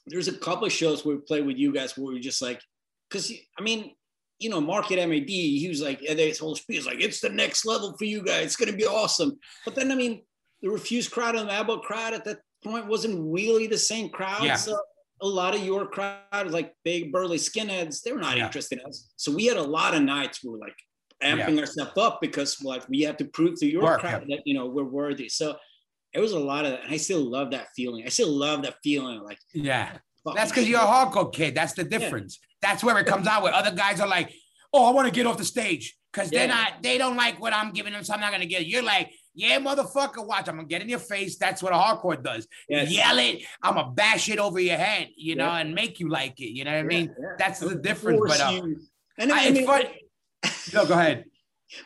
there's 0.06 0.28
a 0.28 0.38
couple 0.38 0.64
of 0.64 0.72
shows 0.72 1.04
where 1.04 1.16
we 1.16 1.22
played 1.22 1.44
with 1.44 1.56
you 1.56 1.72
guys 1.72 1.98
where 1.98 2.12
we 2.12 2.18
are 2.20 2.22
just 2.22 2.40
like, 2.40 2.62
because 3.10 3.32
I 3.58 3.62
mean, 3.62 3.95
you 4.38 4.50
know, 4.50 4.60
Mark 4.60 4.90
at 4.92 5.08
MAD, 5.08 5.28
he 5.28 5.66
was 5.68 5.80
like, 5.80 6.00
his 6.00 6.38
whole 6.38 6.54
speech 6.56 6.78
was 6.78 6.86
like, 6.86 7.00
"It's 7.00 7.20
the 7.20 7.30
next 7.30 7.64
level 7.64 7.96
for 7.96 8.04
you 8.04 8.22
guys. 8.22 8.44
It's 8.46 8.56
gonna 8.56 8.72
be 8.76 8.86
awesome." 8.86 9.38
But 9.64 9.74
then, 9.74 9.90
I 9.90 9.94
mean, 9.94 10.22
the 10.62 10.70
Refused 10.70 11.10
crowd 11.10 11.36
and 11.36 11.48
the 11.48 11.52
Madball 11.52 11.82
crowd 11.82 12.14
at 12.14 12.24
that 12.24 12.40
point 12.64 12.86
wasn't 12.86 13.32
really 13.32 13.66
the 13.66 13.78
same 13.78 14.08
crowd. 14.08 14.44
Yeah. 14.44 14.56
So 14.56 14.78
a 15.22 15.26
lot 15.26 15.54
of 15.54 15.64
your 15.64 15.86
crowd, 15.86 16.50
like 16.50 16.74
big 16.84 17.12
burly 17.12 17.38
skinheads, 17.38 18.02
they 18.02 18.12
were 18.12 18.20
not 18.20 18.36
Yeah. 18.36 18.46
interested 18.46 18.80
in 18.80 18.86
us. 18.86 19.10
So 19.16 19.32
we 19.32 19.46
had 19.46 19.56
a 19.56 19.62
lot 19.62 19.94
of 19.94 20.02
nights 20.02 20.44
where 20.44 20.52
we 20.52 20.58
we're 20.58 20.66
like 20.66 20.76
amping 21.22 21.58
ourselves 21.58 21.96
up 21.96 22.20
because 22.20 22.62
like 22.62 22.86
we 22.88 23.00
have 23.02 23.16
to 23.16 23.24
prove 23.24 23.58
to 23.60 23.66
your 23.66 23.82
Work, 23.82 24.00
crowd 24.00 24.26
that 24.28 24.42
you 24.44 24.54
know 24.54 24.66
we're 24.66 24.84
worthy. 24.84 25.28
So 25.28 25.56
it 26.12 26.20
was 26.20 26.32
a 26.32 26.38
lot 26.38 26.64
of 26.64 26.72
that. 26.72 26.84
And 26.84 26.92
I 26.92 26.98
still 26.98 27.20
love 27.22 27.52
that 27.52 27.68
feeling. 27.74 28.04
I 28.04 28.10
still 28.10 28.30
love 28.30 28.62
that 28.62 28.76
feeling. 28.82 29.20
Like 29.22 29.38
Yeah. 29.54 29.98
That's 30.34 30.50
because 30.50 30.68
you're 30.68 30.80
a 30.80 30.84
hardcore 30.84 31.32
kid. 31.32 31.54
That's 31.54 31.74
the 31.74 31.84
difference. 31.84 32.40
That's 32.66 32.82
where 32.84 32.98
it 32.98 33.06
comes 33.06 33.26
out 33.26 33.42
where 33.42 33.54
other 33.54 33.70
guys 33.70 34.00
are 34.00 34.08
like, 34.08 34.32
oh, 34.72 34.84
I 34.88 34.90
want 34.92 35.06
to 35.06 35.12
get 35.14 35.26
off 35.26 35.38
the 35.38 35.44
stage. 35.44 35.96
Because 36.12 36.30
they're 36.30 36.48
not, 36.48 36.82
they 36.82 36.96
don't 36.98 37.16
like 37.16 37.38
what 37.40 37.52
I'm 37.52 37.72
giving 37.72 37.92
them, 37.92 38.02
so 38.02 38.14
I'm 38.14 38.20
not 38.20 38.32
gonna 38.32 38.46
get 38.46 38.62
it. 38.62 38.68
You're 38.68 38.82
like, 38.82 39.10
yeah, 39.34 39.58
motherfucker, 39.60 40.26
watch. 40.26 40.48
I'm 40.48 40.56
gonna 40.56 40.66
get 40.66 40.80
in 40.80 40.88
your 40.88 40.98
face. 40.98 41.36
That's 41.36 41.62
what 41.62 41.72
a 41.74 41.76
hardcore 41.76 42.22
does. 42.22 42.48
Yes. 42.70 42.90
Yell 42.90 43.18
it, 43.18 43.42
I'm 43.62 43.74
gonna 43.74 43.90
bash 43.92 44.28
it 44.30 44.38
over 44.38 44.58
your 44.58 44.78
head, 44.78 45.10
you 45.16 45.34
know, 45.36 45.44
Yeah. 45.44 45.58
and 45.58 45.74
make 45.74 46.00
you 46.00 46.08
like 46.08 46.40
it. 46.40 46.50
You 46.56 46.64
know 46.64 46.72
what 46.72 46.78
I 46.80 46.82
mean? 46.84 47.14
yeah. 47.20 47.34
That's 47.38 47.60
the 47.60 47.74
difference. 47.76 48.20
But 48.26 48.40
uh, 48.40 48.62
and 49.18 49.30
I- 49.32 49.44
I 49.44 49.48
it's 49.48 49.58
mean, 49.58 49.66
funny. 49.66 49.90
no, 50.72 50.86
go 50.86 50.94
ahead. 50.94 51.24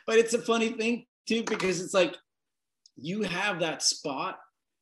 but 0.07 0.17
it's 0.19 0.33
a 0.35 0.39
funny 0.41 0.71
thing 0.71 1.07
too 1.27 1.43
because 1.45 1.81
it's 1.81 1.95
like 1.95 2.17
you 2.97 3.23
have 3.23 3.61
that 3.61 3.83
spot 3.83 4.39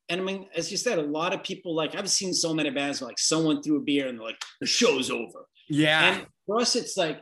and 0.08 0.20
i 0.20 0.24
mean 0.24 0.46
as 0.56 0.70
you 0.72 0.76
said 0.76 0.98
a 0.98 1.02
lot 1.02 1.32
of 1.34 1.42
people 1.44 1.74
like 1.74 1.94
i've 1.94 2.10
seen 2.10 2.32
so 2.34 2.52
many 2.54 2.70
bands 2.70 3.00
where, 3.00 3.08
like 3.08 3.18
someone 3.18 3.62
threw 3.62 3.76
a 3.76 3.80
beer 3.80 4.08
and 4.08 4.18
they're 4.18 4.26
like 4.26 4.40
the 4.60 4.66
show's 4.66 5.10
over 5.10 5.46
Yeah. 5.68 6.14
and 6.14 6.26
for 6.46 6.60
us 6.60 6.76
it's 6.76 6.96
like 6.96 7.20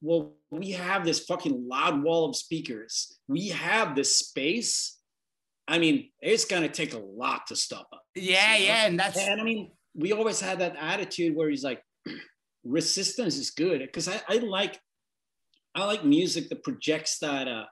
well 0.00 0.34
we 0.50 0.72
have 0.72 1.04
this 1.04 1.24
fucking 1.24 1.66
loud 1.68 2.02
wall 2.02 2.28
of 2.28 2.36
speakers. 2.36 3.18
We 3.26 3.48
have 3.48 3.96
this 3.96 4.16
space. 4.16 4.98
I 5.66 5.78
mean 5.78 6.10
it's 6.20 6.44
to 6.44 6.68
take 6.68 6.94
a 6.94 6.98
lot 6.98 7.46
to 7.48 7.56
stop 7.56 7.88
us 7.92 8.00
yeah, 8.14 8.56
yeah. 8.56 8.86
And 8.86 8.98
that's 8.98 9.18
and 9.18 9.40
i 9.40 9.44
mean 9.44 9.70
we 9.94 10.12
always 10.12 10.40
had 10.40 10.58
that 10.58 10.76
attitude 10.78 11.36
where 11.36 11.48
he's 11.48 11.64
like 11.64 11.82
resistance 12.64 13.36
is 13.36 13.50
good. 13.50 13.80
Because 13.80 14.08
I, 14.08 14.20
I 14.28 14.36
like 14.38 14.78
i 15.74 15.84
like 15.84 16.04
music 16.04 16.48
that 16.48 16.62
projects 16.62 17.18
that 17.18 17.48
uh 17.48 17.64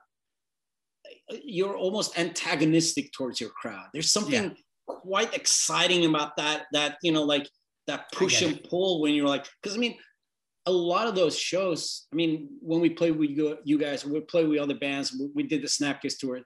you're 1.43 1.77
almost 1.77 2.17
antagonistic 2.19 3.11
towards 3.13 3.39
your 3.39 3.49
crowd. 3.51 3.87
There's 3.93 4.11
something 4.11 4.55
quite 4.85 5.33
exciting 5.33 6.05
about 6.05 6.35
that 6.37 6.65
that 6.73 6.97
you 7.01 7.11
know 7.11 7.23
like 7.23 7.47
that 7.87 8.11
push 8.11 8.41
and 8.41 8.61
pull 8.63 9.01
when 9.01 9.13
you're 9.13 9.27
like 9.27 9.45
because 9.61 9.75
i 9.75 9.79
mean 9.79 9.95
a 10.65 10.71
lot 10.71 11.07
of 11.07 11.15
those 11.15 11.37
shows 11.37 12.07
i 12.13 12.15
mean 12.15 12.47
when 12.61 12.79
we 12.79 12.89
play 12.89 13.11
with 13.11 13.29
you, 13.29 13.57
you 13.63 13.77
guys 13.77 14.05
we 14.05 14.19
play 14.21 14.45
with 14.45 14.59
other 14.59 14.75
bands 14.75 15.13
we, 15.13 15.29
we 15.35 15.43
did 15.43 15.61
the 15.61 15.67
Snapcase 15.67 16.17
tour 16.17 16.41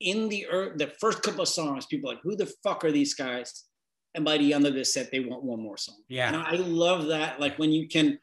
in 0.00 0.28
the 0.28 0.46
er- 0.52 0.74
the 0.76 0.88
first 1.00 1.22
couple 1.22 1.42
of 1.42 1.48
songs, 1.48 1.86
people 1.86 2.10
are 2.10 2.14
like, 2.14 2.22
who 2.22 2.36
the 2.36 2.52
fuck 2.62 2.84
are 2.84 2.92
these 2.92 3.14
guys? 3.14 3.64
And 4.14 4.24
by 4.24 4.38
the 4.38 4.52
end 4.52 4.66
of 4.66 4.74
the 4.74 4.84
set, 4.84 5.10
they 5.10 5.20
want 5.20 5.42
one 5.42 5.60
more 5.60 5.76
song. 5.76 5.96
Yeah. 6.08 6.28
And 6.28 6.36
I 6.36 6.54
love 6.54 7.06
that. 7.06 7.40
Like 7.40 7.58
when 7.58 7.72
you 7.72 7.88
can 7.88 8.18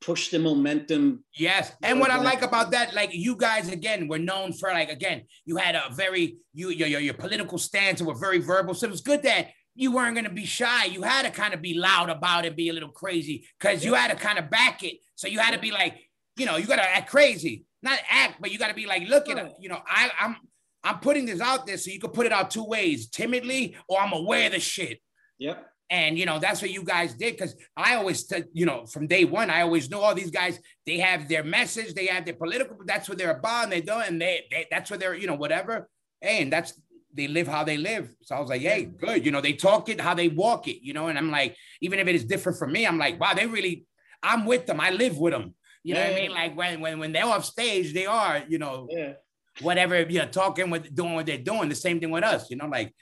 push 0.00 0.28
the 0.28 0.38
momentum. 0.38 1.24
Yes. 1.34 1.72
And 1.82 2.00
what 2.00 2.10
I 2.10 2.18
like 2.18 2.42
about 2.42 2.70
that, 2.70 2.94
like 2.94 3.10
you 3.12 3.36
guys 3.36 3.68
again 3.68 4.08
were 4.08 4.18
known 4.18 4.52
for 4.52 4.70
like 4.70 4.90
again, 4.90 5.22
you 5.44 5.56
had 5.56 5.74
a 5.74 5.92
very 5.92 6.38
you 6.52 6.70
your 6.70 6.88
your, 6.88 7.00
your 7.00 7.14
political 7.14 7.58
stance 7.58 8.00
and 8.00 8.06
were 8.06 8.14
very 8.14 8.38
verbal. 8.38 8.74
So 8.74 8.86
it 8.86 8.90
was 8.90 9.00
good 9.00 9.22
that 9.22 9.48
you 9.74 9.92
weren't 9.92 10.14
gonna 10.14 10.30
be 10.30 10.44
shy. 10.44 10.86
You 10.86 11.02
had 11.02 11.24
to 11.24 11.30
kind 11.30 11.54
of 11.54 11.60
be 11.60 11.74
loud 11.74 12.10
about 12.10 12.44
it, 12.44 12.56
be 12.56 12.68
a 12.68 12.72
little 12.72 12.90
crazy, 12.90 13.46
because 13.58 13.84
you 13.84 13.94
had 13.94 14.10
to 14.10 14.16
kind 14.16 14.38
of 14.38 14.50
back 14.50 14.82
it. 14.82 14.98
So 15.14 15.28
you 15.28 15.38
had 15.38 15.54
to 15.54 15.60
be 15.60 15.72
like, 15.72 15.98
you 16.36 16.46
know, 16.46 16.56
you 16.56 16.66
gotta 16.66 16.82
act 16.82 17.10
crazy. 17.10 17.64
Not 17.82 17.98
act, 18.08 18.40
but 18.40 18.50
you 18.50 18.58
gotta 18.58 18.74
be 18.74 18.86
like, 18.86 19.08
look 19.08 19.28
at 19.28 19.38
it. 19.38 19.52
You 19.58 19.68
know, 19.68 19.80
I 19.86 20.10
I'm 20.20 20.36
I'm 20.82 20.98
putting 20.98 21.26
this 21.26 21.40
out 21.40 21.66
there 21.66 21.76
so 21.76 21.90
you 21.90 21.98
can 21.98 22.10
put 22.10 22.26
it 22.26 22.32
out 22.32 22.50
two 22.50 22.64
ways, 22.64 23.08
timidly 23.08 23.76
or 23.88 24.00
I'm 24.00 24.12
aware 24.12 24.46
of 24.46 24.52
the 24.52 24.60
shit. 24.60 25.00
Yep. 25.38 25.66
And 25.90 26.18
you 26.18 26.24
know 26.24 26.38
that's 26.38 26.62
what 26.62 26.70
you 26.70 26.82
guys 26.82 27.14
did 27.14 27.36
because 27.36 27.54
I 27.76 27.96
always, 27.96 28.24
t- 28.24 28.44
you 28.52 28.64
know, 28.64 28.86
from 28.86 29.06
day 29.06 29.24
one, 29.24 29.50
I 29.50 29.62
always 29.62 29.90
know 29.90 30.00
all 30.00 30.14
these 30.14 30.30
guys. 30.30 30.58
They 30.86 30.98
have 30.98 31.28
their 31.28 31.44
message, 31.44 31.94
they 31.94 32.06
have 32.06 32.24
their 32.24 32.34
political. 32.34 32.76
That's 32.84 33.08
what 33.08 33.18
they're 33.18 33.36
about, 33.36 33.64
and 33.64 33.72
they 33.72 33.80
do, 33.80 33.92
and 33.92 34.20
they, 34.20 34.44
they 34.50 34.66
that's 34.70 34.90
what 34.90 35.00
they're, 35.00 35.14
you 35.14 35.26
know, 35.26 35.34
whatever. 35.34 35.88
Hey, 36.20 36.40
and 36.40 36.52
that's 36.52 36.72
they 37.14 37.28
live 37.28 37.46
how 37.46 37.64
they 37.64 37.76
live. 37.76 38.14
So 38.22 38.34
I 38.34 38.40
was 38.40 38.50
like, 38.50 38.62
hey, 38.62 38.84
good. 38.84 39.24
You 39.24 39.30
know, 39.32 39.40
they 39.40 39.52
talk 39.52 39.88
it 39.88 40.00
how 40.00 40.14
they 40.14 40.28
walk 40.28 40.68
it. 40.68 40.84
You 40.84 40.92
know, 40.92 41.06
and 41.08 41.16
I'm 41.16 41.30
like, 41.30 41.56
even 41.80 41.98
if 41.98 42.06
it 42.08 42.14
is 42.14 42.24
different 42.24 42.58
from 42.58 42.72
me, 42.72 42.86
I'm 42.86 42.98
like, 42.98 43.20
wow, 43.20 43.34
they 43.34 43.46
really. 43.46 43.86
I'm 44.22 44.46
with 44.46 44.66
them. 44.66 44.80
I 44.80 44.90
live 44.90 45.18
with 45.18 45.32
them. 45.32 45.54
You 45.82 45.94
know 45.94 46.00
what 46.00 46.12
I 46.12 46.14
mean? 46.14 46.30
Like 46.32 46.56
when 46.56 46.80
when 46.80 46.98
when 46.98 47.12
they're 47.12 47.26
off 47.26 47.44
stage, 47.44 47.92
they 47.92 48.06
are, 48.06 48.42
you 48.48 48.58
know, 48.58 48.88
Yeah. 48.90 49.12
whatever, 49.60 50.00
you 50.00 50.18
know, 50.20 50.26
talking 50.26 50.70
with 50.70 50.94
doing 50.94 51.12
what 51.14 51.26
they're 51.26 51.36
doing. 51.36 51.68
The 51.68 51.74
same 51.74 52.00
thing 52.00 52.10
with 52.10 52.24
us, 52.24 52.50
you 52.50 52.56
know, 52.56 52.66
like 52.66 52.94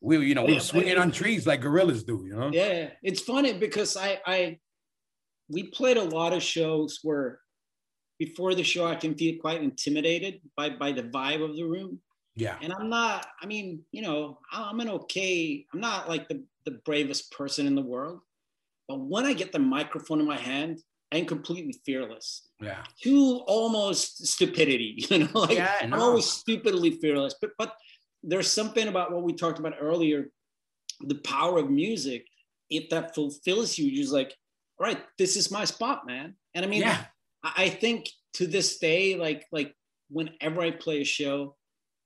we, 0.00 0.16
you 0.26 0.34
know, 0.34 0.46
we 0.46 0.56
are 0.56 0.60
swinging 0.60 0.96
on 0.96 1.12
trees 1.12 1.46
like 1.46 1.60
gorillas 1.60 2.02
do, 2.04 2.24
you 2.26 2.34
know. 2.34 2.50
Yeah. 2.50 2.90
It's 3.02 3.20
funny 3.20 3.52
because 3.52 3.94
I 3.96 4.20
I 4.26 4.58
we 5.48 5.64
played 5.64 5.98
a 5.98 6.02
lot 6.02 6.32
of 6.32 6.42
shows 6.42 7.00
where 7.02 7.40
before 8.18 8.54
the 8.54 8.62
show 8.64 8.86
I 8.86 8.94
can 8.94 9.14
feel 9.14 9.38
quite 9.38 9.60
intimidated 9.62 10.40
by 10.56 10.70
by 10.70 10.92
the 10.92 11.02
vibe 11.02 11.44
of 11.44 11.56
the 11.56 11.64
room. 11.64 12.00
Yeah. 12.40 12.56
and 12.62 12.72
I'm 12.72 12.88
not. 12.88 13.26
I 13.42 13.46
mean, 13.46 13.82
you 13.92 14.02
know, 14.02 14.38
I'm 14.52 14.80
an 14.80 14.88
okay. 14.88 15.66
I'm 15.72 15.80
not 15.80 16.08
like 16.08 16.28
the 16.28 16.42
the 16.64 16.72
bravest 16.88 17.30
person 17.32 17.66
in 17.66 17.74
the 17.74 17.82
world, 17.82 18.20
but 18.88 19.00
when 19.00 19.24
I 19.26 19.32
get 19.32 19.52
the 19.52 19.58
microphone 19.58 20.20
in 20.20 20.26
my 20.26 20.36
hand, 20.38 20.80
I'm 21.12 21.26
completely 21.26 21.74
fearless. 21.86 22.48
Yeah. 22.60 22.82
To 23.02 23.42
almost 23.46 24.26
stupidity, 24.26 24.94
you 25.10 25.18
know, 25.20 25.28
like 25.34 25.56
Yeah, 25.58 25.74
I'm 25.82 25.90
no. 25.90 26.00
always 26.00 26.26
stupidly 26.26 26.92
fearless. 27.02 27.34
But 27.40 27.50
but 27.58 27.74
there's 28.22 28.50
something 28.50 28.88
about 28.88 29.12
what 29.12 29.22
we 29.22 29.32
talked 29.34 29.58
about 29.58 29.74
earlier, 29.80 30.30
the 31.00 31.16
power 31.16 31.58
of 31.58 31.70
music. 31.70 32.26
If 32.68 32.88
that 32.90 33.14
fulfills 33.14 33.76
you, 33.78 33.86
you're 33.86 34.02
just 34.02 34.12
like, 34.14 34.32
all 34.78 34.86
right, 34.86 35.00
this 35.18 35.36
is 35.36 35.50
my 35.50 35.64
spot, 35.64 36.06
man. 36.06 36.34
And 36.54 36.64
I 36.64 36.68
mean, 36.68 36.82
Yeah. 36.82 37.04
I 37.42 37.64
I 37.64 37.68
think 37.82 38.08
to 38.34 38.46
this 38.46 38.78
day, 38.78 39.16
like 39.16 39.46
like 39.50 39.74
whenever 40.10 40.60
I 40.60 40.70
play 40.70 41.00
a 41.00 41.04
show, 41.04 41.56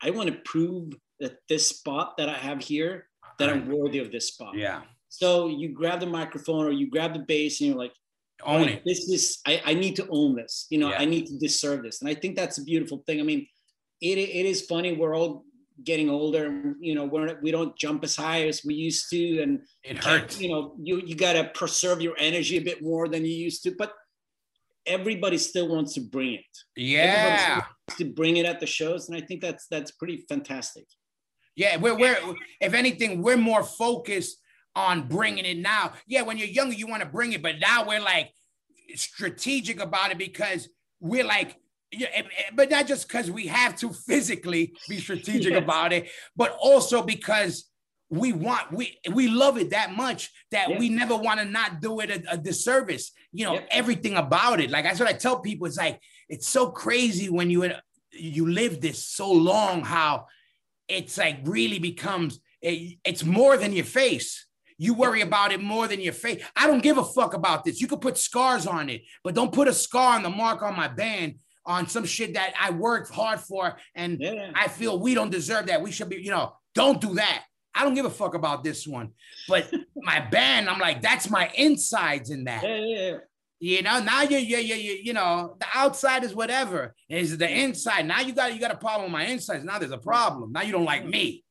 I 0.04 0.10
want 0.10 0.28
to 0.28 0.36
prove 0.44 0.94
that 1.20 1.34
this 1.48 1.68
spot 1.68 2.16
that 2.18 2.28
I 2.28 2.38
have 2.48 2.60
here, 2.60 3.06
that 3.38 3.48
I'm 3.48 3.68
worthy 3.68 3.98
of 4.04 4.12
this 4.12 4.28
spot. 4.28 4.54
Yeah. 4.54 4.82
So 5.08 5.28
you 5.48 5.68
grab 5.80 6.00
the 6.00 6.06
microphone 6.20 6.66
or 6.66 6.72
you 6.72 6.86
grab 6.90 7.12
the 7.14 7.20
bass 7.20 7.60
and 7.60 7.68
you're 7.68 7.78
like, 7.78 7.92
Own 8.44 8.62
"Right, 8.62 8.70
it. 8.78 8.82
This 8.84 9.08
is 9.08 9.38
I, 9.46 9.62
I 9.64 9.74
need 9.74 9.94
to 9.96 10.06
own 10.10 10.34
this. 10.34 10.66
You 10.68 10.78
know, 10.78 10.90
Yeah. 10.90 11.00
I 11.02 11.04
need 11.04 11.26
to 11.26 11.38
deserve 11.38 11.82
this. 11.84 12.00
And 12.00 12.10
I 12.10 12.14
think 12.14 12.34
that's 12.36 12.58
a 12.58 12.64
beautiful 12.64 12.98
thing. 13.06 13.20
I 13.20 13.22
mean, 13.22 13.46
it 14.00 14.18
it 14.18 14.46
is 14.52 14.62
funny. 14.66 14.92
We're 14.92 15.16
all 15.16 15.44
getting 15.84 16.10
older. 16.10 16.46
and, 16.46 16.74
You 16.80 16.94
know, 16.96 17.04
we're 17.04 17.38
we 17.40 17.50
don't 17.52 17.76
jump 17.78 18.02
as 18.04 18.16
high 18.16 18.42
as 18.48 18.64
we 18.64 18.74
used 18.74 19.08
to, 19.10 19.40
and 19.42 19.52
It 19.84 19.98
hurts. 20.04 20.40
You 20.40 20.48
know, 20.50 20.62
you 20.82 20.94
you 21.08 21.14
got 21.14 21.34
to 21.34 21.44
preserve 21.60 22.02
your 22.02 22.16
energy 22.18 22.56
a 22.58 22.64
bit 22.70 22.82
more 22.82 23.08
than 23.08 23.24
you 23.24 23.34
used 23.48 23.62
to, 23.64 23.70
but 23.82 23.92
everybody 24.86 25.38
still 25.38 25.68
wants 25.68 25.94
to 25.94 26.00
bring 26.00 26.34
it 26.34 26.44
Yeah. 26.76 27.62
to 27.98 28.04
bring 28.04 28.36
it 28.36 28.46
at 28.46 28.60
the 28.60 28.66
shows, 28.66 29.08
and 29.08 29.16
I 29.16 29.20
think 29.20 29.40
that's 29.40 29.66
that's 29.68 29.90
pretty 29.90 30.24
fantastic. 30.28 30.84
Yeah. 31.56 31.76
We're, 31.76 31.96
we're, 31.96 32.16
if 32.60 32.74
anything, 32.74 33.22
we're 33.22 33.36
more 33.36 33.62
focused 33.62 34.38
on 34.74 35.06
bringing 35.06 35.44
it 35.44 35.58
now. 35.58 35.92
Yeah. 36.06 36.22
When 36.22 36.36
you're 36.36 36.48
younger, 36.48 36.74
you 36.74 36.86
want 36.88 37.02
to 37.02 37.08
bring 37.08 37.32
it, 37.32 37.42
but 37.42 37.60
now 37.60 37.86
we're 37.86 38.00
like 38.00 38.32
strategic 38.96 39.80
about 39.80 40.10
it 40.10 40.18
because 40.18 40.68
we're 41.00 41.24
like, 41.24 41.56
yeah, 41.92 42.22
but 42.54 42.70
not 42.70 42.86
just 42.88 43.06
because 43.06 43.30
we 43.30 43.46
have 43.46 43.76
to 43.76 43.92
physically 43.92 44.74
be 44.88 44.98
strategic 44.98 45.52
Yes. 45.52 45.62
about 45.62 45.92
it, 45.92 46.08
but 46.34 46.56
also 46.60 47.02
because 47.02 47.70
we 48.18 48.32
want 48.32 48.72
we 48.72 48.98
we 49.12 49.28
love 49.28 49.58
it 49.58 49.70
that 49.70 49.94
much 49.94 50.30
that 50.50 50.68
Yeah. 50.70 50.78
we 50.78 50.88
never 50.88 51.16
want 51.16 51.40
to 51.40 51.44
not 51.46 51.80
do 51.80 52.00
it 52.00 52.10
a, 52.10 52.32
a 52.34 52.36
disservice. 52.38 53.12
You 53.32 53.46
know 53.46 53.60
everything 53.70 54.16
about 54.16 54.60
it. 54.60 54.70
Like 54.70 54.84
that's 54.84 55.00
what 55.00 55.08
I 55.08 55.12
tell 55.14 55.40
people. 55.40 55.66
It's 55.66 55.76
like 55.76 56.00
it's 56.28 56.48
so 56.48 56.70
crazy 56.70 57.28
when 57.28 57.50
you 57.50 57.70
you 58.12 58.48
live 58.50 58.80
this 58.80 59.04
so 59.06 59.30
long 59.30 59.82
how 59.82 60.26
it's 60.88 61.18
like 61.18 61.38
really 61.44 61.78
becomes 61.78 62.40
it, 62.62 62.98
it's 63.04 63.24
more 63.24 63.56
than 63.56 63.72
your 63.72 63.84
face. 63.84 64.46
You 64.76 64.94
worry 64.94 65.20
about 65.20 65.52
it 65.52 65.60
more 65.62 65.86
than 65.86 66.00
your 66.00 66.12
face. 66.12 66.42
I 66.56 66.66
don't 66.66 66.82
give 66.82 66.98
a 66.98 67.04
fuck 67.04 67.34
about 67.34 67.64
this. 67.64 67.80
You 67.80 67.86
could 67.86 68.00
put 68.00 68.18
scars 68.18 68.66
on 68.66 68.88
it, 68.88 69.02
but 69.22 69.34
don't 69.34 69.52
put 69.52 69.68
a 69.68 69.72
scar 69.72 70.16
on 70.16 70.22
the 70.22 70.30
mark 70.30 70.62
on 70.62 70.74
my 70.76 70.88
band 70.88 71.36
on 71.66 71.86
some 71.88 72.04
shit 72.04 72.34
that 72.34 72.52
I 72.60 72.70
worked 72.70 73.10
hard 73.10 73.40
for 73.40 73.76
and 73.94 74.18
Yeah, 74.20 74.50
I 74.54 74.68
feel 74.68 74.98
we 74.98 75.14
don't 75.14 75.30
deserve 75.30 75.66
that. 75.66 75.80
We 75.80 75.92
should 75.92 76.08
be, 76.10 76.16
you 76.16 76.30
know, 76.30 76.54
don't 76.74 77.00
do 77.00 77.14
that. 77.14 77.44
I 77.74 77.84
don't 77.84 77.94
give 77.94 78.06
a 78.06 78.10
fuck 78.10 78.34
about 78.34 78.62
this 78.62 78.86
one. 78.86 79.10
But 79.48 79.72
my 79.96 80.20
band, 80.20 80.68
I'm 80.68 80.78
like, 80.78 81.02
that's 81.02 81.28
my 81.30 81.50
insides 81.54 82.30
in 82.30 82.44
that. 82.44 82.62
yeah, 82.62 82.76
yeah. 82.76 83.10
yeah. 83.10 83.16
You 83.60 83.80
know, 83.80 83.98
now 84.00 84.22
you 84.22 84.36
you 84.36 84.58
you 84.58 84.74
you 84.74 84.92
you 85.04 85.12
know, 85.14 85.56
the 85.58 85.66
outside 85.72 86.22
is 86.22 86.34
whatever. 86.34 86.94
Is 87.08 87.38
the 87.38 87.48
inside. 87.48 88.06
Now 88.06 88.20
you 88.20 88.34
got 88.34 88.52
you 88.52 88.60
got 88.60 88.72
a 88.72 88.76
problem 88.76 89.04
with 89.04 89.12
my 89.12 89.24
insides. 89.24 89.64
Now 89.64 89.78
there's 89.78 89.90
a 89.90 89.96
problem. 89.96 90.52
Now 90.52 90.60
you 90.62 90.72
don't 90.72 90.84
like 90.84 91.06
me. 91.06 91.44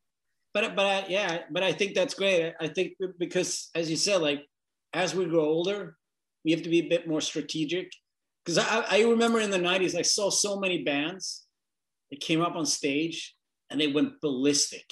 But 0.53 0.75
but 0.75 0.85
I, 0.85 1.05
yeah, 1.07 1.39
but 1.49 1.63
I 1.63 1.71
think 1.71 1.95
that's 1.95 2.13
great. 2.13 2.53
I 2.59 2.67
think 2.67 2.93
because 3.17 3.71
as 3.73 3.89
you 3.89 3.95
said, 3.95 4.21
like 4.21 4.45
as 4.93 5.15
we 5.15 5.25
grow 5.25 5.45
older, 5.45 5.95
we 6.45 6.51
have 6.51 6.61
to 6.61 6.69
be 6.69 6.79
a 6.79 6.87
bit 6.87 7.07
more 7.07 7.21
strategic. 7.21 7.91
Because 8.45 8.59
I, 8.59 8.85
I 8.91 9.01
remember 9.03 9.39
in 9.39 9.49
the 9.49 9.57
'90s, 9.57 9.97
I 9.97 10.03
saw 10.03 10.29
so 10.29 10.59
many 10.59 10.83
bands 10.83 11.47
that 12.11 12.19
came 12.19 12.41
up 12.41 12.55
on 12.55 12.67
stage 12.67 13.33
and 13.71 13.81
they 13.81 13.87
went 13.87 14.21
ballistic 14.21 14.85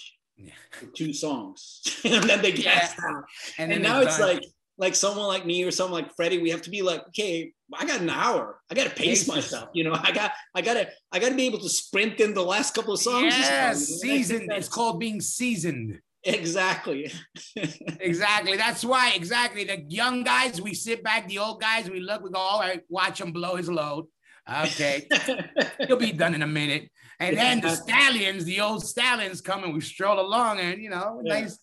Yeah. 0.44 0.88
two 0.96 1.14
songs, 1.14 1.82
and 2.06 2.24
then 2.30 2.42
they 2.42 2.54
Yeah. 2.54 2.90
out. 3.04 3.24
And, 3.58 3.72
and 3.74 3.84
now 3.84 4.02
it's 4.02 4.18
done. 4.18 4.36
like 4.36 4.44
like 4.78 4.96
someone 4.96 5.28
like 5.28 5.46
me 5.46 5.64
or 5.64 5.70
someone 5.72 6.02
like 6.02 6.16
Freddie, 6.16 6.40
we 6.42 6.50
have 6.50 6.64
to 6.64 6.70
be 6.72 6.82
like, 6.82 7.02
okay, 7.10 7.54
I 7.74 7.86
got 7.86 8.02
an 8.02 8.10
hour. 8.10 8.60
I 8.70 8.74
got 8.74 8.86
to 8.86 8.96
pace 8.96 9.28
myself. 9.28 9.70
You 9.74 9.84
know, 9.84 9.94
I 9.94 10.12
got 10.12 10.32
I 10.56 10.62
got 10.62 10.74
to 10.76 10.88
I 11.12 11.20
got 11.20 11.30
to 11.30 11.36
be 11.36 11.46
able 11.46 11.60
to 11.60 11.70
sprint 11.70 12.20
in 12.20 12.34
the 12.34 12.42
last 12.42 12.74
couple 12.74 12.94
of 12.94 13.00
songs. 13.00 13.34
as 13.34 13.40
well, 13.40 13.50
yeah, 13.50 13.58
you 13.60 13.62
know? 13.62 13.70
And 13.70 13.78
seasoned. 13.80 14.42
It's 14.42 14.48
that's- 14.50 14.70
called 14.70 15.00
being 15.00 15.22
seasoned. 15.22 16.00
exactly. 16.24 17.12
Exactly. 18.00 18.58
That's 18.58 18.84
why. 18.84 19.12
Exactly. 19.16 19.64
The 19.64 19.84
young 19.88 20.24
guys, 20.24 20.62
we 20.62 20.74
sit 20.74 21.04
back. 21.04 21.28
The 21.28 21.38
old 21.40 21.62
guys, 21.62 21.90
we 21.90 22.00
look. 22.00 22.24
We 22.24 22.30
go, 22.32 22.40
all 22.40 22.60
right, 22.60 22.82
watch 22.90 23.22
him 23.22 23.32
blow 23.32 23.56
his 23.56 23.70
load. 23.70 24.06
Okay, 24.50 25.08
he'll 25.88 25.98
be 25.98 26.12
done 26.12 26.34
in 26.36 26.42
a 26.42 26.48
minute. 26.48 26.90
And 27.20 27.38
then 27.38 27.62
the 27.62 27.76
stallions, 27.76 28.46
the 28.46 28.60
old 28.62 28.84
stallions, 28.86 29.42
come 29.42 29.64
and 29.64 29.74
we 29.74 29.82
stroll 29.82 30.20
along, 30.20 30.60
and 30.60 30.82
you 30.82 30.90
know, 30.90 31.22
Yeah. 31.24 31.42
nice. 31.42 31.60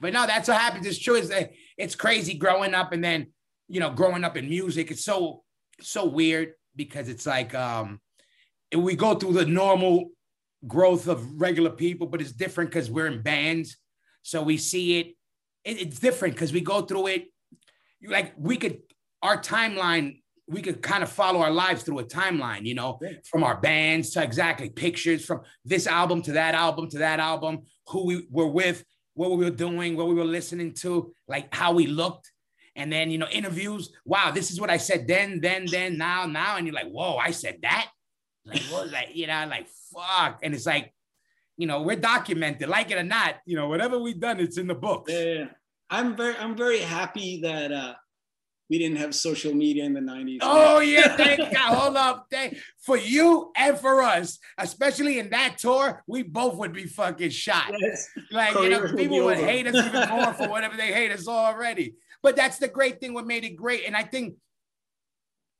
But 0.00 0.12
no, 0.12 0.26
that's 0.26 0.48
what 0.48 0.60
happens. 0.60 0.86
It's 0.86 0.98
true. 0.98 1.14
It's, 1.16 1.30
uh, 1.30 1.46
it's 1.76 1.94
crazy 1.94 2.34
growing 2.34 2.74
up, 2.74 2.92
and 2.92 3.02
then 3.02 3.28
you 3.68 3.80
know, 3.80 3.90
growing 3.90 4.24
up 4.24 4.36
in 4.36 4.48
music. 4.48 4.90
It's 4.90 5.04
so 5.04 5.42
so 5.80 6.04
weird 6.04 6.52
because 6.76 7.08
it's 7.08 7.26
like 7.26 7.54
um, 7.54 8.00
we 8.76 8.94
go 8.96 9.14
through 9.14 9.34
the 9.34 9.46
normal 9.46 10.10
growth 10.66 11.08
of 11.08 11.40
regular 11.40 11.70
people, 11.70 12.06
but 12.06 12.20
it's 12.20 12.32
different 12.32 12.70
because 12.70 12.90
we're 12.90 13.06
in 13.06 13.22
bands. 13.22 13.76
So 14.22 14.42
we 14.42 14.56
see 14.56 15.00
it. 15.00 15.06
it 15.64 15.80
it's 15.80 15.98
different 15.98 16.34
because 16.34 16.52
we 16.52 16.60
go 16.60 16.82
through 16.82 17.08
it. 17.08 17.24
Like 18.06 18.34
we 18.36 18.56
could, 18.56 18.78
our 19.22 19.40
timeline, 19.40 20.22
we 20.46 20.60
could 20.60 20.82
kind 20.82 21.02
of 21.02 21.08
follow 21.10 21.40
our 21.40 21.50
lives 21.50 21.82
through 21.82 21.98
a 22.00 22.04
timeline, 22.04 22.64
you 22.66 22.74
know, 22.74 22.98
Yeah. 23.00 23.12
from 23.24 23.42
our 23.44 23.56
bands 23.60 24.10
to 24.10 24.22
exactly 24.22 24.68
pictures 24.68 25.24
from 25.24 25.40
this 25.64 25.86
album 25.86 26.22
to 26.22 26.32
that 26.32 26.54
album 26.54 26.88
to 26.90 26.98
that 26.98 27.18
album, 27.18 27.62
who 27.88 28.06
we 28.06 28.26
were 28.30 28.46
with, 28.46 28.84
what 29.14 29.30
we 29.30 29.44
were 29.44 29.50
doing, 29.50 29.96
what 29.96 30.08
we 30.08 30.14
were 30.14 30.24
listening 30.24 30.74
to, 30.74 31.14
like 31.28 31.54
how 31.54 31.72
we 31.72 31.86
looked. 31.86 32.30
And 32.76 32.92
then, 32.92 33.10
you 33.10 33.18
know, 33.18 33.28
interviews. 33.30 33.90
Wow, 34.04 34.32
this 34.32 34.50
is 34.50 34.60
what 34.60 34.68
I 34.68 34.78
said 34.78 35.06
then, 35.06 35.40
then, 35.40 35.64
then, 35.70 35.96
now, 35.96 36.26
now. 36.26 36.56
And 36.56 36.66
you're 36.66 36.74
like, 36.74 36.90
whoa, 36.90 37.16
I 37.16 37.30
said 37.30 37.58
that. 37.62 37.88
Like, 38.44 38.62
what? 38.62 38.90
Like, 38.90 39.10
you 39.14 39.28
know, 39.28 39.46
like, 39.48 39.68
fuck. 39.94 40.40
And 40.42 40.52
it's 40.52 40.66
like, 40.66 40.92
you 41.56 41.68
know, 41.68 41.82
we're 41.82 41.96
documented, 41.96 42.68
like 42.68 42.90
it 42.90 42.98
or 42.98 43.04
not. 43.04 43.36
You 43.46 43.56
know, 43.56 43.68
whatever 43.68 43.98
we've 44.00 44.18
done, 44.18 44.40
it's 44.40 44.58
in 44.58 44.66
the 44.66 44.74
books. 44.74 45.12
Yeah, 45.12 45.22
yeah. 45.22 45.44
I'm 45.88 46.16
very 46.16 46.36
I'm 46.36 46.56
very 46.56 46.80
happy 46.80 47.40
that 47.42 47.70
uh, 47.70 47.94
we 48.74 48.78
didn't 48.78 48.96
have 48.96 49.14
social 49.14 49.54
media 49.54 49.84
in 49.84 49.92
the 49.92 50.00
90s. 50.00 50.38
Oh 50.42 50.80
yeah, 50.80 51.16
thank 51.16 51.38
God. 51.38 51.74
Hold 51.78 51.96
up. 51.96 52.26
Thank 52.28 52.58
for 52.84 52.96
you 52.96 53.52
and 53.56 53.78
for 53.78 54.02
us, 54.02 54.40
especially 54.58 55.20
in 55.20 55.30
that 55.30 55.58
tour, 55.58 56.02
we 56.08 56.24
both 56.24 56.56
would 56.56 56.72
be 56.72 56.86
fucking 56.86 57.30
shot. 57.30 57.70
Yes. 57.78 58.08
Like 58.32 58.52
you 58.56 58.70
know, 58.70 58.92
people 58.92 59.24
would 59.26 59.36
over. 59.38 59.46
hate 59.46 59.68
us 59.68 59.76
even 59.76 60.08
more 60.08 60.32
for 60.32 60.48
whatever 60.48 60.76
they 60.76 60.92
hate 60.92 61.12
us 61.12 61.28
already. 61.28 61.94
But 62.20 62.34
that's 62.34 62.58
the 62.58 62.66
great 62.66 62.98
thing, 62.98 63.14
what 63.14 63.28
made 63.28 63.44
it 63.44 63.54
great. 63.54 63.84
And 63.86 63.96
I 63.96 64.02
think 64.02 64.34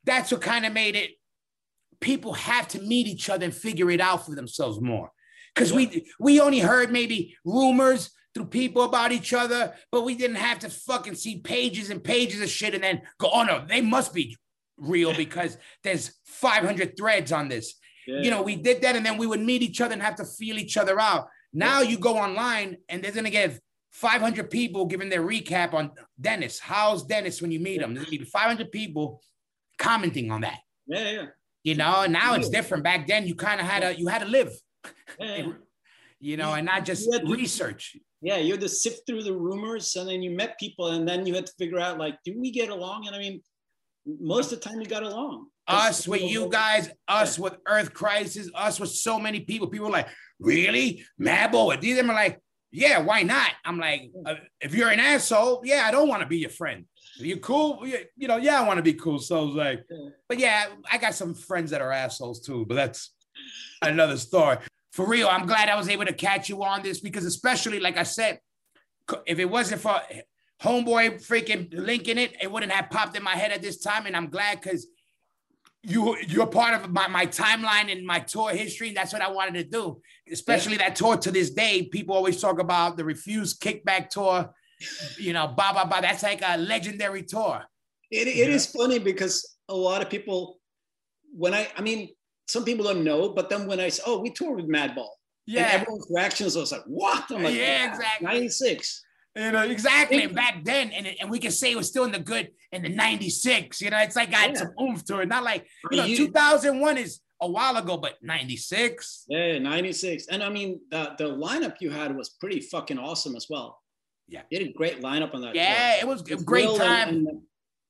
that's 0.02 0.32
what 0.32 0.40
kind 0.40 0.66
of 0.66 0.72
made 0.72 0.96
it 0.96 1.10
people 2.00 2.32
have 2.32 2.66
to 2.68 2.80
meet 2.80 3.06
each 3.06 3.30
other 3.30 3.44
and 3.44 3.54
figure 3.54 3.92
it 3.92 4.00
out 4.00 4.26
for 4.26 4.34
themselves 4.34 4.80
more. 4.80 5.12
Because 5.54 5.72
we 5.72 6.04
we 6.18 6.40
only 6.40 6.58
heard 6.58 6.90
maybe 6.90 7.36
rumors 7.44 8.10
through 8.34 8.46
people 8.46 8.82
about 8.82 9.12
each 9.12 9.32
other, 9.32 9.72
but 9.92 10.04
we 10.04 10.14
didn't 10.14 10.36
have 10.36 10.58
to 10.60 10.68
fucking 10.68 11.14
see 11.14 11.38
pages 11.38 11.90
and 11.90 12.02
pages 12.02 12.40
of 12.40 12.48
shit 12.48 12.74
and 12.74 12.82
then 12.82 13.02
go, 13.18 13.30
oh 13.32 13.44
no, 13.44 13.64
they 13.66 13.80
must 13.80 14.12
be 14.12 14.36
real 14.76 15.14
because 15.14 15.56
there's 15.82 16.18
500 16.26 16.96
threads 16.96 17.32
on 17.32 17.48
this. 17.48 17.74
Yeah. 18.06 18.20
You 18.20 18.30
know, 18.30 18.42
we 18.42 18.56
did 18.56 18.82
that 18.82 18.96
and 18.96 19.06
then 19.06 19.16
we 19.16 19.26
would 19.26 19.40
meet 19.40 19.62
each 19.62 19.80
other 19.80 19.92
and 19.92 20.02
have 20.02 20.16
to 20.16 20.24
feel 20.24 20.58
each 20.58 20.76
other 20.76 21.00
out. 21.00 21.28
Now 21.52 21.80
you 21.80 21.98
go 21.98 22.18
online 22.18 22.78
and 22.88 23.02
they're 23.02 23.12
gonna 23.12 23.30
get 23.30 23.58
500 23.92 24.50
people 24.50 24.86
giving 24.86 25.08
their 25.08 25.22
recap 25.22 25.72
on 25.72 25.92
Dennis. 26.20 26.58
How's 26.58 27.04
Dennis 27.04 27.40
when 27.40 27.52
you 27.52 27.60
meet 27.60 27.80
him? 27.80 27.94
There's 27.94 28.06
gonna 28.06 28.18
be 28.18 28.24
500 28.24 28.72
people 28.72 29.22
commenting 29.78 30.30
on 30.30 30.40
that. 30.42 30.58
yeah, 30.86 31.10
yeah. 31.10 31.26
You 31.62 31.76
know, 31.76 32.02
and 32.02 32.12
now 32.12 32.34
it's 32.34 32.50
different. 32.50 32.84
Back 32.84 33.06
then, 33.06 33.26
you 33.26 33.34
kind 33.34 33.58
of 33.58 33.66
had 33.66 33.80
to 33.80 33.98
you 33.98 34.08
had 34.08 34.20
to 34.20 34.28
live, 34.28 34.52
yeah, 35.18 35.36
yeah. 35.36 35.52
You 36.24 36.38
know, 36.38 36.54
and 36.54 36.64
not 36.64 36.86
just 36.86 37.10
to- 37.12 37.22
research. 37.26 37.96
Yeah, 38.22 38.38
you 38.38 38.52
had 38.52 38.60
to 38.62 38.68
sift 38.70 39.00
through 39.06 39.24
the 39.24 39.34
rumors 39.36 39.94
and 39.96 40.08
then 40.08 40.22
you 40.22 40.30
met 40.30 40.58
people 40.58 40.86
and 40.88 41.06
then 41.06 41.26
you 41.26 41.34
had 41.34 41.44
to 41.44 41.52
figure 41.58 41.78
out 41.78 41.98
like, 41.98 42.16
do 42.24 42.34
we 42.40 42.50
get 42.50 42.70
along? 42.70 43.06
And 43.06 43.14
I 43.14 43.18
mean, 43.18 43.42
most 44.06 44.50
of 44.50 44.58
the 44.60 44.66
time 44.66 44.80
you 44.80 44.86
got 44.86 45.02
along. 45.02 45.48
Us 45.68 46.08
with 46.08 46.22
you 46.22 46.48
guys, 46.48 46.88
us 47.08 47.38
with 47.38 47.56
Earth 47.66 47.92
Crisis, 47.92 48.48
us 48.54 48.80
with 48.80 48.88
so 48.88 49.18
many 49.18 49.40
people. 49.40 49.66
People 49.68 49.88
were 49.88 49.92
like, 49.92 50.08
really, 50.40 51.04
Madball? 51.20 51.78
These 51.78 51.98
of 51.98 52.06
them 52.06 52.10
are 52.10 52.14
like, 52.14 52.40
yeah, 52.72 52.98
why 53.00 53.22
not? 53.22 53.50
I'm 53.66 53.78
like, 53.78 54.10
uh, 54.24 54.36
if 54.62 54.74
you're 54.74 54.88
an 54.90 55.00
asshole, 55.00 55.60
yeah, 55.64 55.84
I 55.86 55.90
don't 55.90 56.08
want 56.08 56.22
to 56.22 56.26
be 56.28 56.38
your 56.38 56.50
friend. 56.50 56.86
Are 57.20 57.26
you 57.26 57.36
cool? 57.36 57.86
You 57.86 58.28
know, 58.28 58.38
yeah, 58.38 58.58
I 58.60 58.66
want 58.66 58.78
to 58.78 58.82
be 58.82 58.94
cool. 58.94 59.18
So 59.18 59.38
I 59.38 59.42
was 59.42 59.54
like, 59.54 59.84
Yeah. 59.90 60.08
but 60.28 60.38
yeah, 60.38 60.66
I 60.90 60.96
got 60.96 61.14
some 61.14 61.34
friends 61.34 61.70
that 61.72 61.82
are 61.82 61.92
assholes 61.92 62.40
too, 62.40 62.64
but 62.66 62.74
that's 62.74 63.12
another 63.82 64.16
story. 64.16 64.56
For 64.94 65.04
real, 65.08 65.26
I'm 65.26 65.44
glad 65.44 65.68
I 65.68 65.74
was 65.74 65.88
able 65.88 66.04
to 66.04 66.12
catch 66.12 66.48
you 66.48 66.62
on 66.62 66.84
this 66.84 67.00
because, 67.00 67.24
especially 67.24 67.80
like 67.80 67.96
I 67.96 68.04
said, 68.04 68.38
if 69.26 69.40
it 69.40 69.46
wasn't 69.46 69.80
for 69.80 70.00
homeboy 70.62 71.20
freaking 71.26 71.68
linking 71.72 72.16
it, 72.16 72.36
it 72.40 72.48
wouldn't 72.50 72.70
have 72.70 72.90
popped 72.90 73.16
in 73.16 73.24
my 73.24 73.34
head 73.34 73.50
at 73.50 73.60
this 73.60 73.80
time. 73.80 74.06
And 74.06 74.16
I'm 74.16 74.28
glad 74.28 74.60
because 74.60 74.86
you 75.82 76.16
you're 76.28 76.46
part 76.46 76.80
of 76.80 76.92
my, 76.92 77.08
my 77.08 77.26
timeline 77.26 77.90
and 77.90 78.06
my 78.06 78.20
tour 78.20 78.50
history. 78.50 78.92
That's 78.92 79.12
what 79.12 79.20
I 79.20 79.32
wanted 79.32 79.54
to 79.54 79.64
do. 79.64 80.00
Especially 80.30 80.76
that 80.76 80.94
tour 80.94 81.16
to 81.16 81.32
this 81.32 81.50
day. 81.50 81.82
People 81.82 82.14
always 82.14 82.40
talk 82.40 82.60
about 82.60 82.96
the 82.96 83.04
refused 83.04 83.60
kickback 83.60 84.10
tour. 84.10 84.54
You 85.18 85.32
know, 85.32 85.48
blah 85.48 85.72
blah 85.72 85.86
blah. 85.86 86.02
That's 86.02 86.22
like 86.22 86.40
a 86.46 86.56
legendary 86.56 87.24
tour. 87.24 87.64
It, 88.12 88.28
it 88.28 88.36
Yeah. 88.36 88.54
is 88.54 88.66
funny 88.66 89.00
because 89.00 89.56
a 89.68 89.74
lot 89.74 90.02
of 90.02 90.08
people, 90.08 90.60
when 91.32 91.52
I, 91.52 91.66
I 91.76 91.80
mean, 91.82 92.10
some 92.46 92.64
people 92.64 92.84
don't 92.84 93.04
know, 93.04 93.30
but 93.30 93.48
then 93.50 93.66
when 93.66 93.80
I 93.80 93.88
say, 93.88 94.02
oh, 94.06 94.20
we 94.20 94.30
toured 94.30 94.56
with 94.56 94.68
Madball. 94.70 95.08
And 95.46 95.56
Yeah, 95.56 95.68
everyone's 95.72 96.06
reactions 96.10 96.56
was 96.56 96.72
like, 96.72 96.82
what? 96.86 97.24
I'm 97.30 97.42
like, 97.42 97.54
Yeah, 97.54 97.90
exactly. 97.90 98.26
96. 98.26 99.04
you 99.36 99.50
know 99.52 99.62
exactly. 99.64 100.22
And 100.22 100.34
back 100.34 100.64
then, 100.64 100.90
and 100.92 101.06
and 101.20 101.28
we 101.30 101.38
can 101.38 101.50
say 101.50 101.72
it 101.72 101.76
was 101.76 101.88
still 101.88 102.04
in 102.04 102.12
the 102.12 102.18
good 102.20 102.50
in 102.72 102.82
the 102.82 102.88
'96. 102.88 103.80
You 103.80 103.90
know, 103.90 103.98
it's 103.98 104.16
like 104.16 104.30
got 104.30 104.50
Yeah. 104.50 104.54
some 104.54 104.70
oomph 104.80 105.04
to 105.06 105.18
it. 105.20 105.28
Not 105.28 105.42
like 105.42 105.66
you 105.90 105.96
know, 105.98 106.04
You- 106.04 106.16
2001 106.16 106.98
is 106.98 107.20
a 107.40 107.48
while 107.50 107.76
ago, 107.76 107.96
but 107.96 108.14
'96. 108.22 109.24
Yeah, 109.28 109.58
96. 109.58 110.26
And 110.28 110.42
I 110.42 110.48
mean, 110.50 110.80
the, 110.90 111.14
the 111.18 111.24
lineup 111.24 111.76
you 111.80 111.90
had 111.90 112.14
was 112.16 112.28
pretty 112.30 112.60
fucking 112.60 112.98
awesome 112.98 113.34
as 113.36 113.46
well. 113.50 113.80
Yeah. 114.28 114.42
You 114.50 114.58
had 114.60 114.68
a 114.68 114.72
great 114.72 115.00
lineup 115.02 115.34
on 115.34 115.40
that. 115.42 115.54
Yeah, 115.54 115.96
it 116.00 116.06
was 116.06 116.22
a 116.30 116.36
great 116.36 116.66
Will 116.66 116.76
time. 116.78 117.08
and- 117.08 117.28
and 117.28 117.42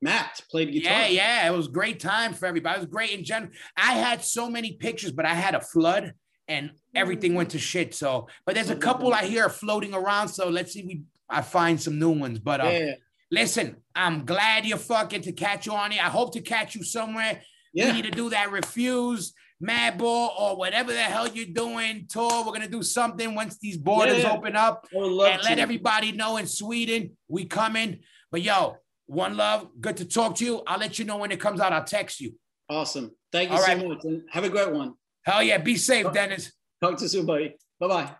Matt 0.04 0.40
played 0.50 0.70
guitar. 0.70 0.92
Yeah, 0.92 1.06
yeah, 1.06 1.46
it 1.50 1.56
was 1.56 1.66
great 1.68 1.98
time 1.98 2.34
for 2.34 2.44
everybody. 2.44 2.76
It 2.76 2.80
was 2.80 2.90
great 2.90 3.10
in 3.12 3.24
general. 3.24 3.50
I 3.76 3.94
had 3.94 4.22
so 4.22 4.50
many 4.50 4.72
pictures, 4.74 5.12
but 5.12 5.24
I 5.24 5.32
had 5.32 5.54
a 5.54 5.60
flood 5.62 6.12
and 6.46 6.72
everything 6.94 7.34
went 7.34 7.50
to 7.52 7.58
shit. 7.58 7.94
So, 7.94 8.28
but 8.44 8.54
there's 8.54 8.68
a 8.68 8.76
couple 8.76 9.14
I 9.14 9.24
hear 9.24 9.48
floating 9.48 9.94
around. 9.94 10.28
So 10.28 10.50
let's 10.50 10.72
see, 10.74 10.84
we 10.84 11.02
I 11.30 11.40
find 11.40 11.80
some 11.80 11.98
new 11.98 12.10
ones. 12.10 12.38
But 12.38 12.60
uh, 12.60 12.68
Yeah, 12.70 12.92
listen, 13.30 13.76
I'm 13.94 14.26
glad 14.26 14.66
you're 14.66 14.76
fucking 14.76 15.22
to 15.22 15.32
catch 15.32 15.64
you 15.64 15.72
on 15.72 15.90
it. 15.92 15.98
I 16.04 16.10
hope 16.10 16.34
to 16.34 16.42
catch 16.42 16.74
you 16.74 16.84
somewhere. 16.84 17.40
yeah. 17.72 17.86
We 17.86 17.92
need 18.02 18.04
to 18.04 18.10
do 18.10 18.28
that 18.28 18.52
refused, 18.52 19.34
Madball, 19.66 20.38
or 20.38 20.56
whatever 20.56 20.92
the 20.92 21.00
hell 21.00 21.26
you're 21.28 21.46
doing 21.46 22.06
tour. 22.10 22.44
We're 22.44 22.52
gonna 22.52 22.68
do 22.68 22.82
something 22.82 23.34
once 23.34 23.56
these 23.58 23.78
borders 23.78 24.22
Yeah. 24.22 24.32
open 24.34 24.54
up 24.54 24.86
I 24.94 24.98
would 24.98 25.12
love 25.12 25.32
and 25.32 25.42
let 25.44 25.58
everybody 25.58 26.12
know 26.12 26.36
in 26.36 26.46
Sweden 26.46 27.16
we 27.26 27.46
coming. 27.46 28.00
But 28.30 28.42
yo, 28.42 28.76
one 29.06 29.36
love, 29.36 29.68
good 29.80 29.96
to 29.98 30.04
talk 30.04 30.36
to 30.36 30.44
you. 30.44 30.62
I'll 30.66 30.78
let 30.78 30.98
you 30.98 31.04
know 31.04 31.16
when 31.16 31.30
it 31.30 31.40
comes 31.40 31.60
out. 31.60 31.72
I'll 31.72 31.84
text 31.84 32.20
you. 32.20 32.34
Awesome. 32.68 33.12
Thank 33.32 33.50
you 33.50 33.56
All 33.56 33.62
so 33.62 33.68
right. 33.68 33.88
much. 33.88 34.04
And 34.04 34.22
have 34.30 34.44
a 34.44 34.48
great 34.48 34.72
one. 34.72 34.94
Hell 35.24 35.42
yeah, 35.42 35.58
be 35.58 35.76
safe, 35.76 36.10
Dennis. 36.12 36.52
Talk 36.82 36.96
to 36.98 37.04
you 37.04 37.08
soon, 37.08 37.26
buddy. 37.26 37.56
Bye 37.80 37.88
bye. 37.88 38.10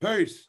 Peace. 0.00 0.46